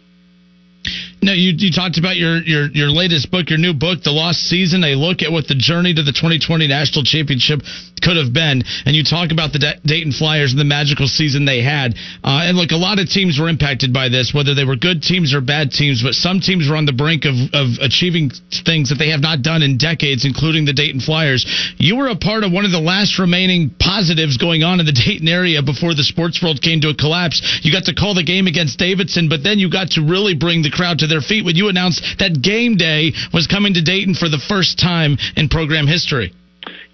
No, 1.22 1.32
you, 1.32 1.54
you 1.54 1.70
talked 1.70 1.98
about 1.98 2.16
your, 2.16 2.42
your, 2.42 2.66
your 2.74 2.90
latest 2.90 3.30
book, 3.30 3.48
your 3.48 3.58
new 3.58 3.72
book, 3.72 4.02
The 4.02 4.10
Lost 4.10 4.42
Season, 4.50 4.82
a 4.82 4.98
look 4.98 5.22
at 5.22 5.30
what 5.30 5.46
the 5.46 5.54
journey 5.54 5.94
to 5.94 6.02
the 6.02 6.10
2020 6.10 6.66
National 6.66 7.04
Championship 7.06 7.62
could 8.02 8.18
have 8.18 8.34
been. 8.34 8.66
And 8.84 8.98
you 8.98 9.06
talk 9.06 9.30
about 9.30 9.54
the 9.54 9.62
D- 9.62 9.80
Dayton 9.86 10.10
Flyers 10.10 10.50
and 10.50 10.58
the 10.58 10.66
magical 10.66 11.06
season 11.06 11.46
they 11.46 11.62
had. 11.62 11.94
Uh, 12.26 12.50
and 12.50 12.58
look, 12.58 12.74
a 12.74 12.76
lot 12.76 12.98
of 12.98 13.06
teams 13.06 13.38
were 13.38 13.46
impacted 13.46 13.94
by 13.94 14.10
this, 14.10 14.34
whether 14.34 14.58
they 14.58 14.66
were 14.66 14.74
good 14.74 14.98
teams 14.98 15.30
or 15.30 15.40
bad 15.40 15.70
teams, 15.70 16.02
but 16.02 16.18
some 16.18 16.42
teams 16.42 16.66
were 16.66 16.74
on 16.74 16.90
the 16.90 16.92
brink 16.92 17.22
of, 17.22 17.38
of 17.54 17.78
achieving 17.78 18.34
things 18.66 18.90
that 18.90 18.98
they 18.98 19.14
have 19.14 19.22
not 19.22 19.46
done 19.46 19.62
in 19.62 19.78
decades, 19.78 20.26
including 20.26 20.66
the 20.66 20.74
Dayton 20.74 20.98
Flyers. 20.98 21.46
You 21.78 22.02
were 22.02 22.10
a 22.10 22.18
part 22.18 22.42
of 22.42 22.50
one 22.50 22.66
of 22.66 22.74
the 22.74 22.82
last 22.82 23.22
remaining 23.22 23.70
positives 23.78 24.42
going 24.42 24.66
on 24.66 24.82
in 24.82 24.86
the 24.90 24.98
Dayton 25.06 25.30
area 25.30 25.62
before 25.62 25.94
the 25.94 26.02
sports 26.02 26.42
world 26.42 26.58
came 26.58 26.82
to 26.82 26.90
a 26.90 26.98
collapse. 26.98 27.38
You 27.62 27.70
got 27.70 27.86
to 27.86 27.94
call 27.94 28.18
the 28.18 28.26
game 28.26 28.50
against 28.50 28.74
Davidson, 28.82 29.30
but 29.30 29.46
then 29.46 29.62
you 29.62 29.70
got 29.70 29.94
to 29.94 30.02
really 30.02 30.34
bring 30.34 30.66
the 30.66 30.74
crowd 30.74 30.98
to 30.98 31.06
their 31.12 31.20
feet 31.20 31.44
when 31.44 31.56
you 31.56 31.68
announced 31.68 32.00
that 32.18 32.40
game 32.40 32.76
day 32.76 33.12
was 33.32 33.46
coming 33.46 33.74
to 33.74 33.82
Dayton 33.82 34.14
for 34.14 34.28
the 34.28 34.40
first 34.48 34.78
time 34.78 35.18
in 35.36 35.48
program 35.48 35.86
history. 35.86 36.32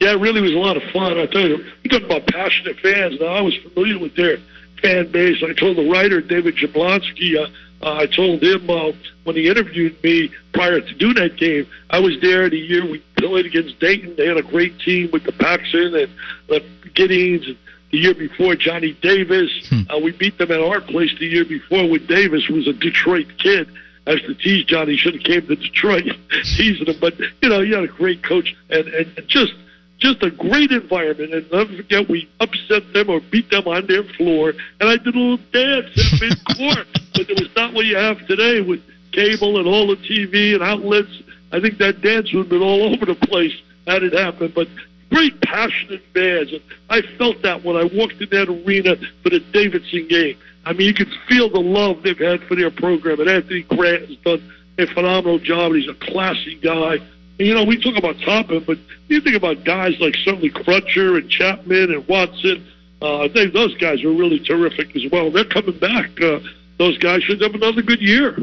Yeah, 0.00 0.12
it 0.12 0.20
really 0.20 0.40
was 0.40 0.52
a 0.52 0.58
lot 0.58 0.76
of 0.76 0.82
fun. 0.92 1.18
I 1.18 1.26
tell 1.26 1.46
you, 1.46 1.64
you 1.82 1.90
talk 1.90 2.02
about 2.02 2.26
passionate 2.26 2.78
fans. 2.80 3.20
Now, 3.20 3.38
I 3.38 3.40
was 3.40 3.54
familiar 3.56 3.98
with 3.98 4.16
their 4.16 4.38
fan 4.82 5.10
base. 5.10 5.42
I 5.42 5.52
told 5.54 5.76
the 5.76 5.88
writer, 5.88 6.20
David 6.20 6.56
Jablonski, 6.56 7.36
uh, 7.36 7.48
uh, 7.80 7.94
I 7.94 8.06
told 8.06 8.42
him 8.42 8.68
uh, 8.68 8.92
when 9.24 9.36
he 9.36 9.48
interviewed 9.48 10.02
me 10.02 10.30
prior 10.52 10.80
to 10.80 10.94
doing 10.94 11.14
that 11.14 11.36
game, 11.36 11.66
I 11.90 12.00
was 12.00 12.20
there 12.20 12.50
the 12.50 12.58
year 12.58 12.84
we 12.84 13.02
played 13.16 13.46
against 13.46 13.78
Dayton. 13.78 14.16
They 14.16 14.26
had 14.26 14.36
a 14.36 14.42
great 14.42 14.78
team 14.80 15.10
with 15.12 15.24
the 15.24 15.32
Paxson 15.32 15.94
and 15.94 16.10
the 16.48 16.64
Giddings 16.94 17.46
and 17.46 17.56
the 17.92 17.98
year 17.98 18.14
before 18.14 18.56
Johnny 18.56 18.96
Davis. 19.00 19.50
Uh, 19.88 19.98
we 20.02 20.12
beat 20.12 20.36
them 20.38 20.50
at 20.50 20.60
our 20.60 20.80
place 20.80 21.14
the 21.18 21.26
year 21.26 21.44
before 21.44 21.88
with 21.88 22.06
Davis, 22.08 22.44
who 22.46 22.54
was 22.54 22.66
a 22.66 22.72
Detroit 22.72 23.26
kid. 23.38 23.68
I 24.08 24.12
used 24.12 24.24
to 24.24 24.34
tease 24.34 24.64
Johnny, 24.64 24.96
should 24.96 25.14
have 25.14 25.22
came 25.22 25.46
to 25.46 25.54
Detroit, 25.54 26.04
teasing 26.56 26.86
him. 26.86 26.96
But 27.00 27.18
you 27.42 27.48
know, 27.48 27.62
he 27.62 27.72
had 27.72 27.84
a 27.84 27.88
great 27.88 28.24
coach 28.24 28.54
and 28.70 28.88
and 28.88 29.22
just 29.28 29.52
just 29.98 30.22
a 30.22 30.30
great 30.30 30.70
environment. 30.70 31.34
And 31.34 31.50
never 31.52 31.76
forget, 31.76 32.08
we 32.08 32.28
upset 32.40 32.92
them 32.94 33.10
or 33.10 33.20
beat 33.20 33.50
them 33.50 33.66
on 33.66 33.86
their 33.86 34.04
floor. 34.16 34.54
And 34.80 34.88
I 34.88 34.96
did 34.96 35.14
a 35.14 35.18
little 35.18 35.44
dance 35.52 35.90
at 35.92 36.20
mid-court. 36.20 36.86
but 37.12 37.28
it 37.28 37.38
was 37.38 37.50
not 37.54 37.74
what 37.74 37.84
you 37.84 37.96
have 37.96 38.18
today 38.26 38.60
with 38.60 38.80
cable 39.12 39.58
and 39.58 39.66
all 39.66 39.88
the 39.88 39.96
TV 39.96 40.54
and 40.54 40.62
outlets. 40.62 41.10
I 41.52 41.60
think 41.60 41.78
that 41.78 42.00
dance 42.00 42.32
would 42.32 42.42
have 42.42 42.48
been 42.48 42.62
all 42.62 42.94
over 42.94 43.04
the 43.04 43.14
place 43.14 43.54
had 43.86 44.02
it 44.02 44.12
happened. 44.12 44.54
But 44.54 44.68
great 45.10 45.40
passionate 45.42 46.02
fans. 46.14 46.52
And 46.52 46.62
I 46.88 47.02
felt 47.16 47.42
that 47.42 47.64
when 47.64 47.76
I 47.76 47.84
walked 47.84 48.20
in 48.20 48.28
that 48.30 48.48
arena 48.48 48.96
for 49.22 49.30
the 49.30 49.40
Davidson 49.52 50.06
game. 50.08 50.38
I 50.68 50.74
mean, 50.74 50.86
you 50.86 50.92
can 50.92 51.10
feel 51.26 51.48
the 51.48 51.60
love 51.60 52.02
they've 52.02 52.18
had 52.18 52.42
for 52.42 52.54
their 52.54 52.70
program. 52.70 53.20
And 53.20 53.30
Anthony 53.30 53.62
Grant 53.62 54.06
has 54.06 54.16
done 54.18 54.52
a 54.76 54.86
phenomenal 54.86 55.38
job. 55.38 55.72
He's 55.72 55.88
a 55.88 55.94
classy 55.94 56.60
guy. 56.62 56.96
And, 57.38 57.48
you 57.48 57.54
know, 57.54 57.64
we 57.64 57.82
talk 57.82 57.96
about 57.96 58.16
Toppin, 58.22 58.64
but 58.66 58.76
you 59.08 59.22
think 59.22 59.34
about 59.34 59.64
guys 59.64 59.98
like 59.98 60.14
certainly 60.16 60.50
Crutcher 60.50 61.16
and 61.16 61.30
Chatman 61.30 61.94
and 61.94 62.06
Watson. 62.06 62.68
Uh, 63.00 63.20
I 63.20 63.28
think 63.32 63.54
those 63.54 63.74
guys 63.78 64.04
are 64.04 64.12
really 64.12 64.40
terrific 64.40 64.94
as 64.94 65.10
well. 65.10 65.30
They're 65.32 65.48
coming 65.48 65.78
back. 65.78 66.10
Uh, 66.20 66.40
those 66.78 66.98
guys 66.98 67.22
should 67.22 67.40
have 67.40 67.54
another 67.54 67.80
good 67.80 68.02
year. 68.02 68.36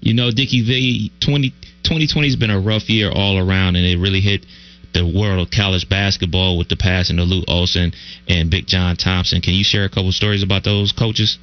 You 0.00 0.14
know, 0.14 0.32
Dickie, 0.32 0.66
the 0.66 1.12
20, 1.24 1.50
2020 1.84 2.26
has 2.26 2.36
been 2.36 2.50
a 2.50 2.58
rough 2.58 2.88
year 2.88 3.08
all 3.08 3.38
around, 3.38 3.76
and 3.76 3.86
it 3.86 3.98
really 3.98 4.20
hit 4.20 4.44
the 4.92 5.04
world 5.04 5.40
of 5.40 5.50
college 5.50 5.88
basketball 5.88 6.58
with 6.58 6.68
the 6.68 6.76
passing 6.76 7.18
of 7.18 7.28
Lute 7.28 7.44
Olson 7.48 7.92
and 8.28 8.50
Big 8.50 8.66
John 8.66 8.96
Thompson. 8.96 9.40
Can 9.40 9.54
you 9.54 9.64
share 9.64 9.84
a 9.84 9.88
couple 9.88 10.12
stories 10.12 10.42
about 10.42 10.64
those 10.64 10.92
coaches? 10.92 11.38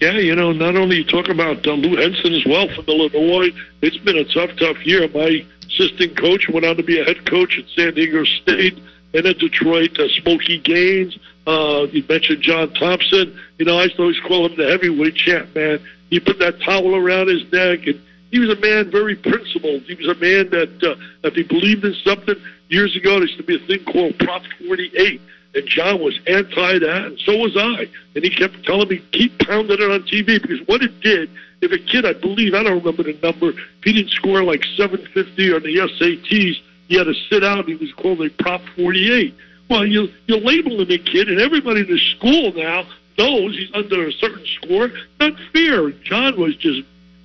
Yeah, 0.00 0.18
you 0.18 0.34
know, 0.34 0.50
not 0.50 0.74
only 0.74 0.96
you 0.96 1.04
talk 1.04 1.28
about 1.28 1.64
uh, 1.64 1.74
Lou 1.74 1.96
Henson 1.96 2.34
as 2.34 2.44
well 2.44 2.66
from 2.74 2.84
Illinois. 2.86 3.50
It's 3.82 3.98
been 3.98 4.16
a 4.16 4.24
tough, 4.24 4.50
tough 4.58 4.84
year. 4.84 5.06
My 5.08 5.46
assistant 5.68 6.18
coach 6.18 6.48
went 6.48 6.66
on 6.66 6.76
to 6.76 6.82
be 6.82 7.00
a 7.00 7.04
head 7.04 7.24
coach 7.24 7.56
at 7.58 7.66
San 7.76 7.94
Diego 7.94 8.24
State 8.24 8.78
and 9.14 9.26
at 9.26 9.38
Detroit. 9.38 9.96
Uh, 9.98 10.08
Smokey 10.08 10.58
Gaines. 10.58 11.16
Uh, 11.46 11.86
you 11.92 12.04
mentioned 12.08 12.42
John 12.42 12.74
Thompson. 12.74 13.38
You 13.58 13.64
know, 13.64 13.78
I 13.78 13.84
used 13.84 13.96
to 13.96 14.02
always 14.02 14.20
call 14.26 14.46
him 14.46 14.56
the 14.56 14.68
heavyweight 14.68 15.14
champ, 15.14 15.54
man. 15.54 15.78
He 16.10 16.18
put 16.20 16.38
that 16.40 16.60
towel 16.60 16.94
around 16.94 17.28
his 17.28 17.44
neck, 17.52 17.86
and 17.86 18.00
he 18.32 18.40
was 18.40 18.50
a 18.50 18.60
man 18.60 18.90
very 18.90 19.14
principled. 19.14 19.82
He 19.82 19.94
was 19.94 20.08
a 20.08 20.18
man 20.18 20.50
that, 20.50 20.82
uh, 20.82 21.28
if 21.28 21.34
he 21.34 21.44
believed 21.44 21.84
in 21.84 21.94
something, 22.04 22.34
years 22.68 22.96
ago 22.96 23.20
there 23.20 23.28
used 23.28 23.36
to 23.36 23.44
be 23.44 23.56
a 23.56 23.66
thing 23.66 23.84
called 23.84 24.18
Prop 24.18 24.42
48 24.66 25.20
and 25.54 25.66
John 25.66 26.00
was 26.00 26.18
anti 26.26 26.78
that, 26.78 27.04
and 27.04 27.18
so 27.20 27.36
was 27.36 27.56
I. 27.56 27.88
And 28.14 28.24
he 28.24 28.30
kept 28.30 28.64
telling 28.64 28.88
me, 28.88 29.02
keep 29.12 29.38
pounding 29.38 29.80
it 29.80 29.90
on 29.90 30.02
TV, 30.02 30.40
because 30.40 30.60
what 30.66 30.82
it 30.82 31.00
did, 31.00 31.30
if 31.60 31.72
a 31.72 31.78
kid, 31.78 32.06
I 32.06 32.14
believe, 32.14 32.54
I 32.54 32.62
don't 32.62 32.78
remember 32.78 33.02
the 33.02 33.18
number, 33.22 33.50
if 33.50 33.84
he 33.84 33.92
didn't 33.92 34.12
score 34.12 34.42
like 34.42 34.64
750 34.76 35.52
on 35.52 35.62
the 35.62 35.76
SATs, 35.76 36.56
he 36.88 36.96
had 36.96 37.04
to 37.04 37.14
sit 37.30 37.44
out. 37.44 37.66
He 37.66 37.74
was 37.74 37.92
called 37.94 38.22
a 38.22 38.30
Prop 38.30 38.62
48. 38.76 39.34
Well, 39.68 39.86
you 39.86 40.08
you're 40.26 40.40
labeling 40.40 40.88
the 40.88 40.98
kid, 40.98 41.28
and 41.28 41.40
everybody 41.40 41.80
in 41.80 41.86
the 41.86 41.98
school 42.16 42.52
now 42.54 42.84
knows 43.16 43.56
he's 43.56 43.70
under 43.74 44.06
a 44.06 44.12
certain 44.12 44.44
score. 44.62 44.90
Not 45.20 45.34
fair. 45.52 45.90
John 45.90 46.38
was 46.38 46.56
just 46.56 46.82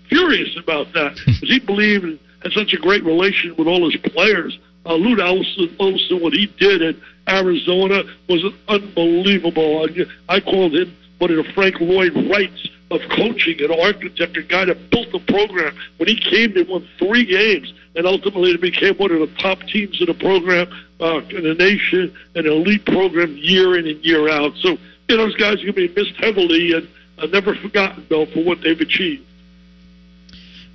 furious 0.10 0.55
about 0.58 0.91
that 0.93 1.16
because 1.16 1.39
he 1.41 1.60
believed 1.60 2.03
and 2.03 2.20
had 2.43 2.51
such 2.51 2.74
a 2.74 2.78
great 2.78 3.03
relation 3.03 3.55
with 3.58 3.68
all 3.68 3.89
his 3.89 3.99
players. 4.01 4.58
Uh, 4.86 4.95
Lute 4.95 5.20
Olson, 5.20 5.76
Olson, 5.80 6.22
what 6.22 6.34
he 6.34 6.47
did 6.58 6.82
at 6.82 6.95
Arizona 7.28 8.03
was 8.30 8.43
unbelievable. 8.68 9.86
I, 9.86 10.36
I 10.36 10.39
called 10.39 10.76
him 10.76 10.95
one 11.18 11.32
of 11.32 11.38
the 11.38 11.51
Frank 11.53 11.80
Lloyd 11.82 12.16
Wrights 12.30 12.70
of 12.89 13.01
coaching, 13.10 13.62
an 13.62 13.72
architect, 13.72 14.38
a 14.38 14.43
guy 14.43 14.66
that 14.66 14.89
built 14.89 15.12
the 15.12 15.20
program. 15.20 15.76
When 15.97 16.08
he 16.08 16.16
came, 16.18 16.53
they 16.53 16.64
won 16.64 16.88
three 16.97 17.26
games, 17.26 17.74
and 17.95 18.05
ultimately 18.05 18.51
it 18.51 18.62
became 18.62 18.95
one 18.95 19.12
of 19.12 19.20
the 19.20 19.36
top 19.39 19.60
teams 19.64 19.99
in 19.99 20.05
the 20.08 20.14
program 20.14 20.70
uh, 21.01 21.20
in 21.30 21.43
the 21.43 21.55
nation, 21.55 22.16
an 22.36 22.45
elite 22.45 22.86
program 22.86 23.36
year 23.36 23.78
in 23.78 23.88
and 23.88 24.03
year 24.05 24.30
out. 24.30 24.55
So, 24.58 24.78
you 25.10 25.18
know, 25.18 25.26
those 25.26 25.36
guys 25.36 25.55
are 25.55 25.72
going 25.72 25.88
to 25.88 25.88
be 25.88 25.93
missed 25.95 26.16
heavily 26.18 26.74
and 26.74 26.88
uh, 27.18 27.26
never 27.28 27.55
forgotten, 27.55 28.05
though, 28.10 28.26
for 28.28 28.43
what 28.43 28.62
they've 28.62 28.80
achieved. 28.80 29.26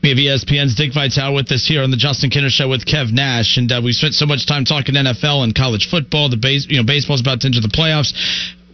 We 0.02 0.08
have 0.08 0.18
ESPN's 0.18 0.74
Dick 0.74 0.92
Vitale 0.92 1.32
with 1.32 1.52
us 1.52 1.64
here 1.64 1.84
on 1.84 1.92
the 1.92 1.96
Justin 1.96 2.28
Kinner 2.28 2.50
Show 2.50 2.68
with 2.68 2.84
Kev 2.84 3.12
Nash, 3.12 3.56
and 3.56 3.70
uh, 3.70 3.80
we 3.84 3.92
spent 3.92 4.14
so 4.14 4.26
much 4.26 4.46
time 4.46 4.64
talking 4.64 4.96
NFL 4.96 5.44
and 5.44 5.54
college 5.54 5.88
football. 5.88 6.28
The 6.28 6.36
base, 6.36 6.66
you 6.68 6.76
know, 6.76 6.84
baseball's 6.84 7.20
about 7.20 7.42
to 7.42 7.46
enter 7.46 7.60
the 7.60 7.70
playoffs 7.70 8.10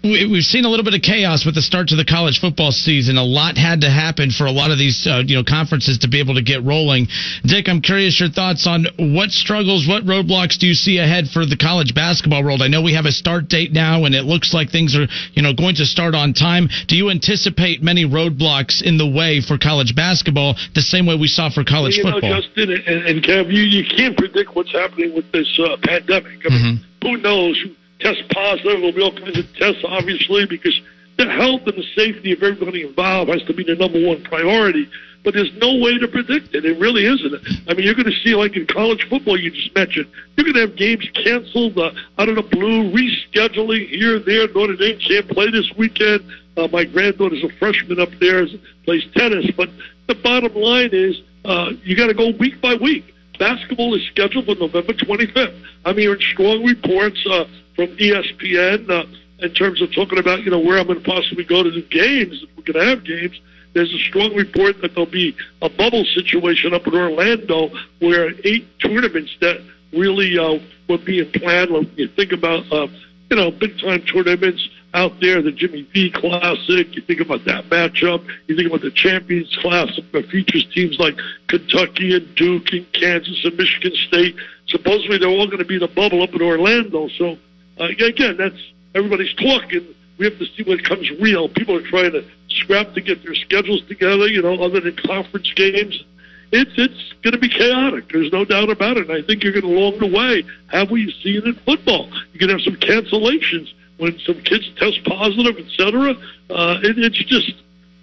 we've 0.03 0.44
seen 0.44 0.64
a 0.64 0.68
little 0.68 0.84
bit 0.84 0.94
of 0.94 1.03
chaos 1.03 1.44
with 1.44 1.55
the 1.55 1.62
start 1.62 1.88
to 1.88 1.96
the 1.96 2.05
college 2.05 2.40
football 2.40 2.70
season. 2.70 3.16
A 3.16 3.24
lot 3.24 3.57
had 3.57 3.80
to 3.82 3.90
happen 3.90 4.30
for 4.30 4.46
a 4.46 4.53
lot 4.53 4.70
of 4.70 4.78
these, 4.78 5.07
uh, 5.07 5.22
you 5.26 5.36
know, 5.36 5.44
conferences 5.44 5.99
to 5.99 6.09
be 6.09 6.20
able 6.20 6.34
to 6.34 6.42
get 6.42 6.62
rolling. 6.64 7.09
Dick, 7.44 7.68
I'm 7.68 7.80
curious 7.80 8.20
your 8.20 8.28
thoughts 8.28 8.66
on 8.66 8.86
what 8.99 9.30
struggles, 9.30 9.86
what 9.88 10.05
roadblocks 10.05 10.59
do 10.59 10.66
you 10.66 10.74
see 10.74 10.99
ahead 10.99 11.28
for 11.28 11.46
the 11.46 11.57
college 11.57 11.94
basketball 11.94 12.44
world? 12.44 12.62
I 12.62 12.68
know 12.68 12.82
we 12.82 12.94
have 12.94 13.07
a 13.07 13.12
start 13.12 13.49
date 13.49 13.72
now, 13.72 14.05
and 14.05 14.14
it 14.14 14.24
looks 14.24 14.55
like 14.55 14.70
things 14.70 14.96
are, 14.96 15.07
you 15.32 15.42
know, 15.42 15.53
going 15.53 15.74
to 15.76 15.86
start 15.86 16.14
on 16.14 16.32
time. 16.32 16.68
Do 16.86 16.96
you 16.96 17.11
anticipate 17.11 17.82
many 17.82 18.05
roadblocks 18.05 18.82
in 18.82 18.99
the 18.99 19.09
way 19.09 19.40
for 19.40 19.59
college 19.59 19.94
basketball, 19.94 20.55
the 20.74 20.82
same 20.82 21.07
way 21.07 21.16
we 21.16 21.28
saw 21.28 21.51
for 21.51 21.64
college 21.64 21.96
you 21.96 22.05
football? 22.05 22.30
Know, 22.30 22.40
Justin 22.40 22.70
and, 22.86 23.07
and 23.07 23.22
Kev, 23.22 23.53
you, 23.53 23.62
you 23.62 23.84
can't 23.84 24.16
predict 24.16 24.55
what's 24.55 24.72
happening 24.72 25.14
with 25.14 25.30
this 25.32 25.49
uh, 25.59 25.76
pandemic. 25.82 26.40
I 26.46 26.49
mean, 26.51 26.78
mm-hmm. 26.78 27.09
who 27.09 27.16
knows? 27.18 27.57
Test 28.01 28.22
positive. 28.30 28.80
There'll 28.80 28.92
be 28.92 29.03
all 29.03 29.16
kinds 29.16 29.38
of 29.38 29.46
tests, 29.57 29.84
obviously, 29.86 30.46
because 30.46 30.80
the 31.16 31.26
health 31.26 31.62
and 31.66 31.76
the 31.76 31.86
safety 31.94 32.32
of 32.32 32.42
everybody 32.42 32.82
involved 32.82 33.30
has 33.30 33.42
to 33.44 33.55
be 33.55 33.64
the 33.64 33.74
number 33.74 34.05
one 34.05 34.22
priority. 34.24 34.88
But 35.24 35.34
there's 35.34 35.53
no 35.57 35.74
way 35.76 35.99
to 35.99 36.07
predict 36.07 36.55
it. 36.55 36.64
It 36.64 36.78
really 36.78 37.05
isn't. 37.05 37.34
I 37.68 37.74
mean, 37.74 37.84
you're 37.84 37.94
going 37.94 38.07
to 38.07 38.18
see, 38.22 38.34
like 38.36 38.57
in 38.57 38.66
college 38.66 39.05
football, 39.11 39.38
you 39.38 39.51
just 39.51 39.74
mentioned, 39.74 40.07
you're 40.36 40.44
going 40.44 40.55
to 40.55 40.61
have 40.61 40.76
games 40.76 41.09
canceled 41.12 41.76
uh, 41.76 41.90
out 42.18 42.28
of 42.28 42.36
the 42.36 42.42
blue, 42.42 42.90
rescheduling 42.92 43.88
here, 43.88 44.16
and 44.16 44.24
there. 44.24 44.46
Notre 44.55 44.76
Dame 44.76 44.99
can't 45.01 45.28
play 45.28 45.51
this 45.51 45.70
weekend. 45.76 46.22
Uh, 46.57 46.68
my 46.72 46.84
granddaughter's 46.84 47.42
a 47.42 47.49
freshman 47.59 47.99
up 48.01 48.11
there, 48.20 48.46
plays 48.84 49.05
tennis. 49.14 49.51
But 49.57 49.70
the 50.07 50.14
bottom 50.14 50.55
line 50.55 50.90
is, 50.92 51.20
uh, 51.44 51.72
you 51.82 51.96
got 51.96 52.07
to 52.07 52.14
go 52.14 52.30
week 52.38 52.61
by 52.62 52.76
week. 52.76 53.12
Basketball 53.39 53.95
is 53.95 54.07
scheduled 54.07 54.47
for 54.47 54.55
November 54.55 54.93
25th. 54.93 55.55
I'm 55.84 55.97
hearing 55.97 56.20
strong 56.20 56.64
reports. 56.64 57.24
Uh, 57.28 57.45
from 57.78 57.97
ESPN 57.97 58.91
uh, 58.91 59.07
in 59.39 59.55
terms 59.55 59.80
of 59.80 59.95
talking 59.95 60.18
about 60.18 60.43
you 60.43 60.51
know 60.51 60.59
where 60.59 60.80
I'm 60.80 60.89
going 60.89 61.01
to 61.01 61.09
possibly 61.09 61.45
go 61.45 61.62
to 61.62 61.70
the 61.70 61.82
games 61.82 62.43
if 62.43 62.49
we're 62.57 62.72
going 62.72 62.84
to 62.84 62.91
have 62.91 63.05
games. 63.05 63.41
There's 63.72 63.95
a 63.95 63.99
strong 63.99 64.34
report 64.34 64.82
that 64.82 64.97
there'll 64.97 65.09
be 65.09 65.36
a 65.62 65.68
bubble 65.68 66.05
situation 66.05 66.74
up 66.74 66.89
in 66.89 66.95
Orlando 66.95 67.70
where 68.01 68.32
eight 68.43 68.66
tournaments 68.80 69.30
that 69.41 69.62
really 69.93 70.36
uh, 70.36 70.59
were 70.89 70.99
being 70.99 71.30
planned. 71.30 71.70
You 71.97 72.09
think 72.09 72.32
about 72.32 72.64
uh, 72.72 72.89
you 73.30 73.36
know 73.36 73.53
big 73.53 73.78
time 73.78 74.03
tournaments 74.03 74.68
out 74.95 75.20
there, 75.20 75.43
the 75.43 75.53
Jimmy 75.53 75.82
V 75.93 76.11
Classic. 76.11 76.95
You 76.95 77.03
think 77.03 77.20
about 77.20 77.45
that 77.45 77.64
matchup. 77.64 78.26
You 78.47 78.57
think 78.57 78.68
about 78.68 78.80
the 78.80 78.91
Champions 78.91 79.55
Classic 79.61 80.05
that 80.12 80.28
features 80.28 80.66
teams 80.74 80.99
like 80.99 81.16
Kentucky 81.49 82.16
and 82.16 82.34
Duke 82.34 82.72
and 82.72 82.91
Kansas 82.93 83.45
and 83.45 83.57
Michigan 83.57 83.93
State. 84.09 84.36
Supposedly 84.66 85.18
they're 85.18 85.28
all 85.28 85.47
going 85.47 85.59
to 85.59 85.64
be 85.64 85.74
in 85.74 85.80
the 85.80 85.89
bubble 85.89 86.22
up 86.22 86.34
in 86.34 86.43
Orlando. 86.43 87.09
So 87.09 87.36
uh, 87.78 87.84
again, 87.84 88.36
that's 88.39 88.59
everybody's 88.95 89.34
talking. 89.34 89.86
We 90.18 90.24
have 90.24 90.39
to 90.39 90.47
see 90.57 90.64
when 90.64 90.80
it 90.80 90.84
comes 90.84 91.09
real. 91.20 91.49
People 91.49 91.76
are 91.76 91.89
trying 91.89 92.12
to 92.12 92.24
scrap 92.49 92.95
to 92.95 93.01
get 93.01 93.22
their 93.22 93.34
schedules 93.34 93.82
together, 93.86 94.26
you 94.26 94.43
know, 94.43 94.55
other 94.55 94.80
than 94.80 94.97
conference 94.97 95.53
games. 95.55 96.03
It's 96.51 96.72
it's 96.76 97.12
going 97.22 97.34
to 97.34 97.39
be 97.39 97.51
chaotic. 97.51 98.09
There's 98.11 98.32
no 98.32 98.45
doubt 98.47 98.70
about 98.70 98.97
it. 98.97 99.11
And 99.11 99.12
I 99.12 99.26
think 99.26 99.45
you're 99.45 99.53
going 99.53 99.66
to 99.66 99.78
along 99.78 99.99
the 99.99 100.07
way 100.07 100.45
have 100.68 100.91
what 100.91 101.01
you 101.01 101.11
see 101.11 101.36
in 101.36 101.55
football. 101.66 102.11
You 102.32 102.39
can 102.39 102.49
have 102.49 102.62
some 102.62 102.76
cancellations 102.76 103.68
when 103.99 104.18
some 104.20 104.40
kids 104.42 104.70
test 104.76 105.05
positive, 105.05 105.59
etc. 105.59 106.12
Uh, 106.51 106.78
it, 106.82 106.99
it's 106.99 107.18
just 107.24 107.53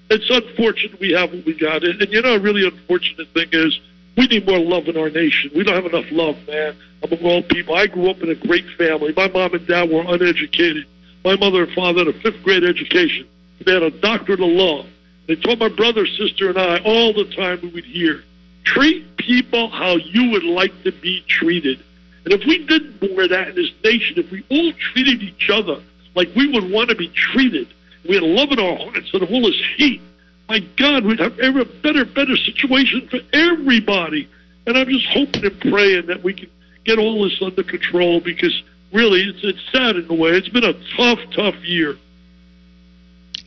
it's 0.10 0.30
unfortunate 0.30 1.00
we 1.00 1.12
have 1.12 1.32
what 1.32 1.46
we 1.46 1.58
got. 1.58 1.84
And, 1.84 2.02
and 2.02 2.12
you 2.12 2.22
know, 2.22 2.36
a 2.36 2.40
really 2.40 2.68
unfortunate 2.68 3.28
thing 3.30 3.48
is 3.52 3.80
we 4.18 4.28
need 4.28 4.46
more 4.46 4.60
love 4.60 4.88
in 4.88 4.98
our 4.98 5.10
nation. 5.10 5.52
We 5.56 5.64
don't 5.64 5.76
have 5.76 5.92
enough 5.92 6.12
love, 6.12 6.38
man, 6.48 6.76
among 7.04 7.20
all 7.24 7.44
people. 7.44 7.76
I 7.76 7.88
grew 7.88 8.10
up 8.10 8.22
in 8.22 8.30
a 8.30 8.36
great 8.36 8.66
family. 8.78 9.14
My 9.16 9.28
mom 9.28 9.54
and 9.54 9.68
dad 9.68 9.90
were 9.90 10.04
uneducated. 10.08 10.86
My 11.24 11.36
mother 11.36 11.64
and 11.64 11.74
father 11.74 12.06
had 12.06 12.16
a 12.16 12.20
fifth 12.20 12.44
grade 12.44 12.64
education. 12.64 13.28
They 13.66 13.74
had 13.74 13.84
a 13.84 13.92
doctorate 13.92 14.42
of 14.42 14.50
law. 14.50 14.86
They 15.28 15.36
taught 15.36 15.58
my 15.58 15.70
brother, 15.70 16.06
sister, 16.06 16.50
and 16.50 16.58
I 16.58 16.80
all 16.84 17.14
the 17.14 17.26
time 17.36 17.60
we 17.64 17.70
would 17.70 17.86
hear, 17.86 18.24
treat 18.64 19.18
people 19.18 19.70
how 19.70 19.96
you 19.96 20.32
would 20.32 20.44
like 20.44 20.84
to 20.84 20.92
be 20.92 21.24
treated. 21.28 21.84
And 22.26 22.34
if 22.34 22.42
we 22.48 22.66
did 22.66 23.02
more 23.02 23.24
of 23.24 23.30
that 23.30 23.50
in 23.50 23.56
this 23.56 23.72
nation, 23.84 24.18
if 24.18 24.32
we 24.32 24.44
all 24.50 24.74
treated 24.94 25.22
each 25.22 25.50
other 25.52 25.82
like 26.16 26.30
we 26.36 26.52
would 26.52 26.72
want 26.72 26.90
to 26.90 26.96
be 26.96 27.10
treated, 27.10 27.68
we 28.08 28.16
had 28.16 28.24
love 28.24 28.52
in 28.52 28.60
our 28.60 28.78
hearts 28.78 29.14
of 29.14 29.24
all 29.24 29.42
this 29.44 29.62
hate, 29.78 30.02
my 30.50 30.60
God, 30.78 31.06
we'd 31.06 31.20
have 31.20 31.38
a 31.40 31.66
better, 31.82 32.06
better 32.06 32.36
situation 32.36 33.08
for 33.10 33.20
everybody. 33.34 34.28
And 34.68 34.78
I'm 34.78 34.88
just 34.88 35.06
hoping 35.08 35.46
and 35.46 35.60
praying 35.60 36.08
that 36.08 36.24
we 36.24 36.34
can 36.34 36.50
get 36.84 37.00
all 37.00 37.24
this 37.24 37.40
under 37.42 37.64
control 37.64 38.22
because 38.22 38.64
really 38.94 39.22
it's, 39.22 39.40
it's 39.44 39.72
sad 39.72 39.96
in 39.96 40.10
a 40.10 40.14
way. 40.14 40.32
It's 40.32 40.50
been 40.50 40.64
a 40.64 40.74
tough, 40.98 41.20
tough 41.36 41.56
year. 41.64 41.96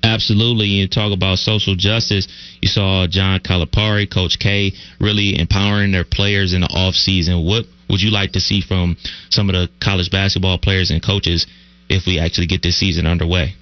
Absolutely. 0.02 0.66
You 0.66 0.88
talk 0.88 1.12
about 1.12 1.38
social 1.38 1.74
justice. 1.74 2.28
You 2.62 2.68
saw 2.68 3.06
John 3.08 3.40
Calipari, 3.40 4.12
Coach 4.12 4.38
K, 4.38 4.72
really 5.00 5.38
empowering 5.38 5.92
their 5.92 6.04
players 6.04 6.52
in 6.52 6.62
the 6.62 6.68
off 6.68 6.94
season. 6.94 7.44
What 7.44 7.66
would 7.88 8.00
you 8.00 8.10
like 8.10 8.32
to 8.32 8.40
see 8.40 8.60
from 8.60 8.96
some 9.30 9.48
of 9.48 9.54
the 9.54 9.68
college 9.82 10.10
basketball 10.10 10.58
players 10.58 10.90
and 10.90 11.02
coaches 11.02 11.46
if 11.88 12.06
we 12.06 12.18
actually 12.18 12.46
get 12.46 12.62
this 12.62 12.78
season 12.78 13.06
underway? 13.06 13.54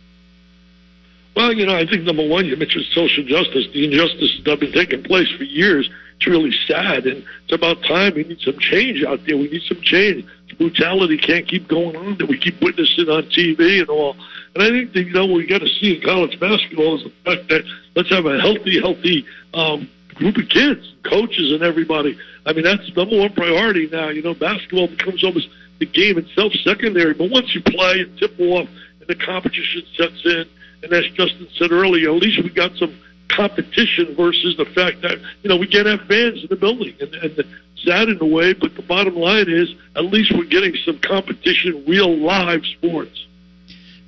Well, 1.36 1.52
you 1.52 1.66
know, 1.66 1.76
I 1.76 1.86
think 1.86 2.04
number 2.04 2.26
one, 2.26 2.46
you 2.46 2.56
mentioned 2.56 2.86
social 2.92 3.22
justice. 3.22 3.68
The 3.72 3.84
injustices 3.84 4.40
that 4.44 4.50
have 4.52 4.60
been 4.60 4.72
taking 4.72 5.02
place 5.02 5.30
for 5.36 5.44
years. 5.44 5.88
It's 6.16 6.26
really 6.26 6.52
sad, 6.66 7.04
and 7.04 7.22
it's 7.44 7.52
about 7.52 7.82
time 7.82 8.14
we 8.14 8.24
need 8.24 8.40
some 8.40 8.58
change 8.58 9.04
out 9.04 9.20
there. 9.26 9.36
We 9.36 9.50
need 9.50 9.60
some 9.68 9.82
change. 9.82 10.24
Brutality 10.56 11.18
can't 11.18 11.46
keep 11.46 11.68
going 11.68 11.94
on 11.96 12.16
that 12.16 12.28
we 12.28 12.38
keep 12.38 12.62
witnessing 12.62 13.10
on 13.10 13.24
TV 13.24 13.80
and 13.80 13.88
all. 13.90 14.16
And 14.54 14.64
I 14.64 14.70
think 14.70 14.94
that, 14.94 15.02
you 15.02 15.12
know 15.12 15.26
what 15.26 15.36
we 15.36 15.46
got 15.46 15.60
to 15.60 15.68
see 15.68 15.96
in 15.96 16.00
college 16.00 16.40
basketball 16.40 16.96
is 16.96 17.04
the 17.04 17.12
fact 17.24 17.48
that 17.50 17.62
let's 17.94 18.08
have 18.08 18.24
a 18.24 18.40
healthy, 18.40 18.80
healthy 18.80 19.26
um, 19.52 19.90
group 20.14 20.38
of 20.38 20.48
kids, 20.48 20.94
coaches, 21.04 21.52
and 21.52 21.62
everybody. 21.62 22.16
I 22.46 22.52
mean, 22.52 22.64
that's 22.64 22.88
number 22.96 23.18
one 23.18 23.32
priority 23.34 23.88
now. 23.90 24.08
You 24.08 24.22
know, 24.22 24.34
basketball 24.34 24.88
becomes 24.88 25.22
almost 25.24 25.48
the 25.78 25.86
game 25.86 26.16
itself 26.16 26.52
secondary, 26.64 27.12
but 27.12 27.30
once 27.30 27.54
you 27.54 27.60
play 27.60 28.00
and 28.00 28.18
tip 28.18 28.38
off 28.40 28.68
and 29.00 29.08
the 29.08 29.16
competition 29.16 29.82
sets 29.96 30.22
in 30.24 30.46
and 30.82 30.92
as 30.92 31.04
Justin 31.14 31.48
said 31.58 31.72
earlier, 31.72 32.10
at 32.10 32.22
least 32.22 32.42
we 32.42 32.50
got 32.50 32.74
some 32.76 32.96
competition 33.28 34.14
versus 34.16 34.56
the 34.56 34.66
fact 34.66 35.02
that 35.02 35.18
you 35.42 35.48
know 35.48 35.56
we 35.56 35.66
can't 35.66 35.86
have 35.86 36.00
fans 36.06 36.42
in 36.42 36.48
the 36.48 36.56
building, 36.56 36.94
and, 37.00 37.14
and 37.14 37.44
sad 37.84 38.08
in 38.08 38.18
a 38.20 38.26
way. 38.26 38.52
But 38.52 38.74
the 38.74 38.82
bottom 38.82 39.16
line 39.16 39.46
is, 39.48 39.74
at 39.96 40.04
least 40.04 40.32
we're 40.36 40.46
getting 40.46 40.74
some 40.84 41.00
competition, 41.02 41.84
real 41.86 42.16
live 42.16 42.62
sports. 42.78 43.26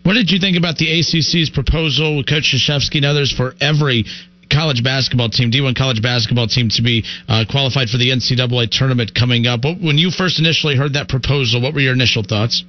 What 0.04 0.14
did 0.14 0.30
you 0.30 0.38
think 0.38 0.56
about 0.56 0.76
the 0.76 0.86
ACC's 0.86 1.50
proposal 1.50 2.16
with 2.16 2.28
Coach 2.28 2.54
Krzyzewski 2.54 2.96
and 2.96 3.04
others 3.04 3.32
for 3.32 3.54
every 3.60 4.04
college 4.50 4.82
basketball 4.82 5.28
team, 5.28 5.50
D1 5.50 5.76
college 5.76 6.02
basketball 6.02 6.46
team, 6.46 6.68
to 6.70 6.82
be 6.82 7.04
uh, 7.28 7.44
qualified 7.48 7.88
for 7.88 7.98
the 7.98 8.10
NCAA 8.10 8.70
tournament 8.70 9.14
coming 9.14 9.46
up? 9.46 9.64
When 9.64 9.98
you 9.98 10.10
first 10.10 10.38
initially 10.38 10.76
heard 10.76 10.94
that 10.94 11.08
proposal, 11.08 11.60
what 11.62 11.74
were 11.74 11.80
your 11.80 11.94
initial 11.94 12.22
thoughts? 12.22 12.64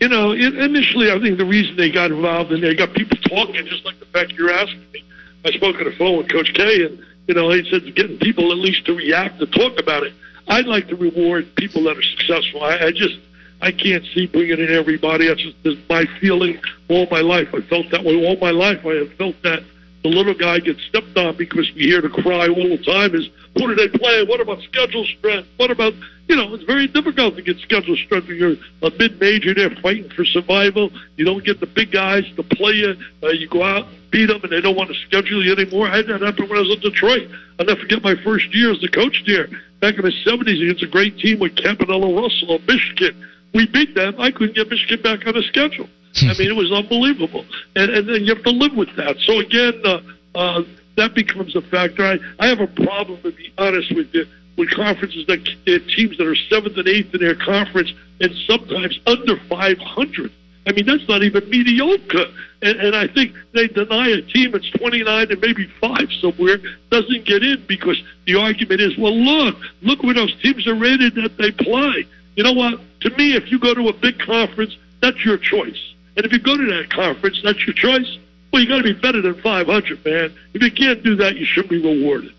you 0.00 0.08
know, 0.08 0.32
initially, 0.32 1.10
I 1.10 1.18
think 1.20 1.38
the 1.38 1.46
reason 1.46 1.76
they 1.76 1.90
got 1.90 2.10
involved 2.10 2.52
and 2.52 2.62
they 2.62 2.74
got 2.74 2.92
people 2.92 3.16
talking, 3.28 3.64
just 3.66 3.84
like 3.84 3.98
the 3.98 4.06
fact 4.06 4.32
you're 4.32 4.52
asking 4.52 4.84
me. 4.92 5.02
I 5.44 5.52
spoke 5.52 5.76
on 5.76 5.84
the 5.84 5.94
phone 5.96 6.18
with 6.18 6.30
Coach 6.30 6.52
K, 6.54 6.84
and 6.84 6.98
you 7.26 7.34
know, 7.34 7.50
he 7.50 7.64
said 7.70 7.82
getting 7.94 8.18
people 8.18 8.52
at 8.52 8.58
least 8.58 8.84
to 8.86 8.94
react 8.94 9.38
to 9.40 9.46
talk 9.46 9.80
about 9.80 10.02
it. 10.02 10.12
I'd 10.48 10.66
like 10.66 10.88
to 10.88 10.96
reward 10.96 11.46
people 11.56 11.84
that 11.84 11.96
are 11.96 12.02
successful. 12.02 12.62
I, 12.62 12.86
I 12.86 12.90
just, 12.90 13.18
I 13.62 13.72
can't 13.72 14.04
see 14.14 14.26
bringing 14.26 14.60
in 14.60 14.70
everybody. 14.70 15.28
That's 15.28 15.42
just 15.62 15.78
my 15.88 16.04
feeling 16.20 16.60
all 16.88 17.06
my 17.10 17.20
life. 17.20 17.48
I 17.54 17.62
felt 17.62 17.90
that 17.90 18.04
way 18.04 18.26
all 18.26 18.36
my 18.36 18.50
life. 18.50 18.84
I 18.84 18.94
have 18.96 19.12
felt 19.14 19.36
that 19.44 19.60
the 20.02 20.08
little 20.08 20.34
guy 20.34 20.60
gets 20.60 20.82
stepped 20.84 21.16
on 21.16 21.36
because 21.36 21.70
we 21.74 21.82
hear 21.82 22.00
the 22.00 22.08
cry 22.08 22.48
all 22.48 22.68
the 22.68 22.82
time 22.84 23.14
is, 23.14 23.28
who 23.54 23.66
do 23.66 23.74
they 23.74 23.88
play? 23.88 24.24
What 24.24 24.40
about 24.40 24.62
schedule 24.62 25.04
strength? 25.04 25.48
What 25.56 25.70
about, 25.70 25.94
you 26.28 26.36
know, 26.36 26.54
it's 26.54 26.64
very 26.64 26.86
difficult 26.86 27.36
to 27.36 27.42
get 27.42 27.58
schedule 27.58 27.96
strength 27.96 28.28
when 28.28 28.36
you're 28.36 28.56
a 28.82 28.90
mid-major 28.98 29.54
there 29.54 29.70
fighting 29.82 30.10
for 30.10 30.24
survival. 30.24 30.90
You 31.16 31.24
don't 31.24 31.44
get 31.44 31.60
the 31.60 31.66
big 31.66 31.92
guys 31.92 32.24
to 32.36 32.42
play 32.42 32.74
you. 32.74 32.94
Uh, 33.22 33.28
you 33.28 33.48
go 33.48 33.62
out, 33.62 33.86
beat 34.10 34.26
them, 34.26 34.40
and 34.42 34.52
they 34.52 34.60
don't 34.60 34.76
want 34.76 34.90
to 34.90 34.96
schedule 35.06 35.44
you 35.44 35.52
anymore. 35.52 35.88
I 35.88 35.96
had 35.96 36.06
that 36.06 36.20
happen 36.20 36.48
when 36.48 36.58
I 36.58 36.62
was 36.62 36.70
in 36.70 36.80
Detroit. 36.80 37.28
I'll 37.58 37.66
never 37.66 37.80
forget 37.80 38.02
my 38.02 38.14
first 38.22 38.54
year 38.54 38.70
as 38.70 38.80
the 38.80 38.88
coach 38.88 39.24
there. 39.26 39.48
Back 39.80 39.96
in 39.96 40.02
the 40.02 40.12
70s 40.24 40.62
against 40.62 40.82
a 40.82 40.88
great 40.88 41.18
team 41.18 41.40
with 41.40 41.56
Campanella 41.56 42.14
Russell 42.14 42.54
of 42.54 42.66
Michigan. 42.66 43.26
We 43.54 43.66
beat 43.66 43.94
them. 43.94 44.14
I 44.18 44.30
couldn't 44.30 44.54
get 44.54 44.68
Michigan 44.68 45.02
back 45.02 45.26
on 45.26 45.34
the 45.34 45.42
schedule. 45.42 45.88
I 46.22 46.38
mean, 46.38 46.50
it 46.50 46.56
was 46.56 46.72
unbelievable, 46.72 47.44
and 47.74 47.90
and 47.90 48.08
then 48.08 48.24
you 48.24 48.34
have 48.34 48.44
to 48.44 48.50
live 48.50 48.74
with 48.74 48.94
that. 48.96 49.16
So 49.20 49.40
again, 49.40 49.74
uh, 49.84 50.00
uh, 50.34 50.62
that 50.96 51.14
becomes 51.14 51.54
a 51.56 51.62
factor. 51.62 52.04
I 52.04 52.18
I 52.38 52.48
have 52.48 52.60
a 52.60 52.66
problem 52.66 53.20
to 53.22 53.32
be 53.32 53.52
honest 53.58 53.94
with 53.94 54.14
you 54.14 54.26
with 54.56 54.70
conferences 54.70 55.26
that 55.26 55.40
uh, 55.40 55.78
teams 55.94 56.16
that 56.18 56.26
are 56.26 56.36
seventh 56.48 56.76
and 56.76 56.88
eighth 56.88 57.14
in 57.14 57.20
their 57.20 57.34
conference 57.34 57.92
and 58.20 58.32
sometimes 58.46 58.98
under 59.06 59.36
500. 59.48 60.32
I 60.66 60.72
mean, 60.72 60.86
that's 60.86 61.06
not 61.08 61.22
even 61.22 61.48
mediocre. 61.48 62.26
And, 62.62 62.80
and 62.80 62.96
I 62.96 63.06
think 63.06 63.34
they 63.52 63.68
deny 63.68 64.08
a 64.08 64.22
team 64.22 64.52
that's 64.52 64.68
29 64.70 65.30
and 65.30 65.40
maybe 65.40 65.68
five 65.80 66.08
somewhere 66.20 66.58
doesn't 66.90 67.24
get 67.24 67.42
in 67.42 67.64
because 67.68 68.02
the 68.26 68.34
argument 68.40 68.80
is, 68.80 68.96
well, 68.98 69.14
look, 69.14 69.56
look 69.82 70.02
where 70.02 70.14
those 70.14 70.34
teams 70.42 70.66
are 70.66 70.74
rated 70.74 71.14
that 71.16 71.36
they 71.36 71.52
play. 71.52 72.06
You 72.34 72.44
know 72.44 72.52
what? 72.52 72.80
To 73.02 73.10
me, 73.10 73.36
if 73.36 73.52
you 73.52 73.60
go 73.60 73.74
to 73.74 73.88
a 73.88 73.92
big 73.92 74.18
conference, 74.18 74.76
that's 75.00 75.24
your 75.24 75.38
choice. 75.38 75.94
And 76.16 76.24
if 76.24 76.32
you 76.32 76.38
go 76.38 76.56
to 76.56 76.66
that 76.66 76.90
conference, 76.90 77.40
that's 77.44 77.64
your 77.66 77.74
choice. 77.74 78.18
Well, 78.52 78.62
you 78.62 78.68
got 78.68 78.78
to 78.78 78.82
be 78.82 78.94
better 78.94 79.20
than 79.20 79.40
500, 79.42 80.04
man. 80.04 80.34
If 80.54 80.62
you 80.62 80.70
can't 80.70 81.02
do 81.02 81.16
that, 81.16 81.36
you 81.36 81.44
should 81.44 81.68
be 81.68 81.82
rewarded. 81.82 82.32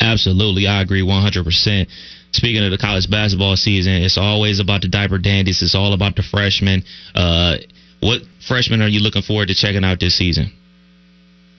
Absolutely, 0.00 0.66
I 0.66 0.80
agree 0.80 1.02
100%. 1.02 1.86
Speaking 2.32 2.64
of 2.64 2.70
the 2.70 2.78
college 2.78 3.10
basketball 3.10 3.56
season, 3.56 3.94
it's 3.94 4.18
always 4.18 4.60
about 4.60 4.82
the 4.82 4.88
diaper 4.88 5.18
dandies. 5.18 5.62
It's 5.62 5.74
all 5.74 5.92
about 5.92 6.16
the 6.16 6.22
freshmen. 6.22 6.84
Uh, 7.14 7.56
what 8.00 8.22
freshmen 8.46 8.80
are 8.80 8.88
you 8.88 9.00
looking 9.00 9.22
forward 9.22 9.48
to 9.48 9.54
checking 9.54 9.84
out 9.84 9.98
this 10.00 10.16
season? 10.16 10.52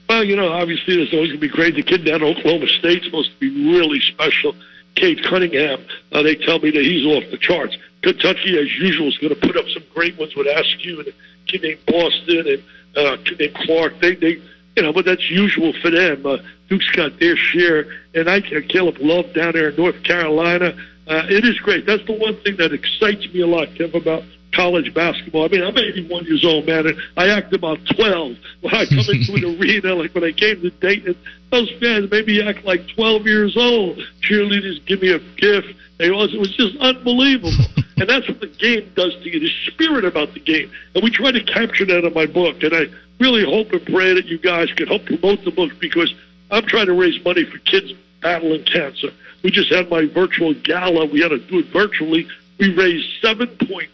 Well, 0.08 0.24
you 0.24 0.36
know, 0.36 0.48
obviously 0.48 0.96
there's 0.96 1.12
always 1.12 1.30
going 1.30 1.40
to 1.40 1.46
be 1.46 1.52
great. 1.52 1.74
The 1.74 1.82
kid 1.82 2.04
down 2.04 2.22
at 2.22 2.36
Oklahoma 2.36 2.66
State's 2.66 3.04
supposed 3.04 3.30
to 3.30 3.38
be 3.38 3.70
really 3.70 4.00
special. 4.00 4.54
Cade 4.96 5.22
Cunningham, 5.22 5.86
uh, 6.10 6.22
they 6.22 6.34
tell 6.34 6.58
me 6.58 6.70
that 6.72 6.82
he's 6.82 7.06
off 7.06 7.22
the 7.30 7.38
charts. 7.38 7.76
Kentucky, 8.02 8.58
as 8.58 8.72
usual, 8.78 9.08
is 9.08 9.18
going 9.18 9.34
to 9.34 9.40
put 9.40 9.56
up 9.56 9.66
some 9.68 9.84
great 9.94 10.18
ones 10.18 10.34
with 10.34 10.46
Askew 10.46 11.00
and 11.00 11.08
a 11.08 11.12
kid 11.46 11.62
named 11.62 11.80
Boston 11.86 12.46
and 12.46 12.62
uh, 12.96 13.14
a 13.14 13.18
kid 13.18 13.38
named 13.38 13.54
Clark. 13.54 14.00
They, 14.00 14.14
they, 14.14 14.40
you 14.76 14.82
know, 14.82 14.92
but 14.92 15.04
that's 15.04 15.28
usual 15.30 15.72
for 15.82 15.90
them. 15.90 16.24
Uh, 16.24 16.38
Duke's 16.68 16.90
got 16.90 17.18
their 17.18 17.36
share, 17.36 17.86
and 18.14 18.30
I 18.30 18.40
Caleb 18.40 18.96
Love 19.00 19.34
down 19.34 19.52
there 19.52 19.70
in 19.70 19.76
North 19.76 20.02
Carolina. 20.04 20.74
Uh, 21.06 21.26
it 21.28 21.44
is 21.44 21.58
great. 21.58 21.86
That's 21.86 22.04
the 22.06 22.16
one 22.16 22.40
thing 22.42 22.56
that 22.58 22.72
excites 22.72 23.26
me 23.34 23.40
a 23.40 23.46
lot, 23.46 23.68
Kev, 23.70 23.94
about 23.94 24.22
college 24.54 24.92
basketball. 24.94 25.44
I 25.44 25.48
mean, 25.48 25.62
I'm 25.62 25.76
81 25.76 26.24
years 26.26 26.44
old, 26.44 26.66
man, 26.66 26.86
and 26.86 26.96
I 27.16 27.28
act 27.28 27.52
about 27.52 27.78
12 27.96 28.36
when 28.60 28.74
I 28.74 28.86
come 28.86 29.04
into 29.10 29.34
an 29.34 29.58
arena. 29.60 29.94
Like 29.94 30.14
when 30.14 30.24
I 30.24 30.32
came 30.32 30.60
to 30.62 30.70
Dayton, 30.70 31.16
those 31.50 31.70
fans 31.80 32.10
made 32.10 32.26
me 32.26 32.42
act 32.42 32.64
like 32.64 32.80
12 32.94 33.26
years 33.26 33.56
old. 33.56 33.98
Cheerleaders 34.22 34.84
give 34.86 35.02
me 35.02 35.12
a 35.12 35.18
gift. 35.36 35.74
They 35.98 36.10
was, 36.10 36.32
it 36.32 36.38
was 36.38 36.54
just 36.56 36.76
unbelievable. 36.76 37.52
And 38.00 38.08
that's 38.08 38.26
what 38.26 38.40
the 38.40 38.46
game 38.46 38.90
does 38.96 39.14
to 39.16 39.28
you, 39.28 39.40
the 39.40 39.50
spirit 39.66 40.06
about 40.06 40.32
the 40.32 40.40
game. 40.40 40.72
And 40.94 41.04
we 41.04 41.10
try 41.10 41.32
to 41.32 41.44
capture 41.44 41.84
that 41.84 42.02
in 42.02 42.14
my 42.14 42.24
book. 42.24 42.62
And 42.62 42.74
I 42.74 42.86
really 43.18 43.44
hope 43.44 43.72
and 43.72 43.84
pray 43.84 44.14
that 44.14 44.24
you 44.24 44.38
guys 44.38 44.72
can 44.72 44.86
help 44.86 45.04
promote 45.04 45.44
the 45.44 45.50
book 45.50 45.72
because 45.78 46.14
I'm 46.50 46.64
trying 46.64 46.86
to 46.86 46.94
raise 46.94 47.22
money 47.22 47.44
for 47.44 47.58
kids 47.58 47.92
battling 48.22 48.64
cancer. 48.64 49.08
We 49.42 49.50
just 49.50 49.70
had 49.70 49.90
my 49.90 50.06
virtual 50.06 50.54
gala. 50.54 51.06
We 51.06 51.20
had 51.20 51.28
to 51.28 51.38
do 51.38 51.58
it 51.58 51.66
virtually. 51.66 52.26
We 52.58 52.74
raised 52.74 53.22
$7.4 53.22 53.88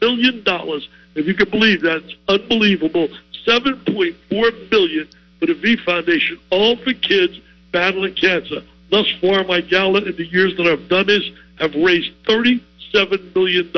million. 0.00 0.42
If 1.14 1.26
you 1.26 1.34
can 1.34 1.48
believe 1.48 1.82
that, 1.82 2.02
it's 2.02 2.14
unbelievable. 2.28 3.08
7.4 3.46 4.70
million 4.72 5.08
for 5.38 5.46
the 5.46 5.54
V 5.54 5.76
Foundation, 5.76 6.38
all 6.50 6.76
for 6.78 6.92
kids 6.94 7.38
battling 7.70 8.14
cancer. 8.14 8.62
Thus 8.90 9.06
far, 9.20 9.44
my 9.44 9.60
gala 9.60 10.00
in 10.00 10.16
the 10.16 10.26
years 10.26 10.56
that 10.56 10.66
I've 10.66 10.88
done 10.88 11.06
this 11.06 11.22
have 11.60 11.74
raised 11.74 12.10
$37 12.96 13.34
million 13.34 13.72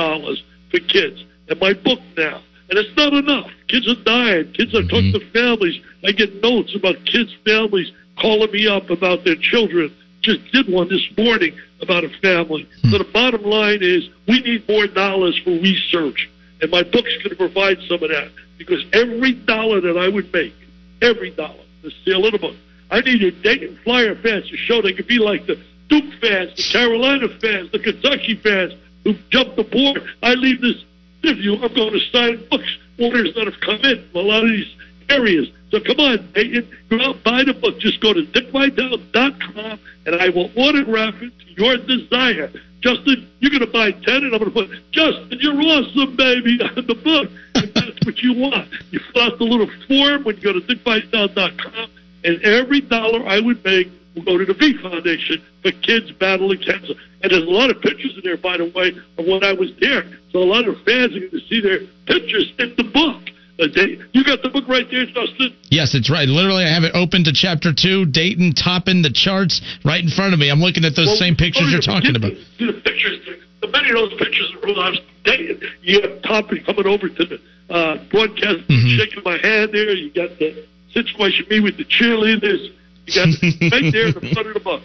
for 0.71 0.79
kids. 0.81 1.25
And 1.49 1.61
my 1.61 1.73
book 1.73 2.01
now, 2.17 2.43
and 2.71 2.79
it's 2.79 2.97
not 2.97 3.13
enough. 3.13 3.51
Kids 3.69 3.89
are 3.89 4.03
dying. 4.05 4.53
Kids 4.53 4.75
are 4.75 4.83
talking 4.83 5.13
to 5.13 5.21
mm-hmm. 5.21 5.33
families. 5.33 5.81
I 6.05 6.13
get 6.13 6.43
notes 6.43 6.75
about 6.77 6.97
kids' 7.07 7.35
families 7.45 7.91
calling 8.21 8.51
me 8.53 8.69
up 8.69 8.91
about 8.91 9.25
their 9.25 9.37
children. 9.37 9.95
Just 10.21 10.41
did 10.53 10.69
one 10.69 10.89
this 10.89 11.07
morning 11.17 11.57
about 11.81 12.05
a 12.05 12.11
family. 12.21 12.69
Hmm. 12.83 12.91
So 12.91 12.99
the 12.99 13.05
bottom 13.13 13.43
line 13.45 13.79
is 13.81 14.09
we 14.27 14.41
need 14.41 14.69
more 14.69 14.87
dollars 14.87 15.41
for 15.43 15.51
research. 15.51 16.29
And 16.61 16.71
my 16.71 16.83
book's 16.83 17.17
going 17.19 17.31
to 17.31 17.37
provide 17.37 17.79
some 17.89 18.03
of 18.03 18.11
that 18.11 18.31
because 18.59 18.85
every 18.93 19.33
dollar 19.33 19.81
that 19.81 19.97
I 19.97 20.09
would 20.09 20.33
make, 20.33 20.55
every 21.01 21.31
dollar, 21.31 21.63
the 21.83 21.93
sale 22.05 22.27
of 22.27 22.33
the 22.33 22.39
book, 22.39 22.57
I 22.91 23.01
need 23.01 23.21
your 23.21 23.31
Dayton 23.31 23.79
Flyer 23.85 24.17
fans 24.17 24.49
to 24.51 24.57
show 24.57 24.83
they 24.83 24.93
could 24.93 25.07
be 25.07 25.19
like 25.19 25.47
the 25.47 25.63
Duke 25.89 26.13
fans, 26.21 26.55
the 26.57 26.65
Carolina 26.71 27.29
fans, 27.41 27.71
the 27.71 27.79
Kentucky 27.79 28.35
fans 28.43 28.75
who 29.05 29.15
jumped 29.31 29.57
the 29.57 29.65
board. 29.65 30.03
I 30.23 30.35
leave 30.35 30.61
this 30.61 30.85
interview. 31.23 31.55
I'm 31.55 31.75
going 31.75 31.93
to 31.93 32.01
sign 32.11 32.47
books, 32.51 32.79
orders 32.99 33.35
that 33.35 33.47
have 33.47 33.61
come 33.61 33.81
in 33.83 34.09
from 34.11 34.21
a 34.21 34.29
lot 34.29 34.45
of 34.45 34.51
these 34.51 34.75
areas. 35.09 35.49
So 35.71 35.81
come 35.81 36.01
on, 36.01 36.33
Dayton, 36.33 36.69
go 36.89 37.01
out 37.01 37.23
buy 37.25 37.45
the 37.45 37.53
book. 37.53 37.79
Just 37.79 38.01
go 38.01 38.13
to 38.13 38.23
dickvitale.com 38.23 39.81
and 40.07 40.15
I 40.17 40.29
will 40.31 40.51
autograph 40.57 41.15
it 41.21 41.33
to 41.39 41.63
your 41.63 41.77
desire. 41.77 42.51
Justin, 42.81 43.29
you're 43.41 43.51
going 43.51 43.61
to 43.61 43.67
buy 43.67 43.91
10 43.91 44.03
and 44.07 44.35
I'm 44.35 44.41
going 44.41 44.45
to 44.45 44.51
put, 44.51 44.71
Justin, 44.93 45.39
you're 45.41 45.61
awesome, 45.61 46.17
baby, 46.17 46.59
on 46.77 46.87
the 46.87 46.95
book. 46.95 47.31
If 47.57 47.75
that's 47.75 48.07
what 48.07 48.19
you 48.23 48.35
want. 48.35 48.69
You 48.91 49.01
fill 49.13 49.23
out 49.23 49.39
the 49.39 49.45
little 49.45 49.69
form 49.89 50.25
when 50.25 50.37
you 50.37 50.43
go 50.43 50.53
to 50.53 50.61
dickvitale.com 50.61 51.91
and 52.25 52.43
every 52.43 52.81
dollar 52.81 53.27
I 53.27 53.41
would 53.41 53.65
make 53.65 53.89
to 54.25 54.45
the 54.45 54.55
V 54.55 54.79
Foundation 54.83 55.43
for 55.63 55.73
kids 55.83 56.11
battling 56.13 56.59
cancer. 56.59 56.95
And 57.23 57.33
there's 57.33 57.43
a 57.45 57.51
lot 57.51 57.71
of 57.71 57.81
pictures 57.83 58.15
in 58.17 58.23
there, 58.25 58.37
by 58.37 58.57
the 58.59 58.71
way, 58.75 58.93
of 59.19 59.27
when 59.27 59.43
I 59.45 59.53
was 59.53 59.71
there. 59.81 60.05
So 60.31 60.39
a 60.39 60.47
lot 60.49 60.67
of 60.69 60.77
fans 60.87 61.17
are 61.17 61.21
going 61.21 61.31
to 61.33 61.41
see 61.49 61.61
their 61.61 61.81
pictures 62.07 62.53
in 62.59 62.75
the 62.77 62.85
book. 62.85 63.23
Uh, 63.59 63.67
they, 63.75 63.99
you 64.15 64.23
got 64.23 64.41
the 64.43 64.49
book 64.51 64.69
right 64.69 64.87
there, 64.89 65.05
Justin. 65.07 65.51
Yes, 65.67 65.91
it's 65.95 66.09
right. 66.09 66.29
Literally, 66.29 66.63
I 66.63 66.71
have 66.71 66.85
it 66.85 66.95
open 66.95 67.25
to 67.25 67.33
chapter 67.35 67.75
two. 67.75 68.07
Dayton 68.07 68.55
topping 68.55 69.03
the 69.03 69.11
charts 69.11 69.61
right 69.85 69.99
in 70.03 70.11
front 70.11 70.33
of 70.33 70.39
me. 70.39 70.49
I'm 70.49 70.61
looking 70.63 70.85
at 70.85 70.95
those 70.95 71.11
Well, 71.11 71.17
same 71.19 71.35
pictures 71.35 71.67
oh, 71.67 71.71
you're 71.75 71.83
talking 71.83 72.15
about. 72.15 72.39
The, 72.59 72.71
pictures, 72.87 73.19
the 73.61 73.67
many 73.67 73.91
of 73.91 73.97
those 73.99 74.15
pictures 74.15 74.55
are 74.63 74.69
was 74.69 75.01
dating. 75.25 75.59
You 75.83 76.03
have 76.03 76.23
Toppy 76.23 76.63
coming 76.63 76.87
over 76.87 77.09
to 77.09 77.25
the 77.27 77.39
uh, 77.69 77.99
broadcast, 78.15 78.63
Mm-hmm. 78.71 78.95
shaking 78.95 79.23
my 79.27 79.39
hand 79.43 79.75
there. 79.75 79.91
You 79.91 80.15
got 80.15 80.39
the 80.39 80.65
situation 80.95 81.47
me 81.51 81.59
with 81.59 81.77
the 81.79 81.85
cheerleaders. 81.85 82.71
You 83.41 83.71
got 83.71 83.73
right 83.73 83.93
there 83.93 84.09
in 84.09 84.15
the 84.15 84.31
front 84.35 84.49
of 84.49 84.55
the 84.55 84.61
book. 84.61 84.83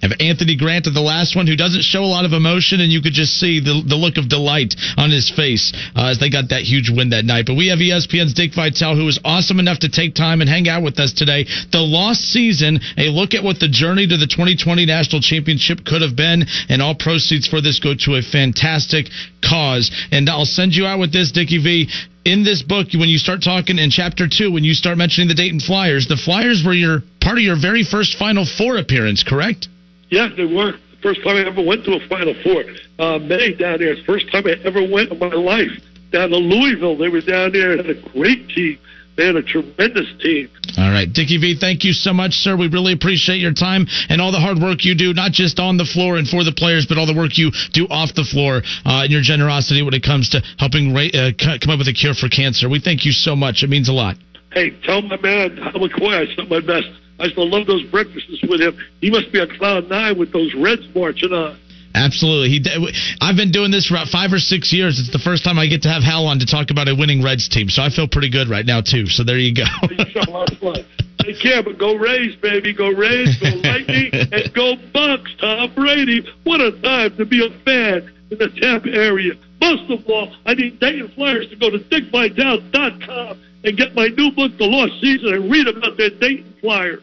Have 0.00 0.12
Anthony 0.18 0.56
Grant 0.56 0.86
at 0.86 0.94
the 0.94 1.04
last 1.04 1.36
one, 1.36 1.46
who 1.46 1.56
doesn't 1.56 1.82
show 1.82 2.00
a 2.00 2.08
lot 2.08 2.24
of 2.24 2.32
emotion, 2.32 2.80
and 2.80 2.90
you 2.90 3.02
could 3.02 3.12
just 3.12 3.36
see 3.36 3.60
the 3.60 3.84
the 3.84 3.96
look 3.96 4.16
of 4.16 4.30
delight 4.30 4.74
on 4.96 5.10
his 5.10 5.28
face 5.28 5.72
uh, 5.94 6.06
as 6.06 6.18
they 6.18 6.30
got 6.30 6.48
that 6.48 6.62
huge 6.62 6.88
win 6.88 7.10
that 7.10 7.26
night. 7.26 7.44
But 7.44 7.56
we 7.56 7.68
have 7.68 7.80
ESPN's 7.80 8.32
Dick 8.32 8.54
Vitale, 8.54 8.96
who 8.96 9.04
was 9.04 9.20
awesome 9.24 9.60
enough 9.60 9.80
to 9.80 9.90
take 9.90 10.14
time 10.14 10.40
and 10.40 10.48
hang 10.48 10.68
out 10.68 10.82
with 10.82 10.98
us 10.98 11.12
today. 11.12 11.44
The 11.70 11.84
lost 11.84 12.22
season, 12.32 12.80
a 12.96 13.12
look 13.12 13.34
at 13.34 13.44
what 13.44 13.60
the 13.60 13.68
journey 13.68 14.06
to 14.06 14.16
the 14.16 14.26
2020 14.26 14.86
national 14.86 15.20
championship 15.20 15.84
could 15.84 16.00
have 16.00 16.16
been, 16.16 16.46
and 16.70 16.80
all 16.80 16.94
proceeds 16.94 17.46
for 17.46 17.60
this 17.60 17.78
go 17.78 17.92
to 17.92 18.16
a 18.16 18.22
fantastic 18.22 19.08
cause. 19.44 19.90
And 20.10 20.30
I'll 20.30 20.48
send 20.48 20.74
you 20.74 20.86
out 20.86 20.98
with 20.98 21.12
this, 21.12 21.30
Dickie 21.30 21.60
V 21.60 21.90
in 22.24 22.44
this 22.44 22.62
book, 22.62 22.88
when 22.92 23.08
you 23.08 23.18
start 23.18 23.42
talking 23.42 23.78
in 23.78 23.90
chapter 23.90 24.28
two, 24.28 24.52
when 24.52 24.64
you 24.64 24.74
start 24.74 24.98
mentioning 24.98 25.28
the 25.28 25.34
Dayton 25.34 25.60
Flyers, 25.60 26.06
the 26.06 26.16
Flyers 26.16 26.62
were 26.64 26.74
your 26.74 27.02
part 27.20 27.38
of 27.38 27.44
your 27.44 27.60
very 27.60 27.84
first 27.84 28.18
Final 28.18 28.44
Four 28.44 28.76
appearance, 28.76 29.22
correct? 29.22 29.68
Yeah, 30.10 30.28
they 30.36 30.44
were. 30.44 30.74
First 31.02 31.22
time 31.24 31.36
I 31.36 31.46
ever 31.46 31.62
went 31.62 31.84
to 31.86 31.92
a 31.92 32.08
Final 32.08 32.34
Four. 32.42 32.64
Uh, 32.98 33.18
May 33.18 33.54
down 33.54 33.78
there. 33.78 33.96
First 34.04 34.30
time 34.30 34.46
I 34.46 34.56
ever 34.64 34.86
went 34.86 35.10
in 35.12 35.18
my 35.18 35.32
life. 35.32 35.72
Down 36.12 36.30
to 36.30 36.36
Louisville. 36.36 36.98
They 36.98 37.08
were 37.08 37.22
down 37.22 37.52
there 37.52 37.72
and 37.72 37.86
had 37.86 37.96
a 37.96 38.08
great 38.10 38.48
team. 38.50 38.78
They 39.20 39.26
had 39.26 39.36
a 39.36 39.42
tremendous 39.42 40.08
team. 40.22 40.48
All 40.78 40.88
right, 40.88 41.04
Dickie 41.04 41.36
V, 41.36 41.54
thank 41.60 41.84
you 41.84 41.92
so 41.92 42.10
much, 42.10 42.40
sir. 42.40 42.56
We 42.56 42.68
really 42.68 42.94
appreciate 42.94 43.36
your 43.36 43.52
time 43.52 43.86
and 44.08 44.18
all 44.18 44.32
the 44.32 44.40
hard 44.40 44.56
work 44.56 44.82
you 44.86 44.94
do, 44.94 45.12
not 45.12 45.32
just 45.32 45.60
on 45.60 45.76
the 45.76 45.84
floor 45.84 46.16
and 46.16 46.26
for 46.26 46.42
the 46.42 46.56
players, 46.56 46.86
but 46.88 46.96
all 46.96 47.04
the 47.04 47.12
work 47.12 47.36
you 47.36 47.52
do 47.74 47.84
off 47.90 48.14
the 48.14 48.24
floor 48.24 48.64
uh, 48.64 49.04
and 49.04 49.12
your 49.12 49.20
generosity 49.20 49.82
when 49.82 49.92
it 49.92 50.02
comes 50.02 50.30
to 50.30 50.40
helping 50.56 50.94
ra- 50.94 51.12
uh, 51.12 51.36
come 51.36 51.68
up 51.68 51.76
with 51.76 51.88
a 51.88 51.92
cure 51.92 52.14
for 52.14 52.32
cancer. 52.32 52.70
We 52.70 52.80
thank 52.80 53.04
you 53.04 53.12
so 53.12 53.36
much. 53.36 53.62
It 53.62 53.68
means 53.68 53.90
a 53.90 53.92
lot. 53.92 54.16
Hey, 54.56 54.72
tell 54.88 55.02
my 55.02 55.20
man, 55.20 55.58
Hal 55.58 55.76
McCoy, 55.76 56.16
I 56.16 56.34
sent 56.34 56.48
my 56.48 56.64
best. 56.64 56.88
I 57.20 57.28
still 57.28 57.44
love 57.50 57.66
those 57.66 57.84
breakfasts 57.92 58.40
with 58.48 58.62
him. 58.62 58.72
He 59.02 59.10
must 59.10 59.30
be 59.32 59.40
on 59.40 59.52
cloud 59.58 59.90
nine 59.90 60.18
with 60.18 60.32
those 60.32 60.54
Reds 60.54 60.88
marching 60.94 61.34
on. 61.34 61.60
Absolutely. 61.94 62.48
He, 62.50 62.58
d- 62.60 62.92
I've 63.20 63.36
been 63.36 63.50
doing 63.50 63.70
this 63.70 63.86
for 63.88 63.94
about 63.94 64.08
five 64.08 64.32
or 64.32 64.38
six 64.38 64.72
years. 64.72 65.00
It's 65.00 65.10
the 65.10 65.18
first 65.18 65.42
time 65.42 65.58
I 65.58 65.66
get 65.66 65.82
to 65.82 65.88
have 65.90 66.02
Hal 66.02 66.26
on 66.26 66.38
to 66.38 66.46
talk 66.46 66.70
about 66.70 66.88
a 66.88 66.94
winning 66.94 67.22
Reds 67.22 67.48
team, 67.48 67.68
so 67.68 67.82
I 67.82 67.90
feel 67.90 68.06
pretty 68.06 68.30
good 68.30 68.48
right 68.48 68.64
now 68.64 68.80
too. 68.80 69.06
So 69.06 69.24
there 69.24 69.38
you 69.38 69.54
go. 69.54 69.64
You 69.90 70.04
saw 70.12 70.30
a 70.30 70.30
lot 70.30 70.52
of 70.52 70.58
fun. 70.58 70.86
Take 71.18 71.40
care, 71.42 71.62
but 71.62 71.78
go 71.78 71.94
Rays, 71.96 72.34
baby. 72.36 72.72
Go 72.72 72.88
Rays, 72.90 73.36
go 73.38 73.48
Lightning, 73.68 74.10
and 74.12 74.54
go 74.54 74.76
Bucs. 74.94 75.36
Tom 75.38 75.74
Brady. 75.74 76.24
What 76.44 76.60
a 76.60 76.72
time 76.80 77.16
to 77.18 77.26
be 77.26 77.44
a 77.44 77.50
fan 77.64 78.10
in 78.30 78.38
the 78.38 78.48
Tampa 78.60 78.88
area. 78.88 79.32
Most 79.60 79.90
of 79.90 80.06
all, 80.08 80.32
I 80.46 80.54
need 80.54 80.80
Dayton 80.80 81.12
Flyers 81.14 81.50
to 81.50 81.56
go 81.56 81.68
to 81.70 81.78
digmydown.com 81.78 83.42
and 83.64 83.76
get 83.76 83.94
my 83.94 84.06
new 84.08 84.30
book, 84.32 84.52
The 84.58 84.64
Lost 84.64 84.94
Season, 85.02 85.34
and 85.34 85.50
read 85.50 85.66
about 85.68 85.98
their 85.98 86.10
Dayton 86.10 86.54
Flyers. 86.60 87.02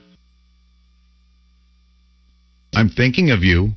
I'm 2.74 2.90
thinking 2.90 3.30
of 3.32 3.44
you. 3.44 3.74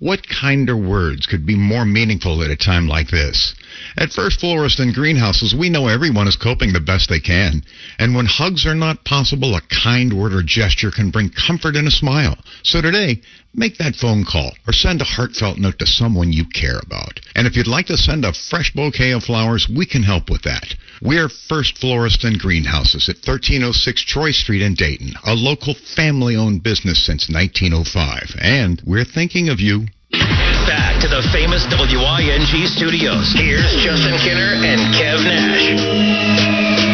What 0.00 0.26
kinder 0.26 0.78
words 0.78 1.26
could 1.26 1.44
be 1.44 1.56
more 1.56 1.84
meaningful 1.84 2.42
at 2.42 2.50
a 2.50 2.56
time 2.56 2.88
like 2.88 3.10
this? 3.10 3.54
At 3.98 4.14
First 4.14 4.40
Florist 4.40 4.80
and 4.80 4.94
Greenhouses, 4.94 5.54
we 5.54 5.68
know 5.68 5.88
everyone 5.88 6.26
is 6.26 6.36
coping 6.36 6.72
the 6.72 6.80
best 6.80 7.10
they 7.10 7.20
can. 7.20 7.62
And 7.98 8.14
when 8.14 8.24
hugs 8.24 8.64
are 8.64 8.74
not 8.74 9.04
possible, 9.04 9.54
a 9.54 9.60
kind 9.60 10.14
word 10.14 10.32
or 10.32 10.42
gesture 10.42 10.90
can 10.90 11.10
bring 11.10 11.28
comfort 11.28 11.76
and 11.76 11.86
a 11.86 11.90
smile. 11.90 12.38
So 12.62 12.80
today, 12.80 13.20
make 13.52 13.76
that 13.76 13.94
phone 13.94 14.24
call 14.24 14.52
or 14.66 14.72
send 14.72 15.02
a 15.02 15.04
heartfelt 15.04 15.58
note 15.58 15.78
to 15.80 15.86
someone 15.86 16.32
you 16.32 16.46
care 16.46 16.78
about. 16.78 17.20
And 17.36 17.46
if 17.46 17.54
you'd 17.54 17.66
like 17.66 17.88
to 17.88 17.98
send 17.98 18.24
a 18.24 18.32
fresh 18.32 18.72
bouquet 18.72 19.10
of 19.10 19.24
flowers, 19.24 19.68
we 19.68 19.84
can 19.84 20.02
help 20.02 20.30
with 20.30 20.40
that. 20.44 20.74
We're 21.02 21.30
First 21.30 21.78
Florist 21.78 22.24
and 22.24 22.38
Greenhouses 22.38 23.08
at 23.08 23.16
1306 23.16 24.04
Troy 24.04 24.32
Street 24.32 24.60
in 24.60 24.74
Dayton, 24.74 25.14
a 25.24 25.32
local 25.32 25.74
family 25.96 26.36
owned 26.36 26.62
business 26.62 27.02
since 27.04 27.30
1905. 27.30 28.36
And 28.38 28.82
we're 28.84 29.06
thinking 29.06 29.48
of 29.48 29.60
you. 29.60 29.86
Back 30.12 31.00
to 31.00 31.08
the 31.08 31.26
famous 31.32 31.64
WING 31.72 32.66
studios. 32.66 33.32
Here's 33.32 33.72
Justin 33.82 34.12
Kinner 34.20 34.60
and 34.60 34.80
Kev 34.94 35.24
Nash. 35.24 36.89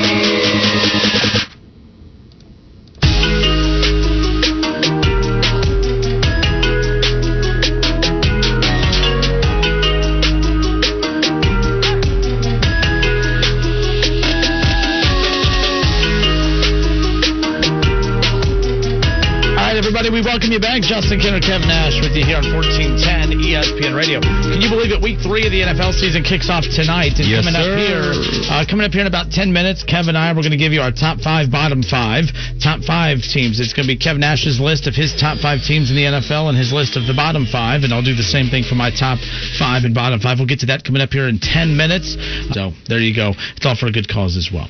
Welcome 20.37 20.53
you 20.53 20.61
back. 20.61 20.85
Justin 20.85 21.17
Kinner, 21.17 21.41
Kevin 21.41 21.65
Nash 21.65 21.97
with 22.05 22.13
you 22.13 22.21
here 22.21 22.37
on 22.37 22.45
1410 22.53 23.41
ESPN 23.41 23.97
Radio. 23.97 24.21
Can 24.21 24.61
you 24.61 24.69
believe 24.69 24.93
it? 24.93 25.01
Week 25.01 25.17
three 25.25 25.49
of 25.49 25.51
the 25.51 25.65
NFL 25.65 25.97
season 25.97 26.21
kicks 26.21 26.53
off 26.53 26.69
tonight. 26.69 27.17
And 27.17 27.25
Yes, 27.25 27.41
coming 27.41 27.57
sir. 27.57 27.65
up 27.65 27.81
here, 27.81 28.05
uh, 28.53 28.61
coming 28.69 28.85
up 28.85 28.93
here 28.93 29.01
in 29.01 29.09
about 29.09 29.33
10 29.33 29.49
minutes, 29.49 29.81
Kevin 29.81 30.13
and 30.13 30.21
I, 30.21 30.37
we're 30.37 30.45
going 30.45 30.53
to 30.53 30.61
give 30.61 30.77
you 30.77 30.85
our 30.85 30.93
top 30.93 31.25
five, 31.25 31.49
bottom 31.49 31.81
five, 31.81 32.29
top 32.61 32.85
five 32.85 33.25
teams. 33.25 33.65
It's 33.65 33.73
going 33.73 33.89
to 33.89 33.93
be 33.93 33.97
Kevin 33.97 34.21
Nash's 34.21 34.61
list 34.61 34.85
of 34.85 34.93
his 34.93 35.17
top 35.17 35.41
five 35.41 35.65
teams 35.65 35.89
in 35.89 35.97
the 35.97 36.05
NFL 36.05 36.53
and 36.53 36.57
his 36.61 36.69
list 36.69 37.01
of 37.01 37.09
the 37.09 37.17
bottom 37.17 37.49
five. 37.49 37.81
And 37.81 37.97
I'll 37.97 38.05
do 38.05 38.13
the 38.13 38.21
same 38.21 38.53
thing 38.53 38.61
for 38.61 38.77
my 38.77 38.93
top 38.93 39.17
five 39.57 39.89
and 39.89 39.97
bottom 39.97 40.21
five. 40.21 40.37
We'll 40.37 40.53
get 40.53 40.61
to 40.69 40.69
that 40.69 40.85
coming 40.85 41.01
up 41.01 41.17
here 41.17 41.33
in 41.33 41.41
10 41.41 41.81
minutes. 41.81 42.13
So 42.53 42.77
there 42.93 43.01
you 43.01 43.17
go. 43.17 43.33
It's 43.57 43.65
all 43.65 43.73
for 43.73 43.89
a 43.89 43.93
good 43.93 44.13
cause 44.13 44.37
as 44.37 44.53
well. 44.53 44.69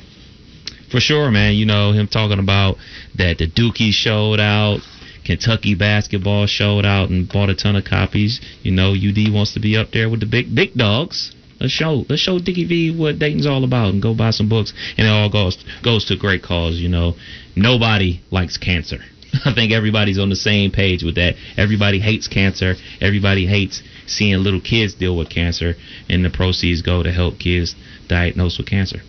For 0.95 1.03
sure, 1.03 1.27
man. 1.27 1.59
You 1.59 1.67
know, 1.67 1.91
him 1.91 2.07
talking 2.07 2.39
about 2.39 2.79
that 3.19 3.43
the 3.43 3.51
Dookie 3.51 3.91
showed 3.91 4.39
out, 4.39 4.79
Kentucky 5.27 5.75
basketball 5.75 6.47
showed 6.47 6.85
out 6.85 7.09
and 7.09 7.27
bought 7.27 7.49
a 7.49 7.53
ton 7.53 7.75
of 7.75 7.83
copies. 7.83 8.39
You 8.63 8.71
know, 8.71 8.93
UD 8.93 9.29
wants 9.33 9.53
to 9.55 9.59
be 9.59 9.75
up 9.75 9.91
there 9.91 10.09
with 10.09 10.21
the 10.21 10.25
big 10.25 10.55
big 10.55 10.73
dogs. 10.73 11.35
Let's 11.59 11.73
show 11.73 12.05
let's 12.07 12.21
show 12.21 12.39
Dickie 12.39 12.63
V 12.63 12.95
what 12.97 13.19
Dayton's 13.19 13.45
all 13.45 13.65
about 13.65 13.89
and 13.93 14.01
go 14.01 14.13
buy 14.15 14.29
some 14.29 14.47
books. 14.47 14.71
And 14.97 15.05
it 15.05 15.09
all 15.09 15.29
goes 15.29 15.57
goes 15.83 16.05
to 16.05 16.15
great 16.15 16.43
cause, 16.43 16.77
you 16.77 16.87
know. 16.87 17.15
Nobody 17.57 18.21
likes 18.31 18.55
cancer. 18.55 18.99
I 19.45 19.53
think 19.53 19.73
everybody's 19.73 20.17
on 20.17 20.29
the 20.29 20.35
same 20.37 20.71
page 20.71 21.03
with 21.03 21.15
that. 21.15 21.35
Everybody 21.57 21.99
hates 21.99 22.29
cancer. 22.29 22.75
Everybody 23.01 23.47
hates 23.47 23.83
seeing 24.05 24.37
little 24.37 24.61
kids 24.61 24.93
deal 24.93 25.17
with 25.17 25.29
cancer, 25.29 25.75
and 26.07 26.23
the 26.23 26.29
proceeds 26.29 26.81
go 26.81 27.03
to 27.03 27.11
help 27.11 27.37
kids 27.37 27.75
diagnosed 28.07 28.59
with 28.59 28.67
cancer. 28.67 29.01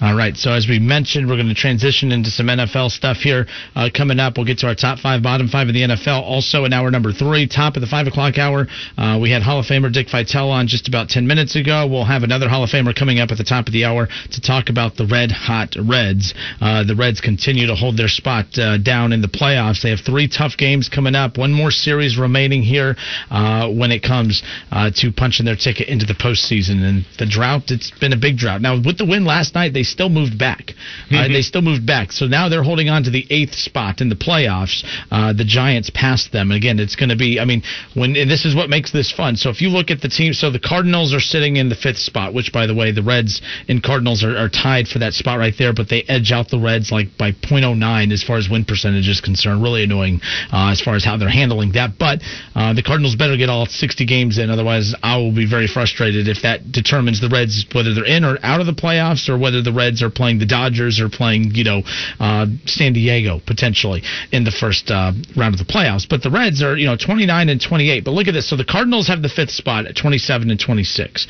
All 0.00 0.14
right. 0.14 0.36
So 0.36 0.52
as 0.52 0.68
we 0.68 0.78
mentioned, 0.78 1.28
we're 1.28 1.34
going 1.34 1.48
to 1.48 1.54
transition 1.54 2.12
into 2.12 2.30
some 2.30 2.46
NFL 2.46 2.90
stuff 2.90 3.16
here 3.16 3.46
uh, 3.74 3.90
coming 3.92 4.20
up. 4.20 4.36
We'll 4.36 4.46
get 4.46 4.58
to 4.58 4.68
our 4.68 4.76
top 4.76 5.00
five, 5.00 5.24
bottom 5.24 5.48
five 5.48 5.66
of 5.66 5.74
the 5.74 5.82
NFL. 5.82 6.22
Also 6.22 6.64
in 6.64 6.72
hour 6.72 6.88
number 6.92 7.12
three, 7.12 7.48
top 7.48 7.74
of 7.74 7.80
the 7.80 7.88
five 7.88 8.06
o'clock 8.06 8.38
hour, 8.38 8.68
uh, 8.96 9.18
we 9.20 9.30
had 9.30 9.42
Hall 9.42 9.58
of 9.58 9.66
Famer 9.66 9.92
Dick 9.92 10.06
Vitale 10.08 10.50
on 10.50 10.68
just 10.68 10.86
about 10.86 11.08
ten 11.08 11.26
minutes 11.26 11.56
ago. 11.56 11.88
We'll 11.88 12.04
have 12.04 12.22
another 12.22 12.48
Hall 12.48 12.62
of 12.62 12.70
Famer 12.70 12.94
coming 12.94 13.18
up 13.18 13.32
at 13.32 13.38
the 13.38 13.44
top 13.44 13.66
of 13.66 13.72
the 13.72 13.86
hour 13.86 14.06
to 14.06 14.40
talk 14.40 14.70
about 14.70 14.96
the 14.96 15.06
Red 15.06 15.32
Hot 15.32 15.74
Reds. 15.76 16.32
Uh, 16.60 16.84
the 16.84 16.94
Reds 16.94 17.20
continue 17.20 17.66
to 17.66 17.74
hold 17.74 17.96
their 17.96 18.08
spot 18.08 18.56
uh, 18.56 18.78
down 18.78 19.12
in 19.12 19.20
the 19.20 19.28
playoffs. 19.28 19.82
They 19.82 19.90
have 19.90 20.00
three 20.00 20.28
tough 20.28 20.56
games 20.56 20.88
coming 20.88 21.16
up. 21.16 21.38
One 21.38 21.52
more 21.52 21.72
series 21.72 22.16
remaining 22.16 22.62
here 22.62 22.94
uh, 23.30 23.68
when 23.68 23.90
it 23.90 24.04
comes 24.04 24.44
uh, 24.70 24.92
to 24.94 25.10
punching 25.10 25.44
their 25.44 25.56
ticket 25.56 25.88
into 25.88 26.06
the 26.06 26.14
postseason. 26.14 26.84
And 26.84 27.04
the 27.18 27.26
drought, 27.26 27.70
it's 27.70 27.90
been 27.98 28.12
a 28.12 28.16
big 28.16 28.36
drought. 28.36 28.60
Now 28.60 28.76
with 28.76 28.98
the 28.98 29.04
win 29.04 29.24
last 29.24 29.56
night, 29.56 29.74
they 29.74 29.87
still 29.90 30.08
moved 30.08 30.38
back. 30.38 30.72
Uh, 31.10 31.28
they 31.28 31.42
still 31.42 31.62
moved 31.62 31.86
back. 31.86 32.12
So 32.12 32.26
now 32.26 32.48
they're 32.48 32.62
holding 32.62 32.88
on 32.88 33.04
to 33.04 33.10
the 33.10 33.26
eighth 33.30 33.54
spot 33.54 34.00
in 34.00 34.08
the 34.08 34.16
playoffs. 34.16 34.84
Uh, 35.10 35.32
the 35.32 35.44
Giants 35.44 35.90
passed 35.90 36.32
them. 36.32 36.50
And 36.50 36.56
again, 36.56 36.78
it's 36.78 36.96
going 36.96 37.08
to 37.08 37.16
be, 37.16 37.40
I 37.40 37.44
mean, 37.44 37.62
when 37.94 38.16
and 38.16 38.30
this 38.30 38.44
is 38.44 38.54
what 38.54 38.68
makes 38.70 38.92
this 38.92 39.12
fun. 39.12 39.36
So 39.36 39.50
if 39.50 39.60
you 39.60 39.68
look 39.68 39.90
at 39.90 40.00
the 40.00 40.08
team, 40.08 40.32
so 40.32 40.50
the 40.50 40.60
Cardinals 40.60 41.14
are 41.14 41.20
sitting 41.20 41.56
in 41.56 41.68
the 41.68 41.74
fifth 41.74 41.98
spot, 41.98 42.34
which, 42.34 42.52
by 42.52 42.66
the 42.66 42.74
way, 42.74 42.92
the 42.92 43.02
Reds 43.02 43.40
and 43.68 43.82
Cardinals 43.82 44.24
are, 44.24 44.36
are 44.36 44.48
tied 44.48 44.88
for 44.88 44.98
that 45.00 45.12
spot 45.12 45.38
right 45.38 45.54
there, 45.58 45.72
but 45.72 45.88
they 45.88 46.02
edge 46.08 46.32
out 46.32 46.48
the 46.48 46.58
Reds 46.58 46.90
like 46.90 47.16
by 47.18 47.32
0.09 47.32 48.12
as 48.12 48.22
far 48.22 48.36
as 48.36 48.48
win 48.50 48.64
percentage 48.64 49.08
is 49.08 49.20
concerned. 49.20 49.62
Really 49.62 49.84
annoying 49.84 50.20
uh, 50.52 50.70
as 50.72 50.80
far 50.80 50.94
as 50.94 51.04
how 51.04 51.16
they're 51.16 51.28
handling 51.28 51.72
that. 51.72 51.98
But 51.98 52.20
uh, 52.54 52.74
the 52.74 52.82
Cardinals 52.82 53.16
better 53.16 53.36
get 53.36 53.48
all 53.48 53.66
60 53.66 54.06
games 54.06 54.38
in, 54.38 54.50
otherwise 54.50 54.94
I 55.02 55.16
will 55.16 55.34
be 55.34 55.48
very 55.48 55.66
frustrated 55.66 56.28
if 56.28 56.42
that 56.42 56.72
determines 56.72 57.20
the 57.20 57.28
Reds 57.28 57.64
whether 57.72 57.94
they're 57.94 58.04
in 58.04 58.24
or 58.24 58.38
out 58.42 58.60
of 58.60 58.66
the 58.66 58.72
playoffs 58.72 59.28
or 59.28 59.38
whether 59.38 59.62
the 59.62 59.72
Reds 59.78 60.02
are 60.02 60.10
playing 60.10 60.38
the 60.40 60.46
Dodgers 60.58 60.98
or 61.00 61.08
playing, 61.08 61.54
you 61.54 61.64
know, 61.64 61.82
uh, 62.18 62.46
San 62.66 62.92
Diego 62.92 63.40
potentially 63.46 64.02
in 64.32 64.42
the 64.44 64.50
first 64.50 64.90
uh, 64.90 65.12
round 65.36 65.54
of 65.54 65.60
the 65.64 65.70
playoffs. 65.72 66.06
But 66.08 66.22
the 66.22 66.30
Reds 66.30 66.62
are, 66.62 66.76
you 66.76 66.86
know, 66.86 66.96
29 66.96 67.48
and 67.48 67.60
28. 67.60 68.04
But 68.04 68.10
look 68.12 68.26
at 68.28 68.34
this. 68.34 68.48
So 68.50 68.56
the 68.56 68.64
Cardinals 68.64 69.06
have 69.08 69.22
the 69.22 69.28
fifth 69.28 69.52
spot 69.52 69.86
at 69.86 69.94
27 69.96 70.50
and 70.50 70.58
26. 70.58 71.26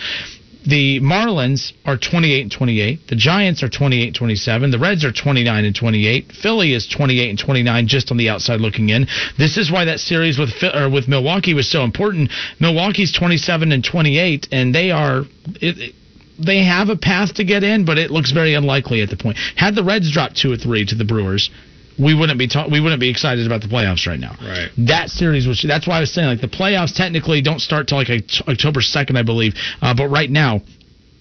The 0.67 1.01
Marlins 1.01 1.73
are 1.87 1.97
28 1.97 2.43
and 2.43 2.53
28. 2.53 3.09
The 3.09 3.17
Giants 3.17 3.63
are 3.63 3.69
28 3.71 4.07
and 4.09 4.15
27. 4.17 4.71
The 4.71 4.79
Reds 4.79 5.05
are 5.05 5.13
29 5.13 5.65
and 5.65 5.75
28. 5.75 6.33
Philly 6.43 6.75
is 6.75 6.87
28 6.87 7.31
and 7.31 7.39
29 7.39 7.87
just 7.87 8.11
on 8.11 8.17
the 8.19 8.29
outside 8.29 8.61
looking 8.61 8.91
in. 8.91 9.07
This 9.39 9.57
is 9.57 9.71
why 9.71 9.87
that 9.87 10.01
series 10.01 10.37
with 10.39 10.53
with 10.93 11.09
Milwaukee 11.09 11.55
was 11.55 11.71
so 11.71 11.85
important. 11.85 12.31
Milwaukee's 12.61 13.13
27 13.13 13.73
and 13.73 13.85
28 13.85 14.49
and 14.53 14.75
they 14.75 14.91
are 14.91 15.23
it- 15.61 15.95
they 16.39 16.65
have 16.65 16.89
a 16.89 16.97
path 16.97 17.35
to 17.35 17.45
get 17.45 17.65
in, 17.65 17.85
but 17.85 17.99
it 17.99 18.11
looks 18.11 18.31
very 18.31 18.55
unlikely 18.55 19.03
at 19.03 19.11
the 19.11 19.17
point. 19.17 19.37
Had 19.57 19.75
the 19.75 19.85
Reds 19.85 20.11
dropped 20.13 20.37
2 20.37 20.53
or 20.53 20.57
3 20.57 20.87
to 20.87 20.95
the 20.95 21.05
Brewers, 21.05 21.51
we 21.99 22.15
wouldn't 22.15 22.39
be 22.39 22.47
ta- 22.47 22.69
we 22.71 22.81
wouldn't 22.81 23.01
be 23.01 23.11
excited 23.11 23.45
about 23.45 23.61
the 23.61 23.67
playoffs 23.67 24.07
right 24.07 24.21
now. 24.21 24.37
Right. 24.41 24.71
That 24.87 25.11
series 25.11 25.47
was 25.47 25.65
that's 25.67 25.87
why 25.87 25.97
I 25.97 26.01
was 26.01 26.13
saying 26.13 26.29
like 26.29 26.41
the 26.41 26.47
playoffs 26.47 26.95
technically 26.95 27.43
don't 27.43 27.61
start 27.61 27.89
till 27.89 27.99
like 27.99 28.09
October 28.47 28.81
second, 28.81 29.17
I 29.17 29.23
believe. 29.23 29.55
Uh, 29.83 29.95
but 29.95 30.09
right 30.09 30.31
now. 30.31 30.63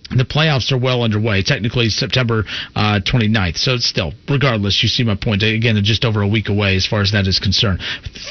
The 0.10 0.26
playoffs 0.26 0.72
are 0.72 0.78
well 0.78 1.03
underway. 1.03 1.43
Technically, 1.43 1.89
September 1.89 2.43
uh, 2.76 2.99
29th. 3.05 3.58
So, 3.58 3.74
it's 3.74 3.86
still, 3.86 4.14
regardless, 4.30 4.82
you 4.82 4.89
see 4.89 5.03
my 5.03 5.16
point. 5.16 5.43
Again, 5.43 5.78
just 5.84 6.05
over 6.05 6.22
a 6.22 6.28
week 6.28 6.49
away 6.49 6.76
as 6.76 6.86
far 6.86 7.01
as 7.01 7.12
that 7.12 7.28
is 7.28 7.39
concerned. 7.39 7.82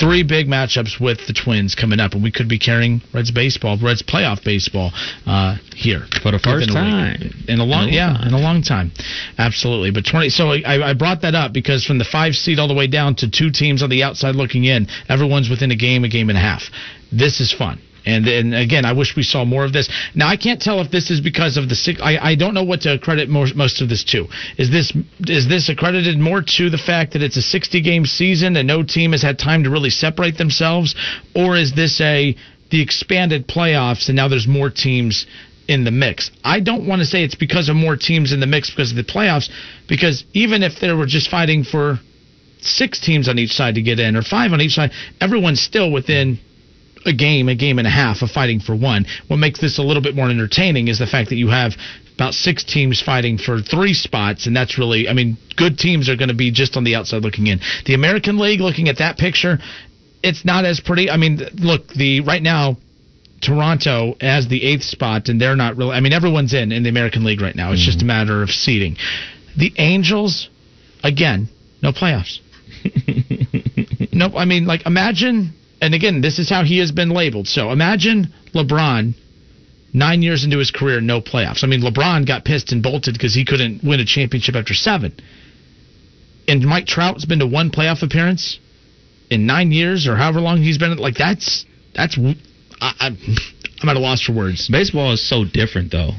Three 0.00 0.22
big 0.22 0.46
matchups 0.46 1.00
with 1.00 1.26
the 1.26 1.32
Twins 1.32 1.74
coming 1.74 2.00
up, 2.00 2.14
and 2.14 2.22
we 2.22 2.30
could 2.32 2.48
be 2.48 2.58
carrying 2.58 3.02
Reds 3.12 3.30
baseball, 3.30 3.76
Reds 3.76 4.02
playoff 4.02 4.42
baseball 4.44 4.90
uh, 5.26 5.56
here 5.74 6.06
For 6.22 6.30
the 6.32 6.38
first 6.38 6.68
within 6.68 6.76
a 6.76 7.16
time. 7.18 7.44
in 7.48 7.60
a 7.60 7.64
long, 7.64 7.88
In 7.88 7.94
a 7.94 7.96
yeah, 7.96 8.12
long 8.12 8.26
in 8.26 8.34
a 8.34 8.38
long 8.40 8.62
time, 8.62 8.92
absolutely. 9.38 9.90
But 9.90 10.04
20. 10.06 10.30
So 10.30 10.50
I, 10.52 10.90
I 10.90 10.94
brought 10.94 11.22
that 11.22 11.34
up 11.34 11.52
because 11.52 11.84
from 11.84 11.98
the 11.98 12.04
five 12.04 12.34
seed 12.34 12.58
all 12.58 12.68
the 12.68 12.74
way 12.74 12.86
down 12.86 13.14
to 13.16 13.30
two 13.30 13.50
teams 13.50 13.82
on 13.82 13.90
the 13.90 14.02
outside 14.02 14.34
looking 14.34 14.64
in, 14.64 14.86
everyone's 15.08 15.50
within 15.50 15.70
a 15.70 15.76
game, 15.76 16.04
a 16.04 16.08
game 16.08 16.28
and 16.30 16.38
a 16.38 16.40
half. 16.40 16.62
This 17.12 17.40
is 17.40 17.52
fun. 17.52 17.80
And 18.06 18.26
and 18.28 18.54
again, 18.54 18.84
I 18.84 18.92
wish 18.92 19.16
we 19.16 19.24
saw 19.24 19.44
more 19.44 19.64
of 19.64 19.72
this. 19.72 19.88
Now 20.14 20.28
I 20.28 20.36
can't 20.36 20.62
tell 20.62 20.80
if 20.80 20.90
this 20.90 21.10
is 21.10 21.20
because 21.20 21.56
of 21.56 21.68
the 21.68 21.74
six. 21.74 22.00
I, 22.00 22.16
I 22.18 22.34
don't 22.36 22.54
know 22.54 22.62
what 22.62 22.82
to 22.82 22.98
credit 22.98 23.28
most, 23.28 23.56
most 23.56 23.82
of 23.82 23.88
this 23.88 24.04
to. 24.04 24.26
Is 24.56 24.70
this 24.70 24.92
is 25.26 25.48
this 25.48 25.68
accredited 25.68 26.16
more 26.16 26.40
to 26.40 26.70
the 26.70 26.78
fact 26.78 27.12
that 27.14 27.22
it's 27.22 27.36
a 27.36 27.42
60 27.42 27.82
game 27.82 28.06
season 28.06 28.56
and 28.56 28.68
no 28.68 28.84
team 28.84 29.12
has 29.12 29.22
had 29.22 29.38
time 29.38 29.64
to 29.64 29.70
really 29.70 29.90
separate 29.90 30.38
themselves, 30.38 30.94
or 31.34 31.56
is 31.56 31.74
this 31.74 32.00
a 32.00 32.36
the 32.70 32.80
expanded 32.80 33.46
playoffs 33.48 34.08
and 34.08 34.16
now 34.16 34.28
there's 34.28 34.46
more 34.46 34.70
teams 34.70 35.26
in 35.68 35.84
the 35.84 35.90
mix. 35.90 36.30
I 36.44 36.60
don't 36.60 36.86
want 36.86 37.00
to 37.00 37.06
say 37.06 37.24
it's 37.24 37.34
because 37.34 37.68
of 37.68 37.76
more 37.76 37.96
teams 37.96 38.32
in 38.32 38.38
the 38.38 38.46
mix 38.46 38.70
because 38.70 38.90
of 38.90 38.96
the 38.96 39.04
playoffs, 39.04 39.50
because 39.88 40.24
even 40.32 40.62
if 40.62 40.78
they 40.80 40.92
were 40.92 41.06
just 41.06 41.28
fighting 41.28 41.64
for 41.64 41.98
six 42.60 43.00
teams 43.00 43.28
on 43.28 43.38
each 43.38 43.50
side 43.50 43.74
to 43.74 43.82
get 43.82 43.98
in 43.98 44.16
or 44.16 44.22
five 44.22 44.52
on 44.52 44.60
each 44.60 44.72
side, 44.72 44.92
everyone's 45.20 45.60
still 45.60 45.90
within 45.90 46.38
a 47.06 47.12
game, 47.12 47.48
a 47.48 47.54
game 47.54 47.78
and 47.78 47.86
a 47.86 47.90
half 47.90 48.22
of 48.22 48.30
fighting 48.30 48.60
for 48.60 48.74
one. 48.74 49.06
What 49.28 49.38
makes 49.38 49.60
this 49.60 49.78
a 49.78 49.82
little 49.82 50.02
bit 50.02 50.14
more 50.14 50.28
entertaining 50.28 50.88
is 50.88 50.98
the 50.98 51.06
fact 51.06 51.30
that 51.30 51.36
you 51.36 51.48
have 51.48 51.72
about 52.14 52.34
six 52.34 52.64
teams 52.64 53.00
fighting 53.00 53.38
for 53.38 53.60
three 53.60 53.92
spots, 53.94 54.46
and 54.46 54.56
that's 54.56 54.78
really, 54.78 55.08
I 55.08 55.12
mean, 55.12 55.36
good 55.56 55.78
teams 55.78 56.08
are 56.08 56.16
going 56.16 56.28
to 56.28 56.34
be 56.34 56.50
just 56.50 56.76
on 56.76 56.84
the 56.84 56.94
outside 56.94 57.22
looking 57.22 57.46
in. 57.46 57.60
The 57.84 57.94
American 57.94 58.38
League, 58.38 58.60
looking 58.60 58.88
at 58.88 58.98
that 58.98 59.18
picture, 59.18 59.58
it's 60.22 60.44
not 60.44 60.64
as 60.64 60.80
pretty. 60.80 61.10
I 61.10 61.16
mean, 61.16 61.40
look, 61.54 61.88
the 61.88 62.20
right 62.20 62.42
now. 62.42 62.76
Toronto 63.42 64.16
as 64.18 64.48
the 64.48 64.64
eighth 64.64 64.82
spot, 64.82 65.28
and 65.28 65.38
they're 65.38 65.54
not 65.54 65.76
really. 65.76 65.92
I 65.92 66.00
mean, 66.00 66.14
everyone's 66.14 66.54
in 66.54 66.72
in 66.72 66.82
the 66.82 66.88
American 66.88 67.22
League 67.22 67.42
right 67.42 67.54
now. 67.54 67.70
It's 67.70 67.84
just 67.84 67.98
a 67.98 68.00
mm-hmm. 68.00 68.06
matter 68.06 68.42
of 68.42 68.48
seeding. 68.48 68.96
The 69.58 69.72
Angels, 69.76 70.48
again, 71.04 71.50
no 71.82 71.92
playoffs. 71.92 72.40
nope. 74.12 74.32
I 74.34 74.46
mean, 74.46 74.66
like 74.66 74.86
imagine, 74.86 75.52
and 75.80 75.94
again, 75.94 76.20
this 76.20 76.38
is 76.38 76.48
how 76.48 76.64
he 76.64 76.78
has 76.78 76.92
been 76.92 77.10
labeled. 77.10 77.48
So 77.48 77.70
imagine 77.70 78.32
LeBron, 78.54 79.14
nine 79.92 80.22
years 80.22 80.44
into 80.44 80.58
his 80.58 80.70
career, 80.70 81.00
no 81.00 81.20
playoffs. 81.20 81.62
I 81.64 81.66
mean, 81.66 81.82
LeBron 81.82 82.26
got 82.26 82.44
pissed 82.44 82.72
and 82.72 82.82
bolted 82.82 83.14
because 83.14 83.34
he 83.34 83.44
couldn't 83.44 83.84
win 83.84 84.00
a 84.00 84.04
championship 84.04 84.54
after 84.54 84.74
seven. 84.74 85.14
And 86.48 86.64
Mike 86.64 86.86
Trout's 86.86 87.24
been 87.24 87.40
to 87.40 87.46
one 87.46 87.70
playoff 87.70 88.02
appearance 88.02 88.58
in 89.30 89.46
nine 89.46 89.72
years, 89.72 90.06
or 90.06 90.16
however 90.16 90.40
long 90.40 90.58
he's 90.58 90.78
been. 90.78 90.96
Like 90.96 91.16
that's 91.16 91.66
that's. 91.94 92.18
I, 92.80 92.92
I'm 93.00 93.18
I'm 93.82 93.88
at 93.90 93.96
a 93.96 94.00
loss 94.00 94.22
for 94.22 94.32
words. 94.32 94.68
Baseball 94.68 95.12
is 95.12 95.28
so 95.28 95.44
different, 95.44 95.92
though. 95.92 96.12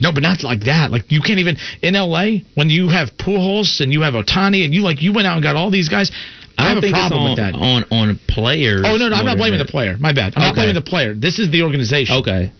No, 0.00 0.12
but 0.12 0.22
not 0.22 0.42
like 0.42 0.64
that. 0.64 0.90
Like 0.90 1.10
you 1.10 1.20
can't 1.20 1.40
even 1.40 1.56
in 1.82 1.94
LA 1.94 2.44
when 2.54 2.70
you 2.70 2.88
have 2.88 3.10
Pujols 3.16 3.80
and 3.80 3.92
you 3.92 4.02
have 4.02 4.14
Ohtani 4.14 4.64
and 4.64 4.72
you 4.72 4.82
like 4.82 5.02
you 5.02 5.12
went 5.12 5.26
out 5.26 5.34
and 5.34 5.42
got 5.42 5.56
all 5.56 5.70
these 5.70 5.88
guys. 5.88 6.10
I, 6.60 6.70
I 6.70 6.74
have 6.74 6.84
a 6.84 6.90
problem 6.90 7.22
on, 7.22 7.30
with 7.30 7.38
that. 7.38 7.54
on 7.54 7.84
on 7.90 8.20
players. 8.28 8.82
Oh 8.84 8.96
no, 8.96 9.08
no, 9.08 9.16
I'm 9.16 9.24
not 9.24 9.36
blaming 9.38 9.58
the 9.58 9.64
player. 9.64 9.96
My 9.98 10.12
bad. 10.12 10.34
I'm 10.36 10.42
not 10.42 10.54
blaming 10.54 10.74
the 10.74 10.82
player. 10.82 11.14
This 11.14 11.38
is 11.38 11.50
the 11.50 11.62
organization. 11.62 12.16
Okay. 12.16 12.52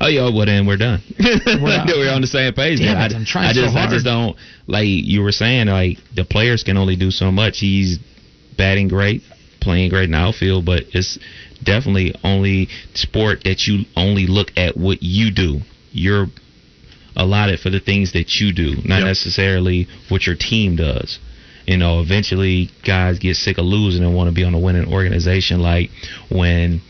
Oh 0.00 0.08
yeah, 0.08 0.30
well 0.32 0.46
then 0.46 0.66
we're 0.66 0.76
done. 0.76 1.02
out. 1.20 1.86
we're 1.88 2.12
on 2.12 2.20
the 2.20 2.26
same 2.26 2.52
page. 2.54 2.78
Damn 2.78 2.94
man. 2.94 3.10
it, 3.10 3.14
I, 3.14 3.18
I'm 3.18 3.24
trying 3.24 3.48
I 3.48 3.52
so 3.52 3.62
just 3.62 3.76
I 3.76 3.90
just 3.90 4.04
don't 4.04 4.36
like 4.66 4.86
you 4.86 5.22
were 5.22 5.32
saying 5.32 5.66
like 5.66 5.98
the 6.14 6.24
players 6.24 6.62
can 6.62 6.76
only 6.76 6.96
do 6.96 7.10
so 7.10 7.30
much. 7.32 7.58
He's 7.58 7.98
batting 8.56 8.88
great, 8.88 9.22
playing 9.60 9.90
great 9.90 10.04
in 10.04 10.12
the 10.12 10.18
outfield, 10.18 10.64
but 10.64 10.84
it's 10.92 11.18
definitely 11.62 12.14
only 12.24 12.68
sport 12.94 13.44
that 13.44 13.66
you 13.66 13.84
only 13.96 14.26
look 14.26 14.48
at 14.56 14.76
what 14.76 15.02
you 15.02 15.30
do. 15.30 15.60
You're 15.90 16.26
allotted 17.16 17.60
for 17.60 17.70
the 17.70 17.80
things 17.80 18.12
that 18.12 18.40
you 18.40 18.52
do, 18.52 18.76
not 18.84 19.00
Yep. 19.00 19.06
necessarily 19.06 19.88
what 20.08 20.26
your 20.26 20.36
team 20.36 20.76
does. 20.76 21.18
You 21.72 21.78
know, 21.78 22.00
eventually 22.00 22.68
guys 22.86 23.18
get 23.18 23.34
sick 23.36 23.56
of 23.56 23.64
losing 23.64 24.04
and 24.04 24.14
want 24.14 24.28
to 24.28 24.34
be 24.34 24.44
on 24.44 24.52
a 24.52 24.60
winning 24.60 24.92
organization. 24.92 25.62
Like 25.62 25.88
when 26.30 26.82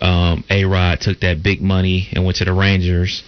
um, 0.00 0.44
A 0.48 0.64
Rod 0.64 1.00
took 1.00 1.18
that 1.20 1.42
big 1.42 1.60
money 1.60 2.08
and 2.12 2.24
went 2.24 2.36
to 2.36 2.44
the 2.44 2.52
Rangers, 2.52 3.24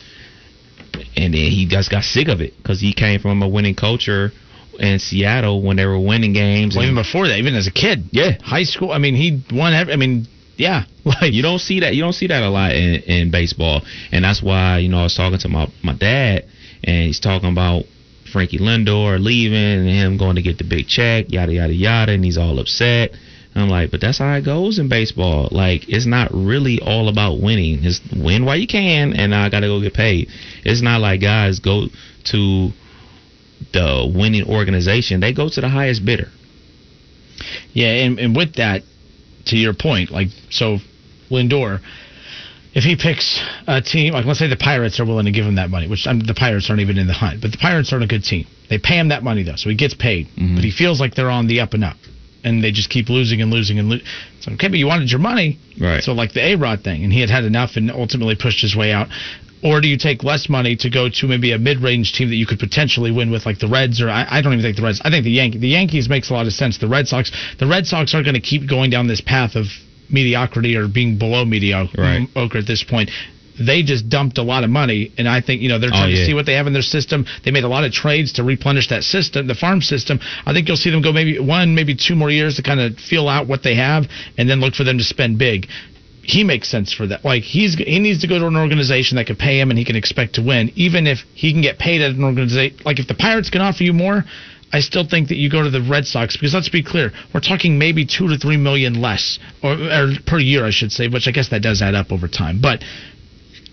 and 1.17 1.35
then 1.35 1.51
he 1.51 1.67
just 1.69 1.91
got 1.91 2.05
sick 2.05 2.29
of 2.29 2.41
it 2.41 2.57
because 2.57 2.81
he 2.81 2.93
came 2.93 3.19
from 3.19 3.43
a 3.43 3.49
winning 3.49 3.75
culture 3.75 4.31
in 4.79 5.01
Seattle 5.01 5.61
when 5.61 5.77
they 5.77 5.87
were 5.87 5.99
winning 5.99 6.35
games. 6.35 6.77
Well, 6.77 6.85
even 6.85 6.95
before 6.95 7.27
that, 7.27 7.37
even 7.37 7.57
as 7.57 7.67
a 7.67 7.73
kid, 7.73 8.05
yeah, 8.13 8.41
high 8.41 8.63
school. 8.63 8.93
I 8.93 8.99
mean, 8.99 9.17
he 9.17 9.43
won. 9.53 9.75
Every, 9.75 9.93
I 9.93 9.97
mean, 9.97 10.29
yeah, 10.57 10.85
like 11.05 11.33
you 11.33 11.43
don't 11.43 11.59
see 11.59 11.81
that. 11.81 11.97
You 11.97 12.03
don't 12.03 12.13
see 12.13 12.29
that 12.29 12.45
a 12.45 12.49
lot 12.49 12.77
in, 12.77 13.03
in 13.03 13.31
baseball, 13.33 13.83
and 14.13 14.25
that's 14.25 14.41
why 14.41 14.79
you 14.79 14.89
know 14.89 15.01
I 15.01 15.03
was 15.03 15.17
talking 15.17 15.41
to 15.41 15.49
my 15.49 15.67
my 15.83 15.95
dad, 15.95 16.47
and 16.85 17.07
he's 17.07 17.19
talking 17.19 17.51
about 17.51 17.87
Frankie 18.33 18.59
Lindor 18.59 19.23
leaving 19.23 19.57
and 19.59 19.89
him 19.89 20.17
going 20.17 20.37
to 20.37 20.43
get 20.43 20.59
the 20.59 20.65
big 20.65 20.89
check, 20.89 21.27
yada 21.29 21.53
yada 21.53 21.73
yada, 21.73 22.13
and 22.13 22.25
he's 22.25 22.39
all 22.39 22.59
upset. 22.59 23.13
I'm 23.55 23.69
like, 23.69 23.91
but 23.91 24.01
that's 24.01 24.19
how 24.19 24.33
it 24.35 24.45
goes 24.45 24.79
in 24.79 24.89
baseball. 24.89 25.49
Like, 25.51 25.87
it's 25.89 26.07
not 26.07 26.31
really 26.33 26.81
all 26.81 27.09
about 27.09 27.39
winning. 27.39 27.85
It's 27.85 28.01
win 28.17 28.47
while 28.47 28.57
you 28.57 28.67
can, 28.67 29.13
and 29.13 29.35
I 29.35 29.51
gotta 29.51 29.67
go 29.67 29.81
get 29.81 29.93
paid. 29.93 30.29
It's 30.65 30.81
not 30.81 31.01
like 31.03 31.21
guys 31.21 31.61
go 31.61 31.89
to 32.25 32.71
the 33.73 34.13
winning 34.15 34.49
organization; 34.49 35.21
they 35.21 35.35
go 35.35 35.49
to 35.51 35.61
the 35.61 35.69
highest 35.69 36.05
bidder. 36.05 36.29
Yeah, 37.73 37.89
and, 37.89 38.19
and 38.19 38.35
with 38.35 38.55
that, 38.55 38.83
to 39.47 39.57
your 39.57 39.75
point, 39.75 40.11
like 40.11 40.29
so, 40.51 40.79
Lindor, 41.31 41.81
if 42.75 42.85
he 42.85 42.97
picks 42.97 43.41
a 43.67 43.81
team, 43.83 44.15
like 44.15 44.25
let's 44.25 44.39
say 44.39 44.49
the 44.49 44.57
Pirates 44.57 44.99
are 44.99 45.05
willing 45.05 45.27
to 45.27 45.31
give 45.31 45.45
him 45.45 45.57
that 45.57 45.71
money, 45.71 45.89
which 45.89 46.07
um, 46.07 46.21
the 46.21 46.35
Pirates 46.35 46.71
aren't 46.71 46.81
even 46.81 46.97
in 46.99 47.07
the 47.07 47.13
hunt, 47.13 47.41
but 47.43 47.53
the 47.53 47.59
Pirates 47.59 47.93
aren't 47.93 48.05
a 48.05 48.09
good 48.09 48.25
team. 48.25 48.47
They 48.71 48.79
pay 48.79 48.99
him 48.99 49.09
that 49.09 49.23
money 49.23 49.43
though, 49.43 49.57
so 49.57 49.69
he 49.69 49.77
gets 49.77 49.95
paid, 49.95 50.29
but 50.37 50.65
he 50.65 50.71
feels 50.71 51.01
like 51.01 51.15
they're 51.15 51.31
on 51.31 51.47
the 51.47 51.61
up 51.61 51.75
and 51.75 51.85
up, 51.85 51.97
and 52.45 52.65
they 52.65 52.73
just 52.73 52.89
keep 52.89 53.09
losing 53.09 53.43
and 53.43 53.51
losing 53.51 53.79
and 53.79 53.89
losing. 53.89 54.07
So 54.41 54.53
okay, 54.53 54.69
but 54.69 54.79
you 54.79 54.87
wanted 54.87 55.11
your 55.11 55.21
money, 55.21 55.59
Right. 55.81 56.03
So 56.03 56.13
like 56.13 56.33
the 56.33 56.45
A 56.45 56.57
Rod 56.57 56.83
thing, 56.83 57.05
and 57.05 57.13
he 57.13 57.21
had 57.21 57.31
had 57.31 57.45
enough 57.45 57.77
and 57.77 57.91
ultimately 57.91 58.37
pushed 58.37 58.63
his 58.63 58.75
way 58.75 58.93
out. 58.93 59.09
Or 59.65 59.81
do 59.81 59.87
you 59.87 59.97
take 59.97 60.25
less 60.25 60.49
money 60.49 60.75
to 60.77 60.91
go 60.91 61.09
to 61.09 61.27
maybe 61.29 61.53
a 61.53 61.59
mid-range 61.59 62.15
team 62.15 62.31
that 62.31 62.35
you 62.35 62.47
could 62.47 62.59
potentially 62.59 63.13
win 63.13 63.31
with, 63.31 63.47
like 63.47 63.61
the 63.61 63.69
Reds? 63.69 64.03
Or 64.03 64.11
I, 64.11 64.27
I 64.29 64.43
don't 64.43 64.53
even 64.55 64.65
think 64.65 64.77
the 64.77 64.83
Reds. 64.83 65.01
I 65.05 65.11
think 65.11 65.23
the 65.23 65.31
Yankees. 65.31 65.61
The 65.61 65.69
Yankees 65.69 66.09
makes 66.09 66.31
a 66.31 66.33
lot 66.33 66.47
of 66.47 66.53
sense. 66.53 66.79
The 66.79 66.89
Red 66.89 67.07
Sox. 67.07 67.31
The 67.61 67.69
Red 67.69 67.87
Sox 67.87 68.13
are 68.13 68.25
going 68.25 68.35
to 68.35 68.41
keep 68.41 68.69
going 68.69 68.91
down 68.91 69.07
this 69.07 69.21
path 69.21 69.55
of 69.55 69.67
mediocrity 70.13 70.77
or 70.77 70.89
being 70.89 71.17
below 71.19 71.45
mediocre 71.45 72.01
Right. 72.01 72.29
at 72.37 72.67
this 72.67 72.83
point. 72.83 73.11
They 73.61 73.83
just 73.83 74.09
dumped 74.09 74.39
a 74.39 74.43
lot 74.43 74.65
of 74.65 74.71
money, 74.71 75.13
and 75.19 75.29
I 75.29 75.41
think 75.41 75.61
you 75.61 75.69
know 75.69 75.79
they're 75.79 75.91
Oh, 75.93 75.97
trying 75.99 76.11
to 76.15 76.25
see 76.25 76.33
what 76.35 76.47
they 76.47 76.55
have 76.55 76.67
in 76.67 76.73
their 76.73 76.83
system. 76.83 77.27
They 77.45 77.51
made 77.51 77.65
a 77.65 77.69
lot 77.69 77.85
of 77.85 77.93
trades 77.93 78.33
to 78.35 78.43
replenish 78.43 78.89
that 78.89 79.05
system, 79.05 79.47
the 79.47 79.55
farm 79.55 79.83
system. 79.83 80.21
I 80.47 80.53
think 80.55 80.69
you'll 80.69 80.79
see 80.79 80.91
them 80.91 81.03
go 81.03 81.13
maybe 81.13 81.39
one, 81.39 81.75
maybe 81.75 81.95
two 81.95 82.15
more 82.15 82.31
years 82.31 82.57
to 82.57 82.63
kind 82.63 82.81
of 82.81 82.99
feel 82.99 83.29
out 83.29 83.47
what 83.47 83.63
they 83.63 83.75
have, 83.75 84.09
and 84.39 84.49
then 84.49 84.61
look 84.61 84.75
for 84.75 84.85
them 84.85 84.99
to 84.99 85.05
spend 85.05 85.39
big 85.39 85.69
he 86.25 86.45
makes 86.45 86.69
sense 86.69 86.93
for 86.93 87.07
that. 87.09 87.25
Like 87.25 87.43
he's 87.43 87.75
he 87.75 87.99
needs 87.99 88.21
to 88.21 88.29
go 88.29 88.39
to 88.39 88.47
an 88.47 88.57
organization 88.57 89.17
that 89.17 89.27
can 89.27 89.37
pay 89.37 89.59
him 89.59 89.71
and 89.71 89.79
he 89.79 89.85
can 89.85 89.97
expect 89.97 90.35
to 90.37 90.43
win, 90.43 90.71
even 90.77 91.07
if 91.07 91.19
he 91.35 91.53
can 91.53 91.63
get 91.63 91.79
paid 91.79 92.01
at 92.01 92.13
an 92.13 92.23
organization. 92.23 92.77
Like 92.85 93.01
if 93.01 93.09
the 93.09 93.15
Pirates 93.15 93.51
can 93.51 93.61
offer 93.61 93.83
you 93.83 93.93
more, 93.93 94.25
I 94.73 94.81
still 94.81 95.07
think 95.07 95.29
that 95.29 95.37
you 95.37 95.51
go 95.51 95.63
to 95.63 95.71
the 95.71 95.83
Red 95.83 96.07
Sox 96.07 96.37
because 96.37 96.55
let's 96.55 96.71
be 96.71 96.83
clear, 96.83 97.13
we're 97.35 97.41
talking 97.41 97.79
maybe 97.79 98.07
two 98.07 98.29
to 98.29 98.39
three 98.39 98.57
million 98.57 99.01
less 99.01 99.39
or, 99.63 99.73
or 99.73 100.13
per 100.27 100.39
year, 100.39 100.65
I 100.65 100.71
should 100.71 100.93
say, 100.93 101.09
which 101.09 101.29
I 101.29 101.31
guess 101.31 101.51
that 101.51 101.63
does 101.63 101.83
add 101.83 101.95
up 101.95 102.13
over 102.13 102.29
time, 102.29 102.61
but. 102.61 102.83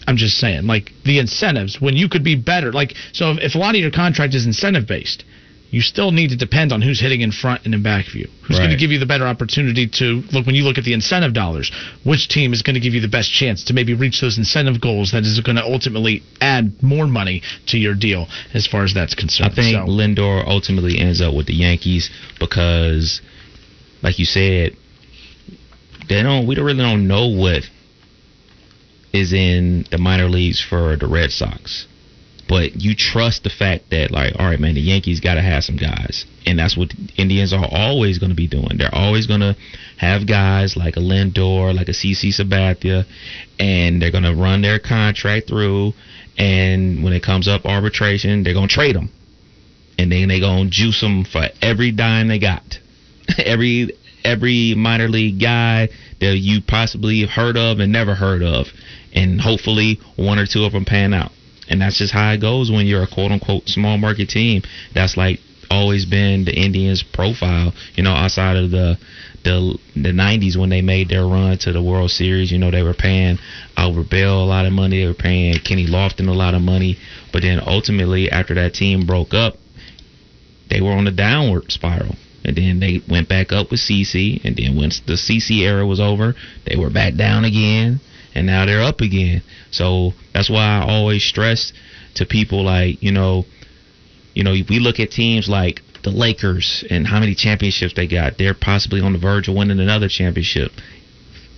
I'm 0.07 0.17
just 0.17 0.37
saying, 0.37 0.65
like 0.65 0.91
the 1.05 1.19
incentives 1.19 1.79
when 1.79 1.95
you 1.95 2.09
could 2.09 2.23
be 2.23 2.35
better. 2.35 2.71
Like, 2.71 2.95
so 3.11 3.29
if, 3.31 3.39
if 3.39 3.55
a 3.55 3.59
lot 3.59 3.75
of 3.75 3.81
your 3.81 3.91
contract 3.91 4.33
is 4.33 4.47
incentive 4.47 4.87
based, 4.87 5.23
you 5.71 5.81
still 5.81 6.11
need 6.11 6.29
to 6.29 6.35
depend 6.35 6.71
on 6.71 6.81
who's 6.81 6.99
hitting 6.99 7.21
in 7.21 7.31
front 7.31 7.63
and 7.65 7.75
in 7.75 7.83
back 7.83 8.07
of 8.07 8.15
you. 8.15 8.27
Who's 8.47 8.57
going 8.57 8.71
to 8.71 8.77
give 8.77 8.89
you 8.91 8.97
the 8.97 9.05
better 9.05 9.25
opportunity 9.27 9.87
to 9.87 10.23
look 10.31 10.47
when 10.47 10.55
you 10.55 10.63
look 10.63 10.79
at 10.79 10.83
the 10.83 10.93
incentive 10.93 11.33
dollars? 11.33 11.71
Which 12.03 12.27
team 12.27 12.53
is 12.53 12.63
going 12.63 12.73
to 12.73 12.79
give 12.79 12.93
you 12.95 13.01
the 13.01 13.07
best 13.07 13.31
chance 13.31 13.63
to 13.65 13.73
maybe 13.73 13.93
reach 13.93 14.19
those 14.21 14.37
incentive 14.39 14.81
goals 14.81 15.11
that 15.11 15.23
is 15.23 15.39
going 15.41 15.57
to 15.57 15.63
ultimately 15.63 16.23
add 16.41 16.81
more 16.81 17.05
money 17.05 17.43
to 17.67 17.77
your 17.77 17.93
deal 17.93 18.27
as 18.53 18.65
far 18.65 18.83
as 18.83 18.93
that's 18.95 19.13
concerned? 19.13 19.51
I 19.51 19.55
think 19.55 19.75
So- 19.75 19.85
Lindor 19.85 20.47
ultimately 20.47 20.97
ends 20.97 21.21
up 21.21 21.35
with 21.35 21.45
the 21.45 21.53
Yankees 21.53 22.09
because, 22.39 23.21
like 24.01 24.17
you 24.17 24.25
said, 24.25 24.75
they 26.07 26.23
don't. 26.23 26.47
We 26.47 26.55
don't 26.55 26.65
really 26.65 26.79
don't 26.79 27.07
know 27.07 27.27
what 27.27 27.63
is 29.13 29.33
in 29.33 29.85
the 29.91 29.97
minor 29.99 30.27
leagues 30.29 30.59
for 30.61 30.95
the 30.95 31.07
Red 31.07 31.31
Sox, 31.31 31.85
but 32.49 32.75
you 32.75 32.95
trust 32.95 33.43
the 33.43 33.49
fact 33.49 33.91
that, 33.91 34.11
like, 34.11 34.33
all 34.37 34.47
right, 34.47 34.59
man, 34.59 34.73
the 34.73 34.81
Yankees 34.81 35.21
got 35.21 35.35
to 35.35 35.41
have 35.41 35.63
some 35.63 35.77
guys, 35.77 36.25
and 36.45 36.59
that's 36.59 36.75
what 36.75 36.91
Indians 37.15 37.53
are 37.53 37.67
always 37.71 38.17
going 38.17 38.31
to 38.31 38.35
be 38.35 38.47
doing. 38.47 38.77
They're 38.77 38.93
always 38.93 39.27
going 39.27 39.41
to 39.41 39.55
have 39.97 40.27
guys 40.27 40.75
like 40.75 40.97
a 40.97 40.99
Lindor, 40.99 41.73
like 41.73 41.87
a 41.87 41.93
CC 41.93 42.37
Sabathia, 42.37 43.05
and 43.59 44.01
they're 44.01 44.11
going 44.11 44.23
to 44.23 44.35
run 44.35 44.61
their 44.61 44.79
contract 44.79 45.47
through. 45.47 45.93
And 46.37 47.03
when 47.03 47.13
it 47.13 47.23
comes 47.23 47.47
up 47.47 47.65
arbitration, 47.65 48.43
they're 48.43 48.53
going 48.53 48.67
to 48.67 48.73
trade 48.73 48.95
them 48.95 49.11
and 49.99 50.09
then 50.09 50.29
they're 50.29 50.39
gonna 50.39 50.69
juice 50.69 51.01
them 51.01 51.25
for 51.25 51.49
every 51.61 51.91
dime 51.91 52.29
they 52.29 52.39
got. 52.39 52.79
every 53.37 53.91
every 54.23 54.73
minor 54.73 55.09
league 55.09 55.41
guy 55.41 55.89
that 56.21 56.37
you 56.37 56.61
possibly 56.61 57.25
heard 57.25 57.57
of 57.57 57.79
and 57.79 57.91
never 57.91 58.15
heard 58.15 58.41
of, 58.41 58.67
and 59.13 59.41
hopefully 59.41 59.99
one 60.15 60.39
or 60.39 60.45
two 60.45 60.63
of 60.63 60.71
them 60.71 60.85
pan 60.85 61.13
out. 61.13 61.31
And 61.69 61.81
that's 61.81 61.97
just 61.97 62.13
how 62.13 62.31
it 62.31 62.41
goes 62.41 62.71
when 62.71 62.87
you're 62.87 63.03
a 63.03 63.07
quote 63.07 63.31
unquote 63.31 63.67
small 63.67 63.97
market 63.97 64.29
team. 64.29 64.63
That's 64.93 65.15
like 65.17 65.39
always 65.69 66.05
been 66.05 66.45
the 66.45 66.55
Indians' 66.55 67.03
profile. 67.03 67.73
You 67.95 68.03
know, 68.03 68.11
outside 68.11 68.57
of 68.57 68.71
the 68.71 68.97
the 69.43 69.77
the 69.95 70.11
90s 70.11 70.57
when 70.57 70.69
they 70.69 70.81
made 70.81 71.09
their 71.09 71.25
run 71.25 71.57
to 71.59 71.71
the 71.71 71.81
World 71.81 72.11
Series. 72.11 72.51
You 72.51 72.57
know, 72.57 72.71
they 72.71 72.83
were 72.83 72.93
paying 72.93 73.37
Albert 73.77 74.09
Belle 74.09 74.43
a 74.43 74.45
lot 74.45 74.65
of 74.65 74.73
money. 74.73 75.01
They 75.01 75.07
were 75.07 75.13
paying 75.13 75.55
Kenny 75.59 75.87
Lofton 75.87 76.27
a 76.27 76.33
lot 76.33 76.53
of 76.53 76.61
money. 76.61 76.97
But 77.31 77.43
then 77.43 77.61
ultimately, 77.65 78.29
after 78.29 78.55
that 78.55 78.73
team 78.73 79.05
broke 79.05 79.33
up, 79.33 79.57
they 80.69 80.81
were 80.81 80.91
on 80.91 81.07
a 81.07 81.11
downward 81.11 81.71
spiral. 81.71 82.15
And 82.43 82.55
then 82.55 82.79
they 82.79 83.01
went 83.07 83.29
back 83.29 83.51
up 83.51 83.71
with 83.71 83.79
CC. 83.79 84.43
And 84.43 84.55
then 84.55 84.75
once 84.75 85.01
the 85.05 85.13
CC 85.13 85.59
era 85.61 85.85
was 85.85 85.99
over, 85.99 86.35
they 86.65 86.75
were 86.75 86.89
back 86.89 87.15
down 87.15 87.45
again. 87.45 87.99
And 88.35 88.45
now 88.47 88.65
they're 88.65 88.83
up 88.83 89.01
again. 89.01 89.41
So 89.71 90.13
that's 90.39 90.49
why 90.49 90.79
I 90.79 90.87
always 90.89 91.23
stress 91.23 91.73
to 92.15 92.25
people 92.25 92.63
like, 92.63 93.03
you 93.03 93.11
know, 93.11 93.45
you 94.33 94.43
know, 94.43 94.53
if 94.53 94.69
we 94.69 94.79
look 94.79 94.99
at 94.99 95.11
teams 95.11 95.49
like 95.49 95.81
the 96.03 96.11
Lakers 96.11 96.83
and 96.89 97.05
how 97.05 97.19
many 97.19 97.35
championships 97.35 97.93
they 97.93 98.07
got. 98.07 98.37
They're 98.37 98.53
possibly 98.53 99.01
on 99.01 99.13
the 99.13 99.19
verge 99.19 99.47
of 99.47 99.55
winning 99.55 99.79
another 99.79 100.07
championship. 100.07 100.71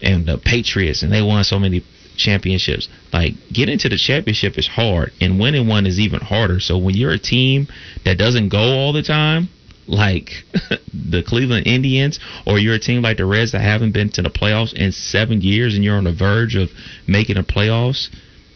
and 0.01 0.25
the 0.25 0.39
Patriots, 0.39 1.03
and 1.03 1.11
they 1.11 1.21
won 1.21 1.43
so 1.43 1.59
many 1.59 1.83
championships. 2.17 2.89
Like 3.13 3.33
getting 3.53 3.77
to 3.77 3.89
the 3.89 3.97
championship 3.97 4.57
is 4.57 4.67
hard, 4.67 5.11
and 5.21 5.39
winning 5.39 5.67
one 5.67 5.85
is 5.85 5.99
even 5.99 6.21
harder. 6.21 6.59
So 6.59 6.79
when 6.79 6.95
you're 6.95 7.11
a 7.11 7.19
team 7.19 7.67
that 8.03 8.17
doesn't 8.17 8.49
go 8.49 8.63
all 8.79 8.93
the 8.93 9.03
time, 9.03 9.49
like 9.85 10.43
the 11.11 11.21
Cleveland 11.21 11.67
Indians, 11.67 12.19
or 12.47 12.57
you're 12.57 12.75
a 12.75 12.79
team 12.79 13.03
like 13.03 13.17
the 13.17 13.27
Reds 13.27 13.51
that 13.51 13.61
haven't 13.61 13.91
been 13.91 14.09
to 14.13 14.23
the 14.23 14.31
playoffs 14.31 14.73
in 14.73 14.91
seven 14.91 15.41
years, 15.41 15.75
and 15.75 15.83
you're 15.83 15.97
on 15.97 16.05
the 16.05 16.13
verge 16.13 16.55
of 16.55 16.71
making 17.05 17.35
the 17.35 17.43
playoffs. 17.43 18.09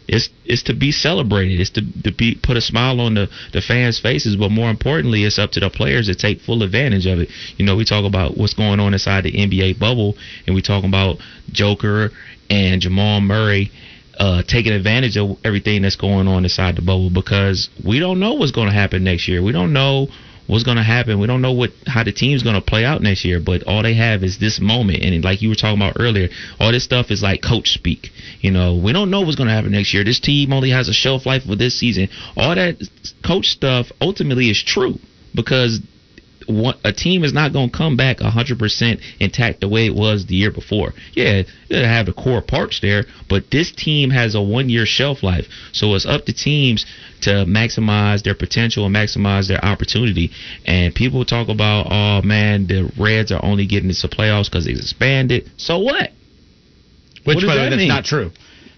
It's 0.08 0.28
it's 0.44 0.62
to 0.64 0.74
be 0.74 0.92
celebrated. 0.92 1.60
It's 1.60 1.70
to, 1.70 1.82
to 2.04 2.12
be 2.12 2.38
put 2.40 2.56
a 2.56 2.60
smile 2.60 3.00
on 3.00 3.14
the, 3.14 3.28
the 3.52 3.60
fans' 3.60 3.98
faces, 3.98 4.36
but 4.36 4.50
more 4.50 4.70
importantly, 4.70 5.24
it's 5.24 5.38
up 5.38 5.50
to 5.52 5.60
the 5.60 5.70
players 5.70 6.06
to 6.06 6.14
take 6.14 6.40
full 6.40 6.62
advantage 6.62 7.06
of 7.06 7.18
it. 7.18 7.28
You 7.56 7.66
know, 7.66 7.76
we 7.76 7.84
talk 7.84 8.04
about 8.04 8.36
what's 8.36 8.54
going 8.54 8.78
on 8.78 8.92
inside 8.92 9.24
the 9.24 9.32
NBA 9.32 9.78
bubble, 9.78 10.14
and 10.46 10.54
we 10.54 10.62
talk 10.62 10.84
about 10.84 11.18
Joker 11.50 12.10
and 12.48 12.80
Jamal 12.80 13.20
Murray 13.20 13.72
uh, 14.18 14.42
taking 14.46 14.72
advantage 14.72 15.16
of 15.16 15.36
everything 15.44 15.82
that's 15.82 15.96
going 15.96 16.28
on 16.28 16.44
inside 16.44 16.76
the 16.76 16.82
bubble 16.82 17.10
because 17.10 17.68
we 17.84 17.98
don't 17.98 18.20
know 18.20 18.34
what's 18.34 18.52
going 18.52 18.68
to 18.68 18.74
happen 18.74 19.04
next 19.04 19.28
year. 19.28 19.42
We 19.42 19.52
don't 19.52 19.72
know 19.72 20.08
what's 20.46 20.64
going 20.64 20.76
to 20.76 20.82
happen. 20.82 21.20
We 21.20 21.26
don't 21.26 21.42
know 21.42 21.52
what 21.52 21.70
how 21.86 22.04
the 22.04 22.12
team's 22.12 22.42
going 22.42 22.54
to 22.54 22.60
play 22.60 22.84
out 22.84 23.02
next 23.02 23.24
year, 23.24 23.40
but 23.40 23.64
all 23.64 23.82
they 23.82 23.94
have 23.94 24.22
is 24.22 24.38
this 24.38 24.60
moment. 24.60 25.02
And 25.02 25.24
like 25.24 25.42
you 25.42 25.48
were 25.48 25.54
talking 25.54 25.80
about 25.80 25.96
earlier, 25.98 26.28
all 26.60 26.72
this 26.72 26.84
stuff 26.84 27.10
is 27.10 27.22
like 27.22 27.42
coach 27.42 27.70
speak. 27.72 28.10
You 28.40 28.50
know, 28.50 28.76
we 28.76 28.92
don't 28.92 29.10
know 29.10 29.20
what's 29.22 29.36
going 29.36 29.48
to 29.48 29.54
happen 29.54 29.72
next 29.72 29.92
year. 29.94 30.04
This 30.04 30.20
team 30.20 30.52
only 30.52 30.70
has 30.70 30.88
a 30.88 30.92
shelf 30.92 31.26
life 31.26 31.44
for 31.44 31.56
this 31.56 31.78
season. 31.78 32.08
All 32.36 32.54
that 32.54 32.76
coach 33.24 33.46
stuff 33.46 33.90
ultimately 34.00 34.50
is 34.50 34.62
true 34.62 34.98
because 35.34 35.80
a 36.84 36.92
team 36.92 37.24
is 37.24 37.32
not 37.32 37.52
going 37.52 37.70
to 37.70 37.76
come 37.76 37.96
back 37.96 38.18
100% 38.18 39.00
intact 39.20 39.60
the 39.60 39.68
way 39.68 39.86
it 39.86 39.94
was 39.94 40.26
the 40.26 40.36
year 40.36 40.52
before. 40.52 40.92
Yeah, 41.12 41.42
it'll 41.68 41.84
have 41.84 42.06
the 42.06 42.12
core 42.12 42.42
parts 42.42 42.80
there, 42.80 43.04
but 43.28 43.50
this 43.50 43.72
team 43.72 44.10
has 44.10 44.34
a 44.34 44.42
one 44.42 44.68
year 44.68 44.86
shelf 44.86 45.22
life. 45.22 45.46
So 45.72 45.94
it's 45.94 46.06
up 46.06 46.24
to 46.26 46.32
teams 46.32 46.86
to 47.26 47.44
maximize 47.46 48.22
their 48.22 48.34
potential 48.34 48.86
and 48.86 48.94
maximize 48.94 49.46
their 49.48 49.62
opportunity. 49.64 50.30
And 50.64 50.94
people 50.94 51.24
talk 51.24 51.48
about, 51.48 51.86
oh 51.90 52.22
man, 52.26 52.66
the 52.66 52.90
Reds 52.98 53.30
are 53.30 53.44
only 53.44 53.66
getting 53.66 53.90
into 53.90 54.08
the 54.08 54.14
playoffs 54.16 54.50
because 54.50 54.64
they 54.64 54.72
expanded. 54.72 55.50
So 55.58 55.78
what? 55.78 56.10
Which, 57.24 57.36
What 57.36 57.46
by 57.46 57.54
the 57.54 57.60
way, 57.60 57.70
that 57.70 57.76
that's 57.76 57.88
not 57.88 58.04
true. 58.04 58.30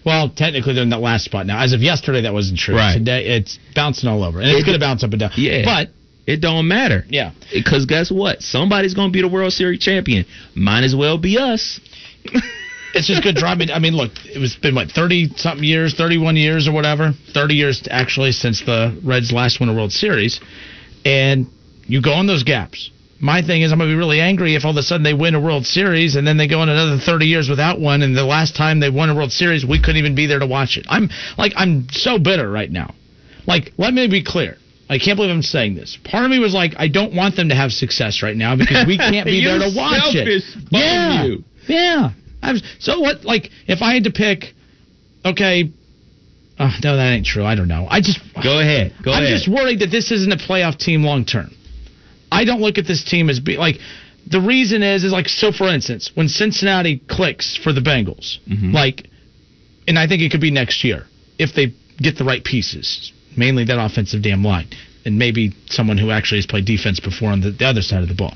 Well, 0.05 0.29
technically, 0.29 0.73
they're 0.73 0.83
in 0.83 0.89
that 0.89 1.01
last 1.01 1.25
spot 1.25 1.45
now. 1.45 1.61
As 1.61 1.73
of 1.73 1.81
yesterday, 1.81 2.21
that 2.21 2.33
wasn't 2.33 2.57
true. 2.59 2.75
Right. 2.75 2.97
Today, 2.97 3.25
it's 3.37 3.59
bouncing 3.75 4.09
all 4.09 4.23
over, 4.23 4.39
and 4.39 4.49
it's 4.49 4.61
It- 4.61 4.65
going 4.65 4.79
to 4.79 4.83
bounce 4.83 5.03
up 5.03 5.11
and 5.11 5.19
down. 5.19 5.31
Yeah. 5.35 5.63
but 5.65 5.89
it 6.25 6.41
don't 6.41 6.67
matter. 6.67 7.05
Yeah. 7.09 7.31
Because 7.53 7.85
guess 7.85 8.09
what? 8.11 8.41
Somebody's 8.41 8.93
going 8.93 9.09
to 9.09 9.13
be 9.13 9.21
the 9.21 9.27
World 9.27 9.51
Series 9.53 9.79
champion. 9.79 10.25
Might 10.55 10.83
as 10.83 10.95
well 10.95 11.17
be 11.17 11.37
us. 11.37 11.79
it's 12.93 13.07
just 13.07 13.23
good 13.23 13.35
driving. 13.35 13.69
I 13.71 13.79
mean, 13.79 13.95
look, 13.95 14.11
it 14.25 14.39
was 14.39 14.55
been 14.55 14.75
what 14.75 14.89
thirty 14.91 15.29
something 15.35 15.63
years, 15.63 15.93
thirty 15.93 16.17
one 16.17 16.35
years 16.35 16.67
or 16.67 16.71
whatever, 16.71 17.13
thirty 17.33 17.55
years 17.55 17.87
actually 17.89 18.31
since 18.31 18.61
the 18.61 18.99
Reds 19.03 19.31
last 19.31 19.59
won 19.59 19.69
a 19.69 19.73
World 19.73 19.91
Series, 19.91 20.39
and 21.05 21.47
you 21.85 22.01
go 22.01 22.19
in 22.19 22.27
those 22.27 22.43
gaps. 22.43 22.91
My 23.21 23.41
thing 23.41 23.63
is, 23.63 23.71
I'm 23.71 23.79
gonna 23.79 23.91
be 23.91 23.95
really 23.95 24.21
angry 24.21 24.55
if 24.55 24.63
all 24.63 24.71
of 24.71 24.77
a 24.77 24.83
sudden 24.83 25.03
they 25.03 25.13
win 25.13 25.35
a 25.35 25.41
World 25.41 25.65
Series 25.65 26.15
and 26.15 26.25
then 26.25 26.37
they 26.37 26.47
go 26.47 26.63
in 26.63 26.69
another 26.69 26.97
30 26.97 27.25
years 27.25 27.49
without 27.49 27.79
one, 27.79 28.01
and 28.01 28.15
the 28.15 28.23
last 28.23 28.55
time 28.55 28.79
they 28.79 28.89
won 28.89 29.09
a 29.09 29.15
World 29.15 29.31
Series, 29.31 29.65
we 29.65 29.79
couldn't 29.79 29.97
even 29.97 30.15
be 30.15 30.25
there 30.25 30.39
to 30.39 30.47
watch 30.47 30.77
it. 30.77 30.85
I'm 30.89 31.09
like, 31.37 31.53
I'm 31.57 31.89
so 31.91 32.17
bitter 32.17 32.49
right 32.49 32.71
now. 32.71 32.93
Like, 33.45 33.73
let 33.77 33.93
me 33.93 34.07
be 34.07 34.23
clear. 34.23 34.57
I 34.89 34.97
can't 34.97 35.17
believe 35.17 35.31
I'm 35.31 35.43
saying 35.43 35.75
this. 35.75 35.97
Part 36.03 36.25
of 36.25 36.31
me 36.31 36.39
was 36.39 36.53
like, 36.53 36.73
I 36.77 36.87
don't 36.87 37.13
want 37.13 37.35
them 37.35 37.49
to 37.49 37.55
have 37.55 37.71
success 37.71 38.23
right 38.23 38.35
now 38.35 38.55
because 38.55 38.87
we 38.87 38.97
can't 38.97 39.25
be 39.25 39.43
there 39.45 39.59
to 39.59 39.71
watch 39.75 40.15
it. 40.15 40.43
Yeah, 40.71 41.25
you. 41.25 41.43
yeah. 41.67 42.11
I 42.41 42.53
was, 42.53 42.63
so 42.79 42.99
what? 42.99 43.23
Like, 43.25 43.49
if 43.67 43.81
I 43.81 43.93
had 43.93 44.05
to 44.05 44.11
pick, 44.11 44.53
okay. 45.25 45.71
Uh, 46.57 46.71
no, 46.83 46.97
that 46.97 47.11
ain't 47.13 47.25
true. 47.25 47.43
I 47.45 47.55
don't 47.55 47.67
know. 47.69 47.87
I 47.89 48.01
just 48.01 48.19
Go 48.43 48.59
ahead. 48.59 48.93
Go 49.03 49.11
I'm 49.13 49.23
ahead. 49.23 49.37
just 49.37 49.47
worried 49.47 49.79
that 49.79 49.91
this 49.91 50.11
isn't 50.11 50.31
a 50.31 50.37
playoff 50.37 50.77
team 50.77 51.03
long 51.03 51.25
term. 51.25 51.51
I 52.31 52.43
don't 52.45 52.61
look 52.61 52.77
at 52.77 52.85
this 52.85 53.03
team 53.03 53.29
as 53.29 53.39
be 53.39 53.57
like. 53.57 53.77
The 54.29 54.41
reason 54.41 54.83
is 54.83 55.03
is 55.03 55.11
like 55.11 55.27
so. 55.29 55.51
For 55.51 55.67
instance, 55.73 56.11
when 56.13 56.27
Cincinnati 56.27 57.01
clicks 57.09 57.55
for 57.57 57.71
the 57.73 57.81
Bengals, 57.81 58.37
Mm-hmm. 58.47 58.71
like, 58.73 59.07
and 59.87 59.97
I 59.97 60.07
think 60.07 60.21
it 60.21 60.29
could 60.31 60.41
be 60.41 60.51
next 60.51 60.83
year 60.83 61.05
if 61.39 61.55
they 61.55 61.73
get 61.97 62.17
the 62.17 62.25
right 62.25 62.43
pieces, 62.43 63.11
mainly 63.35 63.63
that 63.65 63.79
offensive 63.83 64.21
damn 64.21 64.43
line, 64.43 64.67
and 65.05 65.17
maybe 65.17 65.53
someone 65.67 65.97
who 65.97 66.11
actually 66.11 66.37
has 66.39 66.45
played 66.45 66.65
defense 66.65 66.99
before 66.99 67.29
on 67.31 67.41
the, 67.41 67.51
the 67.51 67.65
other 67.65 67.81
side 67.81 68.03
of 68.03 68.09
the 68.09 68.13
ball. 68.15 68.33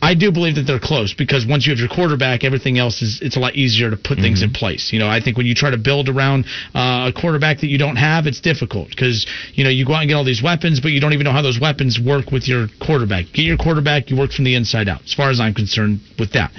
I 0.00 0.14
do 0.14 0.30
believe 0.30 0.54
that 0.54 0.62
they're 0.62 0.78
close 0.78 1.12
because 1.12 1.44
once 1.44 1.66
you 1.66 1.72
have 1.72 1.80
your 1.80 1.88
quarterback, 1.88 2.44
everything 2.44 2.78
else 2.78 3.02
is 3.02 3.20
it's 3.20 3.36
a 3.36 3.40
lot 3.40 3.56
easier 3.56 3.90
to 3.90 3.96
put 3.96 4.18
things 4.18 4.42
in 4.42 4.50
place. 4.52 4.92
You 4.92 5.00
know, 5.00 5.08
I 5.08 5.20
think 5.20 5.36
when 5.36 5.46
you 5.46 5.54
try 5.54 5.70
to 5.70 5.76
build 5.76 6.08
around 6.08 6.44
uh, 6.74 7.10
a 7.10 7.20
quarterback 7.20 7.60
that 7.60 7.66
you 7.68 7.78
don't 7.78 7.96
have, 7.96 8.26
it's 8.26 8.40
difficult 8.40 8.90
because 8.90 9.26
you 9.54 9.64
know 9.64 9.70
you 9.70 9.84
go 9.84 9.94
out 9.94 10.02
and 10.02 10.08
get 10.08 10.14
all 10.14 10.24
these 10.24 10.42
weapons, 10.42 10.78
but 10.80 10.92
you 10.92 11.00
don't 11.00 11.12
even 11.14 11.24
know 11.24 11.32
how 11.32 11.42
those 11.42 11.58
weapons 11.60 11.98
work 11.98 12.30
with 12.30 12.46
your 12.46 12.68
quarterback. 12.80 13.26
Get 13.32 13.42
your 13.42 13.56
quarterback, 13.56 14.10
you 14.10 14.16
work 14.16 14.30
from 14.30 14.44
the 14.44 14.54
inside 14.54 14.88
out. 14.88 15.02
As 15.02 15.14
far 15.14 15.30
as 15.30 15.40
I'm 15.40 15.54
concerned 15.54 16.00
with 16.18 16.32
that. 16.32 16.52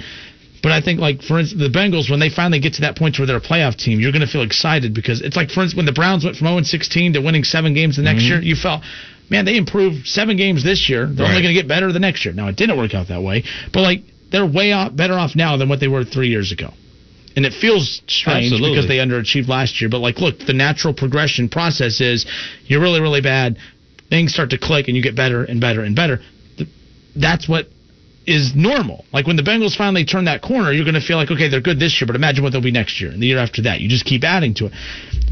But 0.62 0.72
I 0.72 0.82
think, 0.82 1.00
like 1.00 1.22
for 1.22 1.38
instance, 1.40 1.62
the 1.62 1.70
Bengals, 1.70 2.10
when 2.10 2.20
they 2.20 2.28
finally 2.28 2.60
get 2.60 2.74
to 2.74 2.82
that 2.82 2.96
point 2.96 3.18
where 3.18 3.26
they're 3.26 3.38
a 3.38 3.40
playoff 3.40 3.76
team, 3.76 3.98
you're 4.00 4.12
going 4.12 4.20
to 4.20 4.30
feel 4.30 4.42
excited 4.42 4.92
because 4.92 5.22
it's 5.22 5.34
like, 5.36 5.48
for 5.50 5.62
instance, 5.62 5.76
when 5.76 5.86
the 5.86 5.92
Browns 5.92 6.24
went 6.24 6.36
from 6.36 6.48
0 6.48 6.60
16 6.62 7.14
to 7.14 7.20
winning 7.20 7.44
seven 7.44 7.72
games 7.72 7.96
the 7.96 8.02
next 8.02 8.24
Mhm. 8.24 8.28
year, 8.28 8.42
you 8.42 8.54
felt, 8.56 8.82
man, 9.30 9.44
they 9.44 9.56
improved 9.56 10.06
seven 10.06 10.36
games 10.36 10.64
this 10.64 10.88
year. 10.88 11.06
They're 11.06 11.26
only 11.26 11.42
going 11.42 11.54
to 11.54 11.60
get 11.60 11.68
better 11.68 11.92
the 11.92 12.00
next 12.00 12.24
year. 12.24 12.34
Now 12.34 12.48
it 12.48 12.56
didn't 12.56 12.76
work 12.76 12.94
out 12.94 13.08
that 13.08 13.22
way, 13.22 13.44
but 13.72 13.80
like 13.80 14.02
they're 14.30 14.46
way 14.46 14.72
off, 14.72 14.94
better 14.94 15.14
off 15.14 15.34
now 15.34 15.56
than 15.56 15.68
what 15.68 15.80
they 15.80 15.88
were 15.88 16.04
three 16.04 16.28
years 16.28 16.52
ago. 16.52 16.70
And 17.36 17.46
it 17.46 17.52
feels 17.52 18.02
strange 18.08 18.52
Absolutely. 18.52 18.70
because 18.70 18.88
they 18.88 18.98
underachieved 18.98 19.48
last 19.48 19.80
year. 19.80 19.88
But 19.88 20.00
like, 20.00 20.18
look, 20.18 20.38
the 20.40 20.52
natural 20.52 20.92
progression 20.92 21.48
process 21.48 22.00
is 22.00 22.26
you're 22.66 22.80
really, 22.80 23.00
really 23.00 23.20
bad. 23.20 23.56
Things 24.08 24.34
start 24.34 24.50
to 24.50 24.58
click, 24.58 24.88
and 24.88 24.96
you 24.96 25.02
get 25.02 25.14
better 25.14 25.44
and 25.44 25.60
better 25.60 25.82
and 25.84 25.94
better. 25.94 26.18
That's 27.14 27.48
what 27.48 27.68
is 28.30 28.54
normal. 28.54 29.04
Like 29.12 29.26
when 29.26 29.34
the 29.34 29.42
Bengals 29.42 29.76
finally 29.76 30.04
turn 30.04 30.26
that 30.26 30.40
corner, 30.40 30.72
you're 30.72 30.84
going 30.84 30.94
to 30.94 31.00
feel 31.00 31.16
like, 31.16 31.30
okay, 31.30 31.48
they're 31.48 31.60
good 31.60 31.80
this 31.80 32.00
year, 32.00 32.06
but 32.06 32.14
imagine 32.14 32.44
what 32.44 32.52
they'll 32.52 32.62
be 32.62 32.70
next 32.70 33.00
year 33.00 33.10
and 33.10 33.20
the 33.20 33.26
year 33.26 33.38
after 33.38 33.62
that. 33.62 33.80
You 33.80 33.88
just 33.88 34.04
keep 34.04 34.22
adding 34.22 34.54
to 34.54 34.66
it. 34.66 34.72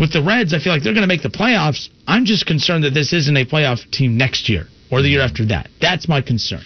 With 0.01 0.13
the 0.13 0.23
Reds, 0.23 0.53
I 0.53 0.59
feel 0.59 0.73
like 0.73 0.83
they're 0.83 0.95
going 0.95 1.07
to 1.07 1.09
make 1.09 1.23
the 1.23 1.29
playoffs. 1.29 1.89
I'm 2.07 2.25
just 2.25 2.47
concerned 2.47 2.83
that 2.85 2.95
this 2.95 3.13
isn't 3.13 3.37
a 3.37 3.47
playoff 3.47 3.89
team 3.93 4.17
next 4.17 4.49
year 4.49 4.67
or 4.91 5.03
the 5.03 5.09
year 5.09 5.23
after 5.23 5.47
that. 5.47 5.69
That's 5.81 6.09
my 6.09 6.21
concern. 6.21 6.63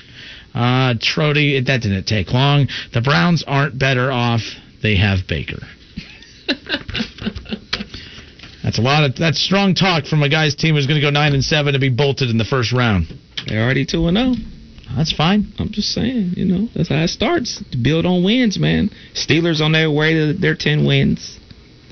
Uh, 0.55 0.95
Trody, 0.95 1.65
that 1.67 1.83
didn't 1.83 2.05
take 2.05 2.33
long. 2.33 2.69
The 2.95 3.03
Browns 3.03 3.45
aren't 3.47 3.79
better 3.79 4.11
off. 4.11 4.41
They 4.83 4.97
have 4.97 5.21
Baker. 5.29 5.61
That's 8.63 8.79
a 8.79 8.83
lot 8.83 9.03
of 9.03 9.17
that's 9.17 9.41
strong 9.43 9.75
talk 9.75 10.07
from 10.07 10.23
a 10.23 10.29
guy's 10.29 10.55
team 10.55 10.77
who's 10.77 10.87
going 10.87 11.01
to 11.01 11.05
go 11.05 11.11
nine 11.11 11.35
and 11.35 11.43
seven 11.43 11.73
to 11.73 11.81
be 11.81 11.89
bolted 11.89 12.31
in 12.31 12.39
the 12.39 12.45
first 12.45 12.73
round. 12.73 13.09
They're 13.49 13.63
already 13.63 13.85
two 13.85 14.07
and 14.07 14.17
zero. 14.17 14.35
That's 14.97 15.13
fine. 15.13 15.53
I'm 15.59 15.71
just 15.71 15.91
saying, 15.93 16.35
you 16.37 16.45
know, 16.45 16.69
that's 16.75 16.89
how 16.89 16.97
it 17.03 17.09
starts. 17.09 17.63
To 17.73 17.79
build 17.79 18.07
on 18.07 18.23
wins, 18.25 18.59
man. 18.59 18.91
Steelers 19.15 19.61
on 19.61 19.73
their 19.73 19.91
way 19.91 20.15
to 20.15 20.33
their 20.35 20.55
ten 20.55 20.85
wins. 20.87 21.39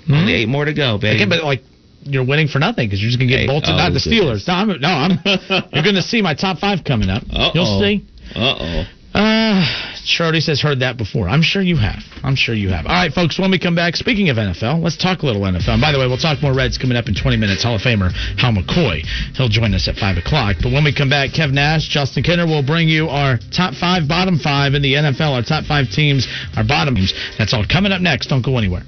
Only 0.09 0.35
eight 0.35 0.49
more 0.49 0.65
to 0.65 0.75
go, 0.75 0.99
baby. 0.99 1.17
Again, 1.17 1.29
but 1.29 1.45
like 1.45 1.63
you're 2.03 2.25
winning 2.27 2.49
for 2.49 2.59
nothing 2.59 2.89
because 2.89 3.01
you're 3.01 3.11
just 3.11 3.19
gonna 3.19 3.31
get 3.31 3.41
Hey, 3.41 3.47
bolted. 3.47 3.71
oh, 3.71 3.93
the. 3.93 4.01
Steelers. 4.01 4.47
No, 4.49 4.55
I'm, 4.55 4.69
no, 4.81 4.89
I'm 4.89 5.19
you're 5.73 5.85
gonna 5.85 6.03
see 6.03 6.21
my 6.23 6.35
top 6.35 6.59
five 6.59 6.81
coming 6.85 7.09
up. 7.11 7.23
Uh-oh. 7.31 7.51
You'll 7.55 7.81
see. 7.81 8.07
Uh 8.35 8.57
oh. 8.59 8.85
Uh, 9.13 9.67
Charlie 10.05 10.41
says 10.41 10.61
heard 10.61 10.81
that 10.81 10.97
before. 10.97 11.29
I'm 11.29 11.43
sure 11.43 11.63
you 11.63 11.77
have. 11.77 12.03
I'm 12.23 12.37
sure 12.37 12.55
you 12.55 12.69
have. 12.71 12.87
All 12.87 12.93
right, 12.93 13.13
folks. 13.13 13.39
When 13.39 13.51
we 13.51 13.59
come 13.59 13.75
back, 13.75 13.97
speaking 13.97 14.29
of 14.29 14.37
NFL, 14.37 14.83
let's 14.83 14.97
talk 14.97 15.23
a 15.23 15.27
little 15.27 15.43
NFL. 15.43 15.69
And 15.69 15.81
by 15.81 15.93
the 15.93 15.99
way, 15.99 16.07
we'll 16.07 16.19
talk 16.19 16.43
more 16.43 16.55
Reds 16.55 16.79
coming 16.79 16.97
up 16.97 17.09
in 17.09 17.15
20 17.15 17.37
minutes. 17.37 17.63
Hall 17.63 17.75
of 17.77 17.83
Famer 17.83 18.13
Hal 18.39 18.53
McCoy. 18.53 19.03
He'll 19.37 19.49
join 19.49 19.75
us 19.75 19.89
at 19.89 19.97
five 19.97 20.17
o'clock. 20.17 20.57
But 20.63 20.73
when 20.73 20.85
we 20.85 20.95
come 20.95 21.11
back, 21.11 21.31
Kev 21.31 21.53
Nash, 21.53 21.89
Justin 21.89 22.23
Kinner 22.23 22.47
will 22.47 22.63
bring 22.63 22.89
you 22.89 23.09
our 23.09 23.39
top 23.55 23.75
five, 23.75 24.09
bottom 24.09 24.39
five 24.39 24.75
in 24.75 24.83
the 24.83 24.95
NFL. 24.95 25.35
Our 25.35 25.43
top 25.43 25.65
five 25.65 25.91
teams, 25.91 26.27
our 26.57 26.65
bottom 26.65 26.95
teams. 26.95 27.15
That's 27.39 27.55
all 27.55 27.65
coming 27.67 27.93
up 27.93 28.01
next. 28.01 28.29
Don't 28.29 28.45
go 28.45 28.59
anywhere. 28.59 28.83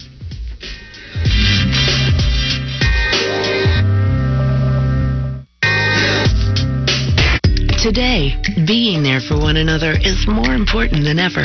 Today, 7.82 8.38
being 8.64 9.02
there 9.02 9.18
for 9.18 9.34
one 9.34 9.56
another 9.59 9.98
is 10.06 10.22
more 10.30 10.54
important 10.54 11.02
than 11.02 11.18
ever. 11.18 11.42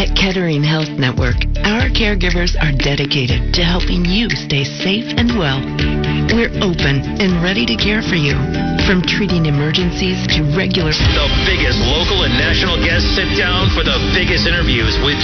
At 0.00 0.16
Kettering 0.16 0.64
Health 0.64 0.88
Network, 0.96 1.36
our 1.60 1.92
caregivers 1.92 2.56
are 2.56 2.72
dedicated 2.72 3.52
to 3.52 3.60
helping 3.68 4.08
you 4.08 4.32
stay 4.32 4.64
safe 4.64 5.12
and 5.20 5.36
well. 5.36 5.60
We're 6.32 6.48
open 6.64 7.04
and 7.20 7.44
ready 7.44 7.68
to 7.68 7.76
care 7.76 8.00
for 8.00 8.16
you, 8.16 8.32
from 8.88 9.04
treating 9.04 9.44
emergencies 9.44 10.16
to 10.40 10.40
regular. 10.56 10.96
The 10.96 11.28
biggest 11.44 11.84
local 11.84 12.24
and 12.24 12.32
national 12.40 12.80
guests 12.80 13.12
sit 13.12 13.28
down 13.36 13.68
for 13.76 13.84
the 13.84 14.00
biggest 14.16 14.48
interviews 14.48 14.96
with 15.04 15.20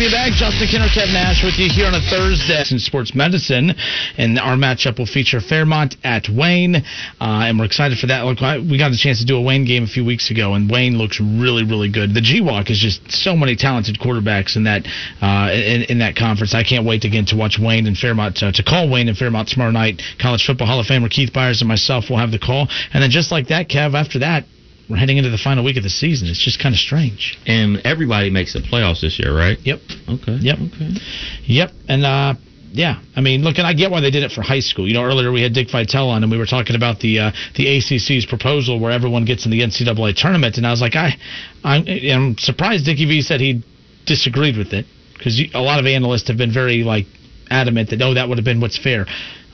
You 0.00 0.10
back. 0.10 0.32
Justin 0.32 0.66
Kinner, 0.66 0.88
Kev 0.88 1.12
Nash 1.12 1.44
with 1.44 1.58
you 1.58 1.68
here 1.68 1.84
on 1.84 1.92
a 1.92 2.00
Thursday 2.00 2.64
in 2.70 2.78
sports 2.78 3.14
medicine. 3.14 3.74
And 4.16 4.38
our 4.38 4.56
matchup 4.56 4.98
will 4.98 5.04
feature 5.04 5.42
Fairmont 5.42 5.96
at 6.02 6.26
Wayne. 6.26 6.76
Uh, 6.76 6.80
and 7.20 7.58
we're 7.58 7.66
excited 7.66 7.98
for 7.98 8.06
that. 8.06 8.24
Look, 8.24 8.40
we 8.40 8.78
got 8.78 8.92
a 8.92 8.96
chance 8.96 9.20
to 9.20 9.26
do 9.26 9.36
a 9.36 9.42
Wayne 9.42 9.66
game 9.66 9.84
a 9.84 9.86
few 9.86 10.02
weeks 10.02 10.30
ago, 10.30 10.54
and 10.54 10.70
Wayne 10.70 10.96
looks 10.96 11.20
really, 11.20 11.64
really 11.64 11.90
good. 11.90 12.14
The 12.14 12.22
GWOC 12.22 12.70
is 12.70 12.78
just 12.78 13.12
so 13.12 13.36
many 13.36 13.56
talented 13.56 13.98
quarterbacks 14.00 14.56
in 14.56 14.64
that 14.64 14.88
uh, 15.20 15.52
in, 15.52 15.82
in 15.92 15.98
that 15.98 16.16
conference. 16.16 16.54
I 16.54 16.64
can't 16.64 16.86
wait 16.86 17.04
again 17.04 17.26
to 17.26 17.36
watch 17.36 17.58
Wayne 17.60 17.86
and 17.86 17.96
Fairmont, 17.96 18.42
uh, 18.42 18.52
to 18.52 18.62
call 18.62 18.88
Wayne 18.88 19.08
and 19.08 19.18
Fairmont 19.18 19.48
tomorrow 19.48 19.70
night. 19.70 20.00
College 20.18 20.46
Football 20.46 20.66
Hall 20.66 20.80
of 20.80 20.86
Famer 20.86 21.10
Keith 21.10 21.30
Byars 21.34 21.60
and 21.60 21.68
myself 21.68 22.08
will 22.08 22.16
have 22.16 22.30
the 22.30 22.38
call. 22.38 22.68
And 22.94 23.02
then 23.02 23.10
just 23.10 23.30
like 23.30 23.48
that, 23.48 23.68
Kev, 23.68 23.92
after 23.92 24.20
that, 24.20 24.46
we're 24.90 24.96
heading 24.96 25.16
into 25.16 25.30
the 25.30 25.38
final 25.38 25.64
week 25.64 25.76
of 25.76 25.84
the 25.84 25.90
season. 25.90 26.28
It's 26.28 26.44
just 26.44 26.60
kind 26.60 26.74
of 26.74 26.78
strange. 26.78 27.38
And 27.46 27.78
everybody 27.84 28.28
makes 28.28 28.52
the 28.52 28.60
playoffs 28.60 29.00
this 29.00 29.18
year, 29.18 29.34
right? 29.34 29.56
Yep. 29.62 29.80
Okay. 30.08 30.36
Yep. 30.40 30.58
Okay. 30.58 30.90
Yep. 31.46 31.70
And 31.88 32.04
uh 32.04 32.34
yeah, 32.72 33.00
I 33.16 33.20
mean, 33.20 33.42
look, 33.42 33.58
and 33.58 33.66
I 33.66 33.72
get 33.72 33.90
why 33.90 34.00
they 34.00 34.12
did 34.12 34.22
it 34.22 34.30
for 34.30 34.42
high 34.42 34.60
school. 34.60 34.86
You 34.86 34.94
know, 34.94 35.02
earlier 35.02 35.32
we 35.32 35.42
had 35.42 35.52
Dick 35.52 35.70
Vitale 35.72 36.08
on, 36.08 36.22
and 36.22 36.30
we 36.30 36.38
were 36.38 36.46
talking 36.46 36.76
about 36.76 37.00
the 37.00 37.18
uh, 37.18 37.32
the 37.56 37.66
ACC's 37.66 38.26
proposal 38.26 38.78
where 38.78 38.92
everyone 38.92 39.24
gets 39.24 39.44
in 39.44 39.50
the 39.50 39.60
NCAA 39.60 40.14
tournament, 40.14 40.56
and 40.56 40.64
I 40.64 40.70
was 40.70 40.80
like, 40.80 40.94
I, 40.94 41.16
I'm, 41.64 41.84
I'm 41.88 42.38
surprised 42.38 42.84
Dickie 42.84 43.06
V 43.06 43.22
said 43.22 43.40
he 43.40 43.64
disagreed 44.06 44.56
with 44.56 44.72
it 44.72 44.86
because 45.14 45.40
a 45.52 45.60
lot 45.60 45.80
of 45.80 45.86
analysts 45.86 46.28
have 46.28 46.36
been 46.36 46.52
very 46.52 46.84
like 46.84 47.06
adamant 47.50 47.90
that 47.90 48.00
oh 48.02 48.14
that 48.14 48.28
would 48.28 48.38
have 48.38 48.44
been 48.44 48.60
what's 48.60 48.78
fair. 48.78 49.04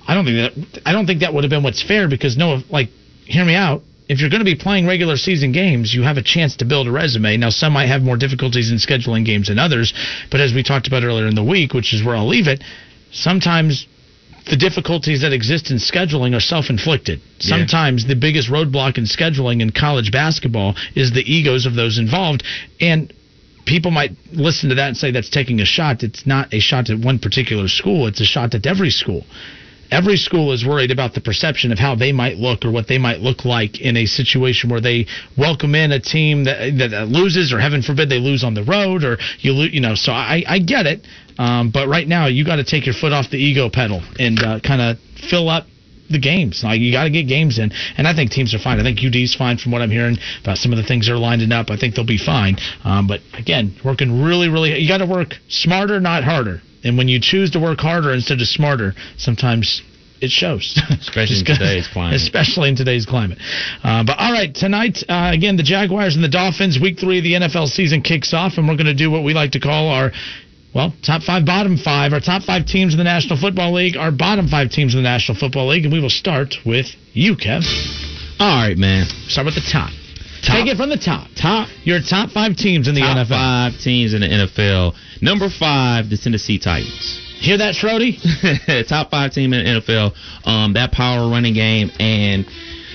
I 0.06 0.14
don't 0.14 0.26
think 0.26 0.36
that 0.36 0.82
I 0.84 0.92
don't 0.92 1.06
think 1.06 1.20
that 1.20 1.32
would 1.32 1.42
have 1.42 1.50
been 1.50 1.62
what's 1.62 1.82
fair 1.82 2.08
because 2.08 2.36
no, 2.36 2.60
like, 2.68 2.90
hear 3.24 3.46
me 3.46 3.54
out. 3.54 3.80
If 4.08 4.20
you're 4.20 4.30
going 4.30 4.40
to 4.40 4.44
be 4.44 4.54
playing 4.54 4.86
regular 4.86 5.16
season 5.16 5.52
games, 5.52 5.92
you 5.92 6.02
have 6.02 6.16
a 6.16 6.22
chance 6.22 6.56
to 6.56 6.64
build 6.64 6.86
a 6.86 6.92
resume. 6.92 7.36
Now, 7.36 7.50
some 7.50 7.72
might 7.72 7.86
have 7.86 8.02
more 8.02 8.16
difficulties 8.16 8.70
in 8.70 8.78
scheduling 8.78 9.24
games 9.24 9.48
than 9.48 9.58
others, 9.58 9.92
but 10.30 10.40
as 10.40 10.54
we 10.54 10.62
talked 10.62 10.86
about 10.86 11.02
earlier 11.02 11.26
in 11.26 11.34
the 11.34 11.42
week, 11.42 11.74
which 11.74 11.92
is 11.92 12.04
where 12.04 12.14
I'll 12.14 12.28
leave 12.28 12.46
it, 12.46 12.62
sometimes 13.10 13.86
the 14.48 14.56
difficulties 14.56 15.22
that 15.22 15.32
exist 15.32 15.72
in 15.72 15.78
scheduling 15.78 16.36
are 16.36 16.40
self-inflicted. 16.40 17.18
Yeah. 17.18 17.56
Sometimes 17.56 18.06
the 18.06 18.14
biggest 18.14 18.48
roadblock 18.48 18.96
in 18.96 19.04
scheduling 19.04 19.60
in 19.60 19.70
college 19.70 20.12
basketball 20.12 20.76
is 20.94 21.12
the 21.12 21.22
egos 21.22 21.66
of 21.66 21.74
those 21.74 21.98
involved, 21.98 22.44
and 22.80 23.12
people 23.66 23.90
might 23.90 24.12
listen 24.32 24.68
to 24.68 24.76
that 24.76 24.88
and 24.88 24.96
say 24.96 25.10
that's 25.10 25.30
taking 25.30 25.60
a 25.60 25.64
shot. 25.64 26.04
It's 26.04 26.24
not 26.26 26.54
a 26.54 26.60
shot 26.60 26.90
at 26.90 26.98
one 27.00 27.18
particular 27.18 27.66
school. 27.66 28.06
It's 28.06 28.20
a 28.20 28.24
shot 28.24 28.54
at 28.54 28.66
every 28.66 28.90
school. 28.90 29.24
Every 29.90 30.16
school 30.16 30.52
is 30.52 30.64
worried 30.64 30.90
about 30.90 31.14
the 31.14 31.20
perception 31.20 31.72
of 31.72 31.78
how 31.78 31.94
they 31.94 32.12
might 32.12 32.36
look 32.36 32.64
or 32.64 32.70
what 32.70 32.88
they 32.88 32.98
might 32.98 33.20
look 33.20 33.44
like 33.44 33.80
in 33.80 33.96
a 33.96 34.06
situation 34.06 34.70
where 34.70 34.80
they 34.80 35.06
welcome 35.36 35.74
in 35.74 35.92
a 35.92 36.00
team 36.00 36.44
that, 36.44 36.76
that 36.78 37.08
loses, 37.08 37.52
or 37.52 37.60
heaven 37.60 37.82
forbid 37.82 38.08
they 38.08 38.18
lose 38.18 38.44
on 38.44 38.54
the 38.54 38.64
road, 38.64 39.04
or 39.04 39.18
you 39.40 39.52
lo- 39.52 39.68
you 39.70 39.80
know. 39.80 39.94
So 39.94 40.12
I, 40.12 40.42
I 40.46 40.58
get 40.58 40.86
it, 40.86 41.06
um, 41.38 41.70
but 41.70 41.88
right 41.88 42.06
now 42.06 42.26
you 42.26 42.44
got 42.44 42.56
to 42.56 42.64
take 42.64 42.86
your 42.86 42.94
foot 42.94 43.12
off 43.12 43.30
the 43.30 43.38
ego 43.38 43.70
pedal 43.70 44.02
and 44.18 44.38
uh, 44.42 44.60
kind 44.60 44.80
of 44.80 44.98
fill 45.30 45.48
up 45.48 45.66
the 46.10 46.18
games. 46.18 46.62
Like 46.64 46.80
you 46.80 46.92
got 46.92 47.04
to 47.04 47.10
get 47.10 47.28
games 47.28 47.58
in, 47.58 47.72
and 47.96 48.06
I 48.06 48.14
think 48.14 48.30
teams 48.30 48.54
are 48.54 48.58
fine. 48.58 48.80
I 48.80 48.82
think 48.82 48.98
UD's 49.02 49.34
fine 49.34 49.58
from 49.58 49.72
what 49.72 49.82
I'm 49.82 49.90
hearing 49.90 50.16
about 50.42 50.58
some 50.58 50.72
of 50.72 50.78
the 50.78 50.84
things 50.84 51.06
they're 51.06 51.18
lining 51.18 51.52
up. 51.52 51.70
I 51.70 51.76
think 51.76 51.94
they'll 51.94 52.06
be 52.06 52.18
fine. 52.18 52.56
Um, 52.84 53.06
but 53.06 53.20
again, 53.38 53.76
working 53.84 54.22
really, 54.22 54.48
really. 54.48 54.78
You 54.78 54.88
got 54.88 54.98
to 54.98 55.06
work 55.06 55.34
smarter, 55.48 56.00
not 56.00 56.24
harder. 56.24 56.62
And 56.86 56.96
when 56.96 57.08
you 57.08 57.20
choose 57.20 57.50
to 57.52 57.60
work 57.60 57.80
harder 57.80 58.12
instead 58.12 58.40
of 58.40 58.46
smarter, 58.46 58.94
sometimes 59.16 59.82
it 60.20 60.30
shows. 60.30 60.78
Especially 60.90 61.40
in 61.40 61.44
today's 61.58 61.88
climate. 61.88 62.16
Especially 62.16 62.68
in 62.68 62.76
today's 62.76 63.06
climate. 63.06 63.38
Uh, 63.82 64.04
but 64.04 64.18
all 64.18 64.32
right, 64.32 64.54
tonight 64.54 65.02
uh, 65.08 65.30
again, 65.32 65.56
the 65.56 65.62
Jaguars 65.62 66.14
and 66.14 66.24
the 66.24 66.28
Dolphins. 66.28 66.78
Week 66.80 66.98
three 66.98 67.18
of 67.18 67.24
the 67.24 67.34
NFL 67.34 67.68
season 67.68 68.02
kicks 68.02 68.32
off, 68.32 68.54
and 68.56 68.68
we're 68.68 68.76
going 68.76 68.86
to 68.86 68.94
do 68.94 69.10
what 69.10 69.24
we 69.24 69.34
like 69.34 69.52
to 69.52 69.60
call 69.60 69.88
our 69.88 70.12
well, 70.74 70.92
top 71.02 71.22
five, 71.22 71.46
bottom 71.46 71.78
five, 71.78 72.12
our 72.12 72.20
top 72.20 72.42
five 72.42 72.66
teams 72.66 72.92
in 72.92 72.98
the 72.98 73.04
National 73.04 73.38
Football 73.38 73.72
League, 73.72 73.96
our 73.96 74.12
bottom 74.12 74.46
five 74.46 74.70
teams 74.70 74.94
in 74.94 75.02
the 75.02 75.08
National 75.08 75.36
Football 75.36 75.68
League, 75.68 75.84
and 75.84 75.92
we 75.92 76.00
will 76.00 76.10
start 76.10 76.54
with 76.66 76.86
you, 77.14 77.34
Kev. 77.34 77.64
All 78.38 78.68
right, 78.68 78.76
man. 78.76 79.06
Start 79.26 79.46
with 79.46 79.54
the 79.54 79.66
top. 79.72 79.90
Take 80.46 80.66
it 80.68 80.76
from 80.76 80.90
the 80.90 80.96
top. 80.96 81.28
Top. 81.34 81.68
Your 81.84 82.00
top 82.00 82.30
five 82.30 82.56
teams 82.56 82.88
in 82.88 82.94
the 82.94 83.00
NFL. 83.00 83.14
Top 83.14 83.26
NFL. 83.26 83.28
five 83.28 83.80
teams 83.80 84.14
in 84.14 84.20
the 84.20 84.28
NFL. 84.28 84.94
Number 85.20 85.48
five, 85.50 86.08
the 86.08 86.16
Tennessee 86.16 86.58
Titans. 86.58 87.20
Hear 87.38 87.58
that, 87.58 87.74
Schroedy? 87.74 88.16
Top 88.88 89.10
five 89.10 89.32
team 89.32 89.52
in 89.52 89.64
the 89.64 89.80
NFL. 89.80 90.14
Um, 90.46 90.72
that 90.72 90.92
power 90.92 91.28
running 91.28 91.54
game 91.54 91.90
and 92.00 92.46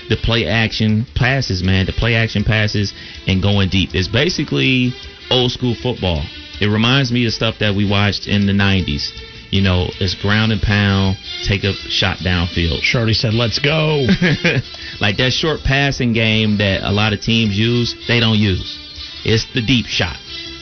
the 0.08 0.16
play 0.16 0.46
action 0.46 1.06
passes, 1.14 1.62
man. 1.62 1.86
The 1.86 1.92
play 1.92 2.16
action 2.16 2.42
passes 2.42 2.92
and 3.26 3.40
going 3.40 3.68
deep. 3.68 3.90
It's 3.94 4.08
basically 4.08 4.92
old 5.30 5.52
school 5.52 5.74
football. 5.74 6.22
It 6.60 6.66
reminds 6.66 7.12
me 7.12 7.26
of 7.26 7.32
stuff 7.32 7.56
that 7.60 7.74
we 7.74 7.88
watched 7.88 8.26
in 8.26 8.46
the 8.46 8.52
'90s. 8.52 9.10
You 9.50 9.62
know, 9.62 9.88
it's 10.00 10.14
ground 10.14 10.50
and 10.50 10.60
pound, 10.60 11.18
take 11.44 11.62
a 11.62 11.72
shot 11.72 12.18
downfield. 12.18 12.82
Shorty 12.82 13.14
said, 13.14 13.34
"Let's 13.34 13.58
go." 13.58 14.06
like 15.02 15.16
that 15.16 15.32
short 15.32 15.58
passing 15.64 16.12
game 16.12 16.58
that 16.58 16.88
a 16.88 16.92
lot 16.92 17.12
of 17.12 17.20
teams 17.20 17.58
use, 17.58 17.92
they 18.06 18.20
don't 18.20 18.38
use. 18.38 18.78
It's 19.24 19.44
the 19.52 19.60
deep 19.60 19.86
shot. 19.86 20.16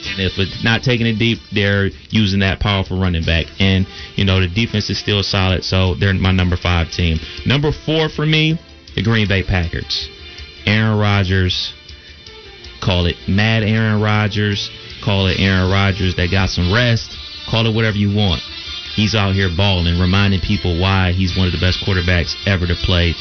And 0.08 0.18
if 0.18 0.38
it's 0.38 0.64
not 0.64 0.82
taking 0.82 1.06
it 1.06 1.18
deep, 1.18 1.38
they're 1.52 1.90
using 2.08 2.40
that 2.40 2.58
powerful 2.58 2.98
running 2.98 3.22
back. 3.22 3.44
And, 3.60 3.86
you 4.16 4.24
know, 4.24 4.40
the 4.40 4.48
defense 4.48 4.88
is 4.88 4.98
still 4.98 5.22
solid, 5.22 5.62
so 5.62 5.94
they're 5.94 6.14
my 6.14 6.32
number 6.32 6.56
five 6.56 6.90
team. 6.90 7.18
Number 7.44 7.70
four 7.70 8.08
for 8.08 8.24
me, 8.24 8.58
the 8.94 9.02
Green 9.02 9.28
Bay 9.28 9.42
Packers. 9.42 10.08
Aaron 10.64 10.98
Rodgers, 10.98 11.74
call 12.82 13.04
it 13.04 13.16
mad 13.28 13.62
Aaron 13.62 14.00
Rodgers, 14.00 14.70
call 15.04 15.26
it 15.26 15.38
Aaron 15.38 15.70
Rodgers 15.70 16.16
that 16.16 16.30
got 16.30 16.48
some 16.48 16.72
rest, 16.72 17.14
call 17.50 17.66
it 17.66 17.74
whatever 17.74 17.98
you 17.98 18.16
want. 18.16 18.40
He's 18.94 19.14
out 19.14 19.34
here 19.34 19.50
balling, 19.54 20.00
reminding 20.00 20.40
people 20.40 20.80
why 20.80 21.12
he's 21.12 21.36
one 21.36 21.46
of 21.46 21.52
the 21.52 21.60
best 21.60 21.84
quarterbacks 21.84 22.34
ever 22.46 22.66
to 22.66 22.74
play 22.74 23.14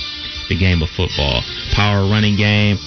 the 0.49 0.57
game 0.57 0.81
of 0.81 0.89
football. 0.89 1.41
Power 1.73 2.09
running 2.09 2.35
game 2.35 2.77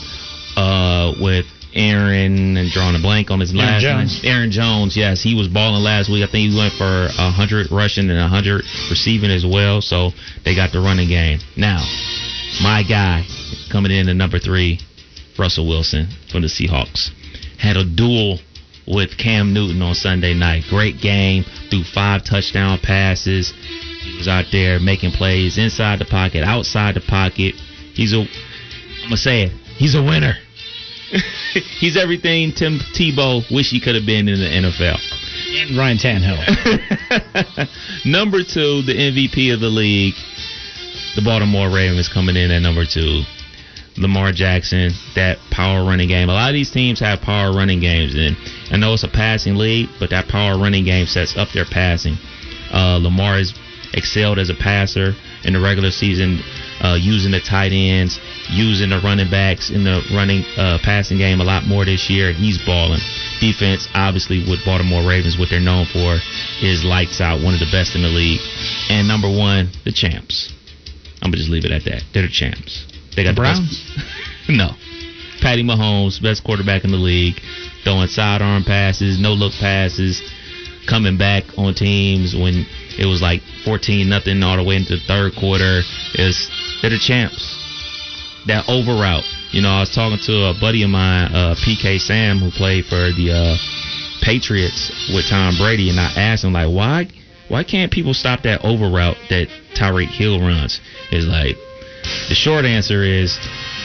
uh, 0.57 1.15
with 1.21 1.47
Aaron 1.75 2.57
and 2.57 2.71
drawing 2.71 2.97
a 2.97 2.99
blank 3.01 3.31
on 3.31 3.41
his 3.41 3.55
last 3.55 3.85
Aaron 3.85 4.07
Jones. 4.07 4.21
Aaron 4.25 4.51
Jones, 4.51 4.97
yes, 4.97 5.23
he 5.23 5.35
was 5.35 5.49
balling 5.49 5.83
last 5.83 6.11
week. 6.11 6.23
I 6.23 6.31
think 6.31 6.51
he 6.51 6.57
went 6.57 6.75
for 6.75 7.09
hundred 7.17 7.71
rushing 7.71 8.11
and 8.11 8.21
hundred 8.21 8.65
receiving 8.91 9.31
as 9.31 9.47
well. 9.47 9.81
So 9.81 10.11
they 10.45 10.55
got 10.55 10.73
the 10.73 10.81
running 10.81 11.09
game. 11.09 11.39
Now, 11.57 11.81
my 12.63 12.83
guy 12.83 13.25
coming 13.71 13.91
in 13.91 14.09
at 14.09 14.17
number 14.17 14.39
three, 14.39 14.81
Russell 15.39 15.67
Wilson 15.67 16.09
from 16.31 16.43
the 16.43 16.49
Seahawks, 16.49 17.11
had 17.59 17.77
a 17.77 17.85
duel 17.85 18.39
with 18.87 19.17
Cam 19.17 19.53
Newton 19.53 19.81
on 19.83 19.95
Sunday 19.95 20.35
night. 20.35 20.65
Great 20.69 21.01
game, 21.01 21.45
threw 21.71 21.85
five 21.85 22.25
touchdown 22.25 22.79
passes. 22.83 23.53
He 24.03 24.17
was 24.17 24.29
out 24.29 24.47
there 24.53 24.81
making 24.81 25.13
plays 25.13 25.59
inside 25.59 25.99
the 25.99 26.05
pocket, 26.05 26.43
outside 26.43 26.95
the 26.95 27.01
pocket. 27.01 27.55
He's 27.95 28.13
a, 28.13 28.21
I'm 28.21 28.29
gonna 29.05 29.17
say 29.17 29.45
it, 29.45 29.53
he's 29.77 29.95
a 29.95 30.03
winner. 30.03 30.35
he's 31.79 31.97
everything 31.97 32.53
Tim 32.53 32.79
Tebow 32.79 33.45
wish 33.53 33.71
he 33.71 33.81
could 33.81 33.95
have 33.95 34.07
been 34.07 34.29
in 34.29 34.41
the 34.41 34.47
NFL. 34.47 34.99
And 35.61 35.77
Ryan 35.77 35.99
Tannehill. 35.99 37.69
number 38.07 38.39
two, 38.39 38.83
the 38.83 38.95
MVP 38.95 39.53
of 39.53 39.61
the 39.61 39.69
league, 39.69 40.15
the 41.15 41.23
Baltimore 41.23 41.69
Ravens 41.69 42.09
coming 42.09 42.37
in 42.37 42.51
at 42.51 42.61
number 42.61 42.87
two. 42.87 43.23
Lamar 43.99 44.33
Jackson, 44.33 44.93
that 45.15 45.39
power 45.51 45.85
running 45.85 46.09
game. 46.09 46.29
A 46.29 46.33
lot 46.33 46.49
of 46.49 46.55
these 46.55 46.71
teams 46.71 47.01
have 47.01 47.21
power 47.21 47.53
running 47.53 47.81
games, 47.81 48.15
and 48.15 48.37
I 48.71 48.79
know 48.79 48.95
it's 48.95 49.05
a 49.05 49.09
passing 49.09 49.57
league, 49.57 49.91
but 50.01 50.11
that 50.11 50.29
power 50.29 50.59
running 50.59 50.85
game 50.85 51.07
sets 51.07 51.37
up 51.37 51.49
their 51.53 51.67
passing. 51.67 52.17
Uh, 52.73 52.99
Lamar 53.03 53.37
has 53.37 53.53
excelled 53.93 54.39
as 54.39 54.49
a 54.49 54.55
passer 54.55 55.15
in 55.45 55.53
the 55.53 55.61
regular 55.61 55.91
season, 55.91 56.41
uh, 56.81 56.97
using 56.99 57.31
the 57.31 57.41
tight 57.41 57.73
ends, 57.73 58.19
using 58.49 58.89
the 58.89 59.01
running 59.01 59.31
backs 59.31 59.71
in 59.71 59.85
the 59.85 60.01
running 60.15 60.43
uh, 60.57 60.79
passing 60.83 61.19
game 61.19 61.41
a 61.41 61.45
lot 61.45 61.65
more 61.67 61.85
this 61.85 62.09
year. 62.09 62.33
He's 62.33 62.59
balling. 62.65 63.01
Defense, 63.41 63.89
obviously, 63.95 64.39
with 64.49 64.65
Baltimore 64.65 65.07
Ravens, 65.07 65.37
what 65.39 65.51
they're 65.51 65.61
known 65.61 65.85
for 65.85 66.17
is 66.63 66.85
lights 66.85 67.21
out, 67.21 67.43
one 67.43 67.55
of 67.55 67.61
the 67.61 67.71
best 67.71 67.95
in 67.95 68.03
the 68.03 68.09
league. 68.09 68.41
And 68.89 69.07
number 69.07 69.29
one, 69.29 69.71
the 69.85 69.93
champs. 69.93 70.53
I'm 71.21 71.31
gonna 71.31 71.37
just 71.37 71.51
leave 71.51 71.65
it 71.65 71.71
at 71.71 71.85
that. 71.85 72.03
They're 72.13 72.23
the 72.23 72.29
champs. 72.29 72.92
They 73.17 73.25
got 73.25 73.35
The 73.35 73.43
the, 73.43 73.43
best- 73.43 74.09
no. 74.49 74.71
Patty 75.41 75.65
Mahomes, 75.65 76.23
best 76.23 76.45
quarterback 76.45 76.85
in 76.85 76.93
the 76.93 76.97
league, 76.97 77.35
throwing 77.83 78.07
sidearm 78.09 78.63
passes, 78.65 79.19
no 79.19 79.33
look 79.33 79.53
passes, 79.55 80.23
coming 80.89 81.17
back 81.19 81.45
on 81.59 81.75
teams 81.75 82.35
when 82.35 82.65
it 82.99 83.07
was 83.07 83.21
like 83.23 83.43
14 83.65 84.09
nothing 84.09 84.43
all 84.43 84.57
the 84.57 84.63
way 84.63 84.77
into 84.77 84.97
the 84.97 85.03
third 85.07 85.33
quarter. 85.35 85.83
Is 86.15 86.49
they're 86.81 86.91
the 86.91 86.99
champs. 86.99 87.59
That 88.47 88.65
over 88.69 88.93
route. 88.93 89.25
You 89.51 89.63
know, 89.63 89.71
I 89.71 89.81
was 89.81 89.95
talking 89.95 90.19
to 90.27 90.51
a 90.51 90.55
buddy 90.61 90.83
of 90.83 90.91
mine, 90.91 91.33
uh, 91.33 91.55
PK 91.59 92.01
Sam, 92.01 92.39
who 92.39 92.51
played 92.51 92.87
for 92.87 93.13
the 93.13 93.31
uh, 93.31 93.57
Patriots 94.23 95.11
with 95.15 95.29
Tom 95.29 95.57
Brady, 95.59 95.91
and 95.91 96.01
I 96.01 96.11
asked 96.17 96.45
him 96.45 96.53
like, 96.53 96.69
why, 96.69 97.09
why 97.49 97.63
can't 97.63 97.93
people 97.93 98.15
stop 98.15 98.43
that 98.43 98.65
over 98.65 98.89
route 98.89 99.17
that 99.29 99.49
Tyreek 99.75 100.09
Hill 100.09 100.41
runs? 100.41 100.81
Is 101.13 101.27
like, 101.27 101.57
the 102.29 102.35
short 102.35 102.65
answer 102.65 103.03
is 103.03 103.39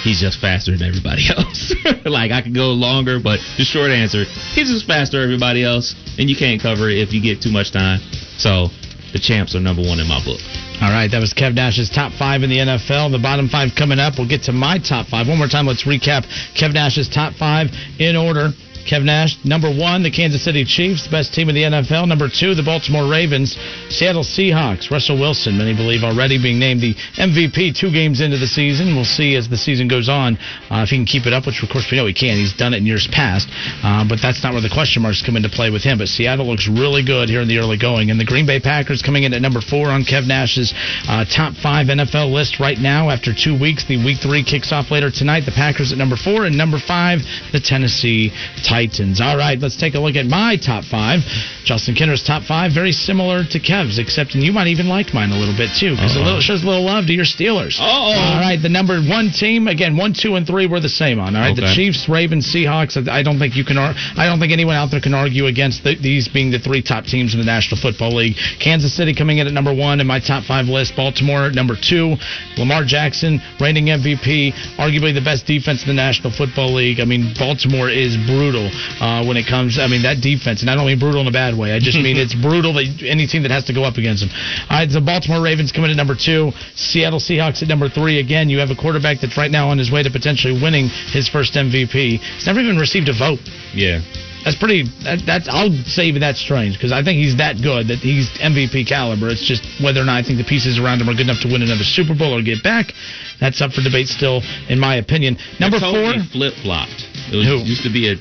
he's 0.03 0.19
just 0.19 0.39
faster 0.39 0.71
than 0.75 0.87
everybody 0.87 1.23
else. 1.37 1.73
like 2.05 2.31
I 2.31 2.41
could 2.41 2.55
go 2.55 2.71
longer, 2.71 3.19
but 3.19 3.39
the 3.57 3.63
short 3.63 3.91
answer, 3.91 4.25
he's 4.53 4.69
just 4.69 4.85
faster 4.87 5.17
than 5.19 5.25
everybody 5.29 5.63
else, 5.63 5.95
and 6.17 6.29
you 6.29 6.35
can't 6.35 6.61
cover 6.61 6.89
it 6.89 6.97
if 6.97 7.13
you 7.13 7.21
get 7.21 7.41
too 7.41 7.51
much 7.51 7.71
time. 7.71 7.99
So 8.37 8.69
the 9.13 9.19
champs 9.19 9.55
are 9.55 9.59
number 9.59 9.81
one 9.81 9.99
in 9.99 10.07
my 10.07 10.23
book. 10.23 10.39
All 10.79 10.93
right, 10.93 11.09
that 11.09 11.19
was 11.19 11.33
Kev 11.33 11.55
Nash's 11.55 11.89
top 11.89 12.13
five 12.13 12.43
in 12.43 12.49
the 12.49 12.57
NFL. 12.57 13.09
The 13.11 13.17
bottom 13.17 13.49
five 13.49 13.73
coming 13.75 13.97
up. 13.97 14.13
We'll 14.17 14.29
get 14.29 14.43
to 14.43 14.53
my 14.53 14.77
top 14.77 15.07
five. 15.07 15.27
One 15.27 15.39
more 15.39 15.47
time, 15.47 15.65
let's 15.65 15.85
recap 15.85 16.25
Kev 16.53 16.73
Nash's 16.73 17.09
top 17.09 17.33
five 17.33 17.73
in 17.97 18.15
order. 18.15 18.53
Kev 18.87 19.03
Nash, 19.03 19.35
number 19.43 19.67
one, 19.67 20.01
the 20.01 20.09
Kansas 20.09 20.43
City 20.43 20.63
Chiefs, 20.63 21.07
best 21.11 21.33
team 21.33 21.49
in 21.49 21.55
the 21.55 21.63
NFL. 21.67 22.07
Number 22.07 22.29
two, 22.31 22.55
the 22.55 22.63
Baltimore 22.63 23.11
Ravens. 23.11 23.57
Seattle 23.89 24.23
Seahawks, 24.23 24.89
Russell 24.89 25.19
Wilson, 25.19 25.57
many 25.57 25.75
believe 25.75 26.03
already 26.07 26.41
being 26.41 26.57
named 26.57 26.79
the 26.79 26.95
MVP 27.19 27.75
two 27.75 27.91
games 27.91 28.21
into 28.21 28.37
the 28.37 28.47
season. 28.47 28.95
We'll 28.95 29.03
see 29.03 29.35
as 29.35 29.49
the 29.49 29.57
season 29.57 29.89
goes 29.89 30.07
on 30.07 30.37
uh, 30.71 30.87
if 30.87 30.89
he 30.89 30.95
can 30.95 31.05
keep 31.05 31.27
it 31.27 31.33
up, 31.33 31.45
which 31.45 31.61
of 31.61 31.67
course 31.67 31.91
we 31.91 31.97
know 31.97 32.07
he 32.07 32.13
can. 32.15 32.39
He's 32.39 32.55
done 32.55 32.73
it 32.73 32.77
in 32.77 32.85
years 32.85 33.07
past, 33.11 33.51
uh, 33.83 34.07
but 34.07 34.23
that's 34.23 34.41
not 34.41 34.53
where 34.53 34.63
the 34.63 34.71
question 34.71 35.03
marks 35.03 35.19
come 35.21 35.35
into 35.35 35.49
play 35.49 35.69
with 35.69 35.83
him. 35.83 35.97
But 35.97 36.07
Seattle 36.07 36.47
looks 36.47 36.71
really 36.71 37.03
good 37.03 37.27
here 37.27 37.41
in 37.41 37.51
the 37.51 37.59
early 37.59 37.77
going. 37.77 38.09
And 38.09 38.17
the 38.19 38.25
Green 38.25 38.47
Bay 38.47 38.61
Packers 38.63 39.03
coming 39.03 39.23
in 39.23 39.33
at 39.33 39.41
number 39.41 39.59
four 39.59 39.91
on 39.91 40.07
Kev 40.07 40.25
Nash's 40.27 40.71
uh, 41.11 41.25
top 41.27 41.59
five 41.59 41.87
NFL 41.91 42.31
list 42.31 42.61
right 42.63 42.79
now 42.79 43.09
after 43.11 43.35
two 43.35 43.59
weeks. 43.59 43.83
The 43.83 43.99
week 43.99 44.23
three 44.23 44.47
kicks 44.47 44.71
off 44.71 44.91
later 44.91 45.11
tonight. 45.11 45.43
The 45.43 45.51
Packers 45.51 45.91
at 45.91 45.97
number 45.97 46.15
four, 46.15 46.45
and 46.45 46.55
number 46.55 46.79
five, 46.79 47.19
the 47.51 47.59
Tennessee 47.59 48.31
Titans. 48.63 48.76
All 49.21 49.37
right, 49.37 49.57
let's 49.59 49.75
take 49.75 49.95
a 49.95 49.99
look 49.99 50.15
at 50.15 50.25
my 50.25 50.55
top 50.57 50.83
five. 50.85 51.19
Justin 51.65 51.95
Kinner's 51.95 52.23
top 52.23 52.43
five, 52.43 52.71
very 52.73 52.91
similar 52.91 53.43
to 53.43 53.59
Kev's, 53.59 53.99
except 53.99 54.35
and 54.35 54.43
you 54.43 54.51
might 54.53 54.67
even 54.67 54.87
like 54.87 55.13
mine 55.13 55.31
a 55.31 55.37
little 55.37 55.55
bit 55.57 55.69
too, 55.79 55.95
because 55.95 56.15
it 56.15 56.41
shows 56.41 56.63
a 56.63 56.67
little 56.67 56.85
love 56.85 57.05
to 57.07 57.13
your 57.13 57.25
Steelers. 57.25 57.79
Uh-oh. 57.79 58.13
All 58.15 58.39
right, 58.39 58.59
the 58.61 58.69
number 58.69 59.01
one 59.01 59.31
team 59.31 59.67
again, 59.67 59.97
one, 59.97 60.13
two, 60.13 60.35
and 60.35 60.45
three 60.47 60.67
were 60.67 60.79
the 60.79 60.89
same 60.89 61.19
on. 61.19 61.35
All 61.35 61.41
right, 61.41 61.55
the 61.55 61.63
Chiefs, 61.75 62.07
Ravens, 62.07 62.45
Seahawks. 62.47 62.95
I 62.95 63.17
I 63.19 63.23
don't 63.23 63.39
think 63.39 63.55
you 63.55 63.65
can. 63.65 63.77
Ar- 63.77 63.95
I 64.15 64.25
don't 64.27 64.39
think 64.39 64.53
anyone 64.53 64.75
out 64.75 64.91
there 64.91 65.01
can 65.01 65.13
argue 65.13 65.47
against 65.47 65.83
the, 65.83 65.95
these 65.95 66.27
being 66.27 66.51
the 66.51 66.59
three 66.59 66.81
top 66.81 67.05
teams 67.05 67.33
in 67.33 67.39
the 67.39 67.45
National 67.45 67.81
Football 67.81 68.15
League. 68.15 68.35
Kansas 68.63 68.93
City 68.95 69.13
coming 69.13 69.39
in 69.39 69.47
at 69.47 69.53
number 69.53 69.73
one 69.73 69.99
in 69.99 70.07
my 70.07 70.19
top 70.19 70.43
five 70.45 70.67
list. 70.67 70.95
Baltimore 70.95 71.49
number 71.51 71.75
two. 71.75 72.15
Lamar 72.57 72.85
Jackson, 72.85 73.41
reigning 73.59 73.85
MVP, 73.87 74.53
arguably 74.77 75.13
the 75.13 75.21
best 75.23 75.45
defense 75.45 75.81
in 75.83 75.87
the 75.89 75.93
National 75.93 76.31
Football 76.31 76.73
League. 76.73 76.99
I 76.99 77.05
mean, 77.05 77.33
Baltimore 77.37 77.89
is 77.89 78.15
brutal 78.25 78.56
uh, 78.65 79.21
when 79.25 79.37
it 79.37 79.45
comes. 79.45 79.77
I 79.77 79.87
mean, 79.87 80.01
that 80.03 80.21
defense, 80.21 80.61
and 80.61 80.69
I 80.69 80.75
don't 80.75 80.85
mean 80.85 80.97
brutal 80.97 81.21
in 81.21 81.27
a 81.27 81.35
bad 81.35 81.53
way. 81.53 81.73
I 81.73 81.79
just 81.79 81.97
mean 81.97 82.17
it's 82.23 82.33
brutal 82.33 82.73
that 82.73 82.87
any 83.05 83.27
team 83.27 83.43
that 83.43 83.51
has 83.51 83.65
to 83.69 83.73
go 83.73 83.83
up 83.83 83.97
against 83.97 84.25
them. 84.25 84.31
All 84.69 84.79
right, 84.79 84.89
the 84.89 85.01
Baltimore 85.01 85.41
Ravens 85.41 85.71
coming 85.71 85.91
in 85.91 85.97
at 85.97 86.01
number 86.01 86.15
two. 86.15 86.51
Seattle 86.75 87.19
Seahawks 87.19 87.61
at 87.61 87.67
number 87.67 87.89
three. 87.89 88.19
Again, 88.19 88.49
you 88.49 88.59
have 88.59 88.71
a 88.71 88.75
quarterback 88.75 89.21
that's 89.21 89.37
right 89.37 89.51
now 89.51 89.69
on 89.69 89.77
his 89.77 89.91
way 89.91 90.01
to 90.03 90.09
potentially 90.09 90.57
winning 90.57 90.89
his 91.11 91.29
first 91.29 91.53
MVP. 91.53 92.19
He's 92.19 92.45
never 92.45 92.59
even 92.59 92.77
received 92.77 93.09
a 93.09 93.13
vote. 93.17 93.39
Yeah. 93.73 94.01
That's 94.47 94.55
pretty. 94.55 94.87
That, 95.03 95.27
that's 95.27 95.49
I'll 95.51 95.75
say 95.83 96.07
even 96.07 96.21
that's 96.21 96.39
strange 96.39 96.79
because 96.79 96.95
I 96.95 97.03
think 97.03 97.19
he's 97.19 97.35
that 97.35 97.59
good 97.59 97.91
that 97.91 97.99
he's 97.99 98.31
MVP 98.39 98.87
caliber. 98.87 99.27
It's 99.27 99.43
just 99.43 99.59
whether 99.83 99.99
or 99.99 100.07
not 100.07 100.15
I 100.15 100.23
think 100.23 100.39
the 100.39 100.47
pieces 100.47 100.79
around 100.79 101.01
him 101.01 101.09
are 101.09 101.17
good 101.19 101.27
enough 101.27 101.43
to 101.43 101.51
win 101.51 101.67
another 101.67 101.83
Super 101.83 102.15
Bowl 102.15 102.31
or 102.31 102.41
get 102.41 102.63
back. 102.63 102.95
That's 103.43 103.59
up 103.59 103.73
for 103.73 103.81
debate 103.81 104.07
still, 104.07 104.39
in 104.69 104.79
my 104.79 105.03
opinion. 105.03 105.35
Number 105.59 105.83
four. 105.83 106.15
flip 106.31 106.55
flopped. 106.63 107.03
It 107.27 107.35
was, 107.35 107.67
used 107.67 107.83
to 107.83 107.91
be 107.91 108.07
a, 108.07 108.15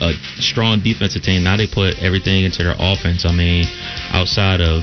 a 0.00 0.12
strong 0.40 0.80
defensive 0.80 1.22
team. 1.22 1.44
Now 1.44 1.56
they 1.56 1.66
put 1.66 1.98
everything 2.00 2.44
into 2.44 2.62
their 2.62 2.74
offense. 2.78 3.24
I 3.24 3.32
mean, 3.32 3.64
outside 4.12 4.60
of 4.60 4.82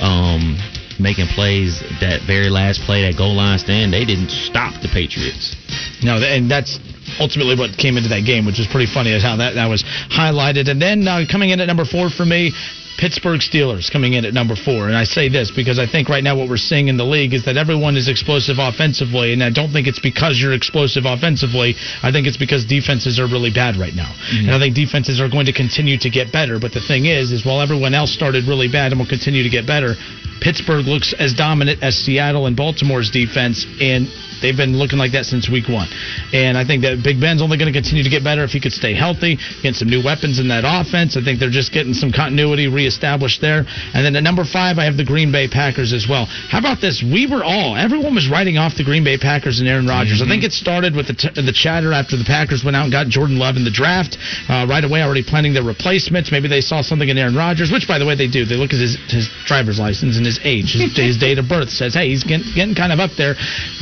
um, 0.00 0.58
making 1.00 1.26
plays, 1.28 1.80
that 2.00 2.22
very 2.26 2.48
last 2.48 2.80
play, 2.82 3.02
that 3.02 3.16
goal 3.16 3.34
line 3.34 3.58
stand, 3.58 3.92
they 3.92 4.04
didn't 4.04 4.30
stop 4.30 4.80
the 4.82 4.88
Patriots. 4.88 5.56
No, 6.02 6.16
and 6.16 6.50
that's 6.50 6.78
ultimately 7.20 7.56
what 7.56 7.76
came 7.76 7.96
into 7.96 8.08
that 8.10 8.24
game, 8.24 8.44
which 8.46 8.60
is 8.60 8.66
pretty 8.66 8.90
funny 8.92 9.12
as 9.12 9.22
how 9.22 9.36
that, 9.36 9.54
that 9.54 9.66
was 9.66 9.84
highlighted. 10.10 10.68
And 10.68 10.80
then 10.80 11.06
uh, 11.08 11.24
coming 11.30 11.50
in 11.50 11.60
at 11.60 11.66
number 11.66 11.84
four 11.84 12.10
for 12.10 12.24
me, 12.24 12.52
Pittsburgh 12.98 13.40
Steelers 13.40 13.90
coming 13.92 14.14
in 14.14 14.24
at 14.24 14.32
number 14.32 14.56
four. 14.56 14.86
And 14.88 14.96
I 14.96 15.04
say 15.04 15.28
this 15.28 15.50
because 15.50 15.78
I 15.78 15.86
think 15.86 16.08
right 16.08 16.24
now 16.24 16.36
what 16.36 16.48
we're 16.48 16.56
seeing 16.56 16.88
in 16.88 16.96
the 16.96 17.04
league 17.04 17.34
is 17.34 17.44
that 17.44 17.56
everyone 17.56 17.96
is 17.96 18.08
explosive 18.08 18.56
offensively, 18.58 19.32
and 19.32 19.42
I 19.42 19.50
don't 19.50 19.70
think 19.70 19.86
it's 19.86 20.00
because 20.00 20.38
you're 20.40 20.54
explosive 20.54 21.04
offensively. 21.04 21.74
I 22.02 22.10
think 22.10 22.26
it's 22.26 22.36
because 22.36 22.64
defenses 22.64 23.20
are 23.20 23.26
really 23.26 23.52
bad 23.52 23.76
right 23.76 23.94
now. 23.94 24.12
Mm-hmm. 24.32 24.48
And 24.48 24.50
I 24.54 24.58
think 24.58 24.74
defenses 24.74 25.20
are 25.20 25.28
going 25.28 25.46
to 25.46 25.52
continue 25.52 25.98
to 25.98 26.10
get 26.10 26.32
better. 26.32 26.58
But 26.58 26.72
the 26.72 26.80
thing 26.80 27.06
is, 27.06 27.32
is 27.32 27.44
while 27.44 27.60
everyone 27.60 27.94
else 27.94 28.12
started 28.12 28.48
really 28.48 28.68
bad 28.68 28.92
and 28.92 29.00
will 29.00 29.08
continue 29.08 29.42
to 29.42 29.50
get 29.50 29.66
better, 29.66 29.94
Pittsburgh 30.40 30.86
looks 30.86 31.14
as 31.18 31.34
dominant 31.34 31.82
as 31.82 31.96
Seattle 31.96 32.46
and 32.46 32.56
Baltimore's 32.56 33.10
defense, 33.10 33.66
and 33.80 34.08
they've 34.42 34.56
been 34.56 34.76
looking 34.76 34.98
like 34.98 35.12
that 35.12 35.24
since 35.24 35.48
week 35.48 35.68
one. 35.68 35.88
And 36.32 36.58
I 36.58 36.64
think 36.64 36.82
that 36.82 37.02
Big 37.02 37.20
Ben's 37.20 37.40
only 37.40 37.56
going 37.56 37.72
to 37.72 37.76
continue 37.76 38.04
to 38.04 38.10
get 38.10 38.22
better 38.22 38.44
if 38.44 38.50
he 38.50 38.60
could 38.60 38.72
stay 38.72 38.94
healthy, 38.94 39.38
get 39.62 39.74
some 39.74 39.88
new 39.88 40.04
weapons 40.04 40.38
in 40.38 40.48
that 40.48 40.64
offense. 40.64 41.16
I 41.16 41.24
think 41.24 41.40
they're 41.40 41.50
just 41.50 41.72
getting 41.72 41.94
some 41.94 42.12
continuity 42.12 42.68
reestablished 42.86 43.42
there. 43.42 43.66
And 43.66 44.06
then 44.06 44.14
at 44.14 44.22
number 44.22 44.46
five, 44.46 44.78
I 44.78 44.86
have 44.86 44.96
the 44.96 45.04
Green 45.04 45.34
Bay 45.34 45.50
Packers 45.50 45.92
as 45.92 46.06
well. 46.08 46.26
How 46.26 46.62
about 46.62 46.80
this? 46.80 47.02
We 47.02 47.26
were 47.26 47.42
all, 47.42 47.74
everyone 47.74 48.14
was 48.14 48.30
writing 48.30 48.56
off 48.56 48.78
the 48.78 48.86
Green 48.86 49.02
Bay 49.02 49.18
Packers 49.18 49.58
and 49.58 49.66
Aaron 49.68 49.86
Rodgers. 49.86 50.22
I 50.22 50.28
think 50.30 50.46
it 50.46 50.54
started 50.54 50.94
with 50.94 51.10
the, 51.10 51.18
t- 51.18 51.34
the 51.34 51.52
chatter 51.52 51.90
after 51.92 52.16
the 52.16 52.24
Packers 52.24 52.62
went 52.62 52.78
out 52.78 52.86
and 52.86 52.92
got 52.94 53.10
Jordan 53.10 53.38
Love 53.42 53.58
in 53.58 53.66
the 53.66 53.74
draft. 53.74 54.16
Uh, 54.46 54.66
right 54.70 54.86
away, 54.86 55.02
already 55.02 55.26
planning 55.26 55.52
their 55.52 55.66
replacements. 55.66 56.30
Maybe 56.30 56.46
they 56.46 56.62
saw 56.62 56.80
something 56.80 57.08
in 57.08 57.18
Aaron 57.18 57.34
Rodgers, 57.34 57.74
which, 57.74 57.90
by 57.90 57.98
the 57.98 58.06
way, 58.06 58.14
they 58.14 58.30
do. 58.30 58.46
They 58.46 58.54
look 58.54 58.70
at 58.70 58.78
his, 58.78 58.94
his 59.10 59.26
driver's 59.50 59.82
license 59.82 60.16
and 60.16 60.24
his 60.24 60.38
age. 60.46 60.78
His, 60.78 60.94
his 60.96 61.18
date 61.18 61.38
of 61.42 61.50
birth 61.50 61.70
says, 61.70 61.94
hey, 61.94 62.08
he's 62.14 62.22
getting, 62.22 62.46
getting 62.54 62.78
kind 62.78 62.94
of 62.94 63.02
up 63.02 63.10
there. 63.18 63.34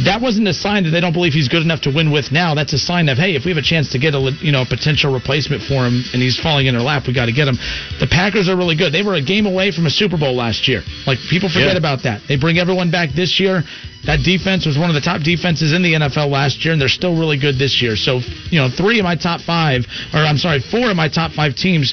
That 0.09 0.25
wasn't 0.25 0.49
a 0.49 0.57
sign 0.57 0.89
that 0.89 0.91
they 0.91 1.01
don't 1.01 1.13
believe 1.13 1.37
he's 1.37 1.49
good 1.49 1.63
enough 1.63 1.83
to 1.85 1.93
win 1.93 2.09
with 2.09 2.33
now. 2.33 2.55
That's 2.55 2.73
a 2.73 2.81
sign 2.81 3.09
of, 3.09 3.19
hey, 3.19 3.37
if 3.37 3.45
we 3.45 3.53
have 3.53 3.61
a 3.61 3.67
chance 3.67 3.93
to 3.93 3.99
get 3.99 4.15
a 4.15 4.23
you 4.41 4.53
know 4.53 4.63
a 4.63 4.69
potential 4.69 5.13
replacement 5.13 5.63
for 5.63 5.85
him 5.85 6.01
and 6.13 6.23
he's 6.23 6.41
falling 6.41 6.67
in 6.67 6.75
our 6.75 6.83
lap, 6.83 7.05
we 7.07 7.13
got 7.13 7.27
to 7.27 7.37
get 7.37 7.49
him. 7.49 7.59
The 8.01 8.09
Packers 8.09 8.49
are 8.49 8.57
really 8.57 8.77
good. 8.77 8.94
They 8.95 9.03
were 9.03 9.15
a 9.15 9.21
game 9.21 9.47
away 9.47 9.73
from 9.73 9.87
a 9.87 9.91
Super 9.91 10.17
Bowl 10.17 10.35
last 10.37 10.69
year. 10.69 10.83
Like 11.07 11.19
people 11.29 11.49
forget 11.49 11.73
Yeah. 11.73 11.79
about 11.79 12.05
that. 12.05 12.21
They 12.29 12.37
bring 12.37 12.59
everyone 12.59 12.91
back 12.91 13.11
this 13.11 13.41
year. 13.41 13.65
That 14.05 14.23
defense 14.23 14.67
was 14.67 14.79
one 14.79 14.89
of 14.89 14.95
the 14.95 15.01
top 15.01 15.23
defenses 15.23 15.73
in 15.73 15.83
the 15.83 15.95
NFL 15.95 16.29
last 16.29 16.65
year, 16.65 16.73
and 16.73 16.81
they're 16.81 16.89
still 16.89 17.17
really 17.17 17.37
good 17.39 17.59
this 17.59 17.83
year. 17.83 17.97
So, 17.97 18.21
you 18.51 18.59
know, 18.61 18.69
three 18.69 18.99
of 19.01 19.05
my 19.05 19.17
top 19.17 19.41
five, 19.41 19.85
or 20.13 20.21
I'm 20.21 20.39
sorry, 20.39 20.61
four 20.61 20.91
of 20.91 20.97
my 20.97 21.09
top 21.09 21.33
five 21.33 21.57
teams 21.57 21.93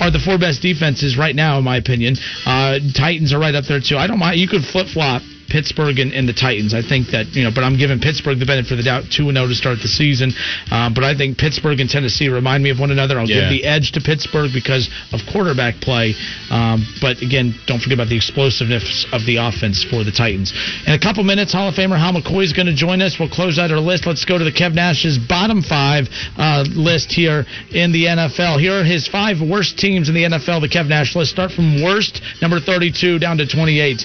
are 0.00 0.10
the 0.10 0.18
four 0.18 0.36
best 0.38 0.60
defenses 0.60 1.16
right 1.16 1.34
now, 1.34 1.58
in 1.58 1.64
my 1.64 1.76
opinion. 1.76 2.16
Uh, 2.44 2.80
Titans 2.94 3.32
are 3.32 3.38
right 3.38 3.54
up 3.54 3.64
there 3.64 3.80
too. 3.80 3.96
I 3.96 4.06
don't 4.06 4.18
mind. 4.18 4.38
You 4.40 4.48
could 4.48 4.64
flip 4.64 4.88
flop. 4.88 5.22
Pittsburgh 5.52 5.98
and, 6.00 6.12
and 6.12 6.26
the 6.26 6.32
Titans. 6.32 6.72
I 6.72 6.80
think 6.80 7.08
that 7.12 7.36
you 7.36 7.44
know, 7.44 7.50
but 7.54 7.62
I'm 7.62 7.76
giving 7.76 8.00
Pittsburgh 8.00 8.38
the 8.40 8.46
benefit 8.48 8.72
of 8.72 8.78
the 8.78 8.84
doubt, 8.88 9.04
two 9.12 9.28
and 9.28 9.36
zero 9.36 9.46
to 9.46 9.54
start 9.54 9.78
the 9.84 9.88
season. 9.92 10.32
Um, 10.72 10.94
but 10.94 11.04
I 11.04 11.14
think 11.14 11.36
Pittsburgh 11.36 11.78
and 11.80 11.90
Tennessee 11.90 12.28
remind 12.28 12.64
me 12.64 12.70
of 12.70 12.80
one 12.80 12.90
another. 12.90 13.20
I'll 13.20 13.28
Yeah. 13.28 13.42
give 13.42 13.50
the 13.50 13.64
edge 13.64 13.92
to 13.92 14.00
Pittsburgh 14.00 14.50
because 14.52 14.88
of 15.12 15.20
quarterback 15.30 15.76
play. 15.84 16.14
Um, 16.50 16.86
but 17.02 17.20
again, 17.20 17.54
don't 17.66 17.80
forget 17.80 17.98
about 18.00 18.08
the 18.08 18.16
explosiveness 18.16 19.04
of 19.12 19.26
the 19.26 19.36
offense 19.36 19.84
for 19.84 20.02
the 20.04 20.10
Titans. 20.12 20.52
In 20.86 20.94
a 20.94 20.98
couple 20.98 21.22
minutes, 21.24 21.52
Hall 21.52 21.68
of 21.68 21.74
Famer 21.74 21.98
Hal 21.98 22.14
McCoy 22.14 22.44
is 22.44 22.52
going 22.54 22.66
to 22.66 22.74
join 22.74 23.02
us. 23.02 23.18
We'll 23.20 23.28
close 23.28 23.58
out 23.58 23.70
our 23.70 23.78
list. 23.78 24.06
Let's 24.06 24.24
go 24.24 24.38
to 24.38 24.44
the 24.44 24.52
Kev 24.52 24.72
Nash's 24.74 25.18
bottom 25.18 25.60
five 25.62 26.08
uh, 26.38 26.64
list 26.74 27.12
here 27.12 27.44
in 27.70 27.92
the 27.92 28.06
NFL. 28.06 28.58
Here 28.58 28.80
are 28.80 28.84
his 28.84 29.06
five 29.08 29.40
worst 29.42 29.78
teams 29.78 30.08
in 30.08 30.14
the 30.14 30.24
NFL. 30.24 30.62
The 30.62 30.68
Kev 30.68 30.88
Nash 30.88 31.14
list. 31.14 31.30
Start 31.32 31.52
from 31.52 31.82
worst, 31.82 32.22
number 32.40 32.58
32, 32.60 33.18
down 33.18 33.36
to 33.38 33.46
28. 33.46 34.04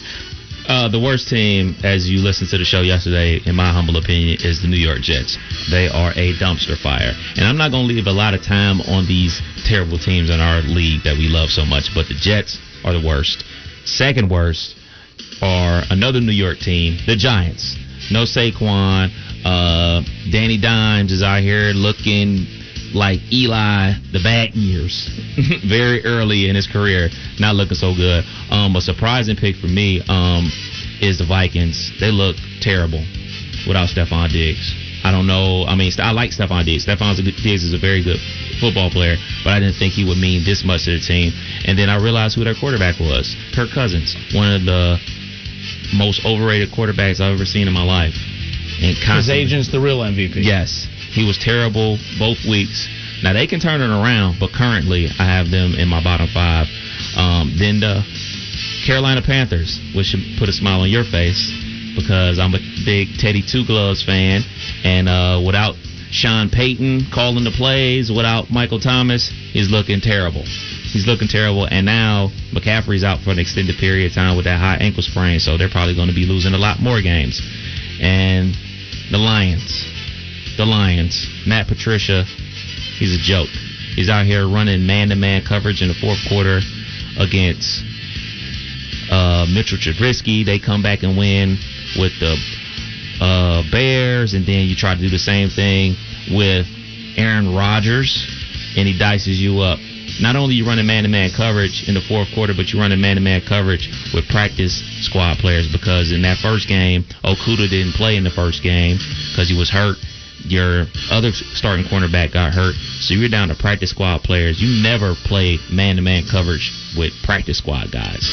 Uh, 0.67 0.89
the 0.89 0.99
worst 0.99 1.29
team, 1.29 1.75
as 1.83 2.09
you 2.09 2.19
listened 2.19 2.49
to 2.49 2.57
the 2.57 2.65
show 2.65 2.81
yesterday, 2.81 3.39
in 3.45 3.55
my 3.55 3.71
humble 3.71 3.95
opinion, 3.95 4.37
is 4.43 4.61
the 4.61 4.67
New 4.67 4.77
York 4.77 4.99
Jets. 4.99 5.37
They 5.71 5.87
are 5.87 6.11
a 6.11 6.35
dumpster 6.35 6.77
fire. 6.77 7.13
And 7.37 7.47
I'm 7.47 7.55
not 7.55 7.71
going 7.71 7.87
to 7.87 7.93
leave 7.93 8.07
a 8.07 8.11
lot 8.11 8.33
of 8.33 8.43
time 8.43 8.81
on 8.81 9.07
these 9.07 9.41
terrible 9.63 9.97
teams 9.97 10.29
in 10.29 10.41
our 10.41 10.59
league 10.61 11.03
that 11.03 11.17
we 11.17 11.29
love 11.29 11.49
so 11.49 11.63
much, 11.63 11.95
but 11.95 12.09
the 12.09 12.15
Jets 12.15 12.59
are 12.83 12.91
the 12.91 13.05
worst. 13.05 13.45
Second 13.85 14.29
worst 14.29 14.75
are 15.41 15.83
another 15.89 16.19
New 16.19 16.35
York 16.35 16.59
team, 16.59 16.99
the 17.07 17.15
Giants. 17.15 17.77
No 18.11 18.23
Saquon. 18.23 19.09
Uh, 19.45 20.01
Danny 20.31 20.59
Dimes 20.59 21.13
is 21.13 21.23
out 21.23 21.41
here 21.41 21.71
looking 21.71 22.45
like 22.93 23.19
Eli 23.31 23.93
the 24.11 24.21
bad 24.23 24.55
years 24.55 25.09
very 25.67 26.03
early 26.05 26.49
in 26.49 26.55
his 26.55 26.67
career, 26.67 27.09
not 27.39 27.55
looking 27.55 27.75
so 27.75 27.95
good. 27.95 28.23
Um, 28.49 28.75
a 28.75 28.81
surprising 28.81 29.35
pick 29.35 29.55
for 29.55 29.67
me 29.67 30.01
um, 30.07 30.51
is 31.01 31.17
the 31.17 31.25
Vikings. 31.25 31.91
They 31.99 32.11
look 32.11 32.35
terrible 32.61 33.03
without 33.67 33.89
Stefon 33.89 34.31
Diggs. 34.31 34.73
I 35.03 35.11
don't 35.11 35.27
know. 35.27 35.63
I 35.63 35.75
mean, 35.75 35.91
I 35.99 36.11
like 36.11 36.31
Stefon 36.31 36.65
Diggs. 36.65 36.85
Stefon 36.85 37.15
Diggs 37.15 37.63
is 37.63 37.73
a 37.73 37.77
very 37.77 38.03
good 38.03 38.19
football 38.59 38.89
player, 38.89 39.15
but 39.43 39.53
I 39.53 39.59
didn't 39.59 39.75
think 39.75 39.93
he 39.93 40.03
would 40.03 40.17
mean 40.17 40.43
this 40.43 40.63
much 40.65 40.85
to 40.85 40.97
the 40.97 40.99
team. 40.99 41.31
And 41.65 41.77
then 41.77 41.89
I 41.89 42.01
realized 42.01 42.35
who 42.35 42.43
their 42.43 42.55
quarterback 42.55 42.99
was 42.99 43.35
Kirk 43.53 43.69
Cousins, 43.71 44.15
one 44.33 44.51
of 44.51 44.65
the 44.65 44.97
most 45.95 46.25
overrated 46.25 46.69
quarterbacks 46.71 47.21
I've 47.21 47.35
ever 47.35 47.45
seen 47.45 47.67
in 47.67 47.73
my 47.73 47.83
life. 47.85 48.15
And 48.81 48.97
His 48.97 49.29
agent's 49.29 49.71
the 49.71 49.79
real 49.79 49.99
MVP. 49.99 50.43
Yes, 50.43 50.87
he 51.17 51.25
was 51.25 51.37
terrible 51.41 51.97
both 52.21 52.37
weeks. 52.45 52.87
Now 53.23 53.33
they 53.33 53.47
can 53.49 53.59
turn 53.59 53.81
it 53.81 53.89
around, 53.89 54.37
but 54.39 54.53
currently 54.53 55.09
I 55.17 55.25
have 55.25 55.49
them 55.49 55.73
in 55.73 55.89
my 55.89 56.03
bottom 56.03 56.29
five. 56.29 56.69
Um, 57.17 57.57
then 57.57 57.81
the 57.81 58.05
Carolina 58.85 59.25
Panthers, 59.25 59.81
which 59.95 60.13
should 60.13 60.21
put 60.37 60.47
a 60.47 60.53
smile 60.53 60.81
on 60.81 60.89
your 60.89 61.03
face. 61.03 61.41
because 61.97 62.37
I'm 62.37 62.53
a 62.53 62.61
big 62.85 63.17
Teddy 63.17 63.41
Two 63.41 63.65
Gloves 63.65 64.05
fan, 64.05 64.41
and 64.85 65.09
uh, 65.09 65.41
without 65.45 65.73
Sean 66.11 66.49
Payton 66.49 67.09
calling 67.11 67.43
the 67.43 67.51
plays, 67.51 68.11
without 68.11 68.51
Michael 68.51 68.79
Thomas, 68.79 69.33
he's 69.51 69.69
looking 69.69 69.99
terrible. 69.99 70.43
He's 70.93 71.07
looking 71.07 71.27
terrible, 71.27 71.65
and 71.65 71.85
now 71.85 72.29
McCaffrey's 72.53 73.03
out 73.03 73.19
for 73.21 73.31
an 73.31 73.39
extended 73.39 73.75
period 73.77 74.11
of 74.11 74.13
time 74.13 74.37
with 74.37 74.45
that 74.45 74.59
high 74.59 74.77
ankle 74.77 75.03
sprain, 75.03 75.39
so 75.39 75.57
they're 75.57 75.73
probably 75.73 75.95
going 75.95 76.07
to 76.07 76.15
be 76.15 76.25
losing 76.25 76.53
a 76.53 76.57
lot 76.57 76.79
more 76.79 77.01
games. 77.01 77.41
And 77.99 78.53
the 79.11 79.17
Lions, 79.17 79.89
the 80.57 80.65
Lions, 80.65 81.27
Matt 81.45 81.67
Patricia, 81.67 82.23
he's 82.97 83.13
a 83.13 83.21
joke. 83.21 83.49
He's 83.95 84.09
out 84.09 84.25
here 84.25 84.47
running 84.47 84.85
man-to-man 84.85 85.43
coverage 85.47 85.81
in 85.81 85.87
the 85.87 85.93
fourth 85.93 86.19
quarter 86.27 86.59
against 87.17 87.81
uh, 89.09 89.45
Mitchell 89.49 89.77
Trubisky. 89.77 90.45
They 90.45 90.59
come 90.59 90.81
back 90.81 91.03
and 91.03 91.17
win 91.17 91.57
with 91.97 92.13
the 92.19 92.37
uh, 93.21 93.63
Bears, 93.71 94.33
and 94.33 94.45
then 94.45 94.67
you 94.67 94.75
try 94.75 94.93
to 94.93 95.01
do 95.01 95.09
the 95.09 95.21
same 95.21 95.49
thing 95.49 95.95
with 96.29 96.65
Aaron 97.17 97.53
Rodgers, 97.55 98.13
and 98.75 98.87
he 98.87 98.97
dices 98.97 99.39
you 99.41 99.61
up. 99.61 99.79
Not 100.21 100.35
only 100.35 100.55
you 100.55 100.65
running 100.65 100.85
man-to-man 100.85 101.31
coverage 101.37 101.85
in 101.87 101.93
the 101.93 102.01
fourth 102.01 102.29
quarter, 102.33 102.53
but 102.57 102.73
you 102.73 102.79
running 102.79 103.01
man-to-man 103.01 103.41
coverage 103.47 103.89
with 104.13 104.27
practice 104.29 104.81
squad 105.05 105.37
players 105.37 105.71
because 105.71 106.11
in 106.11 106.21
that 106.23 106.37
first 106.37 106.67
game, 106.67 107.03
Okudah 107.23 107.69
didn't 107.69 107.93
play 107.93 108.15
in 108.15 108.23
the 108.23 108.33
first 108.33 108.63
game 108.63 108.97
because 109.31 109.49
he 109.49 109.57
was 109.57 109.69
hurt. 109.69 109.97
Your 110.45 110.85
other 111.11 111.31
starting 111.31 111.85
cornerback 111.85 112.33
got 112.33 112.53
hurt, 112.53 112.75
so 113.01 113.13
you're 113.13 113.29
down 113.29 113.49
to 113.49 113.55
practice 113.55 113.89
squad 113.89 114.23
players. 114.23 114.61
You 114.61 114.81
never 114.81 115.13
play 115.25 115.57
man-to-man 115.71 116.23
coverage 116.29 116.71
with 116.97 117.11
practice 117.23 117.57
squad 117.57 117.91
guys. 117.91 118.23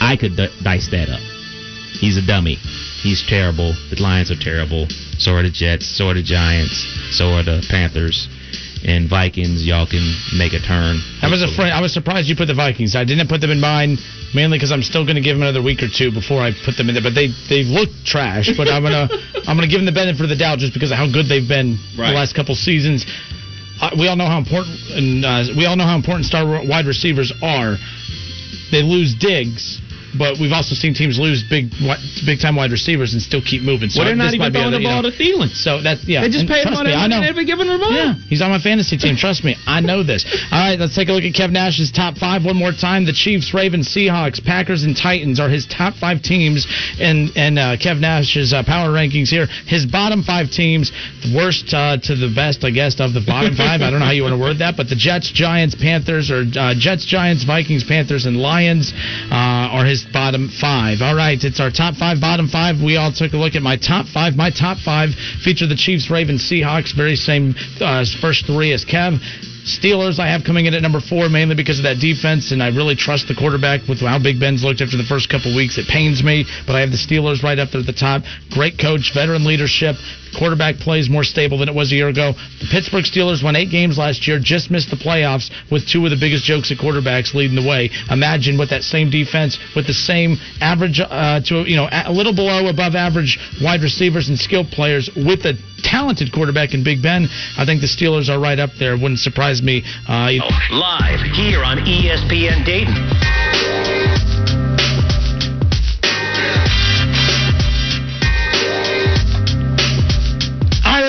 I 0.00 0.16
could 0.16 0.36
d- 0.36 0.52
dice 0.62 0.88
that 0.90 1.08
up. 1.08 1.20
He's 1.98 2.16
a 2.16 2.26
dummy. 2.26 2.56
He's 3.02 3.24
terrible. 3.26 3.74
The 3.90 3.96
Lions 4.00 4.30
are 4.30 4.36
terrible. 4.36 4.86
So 5.18 5.32
are 5.32 5.42
the 5.42 5.50
Jets. 5.50 5.86
So 5.86 6.08
are 6.08 6.14
the 6.14 6.22
Giants. 6.22 6.84
So 7.10 7.32
are 7.32 7.42
the 7.42 7.64
Panthers. 7.70 8.28
And 8.86 9.10
Vikings, 9.10 9.66
y'all 9.66 9.86
can 9.86 10.14
make 10.38 10.52
a 10.54 10.62
turn. 10.62 11.02
I 11.20 11.26
was 11.26 11.42
afraid. 11.42 11.74
I 11.74 11.80
was 11.82 11.92
surprised 11.92 12.28
you 12.30 12.36
put 12.36 12.46
the 12.46 12.54
Vikings. 12.54 12.94
I 12.94 13.02
didn't 13.02 13.26
put 13.26 13.40
them 13.40 13.50
in 13.50 13.58
mine 13.58 13.98
mainly 14.32 14.58
because 14.58 14.70
I'm 14.70 14.82
still 14.86 15.02
going 15.02 15.16
to 15.16 15.20
give 15.20 15.34
them 15.34 15.42
another 15.42 15.60
week 15.60 15.82
or 15.82 15.88
two 15.90 16.12
before 16.14 16.38
I 16.40 16.52
put 16.64 16.76
them 16.78 16.86
in 16.88 16.94
there. 16.94 17.02
But 17.02 17.18
they 17.18 17.34
they 17.50 17.64
look 17.66 17.90
trash. 18.06 18.46
But 18.56 18.68
I'm 18.70 18.82
gonna 18.86 19.10
I'm 19.50 19.58
gonna 19.58 19.66
give 19.66 19.82
them 19.82 19.90
the 19.90 19.96
benefit 19.96 20.22
of 20.22 20.30
the 20.30 20.38
doubt 20.38 20.62
just 20.62 20.72
because 20.72 20.94
of 20.94 20.98
how 21.02 21.10
good 21.10 21.26
they've 21.26 21.48
been 21.48 21.82
Right. 21.98 22.14
the 22.14 22.16
last 22.16 22.38
couple 22.38 22.54
seasons. 22.54 23.02
Uh, 23.82 23.90
we 23.98 24.06
all 24.06 24.14
know 24.16 24.30
how 24.30 24.38
important 24.38 24.78
and 24.94 25.24
uh, 25.26 25.42
we 25.58 25.66
all 25.66 25.74
know 25.74 25.84
how 25.84 25.96
important 25.98 26.24
star 26.24 26.46
wide 26.46 26.86
receivers 26.86 27.34
are. 27.42 27.74
They 28.70 28.82
lose 28.86 29.14
Diggs. 29.18 29.82
But 30.18 30.38
we've 30.40 30.52
also 30.52 30.74
seen 30.74 30.94
teams 30.94 31.18
lose 31.18 31.44
big, 31.44 31.70
big 32.24 32.40
time 32.40 32.56
wide 32.56 32.72
receivers 32.72 33.12
and 33.12 33.22
still 33.22 33.42
keep 33.42 33.62
moving. 33.62 33.88
So 33.90 34.00
well, 34.00 34.08
they're 34.08 34.16
not 34.16 34.34
even 34.34 34.52
throwing 34.52 34.72
the 34.72 34.80
you 34.80 34.88
ball 34.88 35.02
know. 35.02 35.10
to 35.10 35.16
Thielen. 35.16 35.52
So 35.52 35.82
that's 35.82 36.04
yeah. 36.04 36.22
They 36.22 36.28
just 36.28 36.46
and 36.46 36.50
paid 36.50 36.66
him 36.66 36.74
on 36.74 36.86
me, 36.86 36.92
that 36.92 36.98
I 36.98 37.06
know. 37.06 37.20
money 37.20 37.28
and 37.28 37.36
never 37.36 37.44
given 37.44 37.68
him 37.68 37.80
the. 37.80 37.90
Yeah, 37.92 38.14
he's 38.28 38.42
on 38.42 38.50
my 38.50 38.58
fantasy 38.58 38.96
team. 38.96 39.16
Trust 39.20 39.44
me, 39.44 39.56
I 39.66 39.80
know 39.80 40.02
this. 40.02 40.24
All 40.50 40.58
right, 40.58 40.78
let's 40.78 40.94
take 40.94 41.08
a 41.08 41.12
look 41.12 41.24
at 41.24 41.34
Kev 41.34 41.50
Nash's 41.50 41.90
top 41.90 42.16
five 42.16 42.44
one 42.44 42.56
more 42.56 42.72
time. 42.72 43.04
The 43.04 43.12
Chiefs, 43.12 43.52
Ravens, 43.52 43.88
Seahawks, 43.88 44.42
Packers, 44.42 44.84
and 44.84 44.96
Titans 44.96 45.40
are 45.40 45.48
his 45.48 45.66
top 45.66 45.94
five 45.94 46.22
teams, 46.22 46.66
and 47.00 47.30
and 47.36 47.58
uh, 47.58 47.76
Kev 47.76 48.00
Nash's 48.00 48.52
uh, 48.52 48.62
power 48.64 48.90
rankings 48.90 49.28
here. 49.28 49.46
His 49.66 49.84
bottom 49.86 50.22
five 50.22 50.50
teams, 50.50 50.92
worst 51.34 51.72
uh, 51.74 51.98
to 51.98 52.14
the 52.14 52.32
best, 52.34 52.64
I 52.64 52.70
guess, 52.70 53.00
of 53.00 53.12
the 53.12 53.24
bottom 53.26 53.54
five. 53.60 53.80
I 53.82 53.90
don't 53.90 54.00
know 54.00 54.06
how 54.06 54.16
you 54.16 54.22
want 54.22 54.34
to 54.34 54.40
word 54.40 54.58
that, 54.58 54.76
but 54.76 54.88
the 54.88 54.96
Jets, 54.96 55.30
Giants, 55.32 55.74
Panthers, 55.74 56.30
or 56.30 56.44
uh, 56.56 56.74
Jets, 56.78 57.04
Giants, 57.04 57.44
Vikings, 57.44 57.84
Panthers, 57.84 58.26
and 58.26 58.36
Lions 58.36 58.92
uh, 59.30 59.76
are 59.76 59.84
his 59.84 60.05
bottom 60.12 60.48
five. 60.48 61.02
All 61.02 61.14
right, 61.14 61.38
it's 61.42 61.60
our 61.60 61.70
top 61.70 61.94
five, 61.94 62.20
bottom 62.20 62.48
five. 62.48 62.82
We 62.82 62.96
all 62.96 63.12
took 63.12 63.32
a 63.32 63.36
look 63.36 63.54
at 63.54 63.62
my 63.62 63.76
top 63.76 64.06
five. 64.06 64.36
My 64.36 64.50
top 64.50 64.78
five 64.78 65.10
feature 65.42 65.66
the 65.66 65.76
Chiefs, 65.76 66.10
Ravens, 66.10 66.42
Seahawks, 66.42 66.94
very 66.94 67.16
same 67.16 67.54
uh, 67.80 68.04
first 68.20 68.46
three 68.46 68.72
as 68.72 68.84
Kev. 68.84 69.18
Steelers, 69.66 70.20
I 70.20 70.28
have 70.30 70.44
coming 70.44 70.66
in 70.66 70.74
at 70.74 70.82
number 70.82 71.00
four 71.00 71.28
mainly 71.28 71.56
because 71.56 71.78
of 71.78 71.84
that 71.90 71.98
defense, 71.98 72.52
and 72.52 72.62
I 72.62 72.68
really 72.68 72.94
trust 72.94 73.26
the 73.26 73.34
quarterback 73.34 73.88
with 73.88 73.98
how 73.98 74.18
Big 74.22 74.38
Ben's 74.38 74.62
looked 74.62 74.80
after 74.80 74.96
the 74.96 75.02
first 75.02 75.28
couple 75.28 75.54
weeks. 75.56 75.76
It 75.76 75.88
pains 75.88 76.22
me, 76.22 76.46
but 76.66 76.76
I 76.76 76.80
have 76.80 76.92
the 76.94 77.02
Steelers 77.02 77.42
right 77.42 77.58
up 77.58 77.70
there 77.70 77.80
at 77.80 77.86
the 77.86 77.92
top. 77.92 78.22
Great 78.54 78.78
coach, 78.78 79.10
veteran 79.12 79.44
leadership. 79.44 79.96
Quarterback 80.36 80.76
plays 80.76 81.08
more 81.08 81.24
stable 81.24 81.58
than 81.58 81.68
it 81.68 81.74
was 81.74 81.92
a 81.92 81.94
year 81.94 82.08
ago. 82.08 82.32
The 82.60 82.68
Pittsburgh 82.70 83.04
Steelers 83.04 83.42
won 83.42 83.56
eight 83.56 83.70
games 83.70 83.98
last 83.98 84.26
year, 84.26 84.38
just 84.38 84.70
missed 84.70 84.90
the 84.90 84.96
playoffs 84.96 85.50
with 85.70 85.86
two 85.88 86.04
of 86.04 86.10
the 86.10 86.16
biggest 86.16 86.44
jokes 86.44 86.70
at 86.70 86.78
quarterbacks 86.78 87.34
leading 87.34 87.56
the 87.56 87.66
way. 87.66 87.90
Imagine 88.10 88.58
with 88.58 88.70
that 88.70 88.82
same 88.82 89.10
defense, 89.10 89.58
with 89.74 89.86
the 89.86 89.94
same 89.94 90.36
average 90.60 91.00
uh, 91.00 91.40
to 91.46 91.68
you 91.68 91.76
know 91.76 91.88
a 91.90 92.12
little 92.12 92.34
below 92.34 92.68
above 92.68 92.94
average 92.94 93.38
wide 93.62 93.82
receivers 93.82 94.28
and 94.28 94.38
skilled 94.38 94.68
players 94.68 95.08
with 95.16 95.44
a 95.46 95.54
talented 95.82 96.32
quarterback 96.32 96.74
in 96.74 96.84
Big 96.84 97.02
Ben. 97.02 97.26
I 97.56 97.64
think 97.64 97.80
the 97.80 97.86
Steelers 97.86 98.28
are 98.28 98.40
right 98.40 98.58
up 98.58 98.70
there. 98.78 98.96
Wouldn't 98.96 99.20
surprise 99.20 99.62
me. 99.62 99.84
Uh, 100.08 100.32
Live 100.70 101.20
here 101.34 101.62
on 101.62 101.78
ESPN 101.78 102.64
Dayton. 102.64 103.45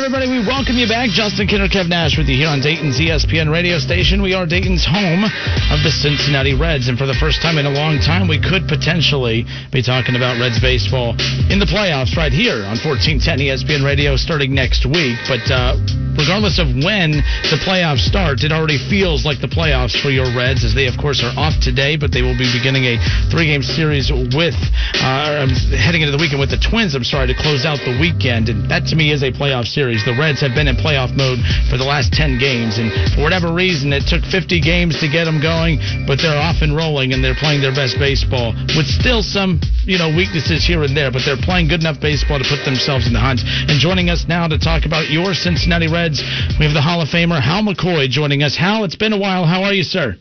Everybody, 0.08 0.40
we 0.40 0.40
welcome 0.48 0.80
you 0.80 0.88
back. 0.88 1.12
Justin 1.12 1.52
Kinner, 1.52 1.68
Kev 1.68 1.92
Nash 1.92 2.16
with 2.16 2.32
you 2.32 2.40
here 2.40 2.48
on 2.48 2.64
Dayton's 2.64 2.96
ESPN 2.96 3.52
radio 3.52 3.76
station. 3.76 4.24
We 4.24 4.32
are 4.32 4.48
Dayton's 4.48 4.88
home 4.88 5.28
of 5.28 5.84
the 5.84 5.92
Cincinnati 5.92 6.56
Reds, 6.56 6.88
and 6.88 6.96
for 6.96 7.04
the 7.04 7.18
first 7.20 7.42
time 7.42 7.58
in 7.60 7.68
a 7.68 7.76
long 7.76 8.00
time, 8.00 8.32
we 8.32 8.40
could 8.40 8.72
potentially 8.72 9.44
be 9.68 9.84
talking 9.84 10.16
about 10.16 10.40
Reds 10.40 10.64
baseball 10.64 11.12
in 11.52 11.60
the 11.60 11.68
playoffs 11.68 12.16
right 12.16 12.32
here 12.32 12.64
on 12.64 12.80
1410 12.80 13.20
ESPN 13.52 13.84
radio 13.84 14.16
starting 14.16 14.56
next 14.56 14.88
week. 14.88 15.20
But 15.28 15.44
uh, 15.52 15.76
regardless 16.18 16.58
of 16.58 16.72
when 16.74 17.20
the 17.52 17.60
playoffs 17.62 18.08
start, 18.08 18.48
it 18.48 18.52
already 18.52 18.82
feels 18.90 19.28
like 19.28 19.44
the 19.44 19.52
playoffs 19.52 19.94
for 20.00 20.10
your 20.10 20.32
Reds, 20.32 20.66
as 20.66 20.74
they, 20.74 20.90
of 20.90 20.98
course, 20.98 21.20
are 21.20 21.32
off 21.38 21.60
today, 21.62 21.96
but 21.96 22.16
they 22.16 22.24
will 22.26 22.38
be 22.38 22.50
beginning 22.50 22.90
a 22.90 22.96
three-game 23.30 23.62
series 23.62 24.10
with, 24.34 24.58
uh, 25.04 25.44
um, 25.46 25.52
heading 25.76 26.02
into 26.02 26.12
the 26.12 26.22
weekend 26.22 26.42
with 26.42 26.50
the 26.50 26.64
Twins. 26.64 26.96
I'm 26.96 27.06
sorry 27.06 27.28
to 27.28 27.38
close 27.38 27.68
out 27.68 27.78
the 27.86 28.00
weekend, 28.02 28.50
and 28.50 28.66
that 28.72 28.90
to 28.90 28.96
me 28.98 29.14
is 29.14 29.22
a 29.22 29.32
playoff 29.32 29.70
series. 29.70 29.97
The 30.06 30.18
Reds 30.18 30.42
have 30.42 30.54
been 30.54 30.68
in 30.68 30.76
playoff 30.76 31.16
mode 31.16 31.40
for 31.70 31.78
the 31.78 31.88
last 31.88 32.14
10 32.14 32.38
games, 32.38 32.78
and 32.78 32.92
for 33.14 33.22
whatever 33.22 33.54
reason, 33.54 33.94
it 33.94 34.06
took 34.06 34.24
50 34.26 34.62
games 34.62 35.00
to 35.00 35.08
get 35.08 35.26
them 35.26 35.42
going, 35.42 35.80
but 36.06 36.20
they're 36.22 36.38
off 36.38 36.62
and 36.62 36.76
rolling, 36.76 37.14
and 37.14 37.24
they're 37.24 37.38
playing 37.38 37.62
their 37.62 37.74
best 37.74 37.98
baseball 37.98 38.54
with 38.76 38.88
still 38.88 39.22
some, 39.22 39.62
you 39.86 39.98
know, 39.98 40.10
weaknesses 40.10 40.66
here 40.66 40.84
and 40.84 40.96
there, 40.96 41.12
but 41.12 41.24
they're 41.26 41.40
playing 41.40 41.68
good 41.68 41.82
enough 41.82 42.00
baseball 42.00 42.38
to 42.38 42.48
put 42.48 42.64
themselves 42.66 43.08
in 43.08 43.14
the 43.14 43.22
hunt. 43.22 43.42
And 43.44 43.80
joining 43.80 44.10
us 44.10 44.26
now 44.28 44.48
to 44.48 44.58
talk 44.58 44.86
about 44.86 45.10
your 45.10 45.34
Cincinnati 45.34 45.88
Reds, 45.88 46.22
we 46.60 46.66
have 46.66 46.74
the 46.74 46.84
Hall 46.84 47.02
of 47.02 47.10
Famer 47.10 47.42
Hal 47.42 47.64
McCoy 47.64 48.10
joining 48.10 48.44
us. 48.44 48.56
Hal, 48.56 48.84
it's 48.84 48.96
been 48.96 49.14
a 49.14 49.20
while. 49.20 49.46
How 49.46 49.64
are 49.64 49.74
you, 49.74 49.84
sir? 49.84 50.18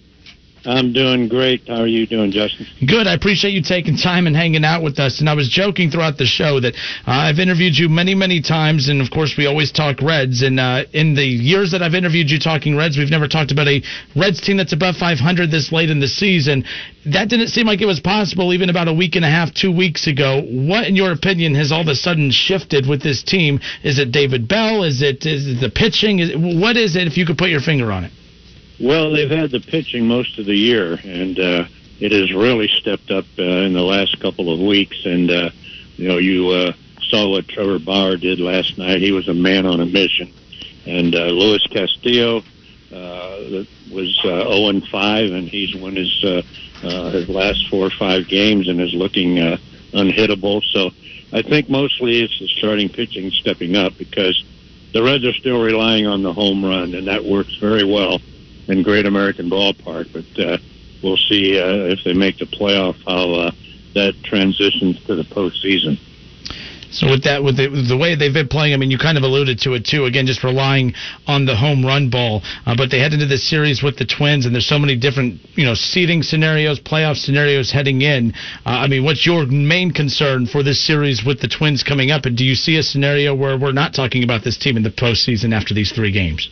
I'm 0.67 0.93
doing 0.93 1.29
great. 1.29 1.69
How 1.69 1.83
are 1.83 1.87
you 1.87 2.07
doing, 2.07 2.33
Justin? 2.33 2.67
Good. 2.87 3.07
I 3.07 3.15
appreciate 3.15 3.53
you 3.53 3.63
taking 3.63 3.97
time 3.97 4.27
and 4.27 4.35
hanging 4.35 4.65
out 4.65 4.83
with 4.83 4.99
us. 4.99 5.21
And 5.21 5.31
I 5.31 5.35
was 5.35 5.49
joking 5.49 5.91
throughout 5.91 6.19
the 6.19 6.27
show 6.27 6.59
that 6.59 6.75
uh, 7.07 7.31
I've 7.31 7.39
interviewed 7.39 7.77
you 7.77 7.89
many, 7.89 8.15
many 8.17 8.43
times, 8.43 8.89
and 8.89 9.01
of 9.01 9.11
course 9.11 9.37
we 9.39 9.47
always 9.47 9.71
talk 9.71 10.03
Reds. 10.03 10.43
And 10.43 10.59
uh, 10.59 10.83
in 10.93 11.15
the 11.15 11.25
years 11.25 11.71
that 11.71 11.83
I've 11.83 11.95
interviewed 11.95 12.31
you 12.31 12.41
talking 12.41 12.77
Reds, 12.77 12.99
we've 12.99 13.11
never 13.11 13.29
talked 13.29 13.53
about 13.53 13.69
a 13.69 13.81
Reds 14.17 14.41
team 14.41 14.57
that's 14.57 14.73
above 14.73 14.97
500 14.97 15.51
this 15.51 15.71
late 15.71 15.89
in 15.89 16.01
the 16.01 16.09
season. 16.09 16.65
That 17.07 17.29
didn't 17.29 17.49
seem 17.49 17.67
like 17.67 17.81
it 17.81 17.87
was 17.87 18.01
possible 18.01 18.53
even 18.53 18.69
about 18.69 18.89
a 18.89 18.93
week 18.93 19.15
and 19.15 19.25
a 19.25 19.31
half, 19.31 19.55
two 19.55 19.71
weeks 19.71 20.09
ago. 20.09 20.43
What, 20.43 20.89
in 20.89 20.97
your 20.97 21.13
opinion, 21.13 21.55
has 21.55 21.71
all 21.71 21.83
of 21.83 21.89
a 21.89 21.95
sudden 21.95 22.33
shifted 22.33 22.89
with 22.89 23.03
this 23.03 23.23
team? 23.23 23.61
Is 23.85 24.01
it 24.01 24.11
David 24.11 24.49
Bell? 24.49 24.83
Is 24.83 25.01
it 25.01 25.25
is 25.25 25.47
it 25.47 25.61
the 25.61 25.71
pitching? 25.71 26.19
Is 26.19 26.31
it, 26.31 26.37
what 26.37 26.77
is 26.77 26.97
it? 26.97 27.07
If 27.07 27.17
you 27.17 27.25
could 27.25 27.39
put 27.39 27.51
your 27.51 27.61
finger 27.61 27.93
on 27.93 28.05
it. 28.05 28.13
Well, 28.79 29.11
they've 29.11 29.31
had 29.31 29.51
the 29.51 29.61
pitching 29.61 30.07
most 30.07 30.39
of 30.39 30.45
the 30.45 30.55
year, 30.55 31.01
and 31.03 31.39
uh, 31.39 31.65
it 31.99 32.13
has 32.13 32.33
really 32.33 32.69
stepped 32.69 33.11
up 33.11 33.25
uh, 33.39 33.43
in 33.43 33.73
the 33.73 33.83
last 33.83 34.21
couple 34.21 34.53
of 34.53 34.61
weeks. 34.61 34.99
And 35.07 35.31
uh, 35.31 35.51
you 35.97 36.09
know, 36.09 36.19
you 36.19 36.51
uh, 36.51 36.73
saw 37.09 37.29
what 37.29 37.49
Trevor 37.49 37.79
Bauer 37.79 38.17
did 38.17 38.39
last 38.39 38.77
night. 38.77 39.01
He 39.01 39.13
was 39.13 39.29
a 39.29 39.35
man 39.35 39.65
on 39.65 39.81
a 39.81 39.87
mission. 39.87 40.31
And 40.85 41.15
uh, 41.15 41.25
Luis 41.27 41.67
Castillo 41.69 42.43
uh, 42.93 43.65
was 43.91 44.21
uh, 44.25 44.45
0 44.45 44.69
and 44.69 44.87
5, 44.87 45.33
and 45.33 45.49
he's 45.49 45.75
won 45.75 45.97
his 45.97 46.23
uh, 46.23 46.43
uh, 46.83 47.11
his 47.11 47.31
last 47.31 47.69
four 47.69 47.87
or 47.87 47.91
five 47.91 48.29
games 48.29 48.69
and 48.69 48.79
is 48.79 48.93
looking 48.93 49.39
uh, 49.39 49.57
unhittable. 49.93 50.63
So 50.73 50.91
I 51.33 51.41
think 51.41 51.71
mostly 51.71 52.21
it's 52.23 52.39
the 52.39 52.49
starting 52.49 52.91
pitching 52.91 53.31
stepping 53.31 53.75
up 53.75 53.97
because 53.97 54.45
the 54.93 55.03
Reds 55.03 55.25
are 55.25 55.33
still 55.33 55.63
relying 55.63 56.07
on 56.07 56.23
the 56.23 56.33
home 56.35 56.63
run, 56.63 56.95
and 56.95 57.07
that 57.07 57.25
works 57.25 57.55
very 57.57 57.85
well 57.85 58.21
in 58.69 58.83
Great 58.83 59.07
American 59.07 59.51
Ballpark. 59.51 60.13
But 60.13 60.43
uh, 60.43 60.59
we'll 61.03 61.17
see 61.17 61.59
uh, 61.59 61.93
if 61.93 62.01
they 62.05 62.13
make 62.13 62.39
the 62.39 62.47
playoff 62.47 62.97
how 63.05 63.33
uh, 63.33 63.51
that 63.95 64.15
transitions 64.25 65.03
to 65.07 65.15
the 65.15 65.25
postseason. 65.25 65.99
So 66.91 67.11
with 67.11 67.25
that, 67.25 67.43
with 67.43 67.57
the, 67.57 67.69
the 67.69 67.97
way 67.97 68.15
they've 68.15 68.33
been 68.33 68.49
playing, 68.49 68.73
I 68.73 68.77
mean, 68.77 68.91
you 68.91 68.99
kind 68.99 69.19
of 69.19 69.25
alluded 69.25 69.59
to 69.61 69.75
it 69.75 69.85
too. 69.85 70.05
Again, 70.05 70.25
just 70.27 70.45
relying 70.45 70.95
on 71.27 71.45
the 71.45 71.57
home 71.57 71.85
run 71.85 72.11
ball. 72.11 72.43
Uh, 72.65 72.77
but 72.77 72.91
they 72.91 72.99
head 72.99 73.13
into 73.13 73.27
this 73.27 73.49
series 73.49 73.83
with 73.83 73.99
the 73.99 74.07
Twins, 74.07 74.47
and 74.47 74.55
there's 74.55 74.67
so 74.67 74.79
many 74.79 74.97
different, 74.97 75.41
you 75.57 75.65
know, 75.65 75.75
seeding 75.75 76.23
scenarios, 76.23 76.81
playoff 76.81 77.17
scenarios 77.17 77.71
heading 77.71 78.03
in. 78.03 78.33
Uh, 78.65 78.81
I 78.85 78.87
mean, 78.87 79.05
what's 79.05 79.27
your 79.27 79.47
main 79.47 79.91
concern 79.91 80.47
for 80.47 80.63
this 80.63 80.83
series 80.83 81.25
with 81.25 81.41
the 81.41 81.49
Twins 81.49 81.83
coming 81.83 82.11
up? 82.11 82.25
And 82.25 82.37
do 82.37 82.45
you 82.45 82.55
see 82.55 82.79
a 82.79 82.83
scenario 82.83 83.35
where 83.35 83.59
we're 83.59 83.73
not 83.73 83.93
talking 83.93 84.23
about 84.23 84.45
this 84.45 84.57
team 84.57 84.77
in 84.77 84.83
the 84.83 84.91
postseason 84.91 85.53
after 85.53 85.75
these 85.75 85.93
three 85.93 86.13
games? 86.13 86.49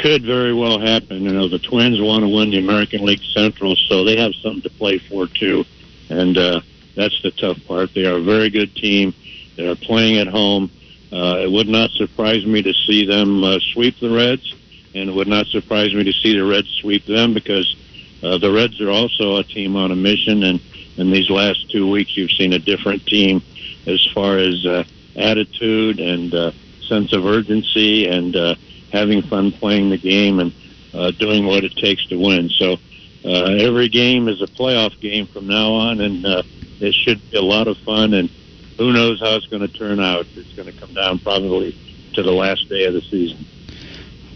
Could 0.00 0.24
very 0.24 0.54
well 0.54 0.80
happen. 0.80 1.24
You 1.24 1.32
know, 1.32 1.46
the 1.46 1.58
Twins 1.58 2.00
want 2.00 2.22
to 2.22 2.28
win 2.28 2.50
the 2.50 2.58
American 2.58 3.04
League 3.04 3.22
Central, 3.34 3.76
so 3.76 4.02
they 4.02 4.16
have 4.16 4.32
something 4.42 4.62
to 4.62 4.70
play 4.70 4.96
for 4.96 5.26
too, 5.26 5.66
and 6.08 6.38
uh, 6.38 6.62
that's 6.96 7.20
the 7.22 7.30
tough 7.32 7.58
part. 7.66 7.92
They 7.92 8.06
are 8.06 8.16
a 8.16 8.22
very 8.22 8.48
good 8.48 8.74
team. 8.74 9.12
They 9.56 9.68
are 9.68 9.74
playing 9.76 10.16
at 10.16 10.26
home. 10.26 10.70
Uh, 11.12 11.40
it 11.40 11.50
would 11.50 11.68
not 11.68 11.90
surprise 11.90 12.46
me 12.46 12.62
to 12.62 12.72
see 12.72 13.04
them 13.04 13.44
uh, 13.44 13.58
sweep 13.74 14.00
the 14.00 14.08
Reds, 14.08 14.54
and 14.94 15.10
it 15.10 15.12
would 15.12 15.28
not 15.28 15.46
surprise 15.48 15.92
me 15.92 16.02
to 16.04 16.12
see 16.12 16.34
the 16.34 16.46
Reds 16.46 16.70
sweep 16.80 17.04
them 17.04 17.34
because 17.34 17.76
uh, 18.22 18.38
the 18.38 18.50
Reds 18.50 18.80
are 18.80 18.90
also 18.90 19.36
a 19.36 19.44
team 19.44 19.76
on 19.76 19.90
a 19.90 19.96
mission. 19.96 20.44
And 20.44 20.60
in 20.96 21.10
these 21.10 21.28
last 21.28 21.70
two 21.70 21.90
weeks, 21.90 22.16
you've 22.16 22.32
seen 22.32 22.54
a 22.54 22.58
different 22.58 23.04
team 23.04 23.42
as 23.86 24.02
far 24.14 24.38
as 24.38 24.64
uh, 24.64 24.84
attitude 25.16 26.00
and 26.00 26.32
uh, 26.32 26.52
sense 26.88 27.12
of 27.12 27.26
urgency 27.26 28.08
and 28.08 28.34
uh, 28.34 28.54
having 28.92 29.22
fun 29.22 29.52
playing 29.52 29.90
the 29.90 29.98
game 29.98 30.40
and 30.40 30.52
uh, 30.94 31.10
doing 31.12 31.46
what 31.46 31.64
it 31.64 31.76
takes 31.76 32.06
to 32.06 32.16
win. 32.16 32.48
So 32.50 32.76
uh, 33.24 33.56
every 33.58 33.88
game 33.88 34.28
is 34.28 34.42
a 34.42 34.46
playoff 34.46 34.98
game 35.00 35.26
from 35.26 35.46
now 35.46 35.72
on, 35.72 36.00
and 36.00 36.24
uh, 36.24 36.42
it 36.80 36.94
should 36.94 37.20
be 37.30 37.36
a 37.36 37.42
lot 37.42 37.68
of 37.68 37.76
fun. 37.78 38.14
And 38.14 38.28
who 38.78 38.92
knows 38.92 39.20
how 39.20 39.36
it's 39.36 39.46
going 39.46 39.62
to 39.62 39.68
turn 39.68 40.00
out? 40.00 40.26
It's 40.34 40.52
going 40.54 40.72
to 40.72 40.78
come 40.78 40.94
down 40.94 41.18
probably 41.18 41.76
to 42.14 42.22
the 42.22 42.32
last 42.32 42.68
day 42.68 42.84
of 42.84 42.94
the 42.94 43.02
season. 43.02 43.44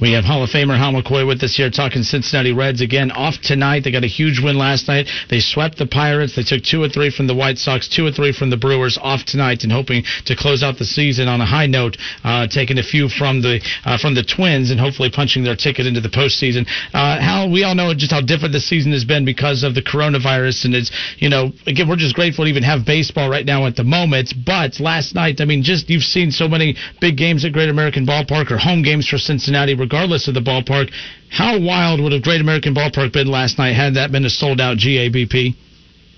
We 0.01 0.12
have 0.12 0.25
Hall 0.25 0.43
of 0.43 0.51
Famer 0.51 0.77
Hal 0.77 0.93
McCoy 0.93 1.25
with 1.25 1.41
us 1.45 1.55
here 1.55 1.71
talking 1.71 2.03
Cincinnati 2.03 2.53
Reds 2.53 2.81
again. 2.81 3.12
Off 3.12 3.41
tonight. 3.41 3.85
They 3.85 3.93
got 3.93 4.03
a 4.03 4.09
huge 4.09 4.41
win 4.43 4.59
last 4.59 4.89
night. 4.89 5.07
They 5.31 5.39
swept 5.39 5.79
the 5.79 5.87
Pirates. 5.87 6.35
They 6.35 6.43
took 6.43 6.65
two 6.65 6.83
or 6.83 6.89
three 6.89 7.11
from 7.11 7.29
the 7.29 7.35
White 7.35 7.59
Sox, 7.59 7.87
two 7.89 8.05
or 8.05 8.11
three 8.11 8.33
from 8.33 8.51
the 8.51 8.57
Brewers. 8.57 8.99
Off 9.01 9.25
tonight 9.25 9.62
and 9.62 9.71
hoping 9.71 10.03
to 10.27 10.35
close 10.35 10.65
out 10.65 10.79
the 10.79 10.85
season 10.85 11.29
on 11.29 11.41
a 11.41 11.47
high 11.47 11.66
note, 11.66 11.97
uh, 12.25 12.49
taking 12.49 12.79
a 12.79 12.83
few 12.83 13.09
from 13.09 13.41
the 13.41 13.61
uh, 13.85 13.97
from 13.97 14.16
the 14.16 14.25
Twins 14.25 14.73
and 14.73 14.81
hopefully 14.81 15.11
punching 15.11 15.45
their 15.45 15.55
ticket 15.55 15.87
into 15.87 16.01
the 16.01 16.09
postseason. 16.09 16.66
Uh, 16.93 17.21
Hal, 17.21 17.51
we 17.51 17.62
all 17.62 17.77
know 17.77 17.95
just 17.95 18.11
how 18.11 18.21
different 18.21 18.53
the 18.53 18.61
season 18.61 18.91
has 18.91 19.05
been 19.05 19.25
because 19.25 19.62
of 19.62 19.77
the 19.77 19.83
coronavirus, 19.83 20.65
and 20.65 20.75
it's 20.75 20.91
you 21.19 21.29
know 21.29 21.53
again 21.69 21.89
we're 21.89 21.97
just 21.97 22.16
grateful 22.16 22.45
to 22.45 22.51
even 22.51 22.65
have 22.65 22.85
baseball 22.85 23.31
right 23.31 23.47
now 23.47 23.65
at 23.66 23.77
the 23.77 23.85
moment. 23.85 24.35
But 24.45 24.81
last 24.81 25.15
night, 25.15 25.41
I 25.41 25.45
mean, 25.45 25.62
just 25.62 25.89
you've 25.89 26.03
seen 26.03 26.33
so 26.33 26.49
many 26.49 26.75
big 27.01 27.16
games 27.16 27.45
at 27.45 27.53
Great 27.53 27.69
American 27.69 28.05
Ballpark 28.05 28.51
or 28.51 28.59
home 28.59 28.83
games 28.83 29.07
for 29.07 29.19
Cincinnati 29.19 29.77
regardless 29.85 30.28
of 30.28 30.35
the 30.35 30.40
ballpark. 30.40 30.90
How 31.31 31.61
wild 31.61 32.01
would 32.01 32.15
a 32.15 32.20
Great 32.20 32.40
American 32.40 32.74
Ballpark 32.74 33.12
been 33.12 33.27
last 33.27 33.59
night 33.59 33.73
had 33.73 33.94
that 33.94 34.11
been 34.11 34.24
a 34.24 34.31
sold 34.31 34.61
out 34.61 34.78
GABP? 34.78 35.55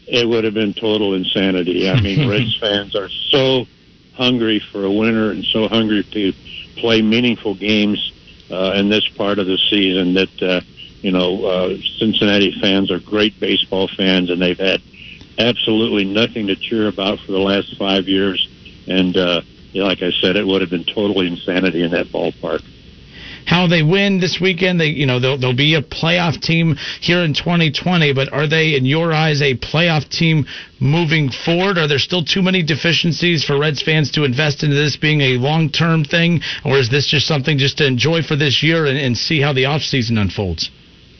It 0.07 0.29
would 0.29 0.45
have 0.45 0.55
been 0.55 0.73
total 0.73 1.15
insanity. 1.15 1.91
I 1.91 2.01
mean, 2.07 2.29
Reds 2.29 2.57
fans 2.61 2.95
are 2.95 3.09
so 3.31 3.67
hungry 4.15 4.63
for 4.71 4.85
a 4.85 4.91
winner 4.91 5.31
and 5.31 5.45
so 5.45 5.67
hungry 5.69 6.05
to 6.13 6.33
play 6.81 7.03
meaningful 7.03 7.55
games 7.55 8.13
uh, 8.51 8.75
in 8.77 8.89
this 8.89 9.07
part 9.17 9.41
of 9.41 9.47
the 9.47 9.59
season 9.69 10.15
that, 10.15 10.43
uh, 10.43 10.61
you 11.03 11.11
know, 11.11 11.45
uh, 11.45 11.77
Cincinnati 11.99 12.55
fans 12.61 12.93
are 12.93 13.01
great 13.01 13.39
baseball 13.41 13.89
fans 13.89 14.31
and 14.31 14.41
they've 14.41 14.59
had 14.59 14.81
absolutely 15.39 16.05
nothing 16.05 16.47
to 16.47 16.55
cheer 16.55 16.87
about 16.87 17.19
for 17.21 17.33
the 17.33 17.41
last 17.41 17.77
five 17.77 18.07
years. 18.07 18.49
And, 18.87 19.17
uh, 19.17 19.43
you 19.73 19.83
know, 19.83 19.89
like 19.89 20.03
I 20.03 20.13
said, 20.13 20.37
it 20.37 20.47
would 20.47 20.61
have 20.61 20.71
been 20.71 20.85
total 20.85 21.21
insanity 21.21 21.83
in 21.83 21.91
that 21.91 22.07
ballpark 22.07 22.63
how 23.47 23.67
they 23.67 23.83
win 23.83 24.21
this 24.21 24.39
weekend. 24.41 24.81
They, 24.81 24.89
you 24.89 25.07
know, 25.07 25.19
they'll, 25.21 25.39
they'll 25.39 25.57
be 25.57 25.75
a 25.75 25.83
playoff 25.83 26.41
team 26.41 26.77
here 27.01 27.21
in 27.21 27.33
2020. 27.33 28.13
But 28.13 28.33
are 28.33 28.47
they, 28.47 28.75
in 28.77 28.85
your 28.85 29.13
eyes, 29.13 29.41
a 29.41 29.57
playoff 29.57 30.09
team 30.09 30.47
moving 30.81 31.31
forward? 31.31 31.79
Are 31.79 31.89
there 31.89 31.99
still 31.99 32.25
too 32.25 32.43
many 32.43 32.63
deficiencies 32.63 33.45
for 33.45 33.59
Reds 33.59 33.83
fans 33.83 34.11
to 34.13 34.25
invest 34.25 34.63
into 34.63 34.75
this 34.75 34.97
being 34.97 35.21
a 35.21 35.39
long-term 35.39 36.05
thing, 36.05 36.41
or 36.65 36.79
is 36.79 36.91
this 36.91 37.07
just 37.07 37.27
something 37.27 37.57
just 37.59 37.79
to 37.79 37.87
enjoy 37.87 38.23
for 38.23 38.37
this 38.37 38.63
year 38.63 38.87
and, 38.87 38.99
and 38.99 39.17
see 39.17 39.41
how 39.41 39.53
the 39.53 39.65
offseason 39.65 40.21
unfolds? 40.21 40.71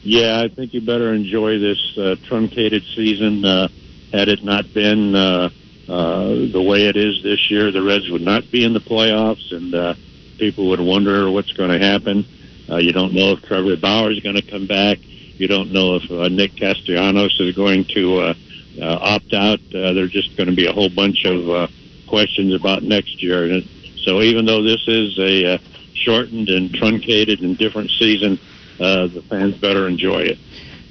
Yeah, 0.03 0.41
I 0.41 0.55
think 0.55 0.73
you 0.73 0.81
better 0.81 1.15
enjoy 1.15 1.59
this 1.59 1.99
uh, 1.99 2.17
truncated 2.27 2.83
season. 2.95 3.45
Uh, 3.45 3.69
had 4.13 4.29
it 4.29 4.45
not 4.45 4.73
been 4.73 5.15
uh, 5.15 5.51
uh, 5.89 6.29
the 6.53 6.63
way 6.63 6.87
it 6.87 6.97
is 6.97 7.23
this 7.23 7.51
year, 7.51 7.73
the 7.73 7.83
Reds 7.83 8.09
would 8.11 8.23
not 8.23 8.45
be 8.53 8.65
in 8.65 8.73
the 8.73 8.81
playoffs, 8.81 9.53
and 9.53 9.75
uh, 9.75 9.95
people 10.39 10.69
would 10.69 10.81
wonder 10.81 11.31
what's 11.31 11.53
going 11.53 11.71
to 11.71 11.79
happen. 11.79 12.25
Uh, 12.69 12.77
you 12.77 12.93
don't 12.93 13.13
know 13.15 13.33
if 13.33 13.43
Trevor 13.43 13.77
Bauer 13.77 14.11
is 14.11 14.21
going 14.21 14.37
to 14.37 14.43
come 14.43 14.67
back. 14.67 14.99
You 15.01 15.49
don't 15.49 15.73
know 15.73 15.97
if 15.97 16.11
uh, 16.11 16.29
Nick 16.29 16.57
Castellanos 16.57 17.39
is 17.41 17.55
going 17.55 17.85
to 17.95 18.19
uh, 18.19 18.35
uh, 18.81 18.99
opt 19.01 19.33
out. 19.35 19.61
Uh, 19.75 19.93
there's 19.93 20.11
just 20.11 20.37
going 20.37 20.49
to 20.49 20.57
be 20.57 20.67
a 20.67 20.73
whole 20.73 20.89
bunch 20.89 21.25
of 21.25 21.49
uh, 21.49 21.69
questions 22.09 22.55
about 22.55 22.83
next 22.83 23.23
year. 23.23 23.45
And 23.45 23.69
so 24.05 24.23
even 24.23 24.47
though 24.47 24.63
this 24.63 24.87
is 24.87 25.19
a 25.19 25.55
uh, 25.55 25.59
shortened 25.95 26.49
and 26.49 26.73
truncated 26.73 27.41
and 27.41 27.57
different 27.57 27.91
season, 27.91 28.39
uh, 28.81 29.07
the 29.09 29.23
fans 29.29 29.57
better 29.57 29.87
enjoy 29.89 30.21
it. 30.21 30.39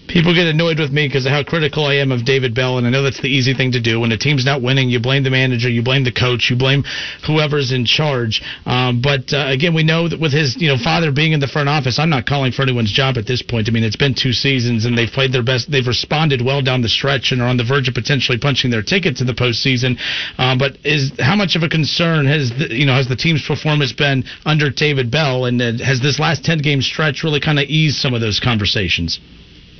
People 0.07 0.36
get 0.36 0.45
annoyed 0.45 0.80
with 0.80 0.91
me 0.91 1.07
because 1.07 1.26
of 1.26 1.32
how 1.32 1.44
critical 1.44 1.86
I 1.86 1.95
am 1.95 2.11
of 2.11 2.26
David 2.26 2.53
Bell, 2.53 2.77
and 2.77 2.86
I 2.86 2.90
know 2.90 3.02
that's 3.02 3.22
the 3.22 3.27
easy 3.27 3.53
thing 3.53 3.72
to 3.72 3.82
do. 3.82 3.99
When 3.99 4.11
a 4.11 4.18
team's 4.18 4.45
not 4.45 4.61
winning, 4.61 4.90
you 4.90 4.99
blame 4.99 5.23
the 5.23 5.32
manager, 5.32 5.68
you 5.68 5.82
blame 5.82 6.03
the 6.03 6.11
coach, 6.11 6.49
you 6.49 6.56
blame 6.56 6.84
whoever's 7.26 7.72
in 7.72 7.86
charge. 7.86 8.41
Um, 8.65 9.02
but 9.02 9.34
uh, 9.34 9.45
again, 9.48 9.73
we 9.73 9.84
know 9.84 10.07
that 10.07 10.19
with 10.19 10.32
his 10.32 10.56
you 10.61 10.68
know 10.68 10.77
father 10.77 11.11
being 11.11 11.32
in 11.34 11.40
the 11.40 11.48
front 11.48 11.69
office, 11.69 11.98
I'm 11.98 12.10
not 12.10 12.26
calling 12.26 12.52
for 12.52 12.61
anyone's 12.61 12.91
job 12.91 13.18
at 13.18 13.26
this 13.26 13.41
point. 13.41 13.68
I 13.68 13.72
mean, 13.72 13.84
it's 13.84 13.95
been 13.95 14.14
two 14.14 14.32
seasons, 14.32 14.86
and 14.86 14.98
they've 14.98 15.10
played 15.10 15.34
their 15.34 15.44
best. 15.44 15.72
They've 15.72 15.86
responded 15.86 16.41
well 16.41 16.61
down 16.61 16.82
the 16.82 16.90
stretch, 16.90 17.32
and 17.32 17.41
are 17.41 17.48
on 17.48 17.57
the 17.57 17.65
verge 17.65 17.88
of 17.88 17.95
potentially 17.95 18.38
punching 18.38 18.69
their 18.69 18.84
ticket 18.84 19.18
to 19.18 19.23
the 19.23 19.34
postseason. 19.34 19.98
Um, 20.38 20.60
but 20.60 20.77
is 20.86 21.11
how 21.19 21.36
much 21.36 21.56
of 21.56 21.64
a 21.64 21.69
concern 21.69 22.27
has 22.27 22.52
the, 22.52 22.73
you 22.73 22.86
know 22.86 22.94
has 22.94 23.07
the 23.07 23.15
team's 23.15 23.45
performance 23.45 23.91
been 23.91 24.23
under 24.45 24.69
David 24.69 25.10
Bell, 25.10 25.45
and 25.45 25.61
uh, 25.61 25.84
has 25.84 25.99
this 25.99 26.19
last 26.19 26.45
ten 26.45 26.60
game 26.60 26.82
stretch 26.82 27.23
really 27.23 27.40
kind 27.40 27.60
of 27.60 27.65
eased 27.65 27.98
some 27.98 28.14
of 28.14 28.22
those 28.22 28.40
conversations? 28.40 29.19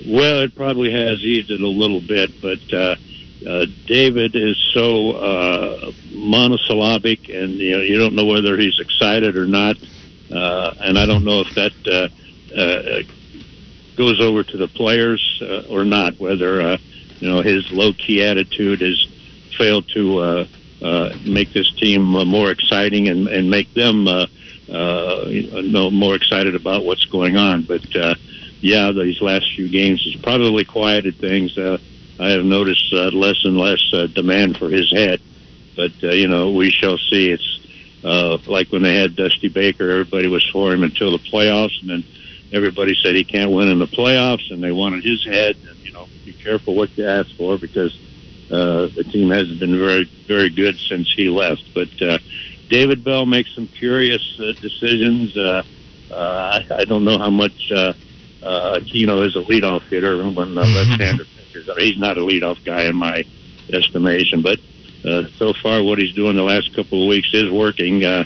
Well, 0.03 0.41
it 0.41 0.55
probably 0.55 0.91
has 0.91 1.19
eased 1.22 1.51
it 1.51 1.61
a 1.61 1.67
little 1.67 2.01
bit, 2.01 2.41
but 2.41 2.73
uh, 2.73 2.95
uh, 3.47 3.65
David 3.85 4.35
is 4.35 4.57
so 4.73 5.11
uh, 5.11 5.91
monosyllabic, 6.11 7.30
and 7.30 7.53
you 7.53 7.77
know 7.77 7.81
you 7.81 7.97
don't 7.97 8.13
know 8.13 8.26
whether 8.26 8.57
he's 8.57 8.80
excited 8.80 9.38
or 9.38 9.45
not, 9.45 9.77
uh, 10.34 10.73
and 10.81 10.97
I 10.99 11.05
don't 11.05 11.23
know 11.23 11.41
if 11.41 11.55
that 11.55 11.73
uh, 11.88 12.59
uh, 12.59 13.03
goes 13.95 14.19
over 14.19 14.43
to 14.43 14.57
the 14.57 14.67
players 14.67 15.41
uh, 15.41 15.63
or 15.69 15.85
not. 15.85 16.19
Whether 16.19 16.61
uh, 16.61 16.77
you 17.19 17.30
know 17.30 17.41
his 17.41 17.72
low 17.72 17.93
key 17.93 18.22
attitude 18.22 18.81
has 18.81 19.07
failed 19.57 19.88
to 19.93 20.17
uh, 20.19 20.47
uh, 20.81 21.15
make 21.26 21.53
this 21.53 21.72
team 21.76 22.15
uh, 22.15 22.26
more 22.26 22.51
exciting 22.51 23.07
and, 23.07 23.30
and 23.30 23.49
make 23.49 23.73
them 23.73 24.07
uh, 24.09 24.26
uh, 24.72 25.26
you 25.27 25.72
know 25.72 25.89
more 25.89 26.15
excited 26.15 26.53
about 26.53 26.84
what's 26.84 27.05
going 27.05 27.38
on, 27.38 27.61
but. 27.63 27.95
Uh, 27.95 28.15
yeah, 28.65 28.91
these 28.91 29.21
last 29.21 29.53
few 29.53 29.69
games 29.69 30.03
has 30.05 30.19
probably 30.23 30.65
quieted 30.65 31.17
things. 31.17 31.55
Uh, 31.55 31.77
I 32.19 32.29
have 32.29 32.43
noticed 32.43 32.91
uh, 32.91 33.09
less 33.11 33.45
and 33.45 33.59
less 33.59 33.79
uh, 33.93 34.07
demand 34.07 34.57
for 34.57 34.69
his 34.69 34.91
head, 34.91 35.21
but 35.75 35.91
uh, 36.03 36.07
you 36.07 36.27
know 36.27 36.49
we 36.49 36.71
shall 36.71 36.97
see. 36.97 37.29
It's 37.29 37.59
uh, 38.03 38.39
like 38.47 38.71
when 38.71 38.81
they 38.81 38.95
had 38.95 39.15
Dusty 39.15 39.49
Baker, 39.49 39.91
everybody 39.91 40.27
was 40.27 40.43
for 40.49 40.73
him 40.73 40.81
until 40.81 41.11
the 41.11 41.19
playoffs, 41.19 41.79
and 41.79 41.91
then 41.91 42.03
everybody 42.51 42.95
said 42.95 43.13
he 43.13 43.23
can't 43.23 43.51
win 43.51 43.67
in 43.67 43.77
the 43.77 43.85
playoffs, 43.85 44.51
and 44.51 44.63
they 44.63 44.71
wanted 44.71 45.03
his 45.03 45.23
head. 45.23 45.55
And 45.69 45.77
you 45.85 45.91
know, 45.91 46.07
be 46.25 46.33
careful 46.33 46.73
what 46.73 46.97
you 46.97 47.07
ask 47.07 47.29
for 47.35 47.59
because 47.59 47.95
uh, 48.49 48.87
the 48.95 49.03
team 49.11 49.29
hasn't 49.29 49.59
been 49.59 49.77
very 49.77 50.05
very 50.27 50.49
good 50.49 50.75
since 50.79 51.13
he 51.13 51.29
left. 51.29 51.71
But 51.75 52.01
uh, 52.01 52.17
David 52.67 53.03
Bell 53.03 53.27
makes 53.27 53.53
some 53.53 53.67
curious 53.67 54.39
uh, 54.39 54.53
decisions. 54.59 55.37
Uh, 55.37 55.61
uh, 56.09 56.61
I, 56.71 56.77
I 56.77 56.85
don't 56.85 57.05
know 57.05 57.19
how 57.19 57.29
much. 57.29 57.71
Uh, 57.71 57.93
uh, 58.45 58.80
Aquino 58.80 59.26
is 59.26 59.35
a 59.35 59.41
leadoff 59.41 59.81
hitter 59.89 60.17
when 60.17 60.57
uh, 60.57 60.61
left-hander 60.61 61.26
pitchers. 61.26 61.69
He's 61.77 61.97
not 61.97 62.17
a 62.17 62.22
leadoff 62.22 62.63
guy 62.63 62.85
in 62.85 62.95
my 62.95 63.23
estimation, 63.73 64.41
but 64.41 64.59
uh, 65.03 65.23
so 65.38 65.53
far 65.61 65.84
what 65.84 65.97
he's 65.99 66.13
doing 66.13 66.35
the 66.35 66.43
last 66.43 66.76
couple 66.76 67.03
of 67.03 67.09
weeks 67.09 67.30
is 67.34 67.51
working, 67.51 68.03
uh, 68.03 68.23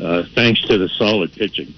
uh, 0.00 0.22
thanks 0.34 0.60
to 0.68 0.78
the 0.78 0.88
solid 0.88 1.32
pitching. 1.32 1.74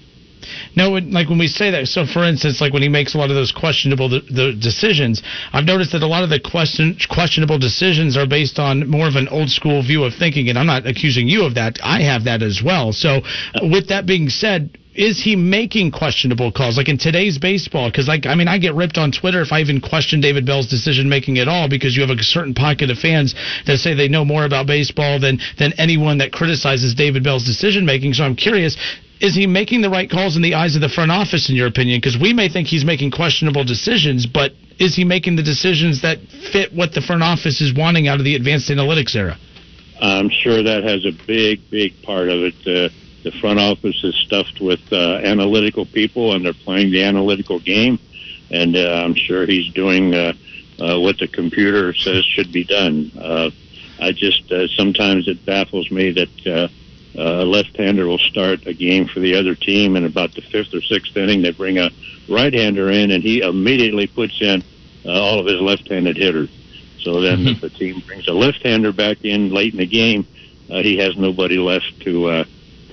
No, 0.76 0.90
like 0.90 1.28
when 1.28 1.38
we 1.38 1.46
say 1.46 1.70
that, 1.70 1.86
so 1.86 2.04
for 2.04 2.22
instance, 2.24 2.60
like 2.60 2.72
when 2.72 2.82
he 2.82 2.88
makes 2.88 3.14
a 3.14 3.18
lot 3.18 3.30
of 3.30 3.36
those 3.36 3.52
questionable 3.52 4.08
the, 4.10 4.20
the 4.20 4.52
decisions, 4.52 5.22
I've 5.52 5.64
noticed 5.64 5.92
that 5.92 6.02
a 6.02 6.06
lot 6.06 6.22
of 6.22 6.30
the 6.30 6.40
question 6.40 6.98
questionable 7.08 7.58
decisions 7.58 8.16
are 8.16 8.26
based 8.26 8.58
on 8.58 8.88
more 8.88 9.08
of 9.08 9.16
an 9.16 9.28
old 9.28 9.48
school 9.48 9.82
view 9.82 10.04
of 10.04 10.14
thinking, 10.14 10.50
and 10.50 10.58
I'm 10.58 10.66
not 10.66 10.86
accusing 10.86 11.28
you 11.28 11.44
of 11.44 11.54
that. 11.54 11.78
I 11.82 12.02
have 12.02 12.24
that 12.24 12.42
as 12.42 12.60
well. 12.62 12.92
So, 12.92 13.22
with 13.62 13.88
that 13.88 14.04
being 14.04 14.28
said, 14.28 14.76
is 14.94 15.20
he 15.20 15.34
making 15.34 15.90
questionable 15.90 16.52
calls 16.52 16.76
like 16.76 16.88
in 16.88 16.98
today's 16.98 17.38
baseball? 17.38 17.90
Because 17.90 18.06
like 18.06 18.26
I 18.26 18.34
mean, 18.34 18.48
I 18.48 18.58
get 18.58 18.74
ripped 18.74 18.96
on 18.96 19.10
Twitter 19.10 19.40
if 19.42 19.52
I 19.52 19.60
even 19.60 19.80
question 19.80 20.20
David 20.20 20.46
Bell's 20.46 20.68
decision 20.68 21.08
making 21.08 21.38
at 21.38 21.48
all 21.48 21.68
because 21.68 21.96
you 21.96 22.06
have 22.06 22.16
a 22.16 22.22
certain 22.22 22.54
pocket 22.54 22.90
of 22.90 22.98
fans 22.98 23.34
that 23.66 23.78
say 23.78 23.94
they 23.94 24.08
know 24.08 24.24
more 24.24 24.44
about 24.44 24.66
baseball 24.66 25.18
than 25.18 25.40
than 25.58 25.72
anyone 25.78 26.18
that 26.18 26.32
criticizes 26.32 26.94
David 26.94 27.24
Bell's 27.24 27.44
decision 27.44 27.84
making. 27.84 28.14
So 28.14 28.24
I'm 28.24 28.36
curious. 28.36 28.76
Is 29.20 29.34
he 29.34 29.46
making 29.46 29.80
the 29.80 29.90
right 29.90 30.10
calls 30.10 30.36
in 30.36 30.42
the 30.42 30.54
eyes 30.54 30.74
of 30.74 30.82
the 30.82 30.88
front 30.88 31.10
office, 31.10 31.48
in 31.48 31.56
your 31.56 31.66
opinion? 31.66 31.98
Because 31.98 32.18
we 32.20 32.32
may 32.32 32.48
think 32.48 32.68
he's 32.68 32.84
making 32.84 33.10
questionable 33.10 33.64
decisions, 33.64 34.26
but 34.26 34.52
is 34.78 34.94
he 34.94 35.04
making 35.04 35.36
the 35.36 35.42
decisions 35.42 36.02
that 36.02 36.18
fit 36.52 36.72
what 36.74 36.92
the 36.92 37.00
front 37.00 37.22
office 37.22 37.60
is 37.60 37.72
wanting 37.72 38.06
out 38.06 38.18
of 38.18 38.24
the 38.24 38.34
advanced 38.34 38.68
analytics 38.70 39.14
era? 39.14 39.38
I'm 40.00 40.28
sure 40.28 40.62
that 40.62 40.82
has 40.82 41.06
a 41.06 41.12
big, 41.26 41.60
big 41.70 42.02
part 42.02 42.28
of 42.28 42.40
it. 42.42 42.54
Uh, 42.66 42.92
the 43.24 43.32
front 43.32 43.58
office 43.58 44.04
is 44.04 44.14
stuffed 44.26 44.60
with 44.60 44.80
uh, 44.92 45.20
analytical 45.24 45.86
people, 45.86 46.34
and 46.34 46.44
they're 46.44 46.52
playing 46.52 46.92
the 46.92 47.02
analytical 47.02 47.58
game. 47.58 47.98
And 48.50 48.76
uh, 48.76 49.02
I'm 49.04 49.14
sure 49.14 49.46
he's 49.46 49.72
doing 49.72 50.14
uh, 50.14 50.34
uh, 50.78 51.00
what 51.00 51.18
the 51.18 51.26
computer 51.26 51.92
says 51.94 52.24
should 52.24 52.52
be 52.52 52.64
done. 52.64 53.10
Uh, 53.18 53.50
I 53.98 54.12
just 54.12 54.50
uh, 54.52 54.68
sometimes 54.68 55.26
it 55.26 55.44
baffles 55.44 55.90
me 55.90 56.12
that 56.12 56.46
uh, 56.46 56.68
uh, 57.18 57.42
a 57.42 57.44
left-hander 57.44 58.06
will 58.06 58.18
start 58.18 58.66
a 58.66 58.74
game 58.74 59.06
for 59.06 59.20
the 59.20 59.34
other 59.36 59.54
team, 59.54 59.96
and 59.96 60.04
about 60.04 60.34
the 60.34 60.42
fifth 60.42 60.74
or 60.74 60.82
sixth 60.82 61.16
inning, 61.16 61.42
they 61.42 61.52
bring 61.52 61.78
a 61.78 61.90
right-hander 62.28 62.90
in, 62.90 63.10
and 63.10 63.22
he 63.22 63.40
immediately 63.40 64.06
puts 64.06 64.40
in 64.40 64.62
uh, 65.04 65.12
all 65.12 65.38
of 65.38 65.46
his 65.46 65.60
left-handed 65.60 66.16
hitters. 66.16 66.50
So 67.00 67.20
then, 67.20 67.46
if 67.46 67.60
the 67.60 67.70
team 67.70 68.02
brings 68.06 68.26
a 68.28 68.32
left-hander 68.32 68.92
back 68.92 69.24
in 69.24 69.50
late 69.50 69.74
in 69.74 69.78
the 69.78 69.86
game, 69.86 70.26
uh, 70.70 70.82
he 70.82 70.96
has 70.98 71.16
nobody 71.16 71.58
left 71.58 72.00
to 72.00 72.26
uh, 72.26 72.44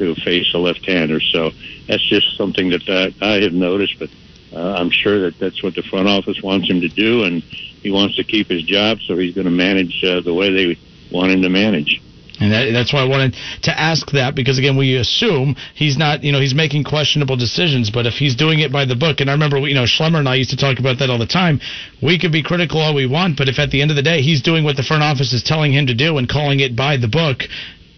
to 0.05 0.21
face 0.21 0.53
a 0.53 0.57
left-hander. 0.57 1.19
So 1.19 1.51
that's 1.87 2.07
just 2.07 2.37
something 2.37 2.69
that 2.69 2.87
I, 2.87 3.25
I 3.25 3.41
have 3.41 3.53
noticed, 3.53 3.99
but 3.99 4.09
uh, 4.53 4.75
I'm 4.77 4.89
sure 4.89 5.19
that 5.21 5.39
that's 5.39 5.63
what 5.63 5.75
the 5.75 5.83
front 5.83 6.07
office 6.07 6.41
wants 6.41 6.69
him 6.69 6.81
to 6.81 6.89
do, 6.89 7.23
and 7.23 7.41
he 7.43 7.91
wants 7.91 8.15
to 8.17 8.23
keep 8.23 8.47
his 8.47 8.63
job, 8.63 8.99
so 9.05 9.17
he's 9.17 9.33
going 9.33 9.45
to 9.45 9.51
manage 9.51 10.03
uh, 10.03 10.21
the 10.21 10.33
way 10.33 10.51
they 10.51 10.79
want 11.11 11.31
him 11.31 11.41
to 11.41 11.49
manage. 11.49 12.01
And 12.41 12.51
that, 12.51 12.71
that's 12.73 12.91
why 12.91 13.01
I 13.01 13.07
wanted 13.07 13.35
to 13.63 13.79
ask 13.79 14.09
that 14.11 14.33
because 14.33 14.57
again, 14.57 14.75
we 14.75 14.95
assume 14.95 15.55
he's 15.75 15.95
not, 15.95 16.23
you 16.23 16.31
know, 16.31 16.41
he's 16.41 16.55
making 16.55 16.83
questionable 16.83 17.37
decisions. 17.37 17.91
But 17.91 18.07
if 18.07 18.15
he's 18.15 18.35
doing 18.35 18.59
it 18.59 18.71
by 18.71 18.85
the 18.85 18.95
book, 18.95 19.21
and 19.21 19.29
I 19.29 19.33
remember, 19.33 19.59
you 19.59 19.75
know, 19.75 19.83
Schlemmer 19.85 20.17
and 20.17 20.27
I 20.27 20.35
used 20.35 20.49
to 20.49 20.57
talk 20.57 20.79
about 20.79 20.97
that 20.99 21.11
all 21.11 21.19
the 21.19 21.27
time. 21.27 21.61
We 22.01 22.17
could 22.17 22.31
be 22.31 22.41
critical 22.41 22.81
all 22.81 22.95
we 22.95 23.05
want, 23.05 23.37
but 23.37 23.47
if 23.47 23.59
at 23.59 23.69
the 23.69 23.81
end 23.81 23.91
of 23.91 23.95
the 23.95 24.01
day 24.01 24.21
he's 24.21 24.41
doing 24.41 24.63
what 24.63 24.75
the 24.75 24.83
front 24.83 25.03
office 25.03 25.33
is 25.33 25.43
telling 25.43 25.71
him 25.71 25.85
to 25.85 25.93
do 25.93 26.17
and 26.17 26.27
calling 26.27 26.61
it 26.61 26.75
by 26.75 26.97
the 26.97 27.07
book, 27.07 27.43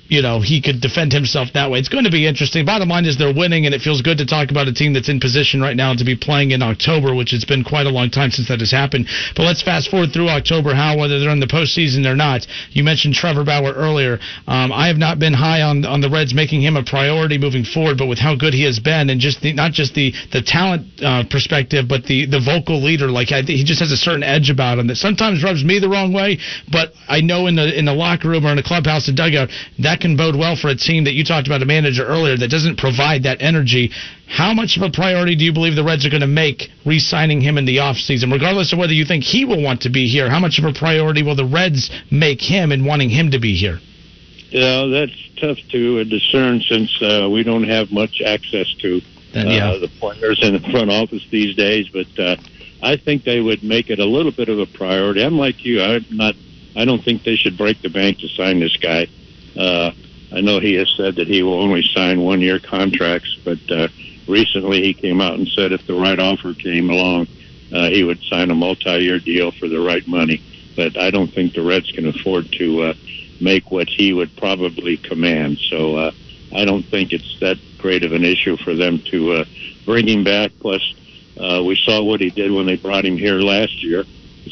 you 0.08 0.22
know, 0.22 0.42
he 0.42 0.62
could 0.62 0.82
defend 0.82 1.14
himself 1.14 1.50
that 1.54 1.72
way. 1.72 1.80
It's 1.80 1.90
going 1.90 2.04
to 2.04 2.12
be 2.12 2.28
interesting. 2.28 2.66
Bottom 2.66 2.90
line 2.90 3.06
is 3.06 3.18
they're 3.18 3.34
winning, 3.34 3.66
and 3.66 3.74
it 3.74 3.82
feels 3.82 4.02
good 4.02 4.18
to 4.18 4.26
talk 4.26 4.52
about 4.52 4.68
a 4.68 4.74
team 4.74 4.94
that's 4.94 5.10
in 5.10 5.20
position 5.20 5.62
right 5.62 5.76
now 5.76 5.94
to 5.94 6.04
be 6.04 6.16
playing 6.16 6.52
in 6.52 6.62
October, 6.62 7.16
which 7.16 7.32
has 7.32 7.46
been 7.46 7.64
quite 7.64 7.86
a 7.86 7.90
long 7.90 8.10
time 8.10 8.30
since 8.30 8.48
that 8.50 8.60
has 8.60 8.72
happened. 8.72 9.08
But 9.36 9.44
let's 9.44 9.62
fast 9.62 9.90
forward 9.90 10.12
through 10.12 10.30
October, 10.30 10.76
how 10.76 10.98
whether 10.98 11.20
they're 11.20 11.30
in 11.30 11.40
the 11.40 11.48
postseason 11.48 12.06
or 12.06 12.16
not. 12.16 12.46
You 12.72 12.84
mentioned 12.84 13.16
Trevor 13.16 13.44
Bauer 13.44 13.74
earlier. 13.74 14.20
Um, 14.48 14.72
I 14.72 14.88
have 14.88 14.98
not 14.98 15.20
been 15.20 15.34
high 15.34 15.62
on 15.62 15.86
on 15.86 16.02
the 16.02 16.10
Reds 16.10 16.34
making 16.34 16.62
him 16.62 16.76
a 16.76 16.84
priority 16.84 17.38
moving 17.38 17.64
forward, 17.64 17.98
but 17.98 18.08
with 18.08 18.20
how 18.20 18.36
good 18.36 18.54
he 18.54 18.64
has 18.64 18.80
been, 18.80 19.10
and 19.10 19.20
just 19.20 19.42
the, 19.42 19.54
not 19.54 19.72
just 19.72 19.96
the 19.96 20.14
the 20.32 20.42
talent 20.42 20.88
uh, 21.02 21.24
perspective, 21.30 21.88
but 21.88 22.04
the 22.04 22.26
the 22.26 22.40
vocal 22.40 22.84
leader, 22.84 23.08
like 23.08 23.32
I, 23.32 23.42
he 23.42 23.64
just 23.64 23.80
has 23.80 23.92
a 23.92 23.98
certain 23.98 24.24
edge 24.24 24.50
about 24.50 24.80
him 24.80 24.88
that 24.88 24.98
sometimes 24.98 25.44
rubs 25.44 25.64
me 25.64 25.80
the 25.80 25.90
wrong 25.90 26.14
way. 26.14 26.38
But 26.72 26.94
I 27.08 27.22
know 27.22 27.48
in 27.48 27.56
the 27.56 27.78
in 27.78 27.86
the 27.86 27.94
locker 27.94 28.30
room 28.30 28.46
or 28.46 28.50
in 28.50 28.58
the 28.58 28.64
clubhouse 28.64 29.08
and 29.08 29.16
dugout 29.16 29.50
that 29.80 29.93
can 30.00 30.16
bode 30.16 30.36
well 30.36 30.56
for 30.56 30.70
a 30.70 30.76
team 30.76 31.04
that 31.06 31.14
you 31.14 31.24
talked 31.24 31.48
about 31.48 31.62
a 31.62 31.66
manager 31.66 32.06
earlier 32.06 32.38
that 32.38 32.50
doesn't 32.50 32.78
provide 32.78 33.24
that 33.24 33.42
energy. 33.42 33.92
How 34.28 34.54
much 34.54 34.78
of 34.78 34.84
a 34.84 34.90
priority 34.90 35.36
do 35.36 35.44
you 35.44 35.54
believe 35.54 35.76
the 35.76 35.84
Reds 35.84 36.06
are 36.06 36.10
going 36.10 36.22
to 36.22 36.28
make 36.28 36.70
re-signing 36.86 37.42
him 37.42 37.58
in 37.58 37.66
the 37.66 37.78
offseason, 37.78 38.32
regardless 38.32 38.74
of 38.74 38.80
whether 38.80 38.94
you 38.94 39.06
think 39.06 39.24
he 39.24 39.46
will 39.46 39.62
want 39.62 39.82
to 39.82 39.90
be 39.90 40.08
here? 40.08 40.30
How 40.30 40.40
much 40.40 40.60
of 40.60 40.66
a 40.66 40.74
priority 40.74 41.24
will 41.24 41.36
the 41.36 41.46
Reds 41.46 41.90
make 42.12 42.42
him 42.42 42.72
in 42.72 42.86
wanting 42.86 43.10
him 43.10 43.32
to 43.32 43.40
be 43.40 43.56
here? 43.56 43.80
Yeah, 44.50 44.86
that's 44.86 45.30
tough 45.42 45.58
to 45.72 46.00
uh, 46.00 46.04
discern 46.04 46.62
since 46.62 47.02
uh, 47.02 47.28
we 47.32 47.44
don't 47.44 47.64
have 47.64 47.92
much 47.92 48.22
access 48.24 48.72
to 48.82 49.02
Then, 49.34 49.48
yeah. 49.48 49.72
uh, 49.72 49.80
the 49.80 49.90
players 50.00 50.40
in 50.44 50.54
the 50.54 50.60
front 50.70 50.92
office 50.92 51.26
these 51.32 51.56
days. 51.56 51.90
But 51.90 52.20
uh, 52.20 52.36
I 52.84 52.98
think 52.98 53.24
they 53.24 53.42
would 53.42 53.64
make 53.64 53.90
it 53.90 54.00
a 54.00 54.06
little 54.06 54.32
bit 54.32 54.50
of 54.50 54.60
a 54.60 54.68
priority. 54.68 55.24
I'm 55.24 55.40
like 55.40 55.66
you. 55.66 55.82
I'm 55.82 56.06
not. 56.12 56.36
I 56.76 56.86
don't 56.86 57.04
think 57.04 57.24
they 57.24 57.36
should 57.36 57.58
break 57.58 57.82
the 57.82 57.90
bank 57.90 58.20
to 58.20 58.28
sign 58.30 58.60
this 58.60 58.78
guy. 58.78 59.08
Uh, 59.58 59.92
I 60.32 60.42
know 60.42 60.60
he 60.60 60.74
has 60.76 60.92
said 60.98 61.16
that 61.18 61.28
he 61.28 61.44
will 61.44 61.62
only 61.62 61.84
sign 61.94 62.22
one-year 62.22 62.60
contracts, 62.60 63.38
but 63.46 63.60
uh, 63.70 63.88
recently 64.28 64.82
he 64.82 64.94
came 64.94 65.22
out 65.22 65.36
and 65.36 65.48
said 65.50 65.72
if 65.72 65.86
the 65.86 65.94
right 65.94 66.20
offer 66.20 66.54
came 66.54 66.90
along, 66.90 67.28
uh, 67.72 67.90
he 67.90 68.04
would 68.04 68.22
sign 68.24 68.50
a 68.52 68.56
multi-year 68.56 69.20
deal 69.20 69.52
for 69.52 69.68
the 69.68 69.80
right 69.80 70.08
money. 70.08 70.42
But 70.76 70.98
I 70.98 71.12
don't 71.12 71.32
think 71.32 71.54
the 71.54 71.62
Reds 71.62 71.92
can 71.92 72.08
afford 72.08 72.52
to 72.54 72.82
uh, 72.82 72.94
make 73.40 73.72
what 73.72 73.90
he 73.90 74.14
would 74.14 74.36
probably 74.38 74.98
command. 74.98 75.60
So 75.70 75.96
uh, 75.98 76.12
I 76.56 76.66
don't 76.66 76.84
think 76.84 77.14
it's 77.14 77.38
that 77.42 77.58
great 77.78 78.04
of 78.04 78.12
an 78.12 78.24
issue 78.24 78.58
for 78.58 78.74
them 78.74 79.00
to 79.12 79.34
uh, 79.34 79.46
bring 79.86 80.08
him 80.08 80.24
back. 80.24 80.52
Plus, 80.60 80.82
uh, 81.38 81.62
we 81.64 81.76
saw 81.76 82.02
what 82.04 82.22
he 82.22 82.30
did 82.30 82.52
when 82.52 82.66
they 82.66 82.76
brought 82.76 83.06
him 83.06 83.18
here 83.18 83.40
last 83.40 83.84
year. 83.84 84.04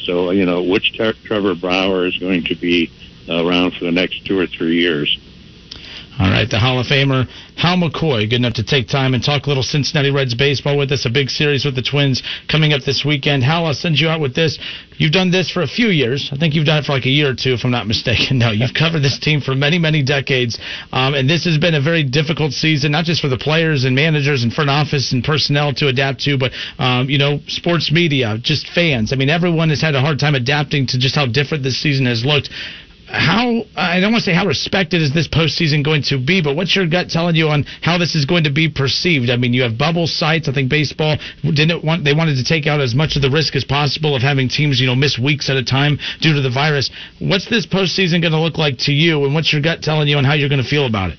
So 0.04 0.30
you 0.30 0.46
know 0.46 0.62
which 0.62 0.94
Tre- 0.94 1.12
Trevor 1.24 1.54
Bauer 1.54 2.06
is 2.06 2.16
going 2.18 2.44
to 2.44 2.54
be 2.54 2.90
around 3.28 3.74
for 3.74 3.84
the 3.84 3.92
next 3.92 4.24
two 4.26 4.38
or 4.38 4.46
three 4.46 4.80
years. 4.80 5.18
All 6.18 6.30
right, 6.30 6.48
the 6.48 6.58
Hall 6.58 6.78
of 6.78 6.86
Famer 6.86 7.26
Hal 7.56 7.76
McCoy, 7.76 8.28
good 8.28 8.36
enough 8.36 8.54
to 8.54 8.64
take 8.64 8.88
time 8.88 9.14
and 9.14 9.22
talk 9.22 9.46
a 9.46 9.48
little 9.48 9.62
Cincinnati 9.62 10.10
Reds 10.10 10.34
baseball 10.34 10.76
with 10.76 10.90
us. 10.90 11.06
A 11.06 11.10
big 11.10 11.30
series 11.30 11.64
with 11.64 11.74
the 11.74 11.82
Twins 11.82 12.22
coming 12.48 12.72
up 12.72 12.82
this 12.82 13.04
weekend. 13.04 13.44
Hal, 13.44 13.66
I'll 13.66 13.74
send 13.74 14.00
you 14.00 14.08
out 14.08 14.20
with 14.20 14.34
this. 14.34 14.58
You've 14.96 15.12
done 15.12 15.30
this 15.30 15.50
for 15.50 15.62
a 15.62 15.66
few 15.66 15.88
years. 15.88 16.28
I 16.32 16.36
think 16.36 16.54
you've 16.54 16.66
done 16.66 16.78
it 16.78 16.84
for 16.84 16.92
like 16.92 17.06
a 17.06 17.10
year 17.10 17.30
or 17.30 17.34
two, 17.34 17.52
if 17.52 17.64
I'm 17.64 17.70
not 17.70 17.86
mistaken. 17.86 18.38
No, 18.42 18.50
you've 18.50 18.74
covered 18.74 19.00
this 19.00 19.18
team 19.20 19.40
for 19.40 19.54
many, 19.54 19.78
many 19.78 20.02
decades, 20.02 20.58
um, 20.90 21.14
and 21.14 21.30
this 21.30 21.44
has 21.44 21.58
been 21.58 21.74
a 21.74 21.80
very 21.80 22.02
difficult 22.02 22.52
season, 22.52 22.90
not 22.90 23.04
just 23.04 23.20
for 23.20 23.28
the 23.28 23.38
players 23.38 23.84
and 23.84 23.94
managers 23.94 24.42
and 24.42 24.52
front 24.52 24.68
office 24.68 25.12
and 25.12 25.22
personnel 25.22 25.72
to 25.74 25.86
adapt 25.86 26.20
to, 26.22 26.36
but 26.36 26.50
um, 26.78 27.08
you 27.08 27.18
know, 27.18 27.38
sports 27.46 27.92
media, 27.92 28.38
just 28.42 28.68
fans. 28.70 29.12
I 29.12 29.16
mean, 29.16 29.30
everyone 29.30 29.68
has 29.68 29.80
had 29.80 29.94
a 29.94 30.00
hard 30.00 30.18
time 30.18 30.34
adapting 30.34 30.86
to 30.88 30.98
just 30.98 31.14
how 31.14 31.26
different 31.26 31.62
this 31.62 31.80
season 31.80 32.06
has 32.06 32.24
looked 32.24 32.50
how 33.12 33.62
I 33.76 34.00
don't 34.00 34.10
want 34.10 34.24
to 34.24 34.30
say 34.30 34.34
how 34.34 34.46
respected 34.46 35.02
is 35.02 35.12
this 35.12 35.28
postseason 35.28 35.84
going 35.84 36.02
to 36.04 36.16
be, 36.18 36.40
but 36.40 36.56
what's 36.56 36.74
your 36.74 36.86
gut 36.86 37.10
telling 37.10 37.36
you 37.36 37.48
on 37.48 37.64
how 37.82 37.98
this 37.98 38.14
is 38.14 38.24
going 38.24 38.44
to 38.44 38.50
be 38.50 38.70
perceived? 38.70 39.28
I 39.28 39.36
mean, 39.36 39.52
you 39.52 39.62
have 39.62 39.76
bubble 39.76 40.06
sites. 40.06 40.48
I 40.48 40.52
think 40.52 40.70
baseball 40.70 41.18
didn't 41.42 41.84
want 41.84 42.04
they 42.04 42.14
wanted 42.14 42.36
to 42.36 42.44
take 42.44 42.66
out 42.66 42.80
as 42.80 42.94
much 42.94 43.14
of 43.16 43.22
the 43.22 43.30
risk 43.30 43.54
as 43.54 43.64
possible 43.64 44.16
of 44.16 44.22
having 44.22 44.48
teams 44.48 44.80
you 44.80 44.86
know 44.86 44.94
miss 44.94 45.18
weeks 45.18 45.50
at 45.50 45.56
a 45.56 45.64
time 45.64 45.98
due 46.20 46.32
to 46.32 46.40
the 46.40 46.50
virus. 46.50 46.90
What's 47.18 47.48
this 47.50 47.66
postseason 47.66 48.22
going 48.22 48.32
to 48.32 48.40
look 48.40 48.56
like 48.56 48.78
to 48.88 48.92
you, 48.92 49.24
and 49.24 49.34
what's 49.34 49.52
your 49.52 49.60
gut 49.60 49.82
telling 49.82 50.08
you 50.08 50.16
on 50.16 50.24
how 50.24 50.32
you're 50.32 50.48
going 50.48 50.62
to 50.62 50.68
feel 50.68 50.86
about 50.86 51.10
it? 51.10 51.18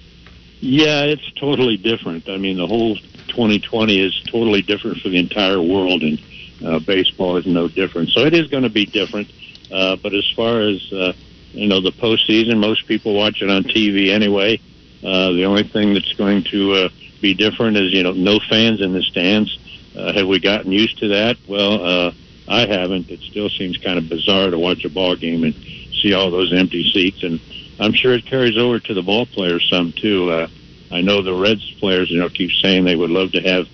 Yeah, 0.61 1.03
it's 1.03 1.32
totally 1.40 1.78
different. 1.78 2.28
I 2.28 2.38
mean, 2.38 2.57
the 2.57 2.65
whole 2.65 2.95
2020 3.28 3.99
is 4.02 4.24
totally 4.32 4.64
different 4.64 4.98
for 4.98 5.10
the 5.10 5.20
entire 5.20 5.61
world, 5.61 6.02
and 6.02 6.20
uh, 6.65 6.80
baseball 6.88 7.38
is 7.38 7.45
no 7.45 7.68
different. 7.68 8.10
So 8.10 8.22
it 8.22 8.34
is 8.34 8.48
going 8.48 8.64
to 8.64 8.72
be 8.72 8.86
different. 8.86 9.28
Uh, 9.72 9.95
but 10.02 10.14
as 10.14 10.26
far 10.36 10.61
as 10.61 10.82
uh, 10.94 11.14
you 11.53 11.67
know, 11.67 11.81
the 11.81 11.91
postseason, 11.91 12.57
most 12.57 12.88
people 12.88 13.13
watch 13.13 13.41
it 13.41 13.49
on 13.49 13.63
TV 13.63 14.09
anyway. 14.09 14.59
Uh, 15.03 15.31
the 15.31 15.45
only 15.45 15.63
thing 15.63 15.93
that's 15.93 16.13
going 16.13 16.43
to 16.45 16.73
uh, 16.73 16.89
be 17.21 17.34
different 17.34 17.77
is 17.77 17.93
you 17.93 18.03
know 18.03 18.11
no 18.13 18.39
fans 18.39 18.81
in 18.81 18.93
the 18.93 19.03
stands. 19.03 19.57
Uh, 19.95 20.11
have 20.13 20.27
we 20.27 20.39
gotten 20.39 20.71
used 20.71 20.97
to 20.99 21.09
that? 21.09 21.38
Well, 21.47 21.85
uh, 21.85 22.11
I 22.47 22.65
haven't. 22.65 23.09
It 23.09 23.19
still 23.21 23.49
seems 23.49 23.77
kind 23.77 23.97
of 23.97 24.09
bizarre 24.09 24.49
to 24.49 24.57
watch 24.57 24.84
a 24.85 24.89
ball 24.89 25.15
game 25.15 25.43
and 25.43 25.53
see 26.01 26.13
all 26.13 26.31
those 26.31 26.53
empty 26.53 26.89
seats, 26.91 27.23
and 27.23 27.39
I'm 27.80 27.93
sure 27.93 28.13
it 28.13 28.25
carries 28.25 28.57
over 28.57 28.80
to 28.80 28.93
the 28.93 29.03
ball 29.03 29.25
players 29.25 29.67
some 29.69 29.91
too. 29.91 30.31
Uh, 30.31 30.47
I 30.91 31.01
know 31.01 31.21
the 31.21 31.34
Reds 31.34 31.69
players, 31.80 32.09
you 32.09 32.19
know, 32.19 32.30
keep 32.30 32.51
saying 32.51 32.85
they 32.85 32.95
would 32.95 33.09
love 33.09 33.31
to 33.34 33.41
have 33.41 33.67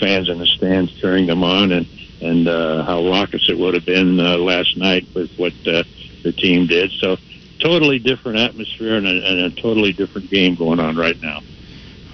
fans 0.00 0.28
in 0.28 0.38
the 0.38 0.46
stands 0.46 0.92
cheering 1.00 1.26
them 1.26 1.42
on, 1.42 1.72
and 1.72 1.86
and 2.20 2.48
uh, 2.48 2.84
how 2.84 3.06
raucous 3.06 3.48
it 3.48 3.58
would 3.58 3.74
have 3.74 3.84
been 3.84 4.20
uh, 4.20 4.36
last 4.38 4.76
night 4.76 5.06
with 5.14 5.34
what 5.36 5.52
uh, 5.66 5.84
the 6.24 6.32
team 6.32 6.66
did. 6.66 6.90
So 6.98 7.16
totally 7.60 7.98
different 7.98 8.38
atmosphere 8.38 8.96
and 8.96 9.06
a, 9.06 9.10
and 9.10 9.52
a 9.52 9.62
totally 9.62 9.92
different 9.92 10.30
game 10.30 10.56
going 10.56 10.80
on 10.80 10.96
right 10.96 11.16
now. 11.22 11.40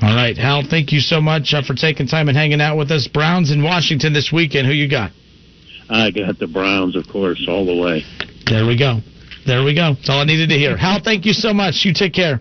All 0.03 0.15
right, 0.15 0.37
Hal, 0.37 0.63
thank 0.69 0.93
you 0.93 1.01
so 1.01 1.21
much 1.21 1.53
uh, 1.53 1.63
for 1.63 1.75
taking 1.75 2.07
time 2.07 2.29
and 2.29 2.37
hanging 2.37 2.61
out 2.61 2.79
with 2.79 2.91
us. 2.91 3.07
Browns 3.07 3.51
in 3.51 3.63
Washington 3.63 4.13
this 4.13 4.33
weekend. 4.33 4.67
Who 4.67 4.73
you 4.73 4.89
got? 4.89 5.13
I 5.91 6.11
got 6.11 6.39
the 6.39 6.47
Browns, 6.47 6.97
of 6.97 7.07
course, 7.09 7.45
all 7.49 7.67
the 7.67 7.77
way. 7.77 8.05
There 8.47 8.67
we 8.67 8.79
go. 8.79 9.01
There 9.47 9.63
we 9.63 9.75
go. 9.75 9.95
That's 9.95 10.09
all 10.09 10.21
I 10.21 10.25
needed 10.25 10.49
to 10.51 10.57
hear. 10.57 10.77
Hal, 10.77 11.01
thank 11.03 11.27
you 11.27 11.33
so 11.33 11.53
much. 11.53 11.85
You 11.85 11.93
take 11.93 12.15
care. 12.15 12.41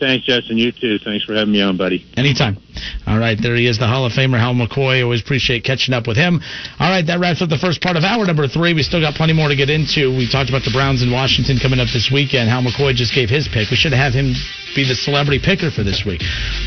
Thanks, 0.00 0.26
Justin. 0.26 0.58
You 0.58 0.72
too. 0.72 0.98
Thanks 0.98 1.24
for 1.24 1.34
having 1.34 1.52
me 1.52 1.62
on, 1.62 1.76
buddy. 1.76 2.04
Anytime. 2.16 2.56
All 3.06 3.18
right, 3.18 3.38
there 3.40 3.56
he 3.56 3.66
is, 3.66 3.78
the 3.78 3.86
Hall 3.86 4.06
of 4.06 4.12
Famer 4.12 4.38
Hal 4.38 4.54
McCoy. 4.54 5.02
Always 5.02 5.22
appreciate 5.22 5.64
catching 5.64 5.94
up 5.94 6.06
with 6.06 6.16
him. 6.16 6.40
All 6.78 6.90
right, 6.90 7.06
that 7.06 7.20
wraps 7.20 7.42
up 7.42 7.48
the 7.48 7.58
first 7.58 7.80
part 7.80 7.96
of 7.96 8.04
hour 8.04 8.24
number 8.24 8.46
three. 8.48 8.74
We 8.74 8.82
still 8.82 9.00
got 9.00 9.14
plenty 9.14 9.32
more 9.32 9.48
to 9.48 9.56
get 9.56 9.70
into. 9.70 10.10
We 10.14 10.28
talked 10.28 10.50
about 10.50 10.64
the 10.64 10.70
Browns 10.72 11.02
in 11.02 11.10
Washington 11.10 11.58
coming 11.58 11.80
up 11.80 11.88
this 11.92 12.10
weekend. 12.12 12.48
Hal 12.48 12.62
McCoy 12.62 12.94
just 12.94 13.14
gave 13.14 13.30
his 13.30 13.48
pick. 13.48 13.70
We 13.70 13.76
should 13.76 13.92
have 13.92 14.12
him 14.14 14.34
be 14.74 14.84
the 14.86 14.94
celebrity 14.94 15.40
picker 15.42 15.70
for 15.70 15.82
this 15.82 16.04
week. 16.04 16.22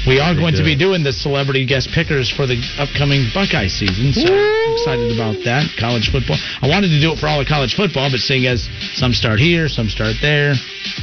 We 0.07 0.19
are 0.19 0.33
going 0.33 0.55
to 0.55 0.63
be 0.63 0.75
doing 0.75 1.03
the 1.03 1.13
celebrity 1.13 1.65
guest 1.65 1.89
pickers 1.93 2.29
for 2.29 2.47
the 2.47 2.59
upcoming 2.75 3.29
Buckeye 3.33 3.67
season, 3.71 4.13
so 4.13 4.27
I'm 4.27 4.73
excited 4.73 5.15
about 5.15 5.37
that. 5.45 5.69
College 5.79 6.09
football. 6.09 6.37
I 6.61 6.67
wanted 6.67 6.89
to 6.89 6.99
do 6.99 7.13
it 7.13 7.19
for 7.19 7.27
all 7.27 7.39
of 7.39 7.47
college 7.47 7.75
football, 7.75 8.09
but 8.09 8.19
seeing 8.19 8.47
as 8.47 8.67
some 8.99 9.13
start 9.13 9.39
here, 9.39 9.69
some 9.69 9.87
start 9.87 10.15
there, 10.21 10.53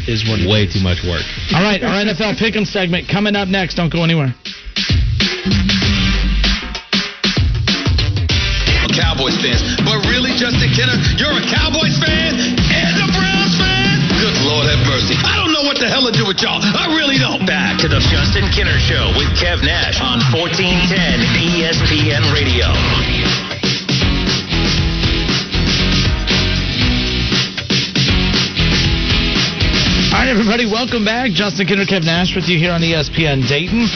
is 0.06 0.26
what 0.28 0.42
Way 0.44 0.66
is. 0.66 0.74
too 0.74 0.82
much 0.82 1.00
work. 1.06 1.24
All 1.54 1.62
right, 1.62 1.82
our 1.82 2.04
NFL 2.04 2.36
Pick'em 2.36 2.66
segment 2.66 3.08
coming 3.08 3.36
up 3.36 3.48
next. 3.48 3.74
Don't 3.76 3.92
go 3.92 4.02
anywhere. 4.02 4.34
Cowboys 9.18 9.38
fans. 9.42 9.62
But 9.82 10.06
really, 10.06 10.30
Justin 10.38 10.70
Kinner, 10.70 10.94
you're 11.18 11.34
a 11.34 11.42
Cowboys 11.50 11.98
fan 11.98 12.38
and 12.38 12.94
a 13.02 13.08
Browns 13.10 13.54
fan? 13.58 13.98
Good 14.14 14.38
Lord 14.46 14.66
have 14.70 14.78
mercy. 14.86 15.18
I 15.26 15.34
don't 15.34 15.50
know 15.50 15.66
what 15.66 15.78
the 15.78 15.90
hell 15.90 16.06
to 16.06 16.14
do 16.14 16.22
with 16.22 16.38
y'all. 16.38 16.62
I 16.62 16.86
really 16.94 17.18
don't. 17.18 17.42
Back 17.46 17.82
to 17.82 17.88
the 17.88 17.98
Justin 18.10 18.46
Kinner 18.54 18.78
Show 18.78 19.10
with 19.18 19.26
Kev 19.34 19.62
Nash 19.66 19.98
on 19.98 20.22
1410 20.30 21.26
ESPN 21.34 22.22
Radio. 22.30 22.70
All 30.14 30.24
right, 30.24 30.30
everybody, 30.30 30.66
welcome 30.66 31.04
back. 31.04 31.30
Justin 31.30 31.66
Kinner, 31.66 31.86
Kev 31.86 32.04
Nash 32.04 32.34
with 32.34 32.48
you 32.48 32.58
here 32.58 32.72
on 32.72 32.82
ESPN 32.82 33.46
Dayton. 33.48 33.86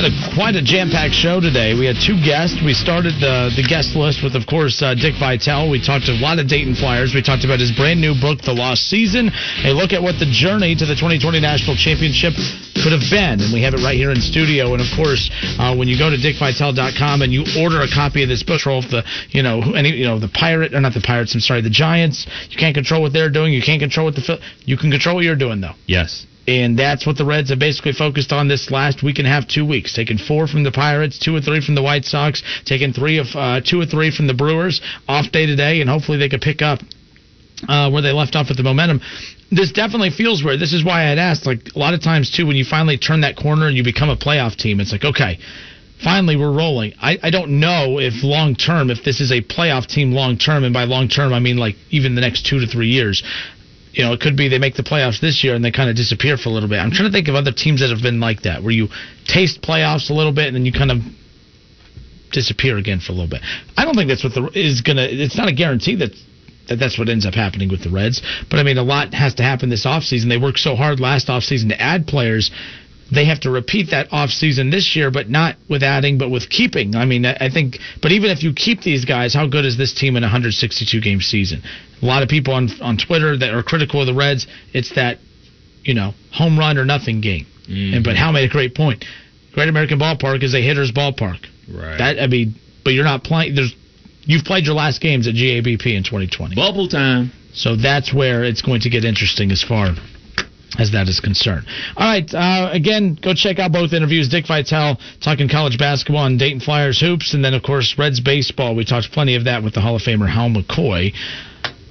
Had 0.00 0.16
a, 0.16 0.32
quite 0.32 0.56
a 0.56 0.64
jam-packed 0.64 1.12
show 1.12 1.44
today. 1.44 1.76
We 1.76 1.84
had 1.84 2.00
two 2.00 2.16
guests. 2.24 2.56
We 2.64 2.72
started 2.72 3.20
the 3.20 3.52
the 3.52 3.60
guest 3.60 3.92
list 3.92 4.24
with, 4.24 4.32
of 4.32 4.48
course, 4.48 4.80
uh, 4.80 4.96
Dick 4.96 5.12
Vitale. 5.20 5.68
We 5.68 5.76
talked 5.76 6.08
to 6.08 6.16
a 6.16 6.20
lot 6.24 6.40
of 6.40 6.48
Dayton 6.48 6.72
Flyers. 6.72 7.12
We 7.12 7.20
talked 7.20 7.44
about 7.44 7.60
his 7.60 7.68
brand 7.68 8.00
new 8.00 8.16
book, 8.16 8.40
The 8.40 8.56
Lost 8.56 8.88
Season. 8.88 9.28
A 9.28 9.76
look 9.76 9.92
at 9.92 10.00
what 10.00 10.16
the 10.16 10.24
journey 10.24 10.72
to 10.72 10.88
the 10.88 10.96
2020 10.96 11.44
National 11.44 11.76
Championship 11.76 12.32
could 12.80 12.96
have 12.96 13.04
been, 13.12 13.44
and 13.44 13.52
we 13.52 13.60
have 13.60 13.76
it 13.76 13.84
right 13.84 13.92
here 13.92 14.08
in 14.08 14.24
studio. 14.24 14.72
And 14.72 14.80
of 14.80 14.88
course, 14.96 15.28
uh, 15.60 15.76
when 15.76 15.84
you 15.84 16.00
go 16.00 16.08
to 16.08 16.16
dickvitale.com 16.16 17.20
and 17.20 17.28
you 17.28 17.44
order 17.60 17.84
a 17.84 17.90
copy 17.92 18.24
of 18.24 18.32
this 18.32 18.40
book, 18.40 18.64
or 18.64 18.80
the 18.80 19.04
you 19.36 19.44
know 19.44 19.76
any 19.76 19.92
you 19.92 20.08
know 20.08 20.16
the 20.16 20.32
pirate 20.32 20.72
or 20.72 20.80
not 20.80 20.96
the 20.96 21.04
pirates, 21.04 21.36
I'm 21.36 21.44
sorry, 21.44 21.60
the 21.60 21.68
Giants, 21.68 22.24
you 22.48 22.56
can't 22.56 22.72
control 22.72 23.04
what 23.04 23.12
they're 23.12 23.28
doing. 23.28 23.52
You 23.52 23.60
can't 23.60 23.84
control 23.84 24.08
what 24.08 24.16
the 24.16 24.40
you 24.64 24.80
can 24.80 24.88
control 24.88 25.20
what 25.20 25.28
you're 25.28 25.36
doing 25.36 25.60
though. 25.60 25.76
Yes. 25.84 26.24
And 26.50 26.76
that's 26.76 27.06
what 27.06 27.16
the 27.16 27.24
Reds 27.24 27.50
have 27.50 27.60
basically 27.60 27.92
focused 27.92 28.32
on 28.32 28.48
this 28.48 28.72
last 28.72 29.04
week 29.04 29.20
and 29.20 29.28
a 29.28 29.30
half, 29.30 29.46
two 29.46 29.64
weeks. 29.64 29.92
Taking 29.94 30.18
four 30.18 30.48
from 30.48 30.64
the 30.64 30.72
Pirates, 30.72 31.16
two 31.16 31.32
or 31.36 31.40
three 31.40 31.60
from 31.60 31.76
the 31.76 31.82
White 31.82 32.04
Sox, 32.04 32.42
taking 32.64 32.92
three 32.92 33.18
of 33.18 33.28
uh, 33.36 33.60
two 33.64 33.80
or 33.80 33.86
three 33.86 34.10
from 34.10 34.26
the 34.26 34.34
Brewers. 34.34 34.80
Off 35.06 35.30
day 35.30 35.46
today, 35.46 35.80
and 35.80 35.88
hopefully 35.88 36.18
they 36.18 36.28
could 36.28 36.40
pick 36.40 36.60
up 36.60 36.80
uh, 37.68 37.88
where 37.88 38.02
they 38.02 38.10
left 38.10 38.34
off 38.34 38.48
with 38.48 38.56
the 38.56 38.64
momentum. 38.64 39.00
This 39.52 39.70
definitely 39.70 40.10
feels 40.10 40.42
weird. 40.42 40.58
This 40.58 40.72
is 40.72 40.84
why 40.84 41.02
I 41.02 41.10
had 41.10 41.18
asked. 41.18 41.46
Like 41.46 41.76
a 41.76 41.78
lot 41.78 41.94
of 41.94 42.02
times 42.02 42.32
too, 42.32 42.48
when 42.48 42.56
you 42.56 42.64
finally 42.64 42.98
turn 42.98 43.20
that 43.20 43.36
corner 43.36 43.68
and 43.68 43.76
you 43.76 43.84
become 43.84 44.10
a 44.10 44.16
playoff 44.16 44.56
team, 44.56 44.80
it's 44.80 44.90
like 44.90 45.04
okay. 45.04 45.38
Finally, 46.02 46.34
we're 46.34 46.50
rolling. 46.50 46.94
I, 47.00 47.18
I 47.22 47.30
don't 47.30 47.60
know 47.60 48.00
if 48.00 48.24
long 48.24 48.56
term, 48.56 48.90
if 48.90 49.04
this 49.04 49.20
is 49.20 49.30
a 49.30 49.40
playoff 49.40 49.86
team 49.86 50.10
long 50.10 50.36
term, 50.36 50.64
and 50.64 50.74
by 50.74 50.82
long 50.82 51.06
term 51.08 51.32
I 51.32 51.38
mean 51.38 51.58
like 51.58 51.76
even 51.90 52.16
the 52.16 52.22
next 52.22 52.44
two 52.44 52.58
to 52.58 52.66
three 52.66 52.88
years 52.88 53.22
you 53.92 54.04
know, 54.04 54.12
it 54.12 54.20
could 54.20 54.36
be 54.36 54.48
they 54.48 54.58
make 54.58 54.74
the 54.74 54.82
playoffs 54.82 55.20
this 55.20 55.42
year 55.42 55.54
and 55.54 55.64
they 55.64 55.70
kind 55.70 55.90
of 55.90 55.96
disappear 55.96 56.36
for 56.36 56.48
a 56.48 56.52
little 56.52 56.68
bit. 56.68 56.78
I'm 56.78 56.90
trying 56.90 57.08
to 57.08 57.12
think 57.12 57.28
of 57.28 57.34
other 57.34 57.52
teams 57.52 57.80
that 57.80 57.90
have 57.90 58.02
been 58.02 58.20
like 58.20 58.42
that, 58.42 58.62
where 58.62 58.72
you 58.72 58.88
taste 59.26 59.62
playoffs 59.62 60.10
a 60.10 60.14
little 60.14 60.32
bit 60.32 60.46
and 60.46 60.56
then 60.56 60.64
you 60.64 60.72
kind 60.72 60.90
of 60.90 60.98
disappear 62.32 62.78
again 62.78 63.00
for 63.00 63.12
a 63.12 63.14
little 63.14 63.30
bit. 63.30 63.42
I 63.76 63.84
don't 63.84 63.94
think 63.94 64.08
that's 64.08 64.22
what 64.22 64.34
the 64.34 64.48
is 64.54 64.82
gonna. 64.82 65.06
It's 65.10 65.36
not 65.36 65.48
a 65.48 65.52
guarantee 65.52 65.96
that. 65.96 66.10
That 66.68 66.76
that's 66.76 66.96
what 66.96 67.08
ends 67.08 67.26
up 67.26 67.34
happening 67.34 67.68
with 67.68 67.82
the 67.82 67.90
Reds. 67.90 68.22
But 68.48 68.60
I 68.60 68.62
mean, 68.62 68.78
a 68.78 68.84
lot 68.84 69.12
has 69.12 69.34
to 69.36 69.42
happen 69.42 69.70
this 69.70 69.84
offseason. 69.84 70.28
They 70.28 70.38
worked 70.38 70.60
so 70.60 70.76
hard 70.76 71.00
last 71.00 71.26
offseason 71.26 71.70
to 71.70 71.80
add 71.80 72.06
players. 72.06 72.52
They 73.12 73.24
have 73.24 73.40
to 73.40 73.50
repeat 73.50 73.90
that 73.90 74.10
offseason 74.10 74.70
this 74.70 74.94
year, 74.94 75.10
but 75.10 75.28
not 75.28 75.56
with 75.68 75.82
adding, 75.82 76.18
but 76.18 76.30
with 76.30 76.48
keeping. 76.48 76.94
I 76.94 77.04
mean, 77.04 77.26
I 77.26 77.50
think, 77.52 77.78
but 78.00 78.12
even 78.12 78.30
if 78.30 78.42
you 78.42 78.52
keep 78.52 78.82
these 78.82 79.04
guys, 79.04 79.34
how 79.34 79.46
good 79.48 79.64
is 79.64 79.76
this 79.76 79.92
team 79.92 80.16
in 80.16 80.22
a 80.22 80.26
162 80.26 81.00
game 81.00 81.20
season? 81.20 81.62
A 82.02 82.06
lot 82.06 82.22
of 82.22 82.28
people 82.28 82.54
on 82.54 82.68
on 82.80 82.96
Twitter 82.96 83.36
that 83.36 83.52
are 83.52 83.62
critical 83.62 84.00
of 84.00 84.06
the 84.06 84.14
Reds, 84.14 84.46
it's 84.72 84.94
that, 84.94 85.18
you 85.82 85.94
know, 85.94 86.14
home 86.32 86.58
run 86.58 86.78
or 86.78 86.84
nothing 86.84 87.20
game. 87.20 87.46
And 87.68 88.04
but 88.04 88.10
mm-hmm. 88.10 88.18
Hal 88.18 88.32
made 88.32 88.48
a 88.48 88.52
great 88.52 88.74
point. 88.74 89.04
Great 89.52 89.68
American 89.68 89.98
Ballpark 89.98 90.42
is 90.42 90.54
a 90.54 90.60
hitter's 90.60 90.92
ballpark. 90.92 91.44
Right. 91.72 91.98
That 91.98 92.20
I 92.20 92.26
mean, 92.26 92.54
but 92.84 92.90
you're 92.90 93.04
not 93.04 93.24
playing. 93.24 93.54
There's 93.54 93.74
you've 94.22 94.44
played 94.44 94.66
your 94.66 94.74
last 94.74 95.00
games 95.00 95.26
at 95.26 95.34
GABP 95.34 95.96
in 95.96 96.04
2020. 96.04 96.54
Bubble 96.54 96.88
time. 96.88 97.32
So 97.52 97.74
that's 97.74 98.14
where 98.14 98.44
it's 98.44 98.62
going 98.62 98.80
to 98.82 98.90
get 98.90 99.04
interesting 99.04 99.50
as 99.50 99.62
far 99.62 99.94
as 100.78 100.92
that 100.92 101.08
is 101.08 101.20
concerned. 101.20 101.66
All 101.96 102.06
right. 102.06 102.32
Uh, 102.32 102.70
again, 102.72 103.18
go 103.20 103.34
check 103.34 103.58
out 103.58 103.72
both 103.72 103.92
interviews. 103.92 104.28
Dick 104.28 104.46
Vitale 104.46 104.98
talking 105.20 105.48
college 105.48 105.78
basketball 105.78 106.26
and 106.26 106.38
Dayton 106.38 106.60
Flyers 106.60 107.00
hoops, 107.00 107.34
and 107.34 107.44
then 107.44 107.54
of 107.54 107.62
course 107.62 107.96
Reds 107.98 108.20
baseball. 108.20 108.74
We 108.74 108.84
talked 108.84 109.10
plenty 109.12 109.34
of 109.34 109.44
that 109.44 109.62
with 109.62 109.74
the 109.74 109.80
Hall 109.80 109.96
of 109.96 110.02
Famer 110.02 110.28
Hal 110.28 110.48
McCoy. 110.50 111.12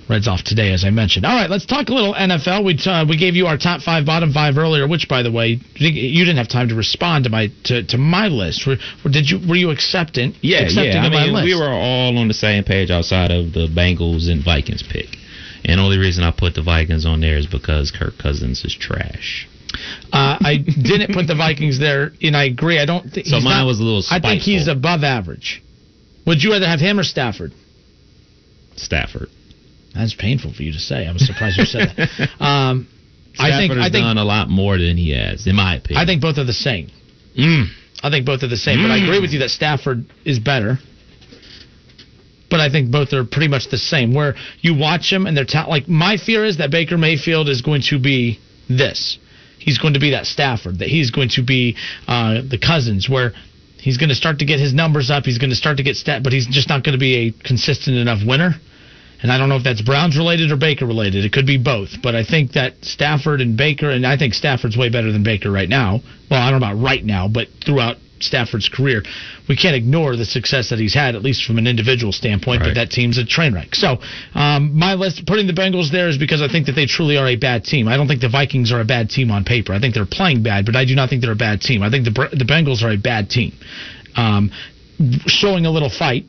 Reds 0.10 0.28
off 0.28 0.42
today, 0.44 0.74
as 0.74 0.84
I 0.84 0.90
mentioned. 0.90 1.24
All 1.24 1.36
right, 1.36 1.52
let's 1.52 1.68
talk 1.68 1.90
a 1.90 1.94
little 1.94 2.16
NFL. 2.16 2.66
We 2.66 2.80
uh, 2.92 3.06
we 3.08 3.16
gave 3.16 3.36
you 3.36 3.46
our 3.46 3.58
top 3.58 3.82
five, 3.82 4.08
bottom 4.08 4.34
five 4.34 4.58
earlier. 4.58 4.88
Which, 4.88 5.08
by 5.08 5.22
the 5.22 5.32
way, 5.32 5.60
you 5.76 6.26
didn't 6.26 6.38
have 6.38 6.50
time 6.50 6.70
to 6.70 6.76
respond 6.76 7.26
to 7.26 7.30
my 7.30 7.52
to, 7.66 7.84
to 7.84 7.98
my 8.00 8.28
list. 8.28 8.66
Were, 8.66 8.78
did 9.08 9.30
you? 9.30 9.38
Were 9.48 9.56
you 9.56 9.70
acceptant? 9.70 10.38
Yeah, 10.42 10.64
accepting 10.64 10.94
yeah. 10.94 11.04
I 11.04 11.10
mean, 11.10 11.34
list? 11.34 11.46
we 11.46 11.54
were 11.54 11.70
all 11.70 12.18
on 12.18 12.28
the 12.28 12.34
same 12.34 12.64
page 12.64 12.90
outside 12.90 13.30
of 13.30 13.54
the 13.54 13.68
Bengals 13.68 14.32
and 14.32 14.44
Vikings 14.44 14.82
pick. 14.82 15.10
And 15.66 15.80
the 15.80 15.84
only 15.84 15.98
reason 15.98 16.24
I 16.24 16.32
put 16.32 16.56
the 16.56 16.64
Vikings 16.64 17.06
on 17.06 17.22
there 17.22 17.38
is 17.38 17.46
because 17.48 17.92
Kirk 17.92 18.18
Cousins 18.18 18.64
is 18.66 18.76
trash. 18.76 19.48
Uh, 20.12 20.38
I 20.42 20.58
didn't 20.58 21.14
put 21.14 21.28
the 21.28 21.36
Vikings 21.36 21.80
there, 21.80 22.12
and 22.22 22.36
I 22.36 22.46
agree. 22.46 22.80
I 22.80 22.86
don't 22.86 23.10
think 23.12 23.28
So 23.28 23.36
he's 23.36 23.44
mine 23.44 23.60
not- 23.60 23.66
was 23.68 23.80
a 23.80 23.84
little 23.84 24.04
I 24.10 24.20
think 24.20 24.42
he's 24.42 24.68
above 24.68 25.04
average. 25.04 25.62
Would 26.26 26.42
you 26.44 26.52
rather 26.52 26.68
have 26.68 26.80
him 26.80 27.00
or 27.00 27.04
Stafford? 27.04 27.52
Stafford. 28.76 29.30
That's 29.94 30.14
painful 30.14 30.54
for 30.54 30.64
you 30.64 30.72
to 30.74 30.80
say. 30.80 31.08
I 31.08 31.12
was 31.12 31.26
surprised 31.26 31.58
you 31.58 31.66
said 31.66 31.94
that. 31.98 32.30
Um, 32.40 32.88
I 33.38 33.52
think 33.58 33.72
Stafford 33.72 33.78
has 33.78 33.86
I 33.86 33.90
think 33.92 34.04
done 34.04 34.18
a 34.18 34.24
lot 34.26 34.50
more 34.50 34.78
than 34.78 34.98
he 34.98 35.12
has, 35.12 35.46
in 35.48 35.56
my 35.56 35.76
opinion. 35.76 36.02
I 36.02 36.06
think 36.06 36.22
both 36.22 36.38
are 36.38 36.44
the 36.44 36.54
same. 36.54 36.90
Mm. 37.38 37.68
I 38.02 38.10
think 38.10 38.26
both 38.26 38.44
are 38.44 38.48
the 38.48 38.58
same, 38.58 38.82
but 38.82 38.92
I 38.92 39.00
Mm. 39.00 39.04
agree 39.06 39.20
with 39.20 39.32
you 39.34 39.40
that 39.40 39.50
Stafford 39.52 40.06
is 40.26 40.40
better. 40.40 40.80
But 42.50 42.60
I 42.60 42.70
think 42.70 42.92
both 42.92 43.14
are 43.14 43.24
pretty 43.24 43.48
much 43.48 43.70
the 43.70 43.78
same. 43.78 44.14
Where 44.14 44.36
you 44.62 44.76
watch 44.76 45.10
them 45.10 45.28
and 45.28 45.38
they're 45.38 45.46
ta- 45.46 45.68
like 45.68 45.88
my 45.88 46.18
fear 46.18 46.46
is 46.46 46.58
that 46.58 46.72
Baker 46.72 46.98
Mayfield 46.98 47.48
is 47.48 47.62
going 47.62 47.84
to 47.90 48.00
be 48.00 48.40
this. 48.68 49.18
He's 49.60 49.78
going 49.78 49.94
to 49.94 50.00
be 50.00 50.12
that 50.12 50.26
Stafford. 50.26 50.80
That 50.80 50.88
he's 50.88 51.12
going 51.12 51.30
to 51.36 51.44
be 51.44 51.76
uh, 52.08 52.42
the 52.50 52.58
Cousins, 52.58 53.10
where 53.10 53.34
he's 53.78 53.98
going 53.98 54.10
to 54.10 54.16
start 54.16 54.40
to 54.40 54.46
get 54.46 54.60
his 54.60 54.74
numbers 54.74 55.12
up. 55.12 55.26
He's 55.26 55.38
going 55.38 55.50
to 55.50 55.56
start 55.56 55.78
to 55.78 55.84
get 55.84 55.96
stat, 55.96 56.24
but 56.24 56.34
he's 56.34 56.48
just 56.48 56.70
not 56.70 56.84
going 56.84 56.94
to 56.94 57.00
be 57.00 57.28
a 57.28 57.32
consistent 57.32 57.98
enough 57.98 58.20
winner. 58.26 58.56
And 59.22 59.32
I 59.32 59.38
don't 59.38 59.50
know 59.50 59.58
if 59.58 59.64
that's 59.64 59.82
Browns 59.82 60.18
related 60.18 60.52
or 60.52 60.56
Baker 60.56 60.86
related. 60.86 61.26
It 61.26 61.34
could 61.34 61.46
be 61.46 61.58
both. 61.58 62.02
But 62.02 62.16
I 62.16 62.24
think 62.24 62.54
that 62.54 62.76
Stafford 62.84 63.42
and 63.42 63.58
Baker, 63.58 63.90
and 63.90 64.08
I 64.08 64.18
think 64.18 64.34
Stafford's 64.34 64.78
way 64.78 64.90
better 64.90 65.12
than 65.12 65.24
Baker 65.24 65.52
right 65.52 65.68
now. 65.68 66.00
Well, 66.32 66.42
I 66.42 66.50
don't 66.50 66.62
know 66.62 66.68
about 66.68 66.82
right 66.82 67.04
now, 67.04 67.28
but 67.28 67.48
throughout 67.66 67.98
Stafford's 68.22 68.70
career, 68.70 69.04
we 69.48 69.56
can't 69.56 69.76
ignore 69.76 70.16
the 70.16 70.26
success 70.26 70.70
that 70.70 70.80
he's 70.80 70.94
had, 70.94 71.16
at 71.16 71.22
least 71.22 71.44
from 71.46 71.58
an 71.58 71.68
individual 71.68 72.12
standpoint. 72.12 72.62
But 72.62 72.76
that 72.76 72.90
team's 72.92 73.18
a 73.18 73.26
train 73.26 73.54
wreck. 73.54 73.76
So 73.76 73.98
um, 74.36 74.78
my 74.78 74.94
list, 74.96 75.26
putting 75.26 75.48
the 75.48 75.54
Bengals 75.54 75.92
there, 75.92 76.10
is 76.10 76.18
because 76.18 76.42
I 76.42 76.48
think 76.48 76.66
that 76.68 76.74
they 76.74 76.86
truly 76.86 77.18
are 77.18 77.28
a 77.28 77.36
bad 77.36 77.64
team. 77.64 77.88
I 77.88 77.98
don't 77.98 78.08
think 78.08 78.22
the 78.22 78.30
Vikings 78.30 78.72
are 78.72 78.82
a 78.82 78.86
bad 78.86 79.10
team 79.10 79.32
on 79.32 79.44
paper. 79.44 79.74
I 79.74 79.80
think 79.80 79.94
they're 79.94 80.06
playing 80.06 80.44
bad, 80.44 80.66
but 80.66 80.76
I 80.76 80.86
do 80.86 80.96
not 80.96 81.10
think 81.10 81.22
they're 81.22 81.32
a 81.32 81.36
bad 81.36 81.62
team. 81.62 81.84
I 81.84 81.90
think 81.90 82.06
the 82.06 82.12
the 82.32 82.46
Bengals 82.46 82.84
are 82.84 82.92
a 82.92 82.98
bad 82.98 83.30
team. 83.30 83.54
Um, 84.16 84.52
showing 85.28 85.66
a 85.66 85.72
little 85.72 85.90
fight. 85.90 86.26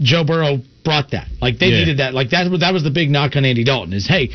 Joe 0.00 0.24
Burrow 0.24 0.58
brought 0.84 1.10
that. 1.12 1.28
Like 1.40 1.58
they 1.58 1.68
Yeah. 1.68 1.78
needed 1.78 1.96
that. 1.98 2.14
Like 2.14 2.30
that. 2.30 2.48
That 2.60 2.72
was 2.72 2.82
the 2.82 2.90
big 2.90 3.10
knock 3.10 3.36
on 3.36 3.44
Andy 3.44 3.64
Dalton. 3.64 3.92
Is 3.92 4.06
hey, 4.06 4.30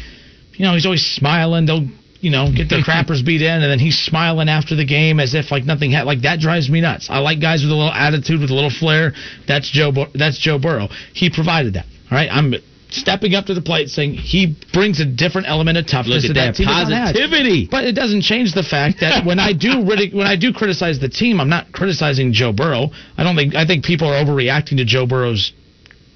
you 0.56 0.66
know 0.66 0.74
he's 0.74 0.86
always 0.86 1.06
smiling. 1.06 1.66
They'll 1.66 1.88
you 2.22 2.32
know 2.32 2.52
get 2.56 2.70
their 2.70 2.82
crappers 2.88 3.26
beat 3.26 3.42
in, 3.42 3.62
and 3.62 3.72
then 3.72 3.80
he's 3.80 3.98
smiling 3.98 4.50
after 4.50 4.76
the 4.76 4.86
game 4.86 5.20
as 5.20 5.34
if 5.34 5.52
like 5.52 5.66
nothing 5.66 5.92
had. 5.92 6.04
Like 6.06 6.22
that 6.22 6.40
drives 6.40 6.70
me 6.70 6.82
nuts. 6.82 7.08
I 7.10 7.20
like 7.20 7.40
guys 7.42 7.62
with 7.64 7.72
a 7.72 7.76
little 7.76 7.92
attitude, 7.94 8.42
with 8.42 8.50
a 8.52 8.56
little 8.56 8.70
flair. 8.70 9.14
That's 9.48 9.70
Joe. 9.70 9.92
Bur- 9.92 10.12
That's 10.14 10.38
Joe 10.38 10.60
Burrow. 10.60 10.88
He 11.14 11.30
provided 11.30 11.74
that. 11.76 11.86
All 12.12 12.18
right. 12.18 12.30
I'm 12.32 12.54
stepping 12.92 13.36
up 13.36 13.46
to 13.46 13.54
the 13.54 13.62
plate, 13.62 13.90
saying 13.90 14.16
he 14.16 14.56
brings 14.74 15.00
a 15.00 15.06
different 15.06 15.48
element 15.48 15.78
of 15.78 15.86
toughness 15.86 16.24
Look 16.24 16.34
to 16.34 16.40
at 16.40 16.46
that 16.46 16.56
team 16.56 16.68
doesn't 16.68 16.92
positivity. 16.92 17.68
But 17.70 17.84
it 17.86 17.94
doesn't 17.94 18.22
change 18.22 18.54
the 18.54 18.64
fact 18.64 19.00
that 19.02 19.26
when 19.30 19.40
I 19.40 19.54
do 19.54 19.86
ridic- 19.86 20.14
when 20.14 20.28
I 20.28 20.36
do 20.36 20.52
criticize 20.54 21.00
the 21.00 21.10
team, 21.10 21.40
I'm 21.40 21.50
not 21.50 21.72
criticizing 21.72 22.34
Joe 22.34 22.52
Burrow. 22.52 22.90
I 23.18 23.24
don't 23.24 23.36
think 23.36 23.56
I 23.56 23.66
think 23.66 23.86
people 23.86 24.08
are 24.08 24.24
overreacting 24.24 24.78
to 24.78 24.86
Joe 24.86 25.06
Burrow's 25.06 25.54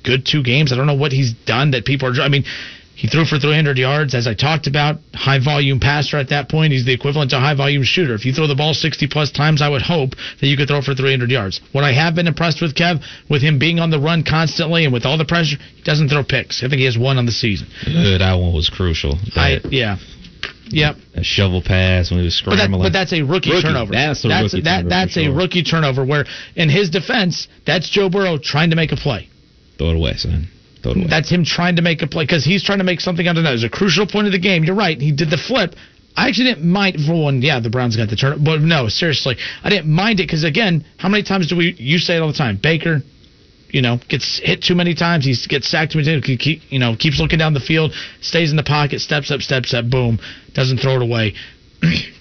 good 0.04 0.26
two 0.26 0.44
games. 0.44 0.74
I 0.74 0.76
don't 0.76 0.88
know 0.88 0.96
what 0.96 1.12
he's 1.12 1.34
done 1.46 1.72
that 1.72 1.86
people 1.86 2.08
are. 2.10 2.22
I 2.22 2.28
mean, 2.30 2.44
He 2.96 3.08
threw 3.08 3.26
for 3.26 3.40
300 3.40 3.78
yards, 3.78 4.14
as 4.14 4.28
I 4.28 4.36
talked 4.36 4.68
about. 4.68 5.00
High 5.16 5.40
volume 5.44 5.80
passer 5.80 6.18
at 6.18 6.30
that 6.30 6.48
point. 6.48 6.74
He's 6.74 6.86
the 6.86 6.94
equivalent 6.94 7.32
to 7.32 7.38
a 7.38 7.40
high 7.40 7.56
volume 7.56 7.84
shooter. 7.84 8.14
If 8.14 8.24
you 8.24 8.34
throw 8.34 8.46
the 8.46 8.56
ball 8.56 8.74
60 8.76 9.08
plus 9.08 9.32
times, 9.32 9.62
I 9.64 9.70
would 9.70 9.82
hope 9.82 10.12
that 10.40 10.48
you 10.48 10.56
could 10.56 10.68
throw 10.68 10.82
for 10.82 10.94
300 10.94 11.32
yards. 11.32 11.60
What 11.72 11.84
I 11.84 11.92
have 11.92 12.14
been 12.14 12.28
impressed 12.28 12.62
with 12.62 12.76
Kev, 12.76 13.04
with 13.30 13.42
him 13.42 13.58
being 13.58 13.80
on 13.80 13.90
the 13.90 14.00
run 14.00 14.24
constantly 14.24 14.86
and 14.86 14.94
with 14.94 15.06
all 15.06 15.18
the 15.18 15.26
pressure, 15.26 15.58
he 15.76 15.82
doesn't 15.82 16.10
throw 16.10 16.24
picks. 16.24 16.64
I 16.64 16.70
think 16.70 16.80
he 16.80 16.86
has 16.86 16.98
one 16.98 17.18
on 17.18 17.26
the 17.26 17.32
season. 17.32 17.68
That 17.86 18.36
one 18.40 18.54
was 18.54 18.70
crucial. 18.70 19.18
I 19.36 19.60
yeah, 19.72 19.98
yep. 20.68 20.96
A 21.16 21.24
shovel 21.24 21.64
pass 21.66 22.12
when 22.12 22.20
he 22.20 22.26
was 22.26 22.40
But, 22.46 22.52
that, 22.52 22.58
scrambling. 22.58 22.84
but 22.84 22.94
that's 22.94 23.12
a 23.14 23.24
rookie, 23.24 23.60
turnover. 23.60 23.92
That's 23.92 24.24
a 24.24 24.28
that's 24.28 24.54
rookie 24.54 24.64
that, 24.64 24.78
turnover 24.78 24.90
That's 24.90 25.14
for 25.16 25.20
a 25.22 25.30
rookie 25.32 25.64
turnover. 25.64 26.06
Where, 26.06 26.26
in 26.56 26.70
his 26.70 26.92
defense, 26.92 27.48
that's 27.66 27.90
Joe 27.90 28.10
Burrow 28.10 28.38
trying 28.38 28.70
to 28.70 28.76
make 28.76 28.92
a 28.92 28.98
play. 28.98 29.30
Throw 29.80 29.90
it 29.90 29.96
away, 29.96 30.14
son. 30.14 30.48
Away. 30.86 31.08
That's 31.10 31.30
him 31.30 31.44
trying 31.46 31.78
to 31.78 31.82
make 31.82 32.02
a 32.02 32.08
play 32.08 32.24
because 32.26 32.44
he's 32.44 32.64
trying 32.64 32.80
to 32.80 32.84
make 32.84 33.00
something 33.00 33.28
out 33.28 33.38
of 33.38 33.44
that. 33.44 33.50
It 33.50 33.54
was 33.54 33.64
a 33.64 33.70
crucial 33.70 34.06
point 34.08 34.28
of 34.28 34.34
the 34.34 34.40
game. 34.40 34.64
You're 34.64 34.76
right. 34.76 35.00
He 35.00 35.12
did 35.12 35.30
the 35.30 35.38
flip. 35.38 35.76
I 36.16 36.28
actually 36.28 36.54
didn't 36.54 36.72
mind 36.72 37.00
for 37.06 37.14
one. 37.14 37.42
Yeah, 37.42 37.60
the 37.60 37.70
Browns 37.70 37.96
got 37.96 38.10
the 38.10 38.16
turn, 38.16 38.44
but 38.44 38.62
no, 38.62 38.88
seriously, 38.88 39.36
I 39.64 39.70
didn't 39.70 39.92
mind 39.92 40.20
it 40.20 40.28
because 40.28 40.44
again, 40.44 40.86
how 40.98 41.10
many 41.10 41.24
times 41.24 41.48
do 41.48 41.56
we? 41.56 41.74
You 41.78 41.98
say 41.98 42.18
it 42.18 42.20
all 42.20 42.28
the 42.28 42.38
time. 42.38 42.60
Baker, 42.62 43.02
you 43.70 43.82
know, 43.82 44.00
gets 44.08 44.40
hit 44.44 44.62
too 44.62 44.76
many 44.76 44.94
times. 44.94 45.26
He 45.26 45.36
gets 45.48 45.68
sacked 45.68 45.94
too 45.94 46.00
many 46.00 46.14
times. 46.14 46.28
He 46.28 46.38
keep, 46.38 46.62
you 46.70 46.78
know, 46.78 46.96
keeps 46.96 47.20
looking 47.20 47.40
down 47.40 47.54
the 47.54 47.60
field, 47.60 47.94
stays 48.22 48.52
in 48.52 48.58
the 48.58 48.64
pocket, 48.64 49.00
steps 49.00 49.32
up, 49.32 49.42
steps 49.42 49.74
up, 49.74 49.90
boom, 49.90 50.20
doesn't 50.54 50.78
throw 50.78 50.96
it 50.98 51.02
away. 51.02 51.34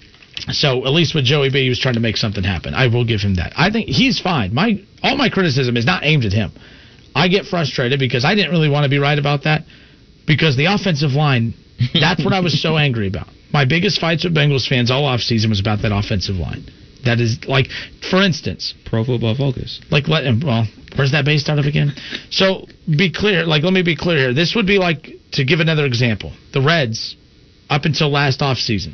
So 0.51 0.85
at 0.85 0.91
least 0.91 1.15
with 1.15 1.25
Joey 1.25 1.51
B, 1.51 1.63
he 1.63 1.69
was 1.69 1.79
trying 1.79 1.93
to 1.93 1.99
make 1.99 2.17
something 2.17 2.43
happen. 2.43 2.73
I 2.73 2.87
will 2.87 3.05
give 3.05 3.21
him 3.21 3.35
that. 3.35 3.53
I 3.55 3.69
think 3.69 3.87
he's 3.87 4.19
fine. 4.19 4.53
My 4.53 4.83
all 5.01 5.15
my 5.15 5.29
criticism 5.29 5.77
is 5.77 5.85
not 5.85 6.03
aimed 6.03 6.25
at 6.25 6.33
him. 6.33 6.51
I 7.15 7.27
get 7.27 7.45
frustrated 7.45 7.99
because 7.99 8.25
I 8.25 8.35
didn't 8.35 8.51
really 8.51 8.69
want 8.69 8.83
to 8.83 8.89
be 8.89 8.99
right 8.99 9.17
about 9.17 9.43
that 9.43 9.63
because 10.25 10.57
the 10.57 10.65
offensive 10.65 11.11
line. 11.11 11.53
That's 11.93 12.23
what 12.23 12.33
I 12.33 12.39
was 12.39 12.61
so 12.61 12.77
angry 12.87 13.07
about. 13.07 13.27
My 13.51 13.65
biggest 13.65 13.99
fights 13.99 14.23
with 14.23 14.33
Bengals 14.33 14.67
fans 14.67 14.89
all 14.89 15.03
offseason 15.03 15.49
was 15.49 15.59
about 15.59 15.81
that 15.83 15.91
offensive 15.91 16.35
line. 16.35 16.65
That 17.05 17.19
is 17.19 17.45
like, 17.45 17.67
for 18.09 18.21
instance, 18.21 18.73
Pro 18.85 19.03
Football 19.03 19.35
Focus. 19.35 19.81
like 19.91 20.07
let. 20.07 20.23
Well, 20.43 20.65
where's 20.95 21.11
that 21.11 21.25
based 21.25 21.49
out 21.49 21.59
of 21.59 21.65
again? 21.65 21.93
So 22.29 22.65
be 22.89 23.11
clear. 23.11 23.45
Like, 23.45 23.63
let 23.63 23.73
me 23.73 23.83
be 23.83 23.95
clear 23.95 24.17
here. 24.17 24.33
This 24.33 24.55
would 24.55 24.65
be 24.65 24.77
like 24.77 25.09
to 25.33 25.43
give 25.43 25.59
another 25.59 25.85
example. 25.85 26.31
The 26.53 26.61
Reds, 26.61 27.17
up 27.69 27.85
until 27.85 28.09
last 28.09 28.39
offseason, 28.39 28.93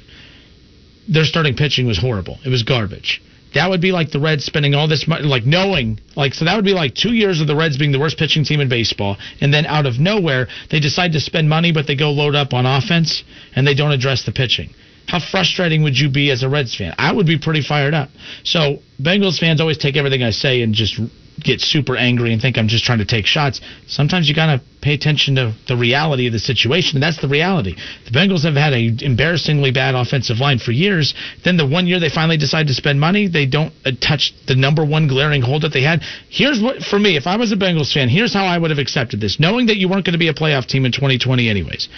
their 1.08 1.24
starting 1.24 1.56
pitching 1.56 1.86
was 1.86 2.00
horrible. 2.00 2.40
It 2.44 2.50
was 2.50 2.64
garbage. 2.64 3.22
That 3.54 3.70
would 3.70 3.82
be 3.82 3.92
like 3.92 4.12
the 4.12 4.20
Reds 4.20 4.46
spending 4.46 4.76
all 4.76 4.88
this 4.88 5.08
money, 5.08 5.24
like 5.24 5.46
knowing, 5.46 6.00
like 6.16 6.34
so 6.34 6.46
that 6.46 6.56
would 6.56 6.66
be 6.66 6.74
like 6.74 6.94
two 6.94 7.14
years 7.14 7.42
of 7.42 7.48
the 7.48 7.56
Reds 7.56 7.78
being 7.78 7.92
the 7.92 8.00
worst 8.00 8.18
pitching 8.18 8.44
team 8.44 8.60
in 8.60 8.70
baseball, 8.70 9.18
and 9.42 9.54
then 9.54 9.66
out 9.66 9.86
of 9.86 10.00
nowhere 10.00 10.48
they 10.70 10.80
decide 10.80 11.14
to 11.14 11.20
spend 11.20 11.50
money, 11.50 11.72
but 11.72 11.88
they 11.88 11.96
go 11.96 12.12
load 12.12 12.36
up 12.36 12.54
on 12.54 12.66
offense 12.66 13.24
and 13.56 13.66
they 13.66 13.74
don't 13.74 13.92
address 13.92 14.24
the 14.24 14.32
pitching. 14.32 14.70
How 15.08 15.20
frustrating 15.20 15.82
would 15.82 15.98
you 15.98 16.12
be 16.12 16.30
as 16.30 16.44
a 16.44 16.50
Reds 16.50 16.76
fan? 16.76 16.94
I 17.00 17.12
would 17.12 17.26
be 17.26 17.40
pretty 17.40 17.62
fired 17.62 17.96
up. 17.96 18.10
So 18.44 18.80
Bengals 19.02 19.40
fans 19.40 19.60
always 19.60 19.80
take 19.80 19.98
everything 19.98 20.22
I 20.22 20.30
say 20.30 20.62
and 20.62 20.76
just 20.76 21.00
get 21.44 21.61
super 21.61 21.95
angry 21.95 22.34
and 22.34 22.41
think 22.41 22.57
I'm 22.57 22.68
just 22.68 22.84
trying 22.84 22.99
to 22.99 23.06
take 23.06 23.26
shots. 23.26 23.61
Sometimes 23.88 24.28
you 24.28 24.36
gotta 24.36 24.61
pay 24.82 24.94
attention 24.94 25.36
to 25.36 25.53
the 25.68 25.76
reality 25.76 26.28
of 26.28 26.34
the 26.34 26.40
situation, 26.40 26.98
and 26.98 27.03
that's 27.03 27.20
the 27.22 27.28
reality. 27.28 27.76
The 28.06 28.11
Bengals 28.11 28.44
have 28.44 28.56
had 28.56 28.74
a 28.74 28.91
embarrassingly 29.03 29.72
bad 29.72 29.95
offensive 29.95 30.40
line 30.40 30.60
for 30.60 30.72
years. 30.72 31.14
Then 31.44 31.57
the 31.57 31.66
one 31.68 31.88
year 31.88 31.99
they 31.99 32.10
finally 32.10 32.38
decide 32.38 32.68
to 32.68 32.74
spend 32.74 32.99
money, 32.99 33.28
they 33.28 33.45
don't 33.45 33.74
uh, 33.86 33.91
touch 33.99 34.34
the 34.48 34.56
number 34.56 34.86
one 34.86 35.07
glaring 35.07 35.41
hole 35.41 35.60
that 35.61 35.74
they 35.74 35.84
had. 35.84 36.02
Here's 36.30 36.61
what 36.61 36.82
for 36.84 36.99
me, 36.99 37.18
if 37.18 37.28
I 37.28 37.38
was 37.38 37.52
a 37.52 37.57
Bengals 37.57 37.94
fan, 37.94 38.10
here's 38.10 38.34
how 38.34 38.45
I 38.45 38.57
would 38.57 38.70
have 38.70 38.80
accepted 38.80 39.20
this, 39.20 39.40
knowing 39.40 39.68
that 39.68 39.78
you 39.78 39.90
weren't 39.90 40.06
going 40.06 40.14
to 40.14 40.20
be 40.20 40.30
a 40.30 40.34
playoff 40.34 40.66
team 40.66 40.86
in 40.86 40.91
2020 40.91 41.49
anyways. 41.49 41.90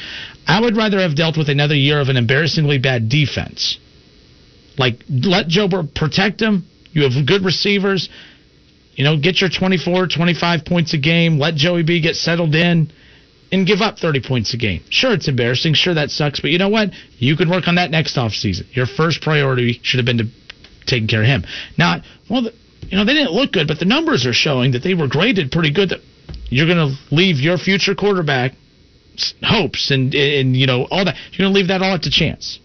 I 0.47 0.59
would 0.59 0.75
rather 0.75 0.99
have 0.99 1.15
dealt 1.15 1.37
with 1.37 1.49
another 1.49 1.75
year 1.75 1.99
of 1.99 2.09
an 2.09 2.17
embarrassingly 2.17 2.79
bad 2.79 3.09
defense. 3.09 3.77
Like 4.77 5.03
let 5.09 5.47
Joe 5.47 5.67
Burrow 5.67 5.87
protect 5.93 6.41
him. 6.41 6.65
You 6.91 7.03
have 7.03 7.25
good 7.25 7.43
receivers. 7.45 8.09
You 8.95 9.03
know, 9.03 9.17
get 9.17 9.41
your 9.41 9.49
24, 9.49 10.07
25 10.07 10.65
points 10.65 10.93
a 10.93 10.97
game. 10.97 11.39
Let 11.39 11.55
Joey 11.55 11.83
B 11.83 12.01
get 12.01 12.15
settled 12.15 12.53
in 12.55 12.91
and 13.51 13.67
give 13.67 13.81
up 13.81 13.99
30 13.99 14.21
points 14.21 14.53
a 14.53 14.57
game. 14.57 14.83
Sure, 14.89 15.13
it's 15.13 15.27
embarrassing. 15.27 15.73
Sure, 15.73 15.93
that 15.93 16.11
sucks. 16.11 16.39
But 16.39 16.51
you 16.51 16.57
know 16.57 16.69
what? 16.69 16.89
You 17.17 17.35
can 17.35 17.49
work 17.49 17.67
on 17.67 17.75
that 17.75 17.91
next 17.91 18.15
offseason. 18.17 18.65
Your 18.75 18.85
first 18.85 19.21
priority 19.21 19.79
should 19.83 19.97
have 19.97 20.05
been 20.05 20.19
to 20.19 20.25
taking 20.85 21.07
care 21.07 21.21
of 21.21 21.27
him. 21.27 21.43
Not, 21.77 22.03
well, 22.29 22.43
you 22.43 22.97
know, 22.97 23.05
they 23.05 23.13
didn't 23.13 23.33
look 23.33 23.51
good, 23.51 23.67
but 23.67 23.79
the 23.79 23.85
numbers 23.85 24.25
are 24.25 24.33
showing 24.33 24.71
that 24.71 24.83
they 24.83 24.93
were 24.93 25.07
graded 25.07 25.51
pretty 25.51 25.71
good. 25.71 25.89
That 25.89 25.99
you're 26.49 26.67
going 26.67 26.77
to 26.89 27.15
leave 27.15 27.37
your 27.37 27.57
future 27.57 27.95
quarterback 27.95 28.53
hopes 29.43 29.91
and, 29.91 30.13
and, 30.13 30.55
you 30.55 30.65
know, 30.67 30.87
all 30.89 31.05
that. 31.05 31.15
You're 31.31 31.45
going 31.45 31.53
to 31.53 31.59
leave 31.59 31.67
that 31.67 31.81
all 31.81 31.93
up 31.93 32.01
to 32.01 32.09
chance. 32.09 32.59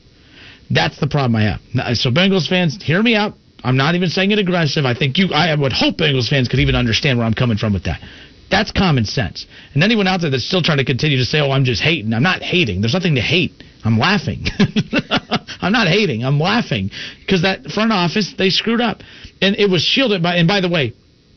That's 0.70 0.98
the 0.98 1.06
problem 1.06 1.36
I 1.36 1.42
have. 1.42 1.96
So, 1.96 2.10
Bengals 2.10 2.48
fans, 2.48 2.82
hear 2.82 3.02
me 3.02 3.14
out. 3.14 3.34
I'm 3.66 3.76
not 3.76 3.96
even 3.96 4.08
saying 4.08 4.30
it 4.30 4.38
aggressive. 4.38 4.84
I 4.84 4.94
think 4.94 5.18
you. 5.18 5.32
I 5.34 5.52
would 5.54 5.72
hope 5.72 5.98
Bengals 5.98 6.28
fans 6.28 6.46
could 6.46 6.60
even 6.60 6.76
understand 6.76 7.18
where 7.18 7.26
I'm 7.26 7.34
coming 7.34 7.58
from 7.58 7.72
with 7.72 7.82
that. 7.84 8.00
That's 8.48 8.70
common 8.70 9.04
sense. 9.04 9.44
And 9.74 9.82
anyone 9.82 10.06
out 10.06 10.20
there 10.20 10.30
that's 10.30 10.46
still 10.46 10.62
trying 10.62 10.78
to 10.78 10.84
continue 10.84 11.18
to 11.18 11.24
say, 11.24 11.40
"Oh, 11.40 11.50
I'm 11.50 11.64
just 11.64 11.82
hating," 11.82 12.14
I'm 12.14 12.22
not 12.22 12.42
hating. 12.42 12.80
There's 12.80 12.94
nothing 12.94 13.16
to 13.16 13.20
hate. 13.20 13.52
I'm 13.84 13.98
laughing. 13.98 14.46
I'm 15.60 15.72
not 15.72 15.88
hating. 15.88 16.24
I'm 16.24 16.38
laughing 16.38 16.90
because 17.18 17.42
that 17.42 17.66
front 17.66 17.92
office 17.92 18.34
they 18.38 18.50
screwed 18.50 18.80
up, 18.80 19.02
and 19.42 19.56
it 19.56 19.68
was 19.68 19.82
shielded 19.82 20.22
by. 20.22 20.36
And 20.36 20.46
by 20.46 20.60
the 20.60 20.68
way, 20.68 20.92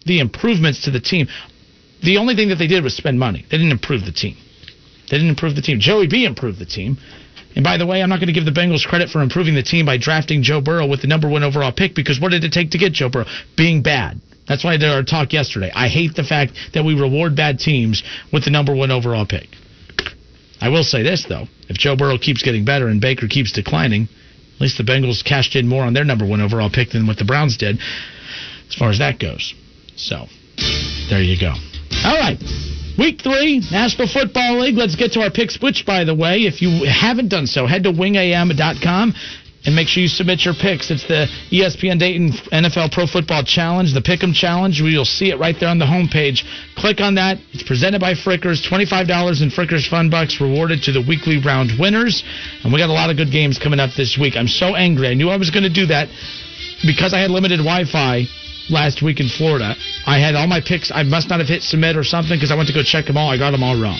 the 0.05 0.19
improvements 0.19 0.83
to 0.83 0.91
the 0.91 0.99
team. 0.99 1.27
The 2.03 2.17
only 2.17 2.35
thing 2.35 2.49
that 2.49 2.55
they 2.55 2.67
did 2.67 2.83
was 2.83 2.95
spend 2.95 3.19
money. 3.19 3.43
They 3.49 3.57
didn't 3.57 3.71
improve 3.71 4.05
the 4.05 4.11
team. 4.11 4.37
They 5.09 5.17
didn't 5.17 5.29
improve 5.29 5.55
the 5.55 5.63
team. 5.63 5.79
Joey 5.79 6.07
B 6.07 6.25
improved 6.25 6.59
the 6.59 6.65
team. 6.65 6.97
And 7.55 7.63
by 7.63 7.77
the 7.77 7.85
way, 7.85 8.01
I'm 8.01 8.09
not 8.09 8.19
going 8.19 8.27
to 8.27 8.33
give 8.33 8.45
the 8.45 8.51
Bengals 8.51 8.85
credit 8.85 9.09
for 9.09 9.21
improving 9.21 9.55
the 9.55 9.63
team 9.63 9.85
by 9.85 9.97
drafting 9.97 10.43
Joe 10.43 10.61
Burrow 10.61 10.87
with 10.87 11.01
the 11.01 11.07
number 11.07 11.27
one 11.27 11.43
overall 11.43 11.71
pick 11.71 11.95
because 11.95 12.19
what 12.19 12.31
did 12.31 12.43
it 12.43 12.51
take 12.51 12.71
to 12.71 12.77
get 12.77 12.93
Joe 12.93 13.09
Burrow? 13.09 13.25
Being 13.57 13.81
bad. 13.81 14.21
That's 14.47 14.63
why 14.63 14.73
I 14.73 14.77
did 14.77 14.89
our 14.89 15.03
talk 15.03 15.33
yesterday. 15.33 15.71
I 15.73 15.87
hate 15.87 16.15
the 16.15 16.23
fact 16.23 16.53
that 16.73 16.83
we 16.83 16.99
reward 16.99 17.35
bad 17.35 17.59
teams 17.59 18.03
with 18.33 18.45
the 18.45 18.51
number 18.51 18.75
one 18.75 18.91
overall 18.91 19.25
pick. 19.25 19.47
I 20.61 20.69
will 20.69 20.83
say 20.83 21.03
this, 21.03 21.25
though. 21.29 21.45
If 21.69 21.77
Joe 21.77 21.95
Burrow 21.95 22.17
keeps 22.17 22.43
getting 22.43 22.65
better 22.65 22.87
and 22.87 22.99
Baker 22.99 23.27
keeps 23.27 23.51
declining, 23.51 24.09
at 24.55 24.61
least 24.61 24.77
the 24.77 24.83
Bengals 24.83 25.23
cashed 25.23 25.55
in 25.55 25.67
more 25.67 25.83
on 25.83 25.93
their 25.93 26.03
number 26.03 26.25
one 26.25 26.41
overall 26.41 26.69
pick 26.69 26.89
than 26.89 27.07
what 27.07 27.17
the 27.17 27.25
Browns 27.25 27.57
did, 27.57 27.79
as 28.67 28.75
far 28.75 28.89
as 28.89 28.99
that 28.99 29.19
goes. 29.19 29.53
So, 29.95 30.25
there 31.09 31.21
you 31.21 31.39
go. 31.39 31.53
All 32.03 32.17
right. 32.17 32.37
Week 32.99 33.21
three, 33.21 33.63
National 33.71 34.09
Football 34.09 34.59
League. 34.59 34.75
Let's 34.75 34.97
get 34.97 35.13
to 35.13 35.21
our 35.21 35.31
picks, 35.31 35.61
which, 35.61 35.85
by 35.85 36.03
the 36.03 36.13
way. 36.13 36.43
If 36.43 36.61
you 36.61 36.83
haven't 36.83 37.29
done 37.29 37.47
so, 37.47 37.65
head 37.65 37.83
to 37.83 37.93
wingam.com 37.93 39.13
and 39.65 39.75
make 39.75 39.87
sure 39.87 40.03
you 40.03 40.09
submit 40.09 40.43
your 40.43 40.53
picks. 40.53 40.91
It's 40.91 41.07
the 41.07 41.27
ESPN 41.49 41.97
Dayton 41.97 42.31
NFL 42.51 42.91
Pro 42.91 43.07
Football 43.07 43.43
Challenge, 43.43 43.93
the 43.93 44.01
Pick'em 44.01 44.33
Challenge. 44.33 44.81
You'll 44.81 45.05
see 45.05 45.31
it 45.31 45.39
right 45.39 45.55
there 45.57 45.69
on 45.69 45.79
the 45.79 45.85
homepage. 45.85 46.43
Click 46.75 46.99
on 46.99 47.15
that. 47.15 47.37
It's 47.53 47.63
presented 47.63 48.01
by 48.01 48.15
Frickers. 48.15 48.67
$25 48.67 49.43
in 49.43 49.49
Frickers 49.49 49.87
Fun 49.87 50.09
Bucks 50.09 50.41
rewarded 50.41 50.83
to 50.83 50.91
the 50.91 51.01
weekly 51.01 51.39
round 51.39 51.79
winners. 51.79 52.21
And 52.63 52.73
we 52.73 52.79
got 52.79 52.89
a 52.89 52.93
lot 52.93 53.09
of 53.09 53.15
good 53.15 53.31
games 53.31 53.59
coming 53.59 53.79
up 53.79 53.91
this 53.95 54.17
week. 54.19 54.35
I'm 54.35 54.49
so 54.49 54.75
angry. 54.75 55.07
I 55.07 55.13
knew 55.13 55.29
I 55.29 55.37
was 55.37 55.51
going 55.51 55.63
to 55.63 55.71
do 55.71 55.85
that 55.85 56.09
because 56.85 57.13
I 57.13 57.19
had 57.19 57.31
limited 57.31 57.59
Wi-Fi 57.59 58.27
last 58.69 59.01
week 59.01 59.19
in 59.19 59.27
Florida. 59.29 59.75
I 60.05 60.19
had 60.19 60.35
all 60.35 60.47
my 60.47 60.61
picks. 60.61 60.91
I 60.93 61.03
must 61.03 61.29
not 61.29 61.39
have 61.39 61.47
hit 61.47 61.63
submit 61.63 61.95
or 61.95 62.03
something 62.03 62.37
because 62.37 62.51
I 62.51 62.55
went 62.55 62.67
to 62.67 62.73
go 62.73 62.83
check 62.83 63.05
them 63.05 63.17
all. 63.17 63.29
I 63.29 63.37
got 63.37 63.51
them 63.51 63.63
all 63.63 63.79
wrong. 63.79 63.99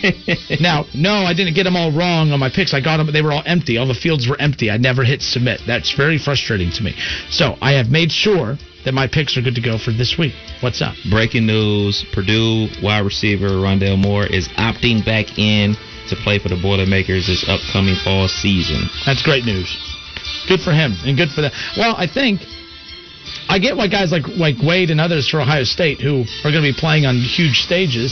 now, 0.60 0.86
no, 0.94 1.12
I 1.12 1.34
didn't 1.34 1.54
get 1.54 1.64
them 1.64 1.76
all 1.76 1.92
wrong 1.92 2.32
on 2.32 2.40
my 2.40 2.50
picks. 2.50 2.74
I 2.74 2.80
got 2.80 2.98
them. 2.98 3.12
They 3.12 3.22
were 3.22 3.32
all 3.32 3.42
empty. 3.46 3.78
All 3.78 3.86
the 3.86 3.94
fields 3.94 4.28
were 4.28 4.40
empty. 4.40 4.70
I 4.70 4.76
never 4.76 5.04
hit 5.04 5.22
submit. 5.22 5.60
That's 5.66 5.94
very 5.94 6.18
frustrating 6.18 6.70
to 6.72 6.82
me. 6.82 6.94
So 7.30 7.56
I 7.60 7.72
have 7.72 7.88
made 7.88 8.10
sure 8.12 8.56
that 8.84 8.92
my 8.92 9.06
picks 9.06 9.36
are 9.36 9.42
good 9.42 9.54
to 9.54 9.62
go 9.62 9.78
for 9.78 9.92
this 9.92 10.16
week. 10.18 10.34
What's 10.60 10.82
up? 10.82 10.94
Breaking 11.10 11.46
news: 11.46 12.04
Purdue 12.12 12.68
wide 12.82 13.04
receiver 13.04 13.48
Rondale 13.48 13.98
Moore 13.98 14.26
is 14.26 14.48
opting 14.48 15.04
back 15.04 15.38
in 15.38 15.76
to 16.08 16.16
play 16.16 16.38
for 16.38 16.48
the 16.48 16.60
Boilermakers 16.60 17.26
this 17.26 17.48
upcoming 17.48 17.96
fall 17.96 18.28
season. 18.28 18.88
That's 19.06 19.22
great 19.22 19.44
news. 19.44 19.74
Good 20.48 20.60
for 20.60 20.72
him 20.72 20.92
and 21.04 21.16
good 21.16 21.30
for 21.30 21.40
them. 21.40 21.52
Well, 21.76 21.94
I 21.96 22.06
think 22.06 22.42
I 23.54 23.60
get 23.60 23.76
why 23.76 23.86
guys 23.86 24.10
like 24.10 24.26
like 24.26 24.56
Wade 24.58 24.90
and 24.90 25.00
others 25.00 25.28
for 25.28 25.40
Ohio 25.40 25.62
State 25.62 26.00
who 26.00 26.24
are 26.42 26.50
going 26.50 26.66
to 26.66 26.72
be 26.72 26.76
playing 26.76 27.06
on 27.06 27.14
huge 27.14 27.62
stages. 27.62 28.10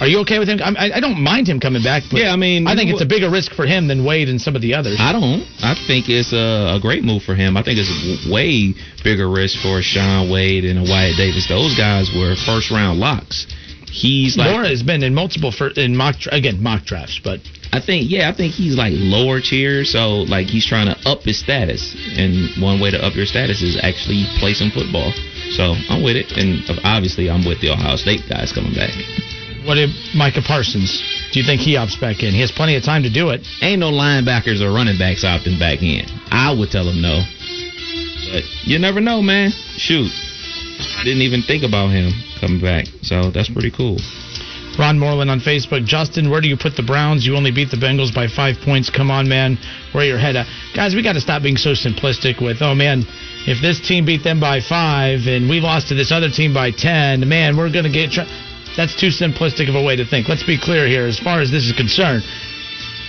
Are 0.00 0.06
you 0.06 0.18
okay 0.20 0.40
with 0.40 0.48
him? 0.48 0.58
I, 0.62 0.98
I 0.98 1.00
don't 1.00 1.22
mind 1.22 1.48
him 1.48 1.60
coming 1.60 1.82
back. 1.82 2.02
But 2.10 2.18
Yeah, 2.18 2.32
I 2.32 2.36
mean, 2.36 2.66
I 2.66 2.74
think 2.74 2.90
it's 2.90 3.02
a 3.02 3.06
bigger 3.06 3.30
risk 3.30 3.52
for 3.52 3.66
him 3.66 3.86
than 3.86 4.04
Wade 4.04 4.28
and 4.28 4.40
some 4.40 4.56
of 4.56 4.62
the 4.62 4.74
others. 4.74 4.96
I 4.98 5.12
don't. 5.12 5.46
I 5.62 5.74
think 5.86 6.08
it's 6.08 6.32
a, 6.32 6.74
a 6.74 6.78
great 6.82 7.04
move 7.04 7.22
for 7.22 7.36
him. 7.36 7.56
I 7.56 7.62
think 7.62 7.78
it's 7.78 7.90
a 7.90 8.32
way 8.32 8.74
bigger 9.04 9.30
risk 9.30 9.62
for 9.62 9.80
Shaun 9.80 10.30
Wade 10.30 10.64
and 10.64 10.78
a 10.78 10.82
Wyatt 10.82 11.16
Davis. 11.16 11.46
Those 11.46 11.76
guys 11.76 12.10
were 12.14 12.34
first 12.34 12.70
round 12.70 12.98
locks. 12.98 13.46
He's 13.90 14.36
like 14.36 14.50
Laura 14.50 14.68
has 14.68 14.82
been 14.82 15.02
in 15.02 15.14
multiple 15.14 15.50
for, 15.50 15.68
in 15.68 15.96
mock 15.96 16.18
dra- 16.18 16.34
again 16.34 16.62
mock 16.62 16.84
drafts, 16.84 17.20
but 17.22 17.40
I 17.72 17.80
think 17.80 18.10
yeah, 18.10 18.30
I 18.30 18.32
think 18.34 18.54
he's 18.54 18.76
like 18.76 18.92
lower 18.96 19.40
tier, 19.40 19.84
so 19.84 20.24
like 20.24 20.46
he's 20.46 20.66
trying 20.66 20.86
to 20.88 20.96
up 21.08 21.22
his 21.22 21.38
status, 21.38 21.94
and 22.16 22.48
one 22.62 22.80
way 22.80 22.90
to 22.90 22.98
up 23.04 23.14
your 23.14 23.26
status 23.26 23.60
is 23.62 23.76
actually 23.82 24.24
play 24.38 24.54
some 24.54 24.70
football. 24.70 25.12
So 25.52 25.74
I'm 25.88 26.02
with 26.02 26.16
it, 26.16 26.32
and 26.32 26.64
obviously 26.84 27.28
I'm 27.28 27.44
with 27.44 27.60
the 27.60 27.70
Ohio 27.70 27.96
State 27.96 28.22
guys 28.28 28.52
coming 28.52 28.74
back. 28.74 28.90
what 29.64 29.76
if 29.76 29.90
Micah 30.14 30.40
Parsons? 30.40 30.96
Do 31.32 31.40
you 31.40 31.44
think 31.44 31.60
he 31.60 31.76
opts 31.76 32.00
back 32.00 32.22
in? 32.22 32.32
He 32.32 32.40
has 32.40 32.52
plenty 32.52 32.76
of 32.76 32.82
time 32.82 33.02
to 33.02 33.12
do 33.12 33.30
it. 33.30 33.44
Ain't 33.60 33.80
no 33.80 33.92
linebackers 33.92 34.60
or 34.64 34.72
running 34.72 34.96
backs 34.96 35.24
opting 35.24 35.58
back 35.58 35.82
in. 35.82 36.08
I 36.30 36.54
would 36.56 36.70
tell 36.70 36.88
him 36.88 37.02
no. 37.02 37.20
But 38.32 38.44
you 38.64 38.78
never 38.78 39.00
know, 39.00 39.20
man. 39.20 39.50
Shoot. 39.76 40.10
I 40.96 41.04
didn't 41.04 41.22
even 41.22 41.42
think 41.42 41.64
about 41.64 41.88
him 41.88 42.12
coming 42.40 42.60
back. 42.60 42.86
So 43.02 43.30
that's 43.30 43.48
pretty 43.50 43.70
cool. 43.70 43.98
Ron 44.78 44.98
Moreland 44.98 45.30
on 45.30 45.40
Facebook. 45.40 45.84
Justin, 45.84 46.30
where 46.30 46.40
do 46.40 46.48
you 46.48 46.56
put 46.56 46.76
the 46.76 46.82
Browns? 46.82 47.26
You 47.26 47.36
only 47.36 47.50
beat 47.50 47.70
the 47.70 47.76
Bengals 47.76 48.14
by 48.14 48.28
five 48.28 48.56
points. 48.64 48.90
Come 48.90 49.10
on, 49.10 49.28
man. 49.28 49.58
Where 49.92 50.04
your 50.04 50.18
head 50.18 50.36
at? 50.36 50.46
Guys, 50.74 50.94
we 50.94 51.02
got 51.02 51.14
to 51.14 51.20
stop 51.20 51.42
being 51.42 51.56
so 51.56 51.72
simplistic 51.72 52.40
with, 52.40 52.62
oh, 52.62 52.74
man, 52.74 53.02
if 53.46 53.60
this 53.60 53.80
team 53.80 54.06
beat 54.06 54.22
them 54.22 54.38
by 54.38 54.60
five 54.60 55.26
and 55.26 55.48
we 55.48 55.60
lost 55.60 55.88
to 55.88 55.94
this 55.94 56.12
other 56.12 56.30
team 56.30 56.54
by 56.54 56.70
10, 56.70 57.28
man, 57.28 57.56
we're 57.56 57.72
going 57.72 57.84
to 57.84 57.92
get. 57.92 58.12
Tra-. 58.12 58.26
That's 58.76 58.94
too 58.94 59.08
simplistic 59.08 59.68
of 59.68 59.74
a 59.74 59.82
way 59.82 59.96
to 59.96 60.04
think. 60.04 60.28
Let's 60.28 60.44
be 60.44 60.56
clear 60.56 60.86
here. 60.86 61.06
As 61.06 61.18
far 61.18 61.40
as 61.40 61.50
this 61.50 61.66
is 61.66 61.72
concerned, 61.72 62.22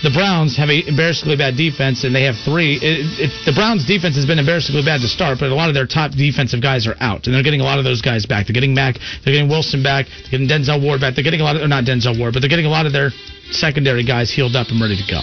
the 0.02 0.10
Browns 0.10 0.56
have 0.56 0.70
a 0.70 0.80
embarrassingly 0.88 1.36
bad 1.36 1.56
defense, 1.56 2.04
and 2.04 2.14
they 2.14 2.24
have 2.24 2.36
three. 2.44 2.80
It, 2.80 3.28
it, 3.28 3.30
the 3.44 3.52
Browns' 3.52 3.84
defense 3.84 4.16
has 4.16 4.24
been 4.24 4.38
embarrassingly 4.38 4.82
bad 4.82 5.00
to 5.04 5.08
start, 5.08 5.38
but 5.38 5.52
a 5.52 5.54
lot 5.54 5.68
of 5.68 5.74
their 5.74 5.86
top 5.86 6.12
defensive 6.12 6.62
guys 6.62 6.86
are 6.86 6.96
out, 7.00 7.26
and 7.26 7.34
they're 7.34 7.44
getting 7.44 7.60
a 7.60 7.68
lot 7.68 7.78
of 7.78 7.84
those 7.84 8.00
guys 8.00 8.24
back. 8.24 8.46
They're 8.46 8.56
getting 8.56 8.72
Mack, 8.72 8.96
they're 9.24 9.34
getting 9.36 9.48
Wilson 9.48 9.82
back, 9.82 10.06
they're 10.08 10.40
getting 10.40 10.48
Denzel 10.48 10.80
Ward 10.80 11.00
back. 11.00 11.14
They're 11.14 11.24
getting 11.24 11.40
a 11.40 11.44
lot 11.44 11.56
of, 11.56 11.62
or 11.62 11.68
not 11.68 11.84
Denzel 11.84 12.16
Ward, 12.18 12.32
but 12.32 12.40
they're 12.40 12.52
getting 12.52 12.66
a 12.66 12.72
lot 12.72 12.86
of 12.86 12.92
their 12.92 13.10
secondary 13.52 14.04
guys 14.04 14.30
healed 14.30 14.56
up 14.56 14.68
and 14.70 14.80
ready 14.80 14.96
to 14.96 15.06
go. 15.10 15.20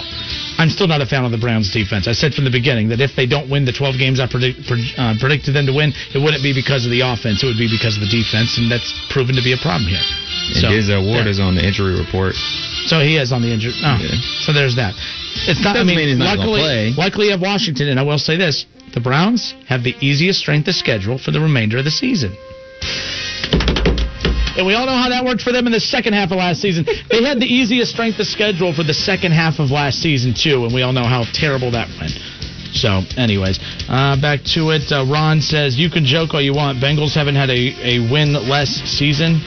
I'm 0.57 0.69
still 0.69 0.87
not 0.87 1.01
a 1.01 1.05
fan 1.05 1.23
of 1.25 1.31
the 1.31 1.37
Browns' 1.37 1.71
defense. 1.71 2.07
I 2.07 2.13
said 2.13 2.33
from 2.33 2.43
the 2.45 2.53
beginning 2.53 2.89
that 2.89 2.99
if 2.99 3.15
they 3.15 3.25
don't 3.25 3.49
win 3.49 3.65
the 3.65 3.73
12 3.73 3.97
games 3.97 4.19
I 4.19 4.27
predict, 4.27 4.65
uh, 4.69 5.13
predicted 5.19 5.53
them 5.53 5.65
to 5.65 5.73
win, 5.73 5.93
it 6.13 6.19
wouldn't 6.19 6.43
be 6.43 6.53
because 6.53 6.85
of 6.85 6.91
the 6.91 7.01
offense. 7.01 7.41
It 7.41 7.47
would 7.47 7.61
be 7.61 7.69
because 7.69 7.95
of 7.95 8.01
the 8.01 8.11
defense, 8.11 8.57
and 8.57 8.69
that's 8.69 8.89
proven 9.09 9.35
to 9.35 9.43
be 9.43 9.53
a 9.53 9.61
problem 9.61 9.89
here. 9.89 10.05
And 10.47 10.63
so, 10.63 10.67
Denzel 10.67 11.03
Ward 11.03 11.25
yeah. 11.25 11.31
is 11.31 11.39
on 11.39 11.55
the 11.55 11.65
injury 11.65 11.99
report. 11.99 12.35
So 12.87 12.99
he 12.99 13.17
is 13.17 13.31
on 13.31 13.41
the 13.41 13.51
injury. 13.51 13.73
Oh, 13.83 13.99
yeah. 13.99 14.15
so 14.41 14.53
there's 14.53 14.75
that. 14.77 14.95
It's 15.47 15.61
not. 15.63 15.75
I 15.75 15.83
mean, 15.83 15.97
mean 15.97 16.19
luckily, 16.19 16.93
luckily 16.95 17.31
of 17.31 17.41
Washington, 17.41 17.89
and 17.89 17.99
I 17.99 18.03
will 18.03 18.17
say 18.17 18.37
this: 18.37 18.65
the 18.93 19.01
Browns 19.01 19.53
have 19.67 19.83
the 19.83 19.95
easiest 19.99 20.39
strength 20.39 20.67
of 20.67 20.75
schedule 20.75 21.17
for 21.17 21.31
the 21.31 21.39
remainder 21.39 21.77
of 21.77 21.85
the 21.85 21.91
season. 21.91 22.35
And 24.57 24.65
we 24.65 24.73
all 24.73 24.87
know 24.87 24.97
how 24.97 25.09
that 25.09 25.23
worked 25.23 25.41
for 25.41 25.51
them 25.51 25.67
in 25.67 25.71
the 25.71 25.79
second 25.79 26.13
half 26.13 26.31
of 26.31 26.37
last 26.37 26.61
season. 26.61 26.83
They 27.11 27.21
had 27.21 27.39
the 27.39 27.45
easiest 27.45 27.91
strength 27.91 28.17
of 28.17 28.25
schedule 28.25 28.73
for 28.73 28.81
the 28.81 28.93
second 28.93 29.33
half 29.33 29.59
of 29.59 29.69
last 29.69 30.01
season 30.01 30.33
too, 30.33 30.65
and 30.65 30.73
we 30.73 30.81
all 30.81 30.93
know 30.93 31.05
how 31.05 31.25
terrible 31.31 31.69
that 31.71 31.87
went. 32.01 32.17
So, 32.73 33.01
anyways, 33.17 33.59
uh, 33.87 34.19
back 34.19 34.43
to 34.57 34.71
it. 34.71 34.91
Uh, 34.91 35.05
Ron 35.05 35.41
says 35.41 35.77
you 35.77 35.89
can 35.89 36.05
joke 36.05 36.33
all 36.33 36.41
you 36.41 36.55
want. 36.55 36.79
Bengals 36.79 37.13
haven't 37.13 37.35
had 37.35 37.49
a, 37.49 37.73
a 37.85 38.11
win 38.11 38.33
less 38.33 38.69
season. 38.85 39.41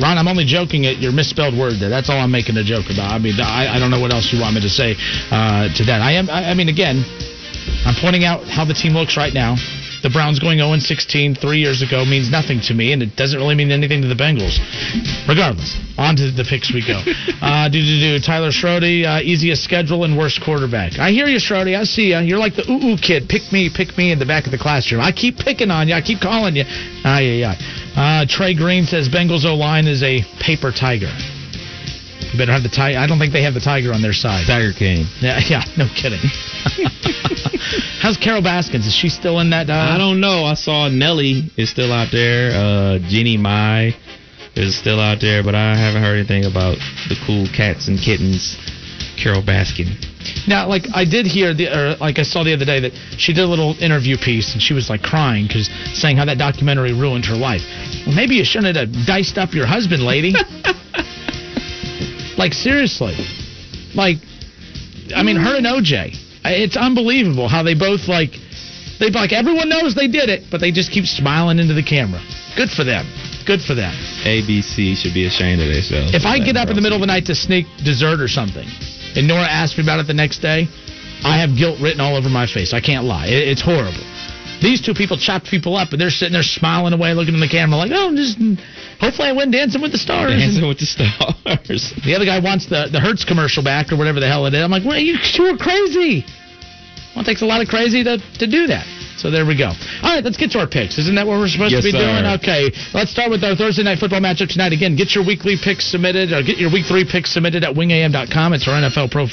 Ron, 0.00 0.18
I'm 0.18 0.28
only 0.28 0.44
joking 0.44 0.86
at 0.86 0.98
your 0.98 1.12
misspelled 1.12 1.56
word 1.56 1.78
there. 1.78 1.88
That's 1.88 2.10
all 2.10 2.18
I'm 2.18 2.32
making 2.32 2.56
a 2.56 2.64
joke 2.64 2.86
about. 2.90 3.12
I 3.12 3.18
mean, 3.18 3.38
I, 3.38 3.76
I 3.76 3.78
don't 3.78 3.90
know 3.90 4.00
what 4.00 4.12
else 4.12 4.32
you 4.32 4.40
want 4.40 4.54
me 4.54 4.60
to 4.62 4.68
say 4.68 4.96
uh, 5.30 5.68
to 5.74 5.82
that. 5.86 6.02
I 6.02 6.12
am. 6.12 6.28
I, 6.30 6.50
I 6.50 6.54
mean, 6.54 6.68
again, 6.68 7.04
I'm 7.86 7.94
pointing 8.00 8.24
out 8.24 8.44
how 8.44 8.64
the 8.64 8.74
team 8.74 8.92
looks 8.92 9.16
right 9.16 9.32
now. 9.32 9.56
The 10.04 10.10
Browns 10.10 10.38
going 10.38 10.58
0 10.58 10.76
16 10.76 11.36
three 11.36 11.60
years 11.64 11.80
ago 11.80 12.04
means 12.04 12.30
nothing 12.30 12.60
to 12.68 12.74
me, 12.74 12.92
and 12.92 13.00
it 13.02 13.16
doesn't 13.16 13.40
really 13.40 13.54
mean 13.54 13.72
anything 13.72 14.02
to 14.02 14.08
the 14.08 14.14
Bengals. 14.14 14.60
Regardless, 15.26 15.80
on 15.96 16.14
to 16.16 16.30
the 16.30 16.44
picks 16.44 16.68
we 16.68 16.84
go. 16.84 17.00
uh, 17.40 17.72
do 17.72 17.80
do 17.80 17.96
do. 18.00 18.20
Tyler 18.20 18.52
Schrody, 18.52 19.08
uh, 19.08 19.24
easiest 19.24 19.64
schedule 19.64 20.04
and 20.04 20.12
worst 20.12 20.44
quarterback. 20.44 20.98
I 20.98 21.10
hear 21.10 21.24
you, 21.24 21.38
Schrody. 21.40 21.72
I 21.72 21.84
see 21.84 22.12
you. 22.12 22.18
You're 22.20 22.38
like 22.38 22.52
the 22.52 22.68
ooh 22.68 22.92
ooh 22.92 22.98
kid. 23.00 23.30
Pick 23.32 23.48
me, 23.50 23.72
pick 23.72 23.96
me 23.96 24.12
in 24.12 24.18
the 24.18 24.26
back 24.26 24.44
of 24.44 24.52
the 24.52 24.60
classroom. 24.60 25.00
I 25.00 25.10
keep 25.10 25.38
picking 25.38 25.70
on 25.70 25.88
you. 25.88 25.94
I 25.94 26.02
keep 26.02 26.20
calling 26.20 26.54
you. 26.54 26.64
Ah 26.68 27.24
yeah 27.24 27.56
yeah. 27.56 27.73
Uh, 27.96 28.26
Trey 28.28 28.54
Green 28.54 28.84
says 28.84 29.08
Bengals 29.08 29.44
O 29.44 29.54
line 29.54 29.86
is 29.86 30.02
a 30.02 30.22
paper 30.40 30.72
tiger. 30.72 31.12
You 32.32 32.38
better 32.38 32.52
have 32.52 32.64
the 32.64 32.68
tiger. 32.68 32.98
I 32.98 33.06
don't 33.06 33.20
think 33.20 33.32
they 33.32 33.42
have 33.42 33.54
the 33.54 33.60
tiger 33.60 33.92
on 33.92 34.02
their 34.02 34.12
side. 34.12 34.46
Tiger 34.46 34.72
King. 34.72 35.06
Yeah, 35.20 35.38
yeah, 35.48 35.62
no 35.78 35.86
kidding. 35.94 36.18
How's 38.00 38.16
Carol 38.16 38.42
Baskins? 38.42 38.86
Is 38.86 38.94
she 38.94 39.08
still 39.08 39.38
in 39.38 39.50
that? 39.50 39.70
Uh... 39.70 39.74
I 39.74 39.98
don't 39.98 40.20
know. 40.20 40.44
I 40.44 40.54
saw 40.54 40.88
Nelly 40.88 41.50
is 41.56 41.70
still 41.70 41.92
out 41.92 42.08
there. 42.10 42.50
Uh, 42.50 42.98
Jeannie 43.08 43.36
Mai 43.36 43.94
is 44.56 44.76
still 44.76 44.98
out 44.98 45.20
there, 45.20 45.44
but 45.44 45.54
I 45.54 45.76
haven't 45.76 46.02
heard 46.02 46.18
anything 46.18 46.44
about 46.44 46.76
the 47.08 47.16
cool 47.24 47.46
cats 47.54 47.86
and 47.86 47.98
kittens. 47.98 48.56
Carol 49.16 49.42
Baskin. 49.42 49.94
Now, 50.46 50.68
like 50.68 50.86
I 50.94 51.04
did 51.04 51.26
hear, 51.26 51.54
the, 51.54 51.68
or 51.68 51.96
like 51.96 52.18
I 52.18 52.22
saw 52.22 52.44
the 52.44 52.52
other 52.52 52.64
day 52.64 52.80
that 52.80 52.92
she 53.18 53.32
did 53.32 53.42
a 53.42 53.46
little 53.46 53.76
interview 53.80 54.16
piece 54.16 54.52
and 54.52 54.62
she 54.62 54.74
was 54.74 54.90
like 54.90 55.02
crying 55.02 55.46
because 55.46 55.68
saying 55.94 56.16
how 56.16 56.24
that 56.26 56.38
documentary 56.38 56.92
ruined 56.92 57.24
her 57.26 57.36
life. 57.36 57.62
Well, 58.06 58.14
maybe 58.14 58.36
you 58.36 58.44
shouldn't 58.44 58.76
have 58.76 59.06
diced 59.06 59.38
up 59.38 59.54
your 59.54 59.66
husband, 59.66 60.02
lady. 60.02 60.32
like 62.36 62.52
seriously, 62.52 63.16
like 63.94 64.18
I 65.14 65.22
mean, 65.22 65.36
her 65.36 65.56
and 65.56 65.66
OJ. 65.66 66.16
It's 66.44 66.76
unbelievable 66.76 67.48
how 67.48 67.62
they 67.62 67.74
both 67.74 68.08
like. 68.08 68.30
They 69.00 69.10
like 69.10 69.32
everyone 69.32 69.68
knows 69.68 69.94
they 69.94 70.06
did 70.06 70.28
it, 70.28 70.44
but 70.50 70.60
they 70.60 70.70
just 70.70 70.92
keep 70.92 71.04
smiling 71.04 71.58
into 71.58 71.74
the 71.74 71.82
camera. 71.82 72.22
Good 72.56 72.70
for 72.70 72.84
them. 72.84 73.04
Good 73.44 73.60
for 73.60 73.74
them. 73.74 73.92
ABC 74.24 74.96
should 74.96 75.12
be 75.12 75.26
ashamed 75.26 75.60
of 75.60 75.68
themselves. 75.68 76.14
If 76.14 76.24
I 76.24 76.38
get 76.38 76.56
up 76.56 76.68
in 76.68 76.76
the 76.76 76.82
middle 76.82 76.96
of 76.96 77.00
the 77.00 77.10
night 77.10 77.26
to 77.26 77.34
sneak 77.34 77.66
dessert 77.84 78.20
or 78.20 78.28
something, 78.28 78.66
and 79.16 79.28
Nora 79.28 79.46
asked 79.46 79.78
me 79.78 79.84
about 79.84 80.00
it 80.00 80.06
the 80.06 80.14
next 80.14 80.38
day, 80.38 80.68
I 81.24 81.38
have 81.38 81.56
guilt 81.56 81.80
written 81.80 82.00
all 82.00 82.16
over 82.16 82.28
my 82.28 82.46
face. 82.46 82.72
I 82.72 82.80
can't 82.80 83.04
lie. 83.04 83.26
It's 83.28 83.62
horrible. 83.62 84.04
These 84.60 84.80
two 84.80 84.94
people 84.94 85.16
chopped 85.16 85.46
people 85.46 85.76
up, 85.76 85.92
and 85.92 86.00
they're 86.00 86.10
sitting 86.10 86.32
there 86.32 86.42
smiling 86.42 86.92
away, 86.92 87.12
looking 87.12 87.34
in 87.34 87.40
the 87.40 87.48
camera 87.48 87.76
like, 87.76 87.92
"Oh, 87.92 88.14
just 88.14 88.38
hopefully 89.00 89.28
I 89.28 89.32
win 89.32 89.50
Dancing 89.50 89.82
with 89.82 89.92
the 89.92 89.98
Stars." 89.98 90.32
Dancing 90.32 90.66
with 90.66 90.78
the 90.78 90.86
Stars. 90.86 91.92
the 92.04 92.14
other 92.14 92.24
guy 92.24 92.38
wants 92.38 92.66
the 92.66 92.88
the 92.90 93.00
Hertz 93.00 93.24
commercial 93.24 93.62
back 93.62 93.92
or 93.92 93.96
whatever 93.96 94.20
the 94.20 94.28
hell 94.28 94.46
it 94.46 94.54
is. 94.54 94.62
I'm 94.62 94.70
like, 94.70 94.84
"Well, 94.84 94.98
you 94.98 95.18
two 95.18 95.44
are 95.46 95.56
crazy." 95.56 96.24
Well, 97.14 97.22
it 97.22 97.26
takes 97.26 97.42
a 97.42 97.46
lot 97.46 97.60
of 97.60 97.68
crazy 97.68 98.04
to 98.04 98.18
to 98.38 98.46
do 98.46 98.68
that. 98.68 98.86
So 99.16 99.30
there 99.30 99.46
we 99.46 99.56
go. 99.56 99.70
All 100.02 100.10
right, 100.14 100.24
let's 100.24 100.36
get 100.36 100.50
to 100.52 100.58
our 100.58 100.66
picks. 100.66 100.98
Isn't 100.98 101.14
that 101.14 101.26
what 101.26 101.38
we're 101.38 101.48
supposed 101.48 101.72
yes, 101.72 101.82
to 101.82 101.88
be 101.88 101.94
sir. 101.94 102.02
doing? 102.02 102.26
Okay, 102.38 102.70
let's 102.92 103.10
start 103.10 103.30
with 103.30 103.44
our 103.44 103.54
Thursday 103.54 103.82
night 103.82 103.98
football 103.98 104.20
matchup 104.20 104.50
tonight. 104.50 104.72
Again, 104.72 104.96
get 104.96 105.14
your 105.14 105.24
weekly 105.24 105.56
picks 105.56 105.86
submitted, 105.86 106.32
or 106.32 106.42
get 106.42 106.58
your 106.58 106.70
week 106.70 106.86
three 106.86 107.06
picks 107.06 107.32
submitted 107.32 107.62
at 107.64 107.74
wingam.com. 107.74 108.52
It's 108.52 108.66
our 108.66 108.74
NFL 108.74 109.10
Pro 109.10 109.30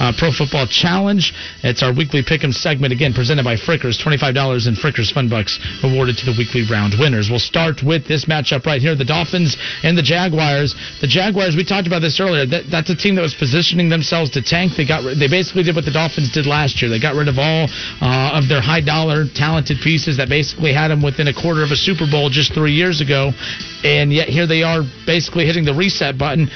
uh, 0.00 0.12
Pro 0.16 0.30
Football 0.30 0.66
Challenge. 0.66 1.34
It's 1.62 1.82
our 1.82 1.92
weekly 1.92 2.22
pick'em 2.22 2.54
segment 2.54 2.92
again, 2.92 3.12
presented 3.12 3.44
by 3.44 3.56
Frickers. 3.56 4.00
Twenty-five 4.00 4.34
dollars 4.34 4.66
in 4.66 4.74
Frickers 4.74 5.12
Fun 5.12 5.28
Bucks 5.28 5.58
awarded 5.82 6.16
to 6.18 6.24
the 6.26 6.34
weekly 6.38 6.62
round 6.70 6.94
winners. 6.98 7.28
We'll 7.28 7.42
start 7.42 7.82
with 7.82 8.06
this 8.06 8.26
matchup 8.26 8.66
right 8.66 8.80
here: 8.80 8.94
the 8.94 9.04
Dolphins 9.04 9.56
and 9.82 9.98
the 9.98 10.02
Jaguars. 10.02 10.74
The 11.00 11.10
Jaguars. 11.10 11.56
We 11.56 11.64
talked 11.64 11.86
about 11.86 12.00
this 12.00 12.20
earlier. 12.20 12.46
That, 12.46 12.70
that's 12.70 12.90
a 12.90 12.96
team 12.96 13.14
that 13.16 13.22
was 13.22 13.34
positioning 13.34 13.88
themselves 13.88 14.30
to 14.38 14.42
tank. 14.42 14.72
They 14.76 14.86
got. 14.86 15.02
They 15.02 15.28
basically 15.28 15.62
did 15.62 15.74
what 15.74 15.84
the 15.84 15.94
Dolphins 15.94 16.30
did 16.32 16.46
last 16.46 16.80
year. 16.80 16.90
They 16.90 17.00
got 17.00 17.14
rid 17.14 17.28
of 17.28 17.38
all 17.38 17.68
uh, 18.00 18.38
of 18.38 18.48
their 18.48 18.62
talented 19.34 19.78
pieces 19.82 20.16
that 20.18 20.28
basically 20.28 20.72
had 20.72 20.88
them 20.88 21.02
within 21.02 21.28
a 21.28 21.34
quarter 21.34 21.62
of 21.62 21.70
a 21.70 21.76
Super 21.76 22.06
Bowl 22.10 22.28
just 22.30 22.52
three 22.52 22.72
years 22.72 23.00
ago, 23.00 23.32
and 23.84 24.12
yet 24.12 24.28
here 24.28 24.46
they 24.46 24.62
are 24.62 24.82
basically 25.06 25.46
hitting 25.46 25.64
the 25.64 25.74
reset 25.74 26.18
button. 26.18 26.48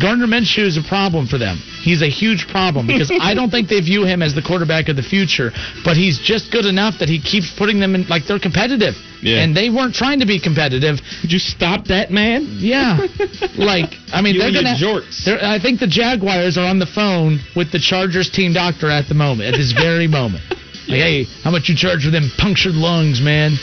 Gardner 0.00 0.26
Minshew 0.26 0.66
is 0.66 0.76
a 0.76 0.82
problem 0.82 1.28
for 1.28 1.38
them. 1.38 1.56
He's 1.56 2.02
a 2.02 2.08
huge 2.10 2.48
problem 2.48 2.88
because 2.88 3.12
I 3.20 3.32
don't 3.34 3.50
think 3.50 3.68
they 3.68 3.80
view 3.80 4.04
him 4.04 4.22
as 4.22 4.34
the 4.34 4.42
quarterback 4.42 4.88
of 4.88 4.96
the 4.96 5.02
future, 5.06 5.50
but 5.84 5.96
he's 5.96 6.18
just 6.18 6.50
good 6.50 6.64
enough 6.66 6.98
that 6.98 7.08
he 7.08 7.20
keeps 7.20 7.54
putting 7.56 7.78
them 7.78 7.94
in 7.94 8.08
like 8.08 8.26
they're 8.26 8.40
competitive. 8.40 8.94
Yeah. 9.22 9.38
And 9.42 9.56
they 9.56 9.70
weren't 9.70 9.94
trying 9.94 10.18
to 10.20 10.26
be 10.26 10.40
competitive. 10.40 10.98
Could 11.22 11.30
you 11.32 11.38
stop 11.38 11.86
that, 11.86 12.10
man? 12.10 12.46
Yeah. 12.58 12.98
like, 13.56 13.94
I 14.12 14.20
mean, 14.20 14.34
You 14.34 14.40
they're 14.50 14.50
to. 14.50 14.74
jorts. 14.82 15.28
I 15.28 15.58
think 15.60 15.78
the 15.80 15.86
Jaguars 15.86 16.58
are 16.58 16.66
on 16.66 16.78
the 16.80 16.86
phone 16.90 17.38
with 17.54 17.70
the 17.70 17.78
Chargers 17.78 18.28
team 18.30 18.52
doctor 18.52 18.90
at 18.90 19.08
the 19.08 19.14
moment, 19.14 19.54
at 19.54 19.58
this 19.58 19.72
very 19.72 20.08
moment. 20.20 20.42
Like, 20.88 21.00
hey, 21.00 21.24
how 21.42 21.50
much 21.50 21.68
you 21.68 21.76
charge 21.76 22.04
for 22.04 22.10
them 22.10 22.30
punctured 22.36 22.74
lungs, 22.74 23.20
man? 23.20 23.56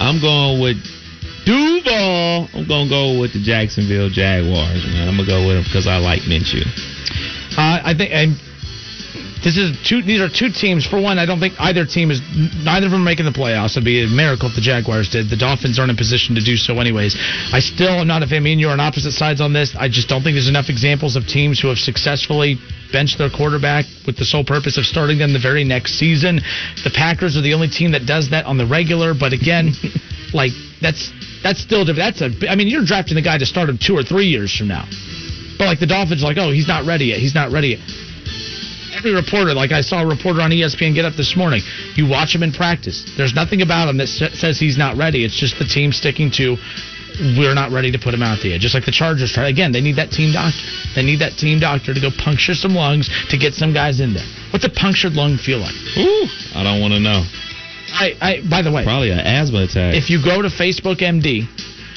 I'm 0.00 0.20
going 0.20 0.60
with 0.60 0.82
Duval. 1.46 2.48
I'm 2.54 2.66
going 2.66 2.86
to 2.86 2.90
go 2.90 3.20
with 3.20 3.32
the 3.32 3.42
Jacksonville 3.42 4.08
Jaguars, 4.10 4.84
man. 4.86 5.08
I'm 5.08 5.16
going 5.16 5.28
to 5.28 5.32
go 5.32 5.46
with 5.46 5.56
them 5.56 5.64
because 5.64 5.86
I 5.86 5.98
like 5.98 6.22
Minshew. 6.22 6.66
Uh, 7.56 7.80
I 7.84 7.94
think, 7.94 8.10
and 8.12 8.34
this 9.42 9.56
is 9.56 9.72
two. 9.88 10.02
These 10.02 10.20
are 10.20 10.28
two 10.28 10.50
teams. 10.52 10.86
For 10.86 11.00
one, 11.00 11.18
I 11.18 11.24
don't 11.24 11.40
think 11.40 11.54
either 11.58 11.86
team 11.86 12.10
is. 12.10 12.20
Neither 12.62 12.86
of 12.86 12.92
them 12.92 13.00
are 13.00 13.04
making 13.04 13.24
the 13.24 13.32
playoffs. 13.32 13.72
It'd 13.72 13.84
be 13.84 14.04
a 14.04 14.06
miracle 14.06 14.48
if 14.48 14.54
the 14.54 14.60
Jaguars 14.60 15.08
did. 15.08 15.30
The 15.30 15.36
Dolphins 15.36 15.78
aren't 15.78 15.90
in 15.90 15.96
position 15.96 16.34
to 16.34 16.44
do 16.44 16.56
so, 16.56 16.78
anyways. 16.78 17.16
I 17.52 17.60
still 17.60 18.04
am 18.04 18.06
not 18.06 18.22
a 18.22 18.26
fan. 18.26 18.42
Me 18.42 18.52
and 18.52 18.60
you 18.60 18.68
are 18.68 18.76
on 18.76 18.80
opposite 18.80 19.12
sides 19.12 19.40
on 19.40 19.52
this. 19.52 19.74
I 19.78 19.88
just 19.88 20.08
don't 20.08 20.22
think 20.22 20.34
there's 20.36 20.48
enough 20.48 20.68
examples 20.68 21.16
of 21.16 21.26
teams 21.26 21.60
who 21.60 21.68
have 21.68 21.78
successfully 21.78 22.60
benched 22.92 23.16
their 23.16 23.30
quarterback 23.30 23.86
with 24.06 24.18
the 24.18 24.24
sole 24.24 24.44
purpose 24.44 24.76
of 24.76 24.84
starting 24.84 25.16
them 25.16 25.32
the 25.32 25.40
very 25.40 25.64
next 25.64 25.98
season. 25.98 26.36
The 26.84 26.92
Packers 26.92 27.36
are 27.36 27.42
the 27.42 27.54
only 27.54 27.68
team 27.68 27.92
that 27.92 28.04
does 28.04 28.30
that 28.30 28.44
on 28.44 28.58
the 28.58 28.66
regular. 28.66 29.14
But 29.14 29.32
again, 29.32 29.72
like 30.34 30.52
that's 30.82 31.08
that's 31.42 31.60
still 31.60 31.88
that's 31.88 32.20
a. 32.20 32.28
I 32.44 32.56
mean, 32.56 32.68
you're 32.68 32.84
drafting 32.84 33.16
the 33.16 33.24
guy 33.24 33.38
to 33.38 33.46
start 33.46 33.70
him 33.70 33.78
two 33.80 33.96
or 33.96 34.02
three 34.02 34.28
years 34.28 34.54
from 34.54 34.68
now. 34.68 34.84
But 35.56 35.64
like 35.64 35.80
the 35.80 35.88
Dolphins, 35.88 36.22
are 36.22 36.26
like, 36.26 36.38
oh, 36.38 36.52
he's 36.52 36.68
not 36.68 36.86
ready 36.86 37.06
yet. 37.06 37.20
He's 37.20 37.34
not 37.34 37.52
ready 37.52 37.76
yet. 37.76 38.09
Every 39.00 39.14
reporter, 39.14 39.54
like 39.54 39.72
I 39.72 39.80
saw 39.80 40.02
a 40.02 40.06
reporter 40.06 40.42
on 40.42 40.50
ESPN 40.50 40.94
get 40.94 41.06
up 41.06 41.14
this 41.16 41.34
morning, 41.34 41.62
you 41.96 42.06
watch 42.06 42.34
him 42.34 42.42
in 42.42 42.52
practice. 42.52 43.10
There's 43.16 43.32
nothing 43.32 43.62
about 43.62 43.88
him 43.88 43.96
that 43.96 44.08
sa- 44.08 44.28
says 44.36 44.58
he's 44.60 44.76
not 44.76 44.98
ready. 44.98 45.24
It's 45.24 45.38
just 45.40 45.58
the 45.58 45.64
team 45.64 45.90
sticking 45.92 46.30
to 46.36 46.56
we're 47.36 47.54
not 47.54 47.72
ready 47.72 47.90
to 47.92 47.98
put 47.98 48.12
him 48.14 48.22
out 48.22 48.38
there. 48.42 48.58
Just 48.58 48.74
like 48.74 48.84
the 48.84 48.92
Chargers 48.92 49.32
try. 49.32 49.48
Again, 49.48 49.72
they 49.72 49.80
need 49.80 49.96
that 49.96 50.10
team 50.10 50.32
doctor. 50.32 50.60
They 50.94 51.02
need 51.02 51.20
that 51.20 51.32
team 51.38 51.58
doctor 51.60 51.92
to 51.92 52.00
go 52.00 52.10
puncture 52.12 52.54
some 52.54 52.74
lungs 52.74 53.08
to 53.30 53.36
get 53.36 53.52
some 53.54 53.72
guys 53.72 54.00
in 54.00 54.12
there. 54.14 54.24
What's 54.52 54.64
a 54.64 54.70
punctured 54.70 55.14
lung 55.14 55.36
feel 55.36 55.58
like? 55.58 55.74
Ooh, 55.96 56.26
I 56.54 56.62
don't 56.62 56.80
want 56.80 56.92
to 56.94 57.00
know. 57.00 57.24
I, 57.92 58.14
I 58.20 58.40
by 58.48 58.62
the 58.62 58.70
way, 58.70 58.84
Probably 58.84 59.10
an 59.10 59.18
asthma 59.20 59.64
attack. 59.64 59.94
if 59.96 60.08
you 60.08 60.22
go 60.22 60.40
to 60.42 60.48
Facebook 60.48 61.00
MD, 61.00 61.48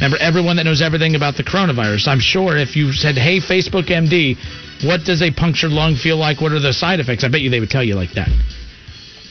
remember 0.03 0.23
everyone 0.23 0.57
that 0.57 0.65
knows 0.65 0.81
everything 0.81 1.15
about 1.15 1.37
the 1.37 1.43
coronavirus. 1.43 2.07
I'm 2.07 2.19
sure 2.19 2.57
if 2.57 2.75
you 2.75 2.91
said, 2.91 3.15
"Hey, 3.15 3.39
Facebook 3.39 3.87
MD, 3.87 4.35
what 4.83 5.05
does 5.05 5.21
a 5.21 5.31
punctured 5.31 5.71
lung 5.71 5.95
feel 5.95 6.17
like? 6.17 6.41
What 6.41 6.51
are 6.51 6.59
the 6.59 6.73
side 6.73 6.99
effects?" 6.99 7.23
I 7.23 7.29
bet 7.29 7.41
you 7.41 7.49
they 7.49 7.59
would 7.59 7.71
tell 7.71 7.83
you 7.83 7.95
like 7.95 8.11
that. 8.13 8.29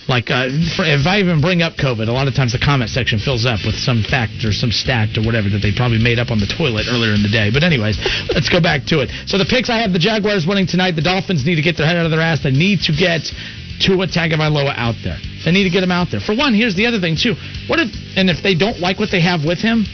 Like 0.09 0.31
uh, 0.31 0.49
for, 0.75 0.85
if 0.85 1.07
I 1.07 1.21
even 1.21 1.41
bring 1.41 1.63
up 1.63 1.75
COVID, 1.77 2.09
a 2.09 2.13
lot 2.13 2.27
of 2.27 2.35
times 2.35 2.53
the 2.53 2.59
comment 2.59 2.91
section 2.91 3.19
fills 3.19 3.47
up 3.47 3.61
with 3.65 3.77
some 3.77 4.03
fact 4.03 4.45
or 4.45 4.53
some 4.53 4.73
stat 4.73 5.17
or 5.17 5.23
whatever 5.23 5.49
that 5.51 5.63
they 5.63 5.73
probably 5.73 6.03
made 6.03 6.19
up 6.19 6.31
on 6.31 6.41
the 6.41 6.47
toilet 6.47 6.87
earlier 6.91 7.15
in 7.15 7.23
the 7.23 7.29
day. 7.29 7.51
But 7.53 7.63
anyways, 7.63 7.99
let's 8.35 8.49
go 8.49 8.61
back 8.61 8.85
to 8.87 9.01
it. 9.01 9.11
So 9.27 9.39
the 9.39 9.45
picks 9.45 9.71
I 9.71 9.79
have 9.79 9.93
the 9.93 10.03
Jaguars 10.03 10.47
winning 10.47 10.67
tonight. 10.67 10.97
The 10.97 11.07
Dolphins 11.07 11.47
need 11.47 11.57
to 11.57 11.63
get 11.63 11.77
their 11.77 11.87
head 11.87 11.97
out 11.97 12.05
of 12.05 12.11
their 12.11 12.21
ass. 12.21 12.43
They 12.43 12.51
need 12.51 12.81
to 12.91 12.93
get 12.93 13.31
Tua 13.79 14.09
Tagovailoa 14.09 14.75
out 14.75 14.97
there. 15.05 15.19
They 15.45 15.53
need 15.53 15.65
to 15.65 15.71
get 15.71 15.85
him 15.85 15.93
out 15.93 16.11
there. 16.11 16.21
For 16.21 16.35
one, 16.35 16.55
here's 16.55 16.75
the 16.75 16.87
other 16.87 16.99
thing 16.99 17.15
too. 17.15 17.37
What 17.69 17.79
if 17.79 17.95
and 18.17 18.29
if 18.29 18.43
they 18.43 18.55
don't 18.55 18.81
like 18.81 18.99
what 18.99 19.11
they 19.11 19.21
have 19.21 19.45
with 19.45 19.61
him, 19.61 19.87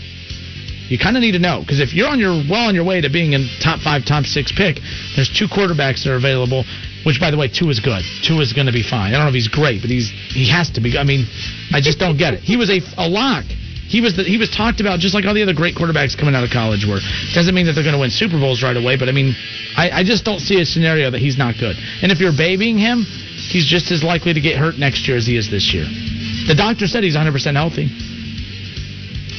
you 0.89 0.99
kind 0.99 1.17
of 1.17 1.23
need 1.23 1.33
to 1.33 1.39
know 1.39 1.61
because 1.61 1.81
if 1.81 1.93
you're 1.93 2.09
on 2.09 2.19
your 2.19 2.33
well 2.49 2.69
on 2.69 2.75
your 2.75 2.85
way 2.85 3.01
to 3.01 3.11
being 3.11 3.35
a 3.35 3.45
top 3.61 3.81
five, 3.81 4.05
top 4.05 4.25
six 4.25 4.53
pick, 4.53 4.81
there's 5.17 5.29
two 5.29 5.47
quarterbacks 5.47 6.05
that 6.05 6.13
are 6.13 6.17
available. 6.17 6.65
Which, 7.07 7.21
by 7.21 7.31
the 7.31 7.39
way, 7.39 7.47
two 7.49 7.71
is 7.71 7.79
good. 7.79 8.03
Two 8.27 8.41
is 8.41 8.53
going 8.53 8.67
to 8.67 8.73
be 8.73 8.83
fine. 8.83 9.15
I 9.15 9.17
don't 9.17 9.25
know 9.25 9.33
if 9.33 9.39
he's 9.39 9.49
great, 9.49 9.81
but 9.81 9.89
he's 9.89 10.11
he 10.11 10.51
has 10.51 10.69
to 10.73 10.81
be. 10.81 10.99
I 10.99 11.05
mean, 11.05 11.27
I 11.73 11.81
just 11.81 11.99
don't 11.99 12.19
get 12.19 12.35
it. 12.35 12.41
He 12.41 12.57
was 12.57 12.69
a, 12.69 12.83
a 12.99 13.09
lock. 13.09 13.45
He 13.89 14.03
was 14.03 14.17
the, 14.17 14.25
he 14.25 14.37
was 14.37 14.51
talked 14.51 14.81
about 14.81 14.99
just 14.99 15.15
like 15.15 15.25
all 15.25 15.33
the 15.33 15.43
other 15.43 15.55
great 15.55 15.75
quarterbacks 15.75 16.19
coming 16.19 16.35
out 16.35 16.45
of 16.45 16.51
college 16.51 16.85
were. 16.85 17.01
Doesn't 17.33 17.55
mean 17.55 17.65
that 17.67 17.73
they're 17.73 17.87
going 17.87 17.97
to 17.97 18.01
win 18.01 18.11
Super 18.11 18.37
Bowls 18.37 18.63
right 18.63 18.77
away, 18.77 18.99
but 18.99 19.09
I 19.09 19.13
mean, 19.13 19.33
I, 19.77 20.03
I 20.03 20.05
just 20.05 20.27
don't 20.27 20.41
see 20.41 20.61
a 20.61 20.67
scenario 20.67 21.11
that 21.11 21.21
he's 21.21 21.39
not 21.39 21.57
good. 21.57 21.77
And 22.03 22.13
if 22.13 22.21
you're 22.21 22.37
babying 22.37 22.77
him, 22.77 23.07
he's 23.49 23.65
just 23.65 23.91
as 23.91 24.03
likely 24.05 24.35
to 24.35 24.41
get 24.41 24.59
hurt 24.59 24.77
next 24.77 25.09
year 25.09 25.17
as 25.17 25.25
he 25.25 25.39
is 25.39 25.49
this 25.51 25.73
year. 25.73 25.89
The 26.47 26.55
doctor 26.55 26.87
said 26.87 27.03
he's 27.03 27.17
100% 27.17 27.33
healthy. 27.55 27.89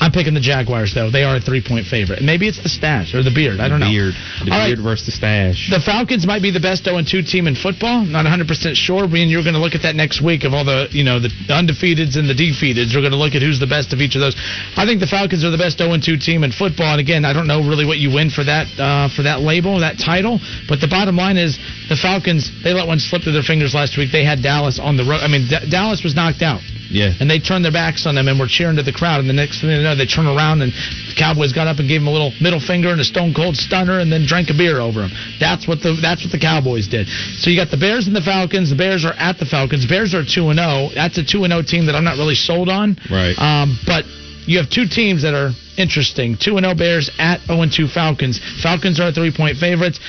I'm 0.10 0.18
picking 0.18 0.34
the 0.34 0.41
Jaguars, 0.41 0.98
though. 0.98 1.14
They 1.14 1.22
are 1.22 1.38
a 1.38 1.40
three 1.40 1.61
point 1.61 1.86
favorite. 1.86 2.26
Maybe 2.26 2.49
it's 2.49 2.57
the 2.57 2.69
stash 2.69 3.14
or 3.14 3.22
the 3.22 3.30
beard. 3.30 3.61
I 3.61 3.69
don't 3.69 3.77
know. 3.77 3.94
Beard. 3.94 4.18
The 4.41 4.49
All 4.49 4.57
right. 4.57 4.73
beard 4.73 4.81
versus 4.81 5.06
the 5.06 5.14
stash. 5.14 5.69
The 5.69 5.77
Falcons 5.77 6.26
might 6.26 6.41
be 6.41 6.49
the 6.49 6.60
best 6.60 6.90
0 6.90 6.98
2 7.06 7.22
team 7.22 7.45
in 7.45 7.53
football. 7.53 8.02
Not 8.10 8.26
100% 8.26 8.49
sure. 8.73 9.06
Me 9.06 9.22
and 9.22 9.30
you're 9.30 9.45
going 9.45 9.53
to 9.53 9.61
look 9.61 9.77
at 9.77 9.86
that 9.86 9.94
next 9.94 10.18
week 10.26 10.49
of 10.49 10.57
all 10.57 10.65
the, 10.65 10.90
you 10.90 11.06
know, 11.06 11.22
the 11.22 11.30
undefeateds 11.53 12.18
and 12.18 12.26
the 12.26 12.34
defeateds. 12.34 12.98
We're 12.98 13.06
going 13.06 13.14
to 13.14 13.22
look 13.22 13.38
at 13.38 13.45
who's 13.45 13.61
the 13.61 13.69
best 13.69 13.94
of 13.94 14.02
each 14.02 14.18
of 14.18 14.26
those. 14.26 14.34
I 14.73 14.90
think 14.90 14.98
the 14.98 15.06
Falcons 15.06 15.45
are 15.45 15.53
the 15.53 15.61
best 15.61 15.77
0 15.77 15.94
2 15.94 16.18
team 16.18 16.41
in 16.41 16.49
football. 16.49 16.98
And 16.98 17.02
again, 17.02 17.22
I 17.22 17.30
don't 17.30 17.45
know 17.45 17.61
really 17.61 17.86
what 17.86 18.02
you 18.02 18.10
win 18.10 18.34
for 18.34 18.41
that 18.41 18.65
uh, 18.81 19.14
for 19.14 19.22
that 19.30 19.45
label, 19.45 19.77
that 19.86 20.02
title. 20.02 20.41
But 20.65 20.81
the 20.81 20.90
bottom 20.90 21.22
line 21.22 21.38
is 21.38 21.53
the 21.86 22.02
Falcons. 22.02 22.49
They 22.65 22.73
let 22.73 22.90
one 22.90 22.98
slip 22.98 23.22
through 23.22 23.38
their 23.38 23.45
fingers 23.45 23.77
last 23.77 23.94
week. 23.94 24.10
They 24.10 24.26
had 24.26 24.41
Dallas 24.41 24.81
on 24.81 24.98
the 24.98 25.06
road. 25.06 25.22
I 25.22 25.30
mean, 25.30 25.45
D- 25.45 25.69
Dallas 25.69 26.02
was 26.02 26.18
knocked 26.18 26.41
out. 26.41 26.65
Yeah. 26.90 27.14
And 27.20 27.30
they 27.30 27.40
turned 27.40 27.64
their 27.64 27.72
backs 27.72 28.06
on 28.06 28.16
them 28.16 28.28
and 28.28 28.40
were 28.40 28.48
cheering 28.48 28.76
to 28.78 28.84
the 28.84 28.91
crowd. 28.91 29.20
And 29.22 29.30
the 29.30 29.38
next 29.38 29.61
thing 29.61 29.70
they 29.70 29.82
know, 29.82 29.95
they 29.95 30.06
turn 30.06 30.26
around 30.26 30.61
and 30.61 30.74
the 30.74 31.16
Cowboys 31.18 31.53
got 31.53 31.68
up 31.68 31.78
and 31.80 31.88
gave 31.88 32.02
him 32.02 32.07
a 32.07 32.11
little 32.11 32.34
middle 32.41 32.60
finger 32.60 32.90
and 32.90 32.99
a 32.99 33.03
stone 33.03 33.34
cold 33.34 33.56
stunner 33.56 33.99
and 33.99 34.11
then 34.11 34.26
drank 34.26 34.49
a 34.49 34.57
beer 34.57 34.80
over 34.80 35.06
him. 35.06 35.11
That's 35.40 35.68
what 35.68 35.82
the 35.82 35.98
that's 36.02 36.24
what 36.24 36.32
the 36.32 36.40
Cowboys 36.40 36.88
did. 36.88 37.07
So 37.38 37.49
you 37.49 37.56
got 37.56 37.72
the 37.72 37.78
Bears 37.78 38.07
and 38.07 38.16
the 38.16 38.26
Falcons. 38.26 38.70
The 38.70 38.76
Bears 38.76 39.06
are 39.06 39.14
at 39.14 39.38
the 39.38 39.45
Falcons. 39.45 39.86
Bears 39.86 40.14
are 40.14 40.26
two 40.26 40.49
and 40.49 40.60
zero. 40.60 40.90
That's 40.94 41.18
a 41.18 41.24
two 41.24 41.45
and 41.45 41.53
zero 41.53 41.61
team 41.61 41.86
that 41.86 41.95
I'm 41.95 42.03
not 42.03 42.18
really 42.18 42.36
sold 42.36 42.70
on. 42.70 42.98
Right. 43.10 43.38
Um, 43.38 43.78
but 43.86 44.06
you 44.49 44.57
have 44.57 44.70
two 44.70 44.88
teams 44.90 45.22
that 45.22 45.34
are 45.38 45.52
interesting. 45.78 46.38
Two 46.41 46.57
and 46.57 46.66
zero 46.66 46.76
Bears 46.76 47.11
at 47.20 47.41
zero 47.45 47.61
and 47.61 47.72
two 47.72 47.88
Falcons. 47.88 48.41
Falcons 48.61 48.99
are 48.99 49.11
three 49.11 49.32
point 49.32 49.57
favorites 49.57 49.99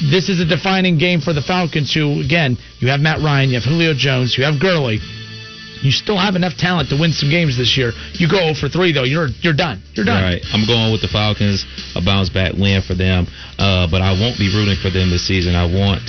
this 0.00 0.30
is 0.30 0.40
a 0.40 0.46
defining 0.46 0.96
game 0.96 1.20
for 1.20 1.34
the 1.34 1.42
Falcons, 1.42 1.92
who, 1.92 2.22
again, 2.22 2.56
you 2.78 2.88
have 2.88 3.00
Matt 3.00 3.20
Ryan, 3.20 3.50
you 3.50 3.60
have 3.60 3.64
Julio 3.64 3.92
Jones, 3.92 4.34
you 4.38 4.44
have 4.44 4.58
Gurley. 4.58 4.98
You 5.82 5.90
still 5.90 6.18
have 6.18 6.36
enough 6.36 6.56
talent 6.56 6.90
to 6.90 6.96
win 6.96 7.12
some 7.12 7.30
games 7.30 7.56
this 7.56 7.76
year. 7.76 7.92
You 8.12 8.28
go 8.28 8.52
for 8.54 8.68
3, 8.68 8.92
though. 8.92 9.04
You're 9.04 9.28
you're 9.40 9.56
done. 9.56 9.82
You're 9.94 10.04
done. 10.04 10.22
Right. 10.22 10.42
I'm 10.52 10.66
going 10.66 10.92
with 10.92 11.00
the 11.00 11.08
Falcons. 11.08 11.64
A 11.96 12.04
bounce 12.04 12.28
back 12.28 12.52
win 12.52 12.82
for 12.82 12.94
them. 12.94 13.26
Uh, 13.58 13.88
but 13.90 14.02
I 14.02 14.12
won't 14.12 14.38
be 14.38 14.52
rooting 14.52 14.76
for 14.76 14.90
them 14.90 15.10
this 15.10 15.26
season. 15.26 15.54
I 15.54 15.64
want 15.64 16.04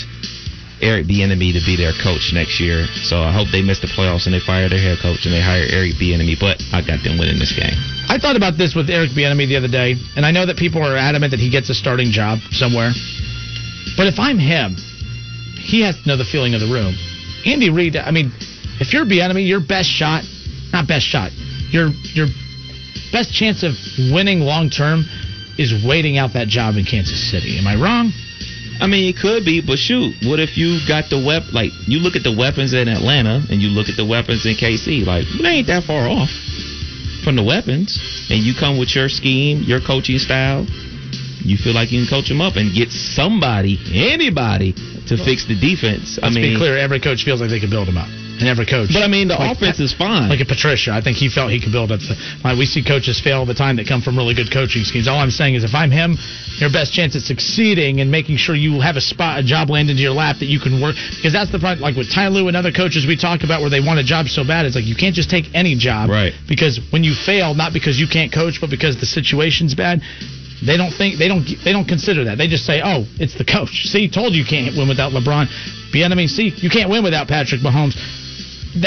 Eric 0.81 1.05
Bieniemy 1.05 1.53
to 1.53 1.63
be 1.63 1.77
their 1.77 1.93
coach 2.03 2.33
next 2.33 2.59
year. 2.59 2.89
So 3.05 3.21
I 3.21 3.31
hope 3.31 3.47
they 3.53 3.61
miss 3.61 3.79
the 3.79 3.87
playoffs 3.87 4.25
and 4.25 4.33
they 4.33 4.41
fire 4.41 4.67
their 4.67 4.81
head 4.81 4.97
coach 4.99 5.23
and 5.23 5.33
they 5.33 5.41
hire 5.41 5.63
Eric 5.69 5.95
Bieniemy. 6.01 6.35
But 6.41 6.59
I 6.73 6.81
got 6.81 7.05
them 7.05 7.17
winning 7.21 7.39
this 7.39 7.53
game. 7.53 7.77
I 8.09 8.17
thought 8.17 8.35
about 8.35 8.57
this 8.57 8.75
with 8.75 8.89
Eric 8.89 9.11
Bieniemy 9.11 9.47
the 9.47 9.55
other 9.55 9.71
day, 9.71 9.95
and 10.17 10.25
I 10.25 10.31
know 10.31 10.45
that 10.45 10.57
people 10.57 10.83
are 10.83 10.97
adamant 10.97 11.31
that 11.31 11.39
he 11.39 11.49
gets 11.49 11.69
a 11.69 11.73
starting 11.73 12.11
job 12.11 12.39
somewhere. 12.51 12.91
But 13.95 14.07
if 14.07 14.19
I'm 14.19 14.37
him, 14.37 14.75
he 15.55 15.81
has 15.81 15.95
to 16.01 16.07
know 16.07 16.17
the 16.17 16.25
feeling 16.25 16.53
of 16.55 16.59
the 16.59 16.67
room. 16.67 16.95
Andy 17.45 17.69
Reid, 17.69 17.95
I 17.95 18.11
mean, 18.11 18.33
if 18.81 18.93
you're 18.93 19.05
Bieniemy, 19.05 19.47
your 19.47 19.61
best 19.61 19.87
shot, 19.87 20.25
not 20.73 20.87
best 20.87 21.05
shot, 21.05 21.31
your 21.69 21.89
your 22.17 22.27
best 23.13 23.31
chance 23.31 23.61
of 23.61 23.77
winning 24.11 24.41
long 24.41 24.69
term 24.69 25.05
is 25.57 25.85
waiting 25.85 26.17
out 26.17 26.33
that 26.33 26.47
job 26.47 26.75
in 26.75 26.83
Kansas 26.83 27.29
City. 27.29 27.57
Am 27.59 27.67
I 27.67 27.75
wrong? 27.77 28.11
I 28.81 28.87
mean, 28.87 29.05
it 29.05 29.21
could 29.21 29.45
be, 29.45 29.61
but 29.61 29.77
shoot, 29.77 30.15
what 30.25 30.39
if 30.39 30.57
you 30.57 30.81
got 30.87 31.13
the 31.13 31.21
wep? 31.21 31.53
Like, 31.53 31.69
you 31.85 31.99
look 31.99 32.15
at 32.15 32.23
the 32.23 32.33
weapons 32.33 32.73
in 32.73 32.89
Atlanta 32.89 33.45
and 33.51 33.61
you 33.61 33.69
look 33.69 33.89
at 33.89 33.95
the 33.95 34.05
weapons 34.05 34.43
in 34.47 34.57
KC. 34.57 35.05
Like, 35.05 35.29
they 35.37 35.61
ain't 35.61 35.67
that 35.67 35.83
far 35.83 36.09
off 36.09 36.33
from 37.23 37.37
the 37.37 37.43
weapons. 37.45 38.01
And 38.33 38.41
you 38.41 38.57
come 38.57 38.79
with 38.79 38.95
your 38.95 39.07
scheme, 39.07 39.61
your 39.61 39.81
coaching 39.85 40.17
style. 40.17 40.65
You 41.45 41.57
feel 41.57 41.77
like 41.77 41.91
you 41.91 42.01
can 42.01 42.09
coach 42.09 42.29
them 42.29 42.41
up 42.41 42.57
and 42.57 42.73
get 42.73 42.89
somebody, 42.89 43.77
anybody, 43.93 44.73
to 44.73 45.13
fix 45.13 45.45
the 45.45 45.53
defense. 45.53 46.17
I 46.17 46.33
Let's 46.33 46.41
mean, 46.41 46.53
be 46.53 46.57
clear, 46.57 46.77
every 46.77 46.99
coach 46.99 47.21
feels 47.21 47.41
like 47.41 47.51
they 47.51 47.59
can 47.59 47.69
build 47.69 47.87
them 47.87 47.97
up. 47.97 48.09
And 48.39 48.49
every 48.49 48.65
coach. 48.65 48.89
But 48.93 49.03
I 49.03 49.07
mean, 49.07 49.27
the 49.27 49.35
Like 49.35 49.57
offense 49.57 49.79
is 49.79 49.93
fine. 49.93 50.29
Like 50.29 50.41
a 50.41 50.45
Patricia, 50.45 50.91
I 50.91 51.01
think 51.01 51.17
he 51.17 51.29
felt 51.29 51.51
he 51.51 51.59
could 51.59 51.71
build 51.71 51.91
up 51.91 51.99
the. 51.99 52.15
Like 52.43 52.57
we 52.57 52.65
see 52.65 52.83
coaches 52.83 53.19
fail 53.19 53.39
all 53.39 53.45
the 53.45 53.53
time 53.53 53.75
that 53.77 53.87
come 53.87 54.01
from 54.01 54.17
really 54.17 54.33
good 54.33 54.51
coaching 54.51 54.83
schemes. 54.83 55.07
All 55.07 55.19
I'm 55.19 55.29
saying 55.29 55.55
is, 55.55 55.63
if 55.63 55.75
I'm 55.75 55.91
him, 55.91 56.17
your 56.57 56.71
best 56.71 56.93
chance 56.93 57.15
at 57.15 57.21
succeeding 57.21 58.01
and 58.01 58.09
making 58.09 58.37
sure 58.37 58.55
you 58.55 58.81
have 58.81 58.95
a 58.95 59.01
spot, 59.01 59.39
a 59.39 59.43
job 59.43 59.69
land 59.69 59.89
into 59.89 60.01
your 60.01 60.13
lap 60.13 60.37
that 60.39 60.47
you 60.47 60.59
can 60.59 60.81
work. 60.81 60.95
Because 61.15 61.33
that's 61.33 61.51
the 61.51 61.59
problem. 61.59 61.81
Like 61.81 61.95
with 61.95 62.11
Ty 62.11 62.29
Lue 62.29 62.47
and 62.47 62.57
other 62.57 62.71
coaches 62.71 63.05
we 63.05 63.15
talk 63.15 63.43
about, 63.43 63.61
where 63.61 63.69
they 63.69 63.81
want 63.81 63.99
a 63.99 64.03
job 64.03 64.27
so 64.27 64.43
bad, 64.43 64.65
it's 64.65 64.75
like 64.75 64.85
you 64.85 64.95
can't 64.95 65.15
just 65.15 65.29
take 65.29 65.45
any 65.53 65.75
job. 65.77 66.09
Right. 66.09 66.33
Because 66.47 66.79
when 66.91 67.03
you 67.03 67.13
fail, 67.13 67.53
not 67.53 67.73
because 67.73 67.99
you 67.99 68.07
can't 68.07 68.33
coach, 68.33 68.57
but 68.59 68.69
because 68.69 68.99
the 68.99 69.05
situation's 69.05 69.75
bad. 69.75 70.01
They 70.65 70.77
don't 70.77 70.91
think 70.91 71.17
they 71.17 71.27
don't 71.27 71.45
they 71.65 71.73
don't 71.73 71.87
consider 71.87 72.25
that. 72.25 72.37
They 72.37 72.47
just 72.47 72.65
say, 72.65 72.81
"Oh, 72.85 73.05
it's 73.17 73.33
the 73.33 73.45
coach." 73.45 73.89
See, 73.89 74.07
told 74.07 74.33
you 74.33 74.41
you 74.41 74.45
can't 74.45 74.77
win 74.77 74.87
without 74.87 75.11
LeBron. 75.11 75.49
Bieniemy, 75.91 76.29
see, 76.29 76.53
you 76.55 76.69
can't 76.69 76.89
win 76.89 77.03
without 77.03 77.27
Patrick 77.27 77.61
Mahomes. 77.61 77.97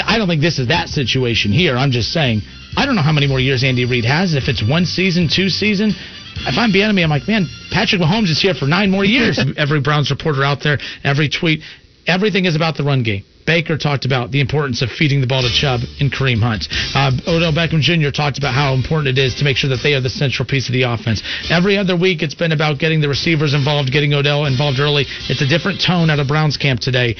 I 0.05 0.17
don't 0.17 0.27
think 0.27 0.41
this 0.41 0.59
is 0.59 0.67
that 0.69 0.89
situation 0.89 1.51
here. 1.51 1.75
I'm 1.77 1.91
just 1.91 2.11
saying, 2.11 2.41
I 2.77 2.85
don't 2.85 2.95
know 2.95 3.01
how 3.01 3.11
many 3.11 3.27
more 3.27 3.39
years 3.39 3.63
Andy 3.63 3.85
Reid 3.85 4.05
has. 4.05 4.33
If 4.33 4.47
it's 4.47 4.63
one 4.63 4.85
season, 4.85 5.29
two 5.31 5.49
season. 5.49 5.93
If 6.37 6.57
I'm 6.57 6.71
Bieniemy, 6.71 7.03
I'm 7.03 7.09
like, 7.09 7.27
man, 7.27 7.47
Patrick 7.71 8.01
Mahomes 8.01 8.29
is 8.29 8.41
here 8.41 8.53
for 8.53 8.65
nine 8.65 8.91
more 8.91 9.05
years. 9.05 9.39
every 9.57 9.79
Browns 9.79 10.11
reporter 10.11 10.43
out 10.43 10.61
there, 10.63 10.77
every 11.03 11.29
tweet, 11.29 11.61
everything 12.07 12.45
is 12.45 12.55
about 12.55 12.75
the 12.75 12.83
run 12.83 13.03
game. 13.03 13.23
Baker 13.45 13.77
talked 13.77 14.05
about 14.05 14.31
the 14.31 14.41
importance 14.41 14.81
of 14.81 14.89
feeding 14.89 15.21
the 15.21 15.27
ball 15.27 15.43
to 15.43 15.49
Chubb 15.53 15.81
and 15.99 16.11
Kareem 16.11 16.41
Hunt. 16.41 16.65
Uh, 16.95 17.11
Odell 17.29 17.53
Beckham 17.53 17.79
Jr. 17.79 18.09
talked 18.09 18.39
about 18.39 18.55
how 18.55 18.73
important 18.73 19.17
it 19.17 19.21
is 19.21 19.35
to 19.35 19.43
make 19.43 19.55
sure 19.55 19.69
that 19.69 19.81
they 19.83 19.93
are 19.93 20.01
the 20.01 20.09
central 20.09 20.47
piece 20.47 20.67
of 20.67 20.73
the 20.73 20.81
offense. 20.81 21.21
Every 21.49 21.77
other 21.77 21.95
week, 21.95 22.23
it's 22.23 22.33
been 22.33 22.51
about 22.51 22.79
getting 22.79 23.01
the 23.01 23.07
receivers 23.07 23.53
involved, 23.53 23.91
getting 23.91 24.13
Odell 24.13 24.45
involved 24.45 24.79
early. 24.79 25.05
It's 25.29 25.41
a 25.41 25.47
different 25.47 25.79
tone 25.79 26.09
out 26.09 26.19
of 26.19 26.27
Browns 26.27 26.57
camp 26.57 26.79
today 26.79 27.15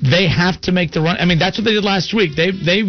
they 0.00 0.28
have 0.28 0.60
to 0.62 0.72
make 0.72 0.92
the 0.92 1.00
run. 1.00 1.16
I 1.18 1.24
mean, 1.24 1.38
that's 1.38 1.58
what 1.58 1.64
they 1.64 1.74
did 1.74 1.84
last 1.84 2.14
week. 2.14 2.36
They, 2.36 2.52
they, 2.52 2.82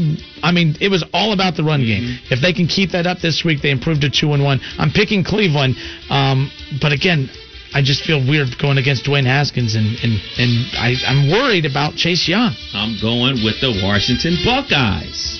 I 0.43 0.51
mean, 0.51 0.77
it 0.79 0.89
was 0.89 1.03
all 1.13 1.33
about 1.33 1.55
the 1.55 1.63
run 1.63 1.81
game. 1.81 2.19
If 2.29 2.41
they 2.41 2.53
can 2.53 2.67
keep 2.67 2.91
that 2.91 3.07
up 3.07 3.19
this 3.19 3.43
week, 3.43 3.61
they 3.61 3.71
improved 3.71 4.01
to 4.01 4.09
two 4.09 4.33
and 4.33 4.43
one. 4.43 4.59
I'm 4.77 4.91
picking 4.91 5.23
Cleveland, 5.23 5.75
um, 6.09 6.51
but 6.81 6.91
again, 6.93 7.29
I 7.73 7.81
just 7.81 8.03
feel 8.03 8.19
weird 8.19 8.49
going 8.57 8.77
against 8.77 9.05
Dwayne 9.05 9.25
Haskins, 9.25 9.75
and 9.75 9.85
and 10.01 10.17
and 10.37 10.51
I, 10.73 10.95
I'm 11.05 11.29
worried 11.29 11.65
about 11.65 11.95
Chase 11.95 12.27
Young. 12.27 12.53
I'm 12.73 12.97
going 13.01 13.43
with 13.43 13.61
the 13.61 13.79
Washington 13.83 14.37
Buckeyes. 14.43 15.37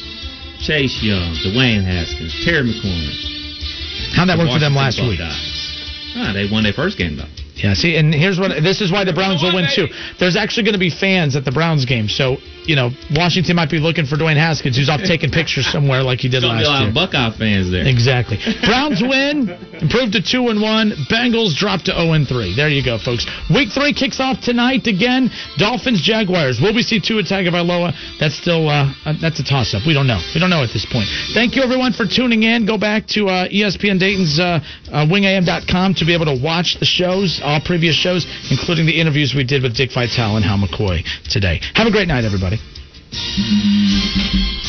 Chase 0.61 1.01
Young, 1.01 1.33
Dwayne 1.41 1.83
Haskins, 1.83 2.33
Terry 2.45 2.69
McLaurin. 2.69 4.13
How'd 4.13 4.29
that 4.29 4.37
work 4.37 4.51
for 4.51 4.59
them 4.59 4.75
last 4.75 4.99
Washington 4.99 5.09
week? 5.09 5.19
Buckeyes. 5.19 6.13
Ah, 6.17 6.31
they 6.33 6.49
won 6.49 6.63
their 6.63 6.73
first 6.73 6.97
game 6.97 7.17
though. 7.17 7.29
Yeah, 7.63 7.73
see, 7.73 7.97
and 7.97 8.13
here's 8.13 8.39
what 8.39 8.51
this 8.63 8.79
is 8.81 8.91
why 8.91 9.03
the 9.03 9.13
Browns 9.13 9.43
will 9.43 9.53
win 9.53 9.67
too. 9.73 9.87
There's 10.17 10.37
actually 10.37 10.63
going 10.63 10.73
to 10.73 10.79
be 10.79 10.89
fans 10.89 11.35
at 11.35 11.43
the 11.43 11.51
Browns 11.51 11.85
game, 11.85 12.07
so 12.07 12.37
you 12.69 12.75
know 12.77 12.93
Washington 13.17 13.55
might 13.57 13.71
be 13.73 13.79
looking 13.81 14.05
for 14.05 14.15
Dwayne 14.15 14.37
Haskins, 14.37 14.77
who's 14.77 14.89
off 14.93 15.01
taking 15.01 15.31
pictures 15.33 15.65
somewhere 15.65 16.03
like 16.05 16.19
he 16.21 16.29
did 16.29 16.43
last 16.45 16.61
be 16.61 16.65
a 16.65 16.69
lot 16.69 16.79
year. 16.85 16.89
of 16.89 16.93
Buckeye 16.93 17.33
fans 17.33 17.71
there. 17.73 17.87
Exactly. 17.89 18.37
Browns 18.61 19.01
win, 19.01 19.49
improved 19.81 20.13
to 20.13 20.21
two 20.21 20.53
and 20.53 20.61
one. 20.61 20.93
Bengals 21.09 21.57
drop 21.57 21.81
to 21.89 21.91
zero 21.97 22.13
and 22.13 22.27
three. 22.29 22.53
There 22.53 22.69
you 22.69 22.85
go, 22.85 23.01
folks. 23.01 23.25
Week 23.49 23.73
three 23.73 23.93
kicks 23.97 24.19
off 24.21 24.37
tonight 24.45 24.85
again. 24.85 25.33
Dolphins 25.57 26.01
Jaguars. 26.05 26.61
Will 26.61 26.75
we 26.77 26.83
see 26.85 27.01
Tua 27.01 27.23
Tagovailoa? 27.25 27.97
That's 28.21 28.37
still 28.37 28.69
uh, 28.69 28.93
uh, 29.05 29.13
that's 29.19 29.39
a 29.41 29.43
toss 29.43 29.73
up. 29.73 29.81
We 29.89 29.97
don't 29.97 30.05
know. 30.07 30.21
We 30.37 30.39
don't 30.39 30.53
know 30.53 30.61
at 30.61 30.69
this 30.69 30.85
point. 30.85 31.09
Thank 31.33 31.55
you 31.57 31.63
everyone 31.65 31.93
for 31.97 32.05
tuning 32.05 32.43
in. 32.43 32.69
Go 32.69 32.77
back 32.77 33.07
to 33.17 33.27
uh, 33.27 33.47
ESPN 33.49 33.97
Dayton's 33.97 34.37
uh, 34.37 34.61
uh, 34.93 35.09
wingam.com 35.09 35.95
to 35.95 36.05
be 36.05 36.13
able 36.13 36.29
to 36.29 36.37
watch 36.37 36.77
the 36.77 36.85
shows, 36.85 37.41
all 37.43 37.59
previous 37.65 37.95
shows, 37.95 38.29
including 38.53 38.85
the 38.85 38.99
interviews 39.01 39.33
we 39.33 39.43
did 39.43 39.63
with 39.63 39.75
Dick 39.75 39.89
Vitale 39.91 40.37
and 40.37 40.45
Hal 40.45 40.59
McCoy 40.61 41.01
today. 41.29 41.59
Have 41.73 41.87
a 41.87 41.91
great 41.91 42.07
night, 42.07 42.25
everybody. 42.25 42.58
Thank 43.11 44.33
you. 44.33 44.68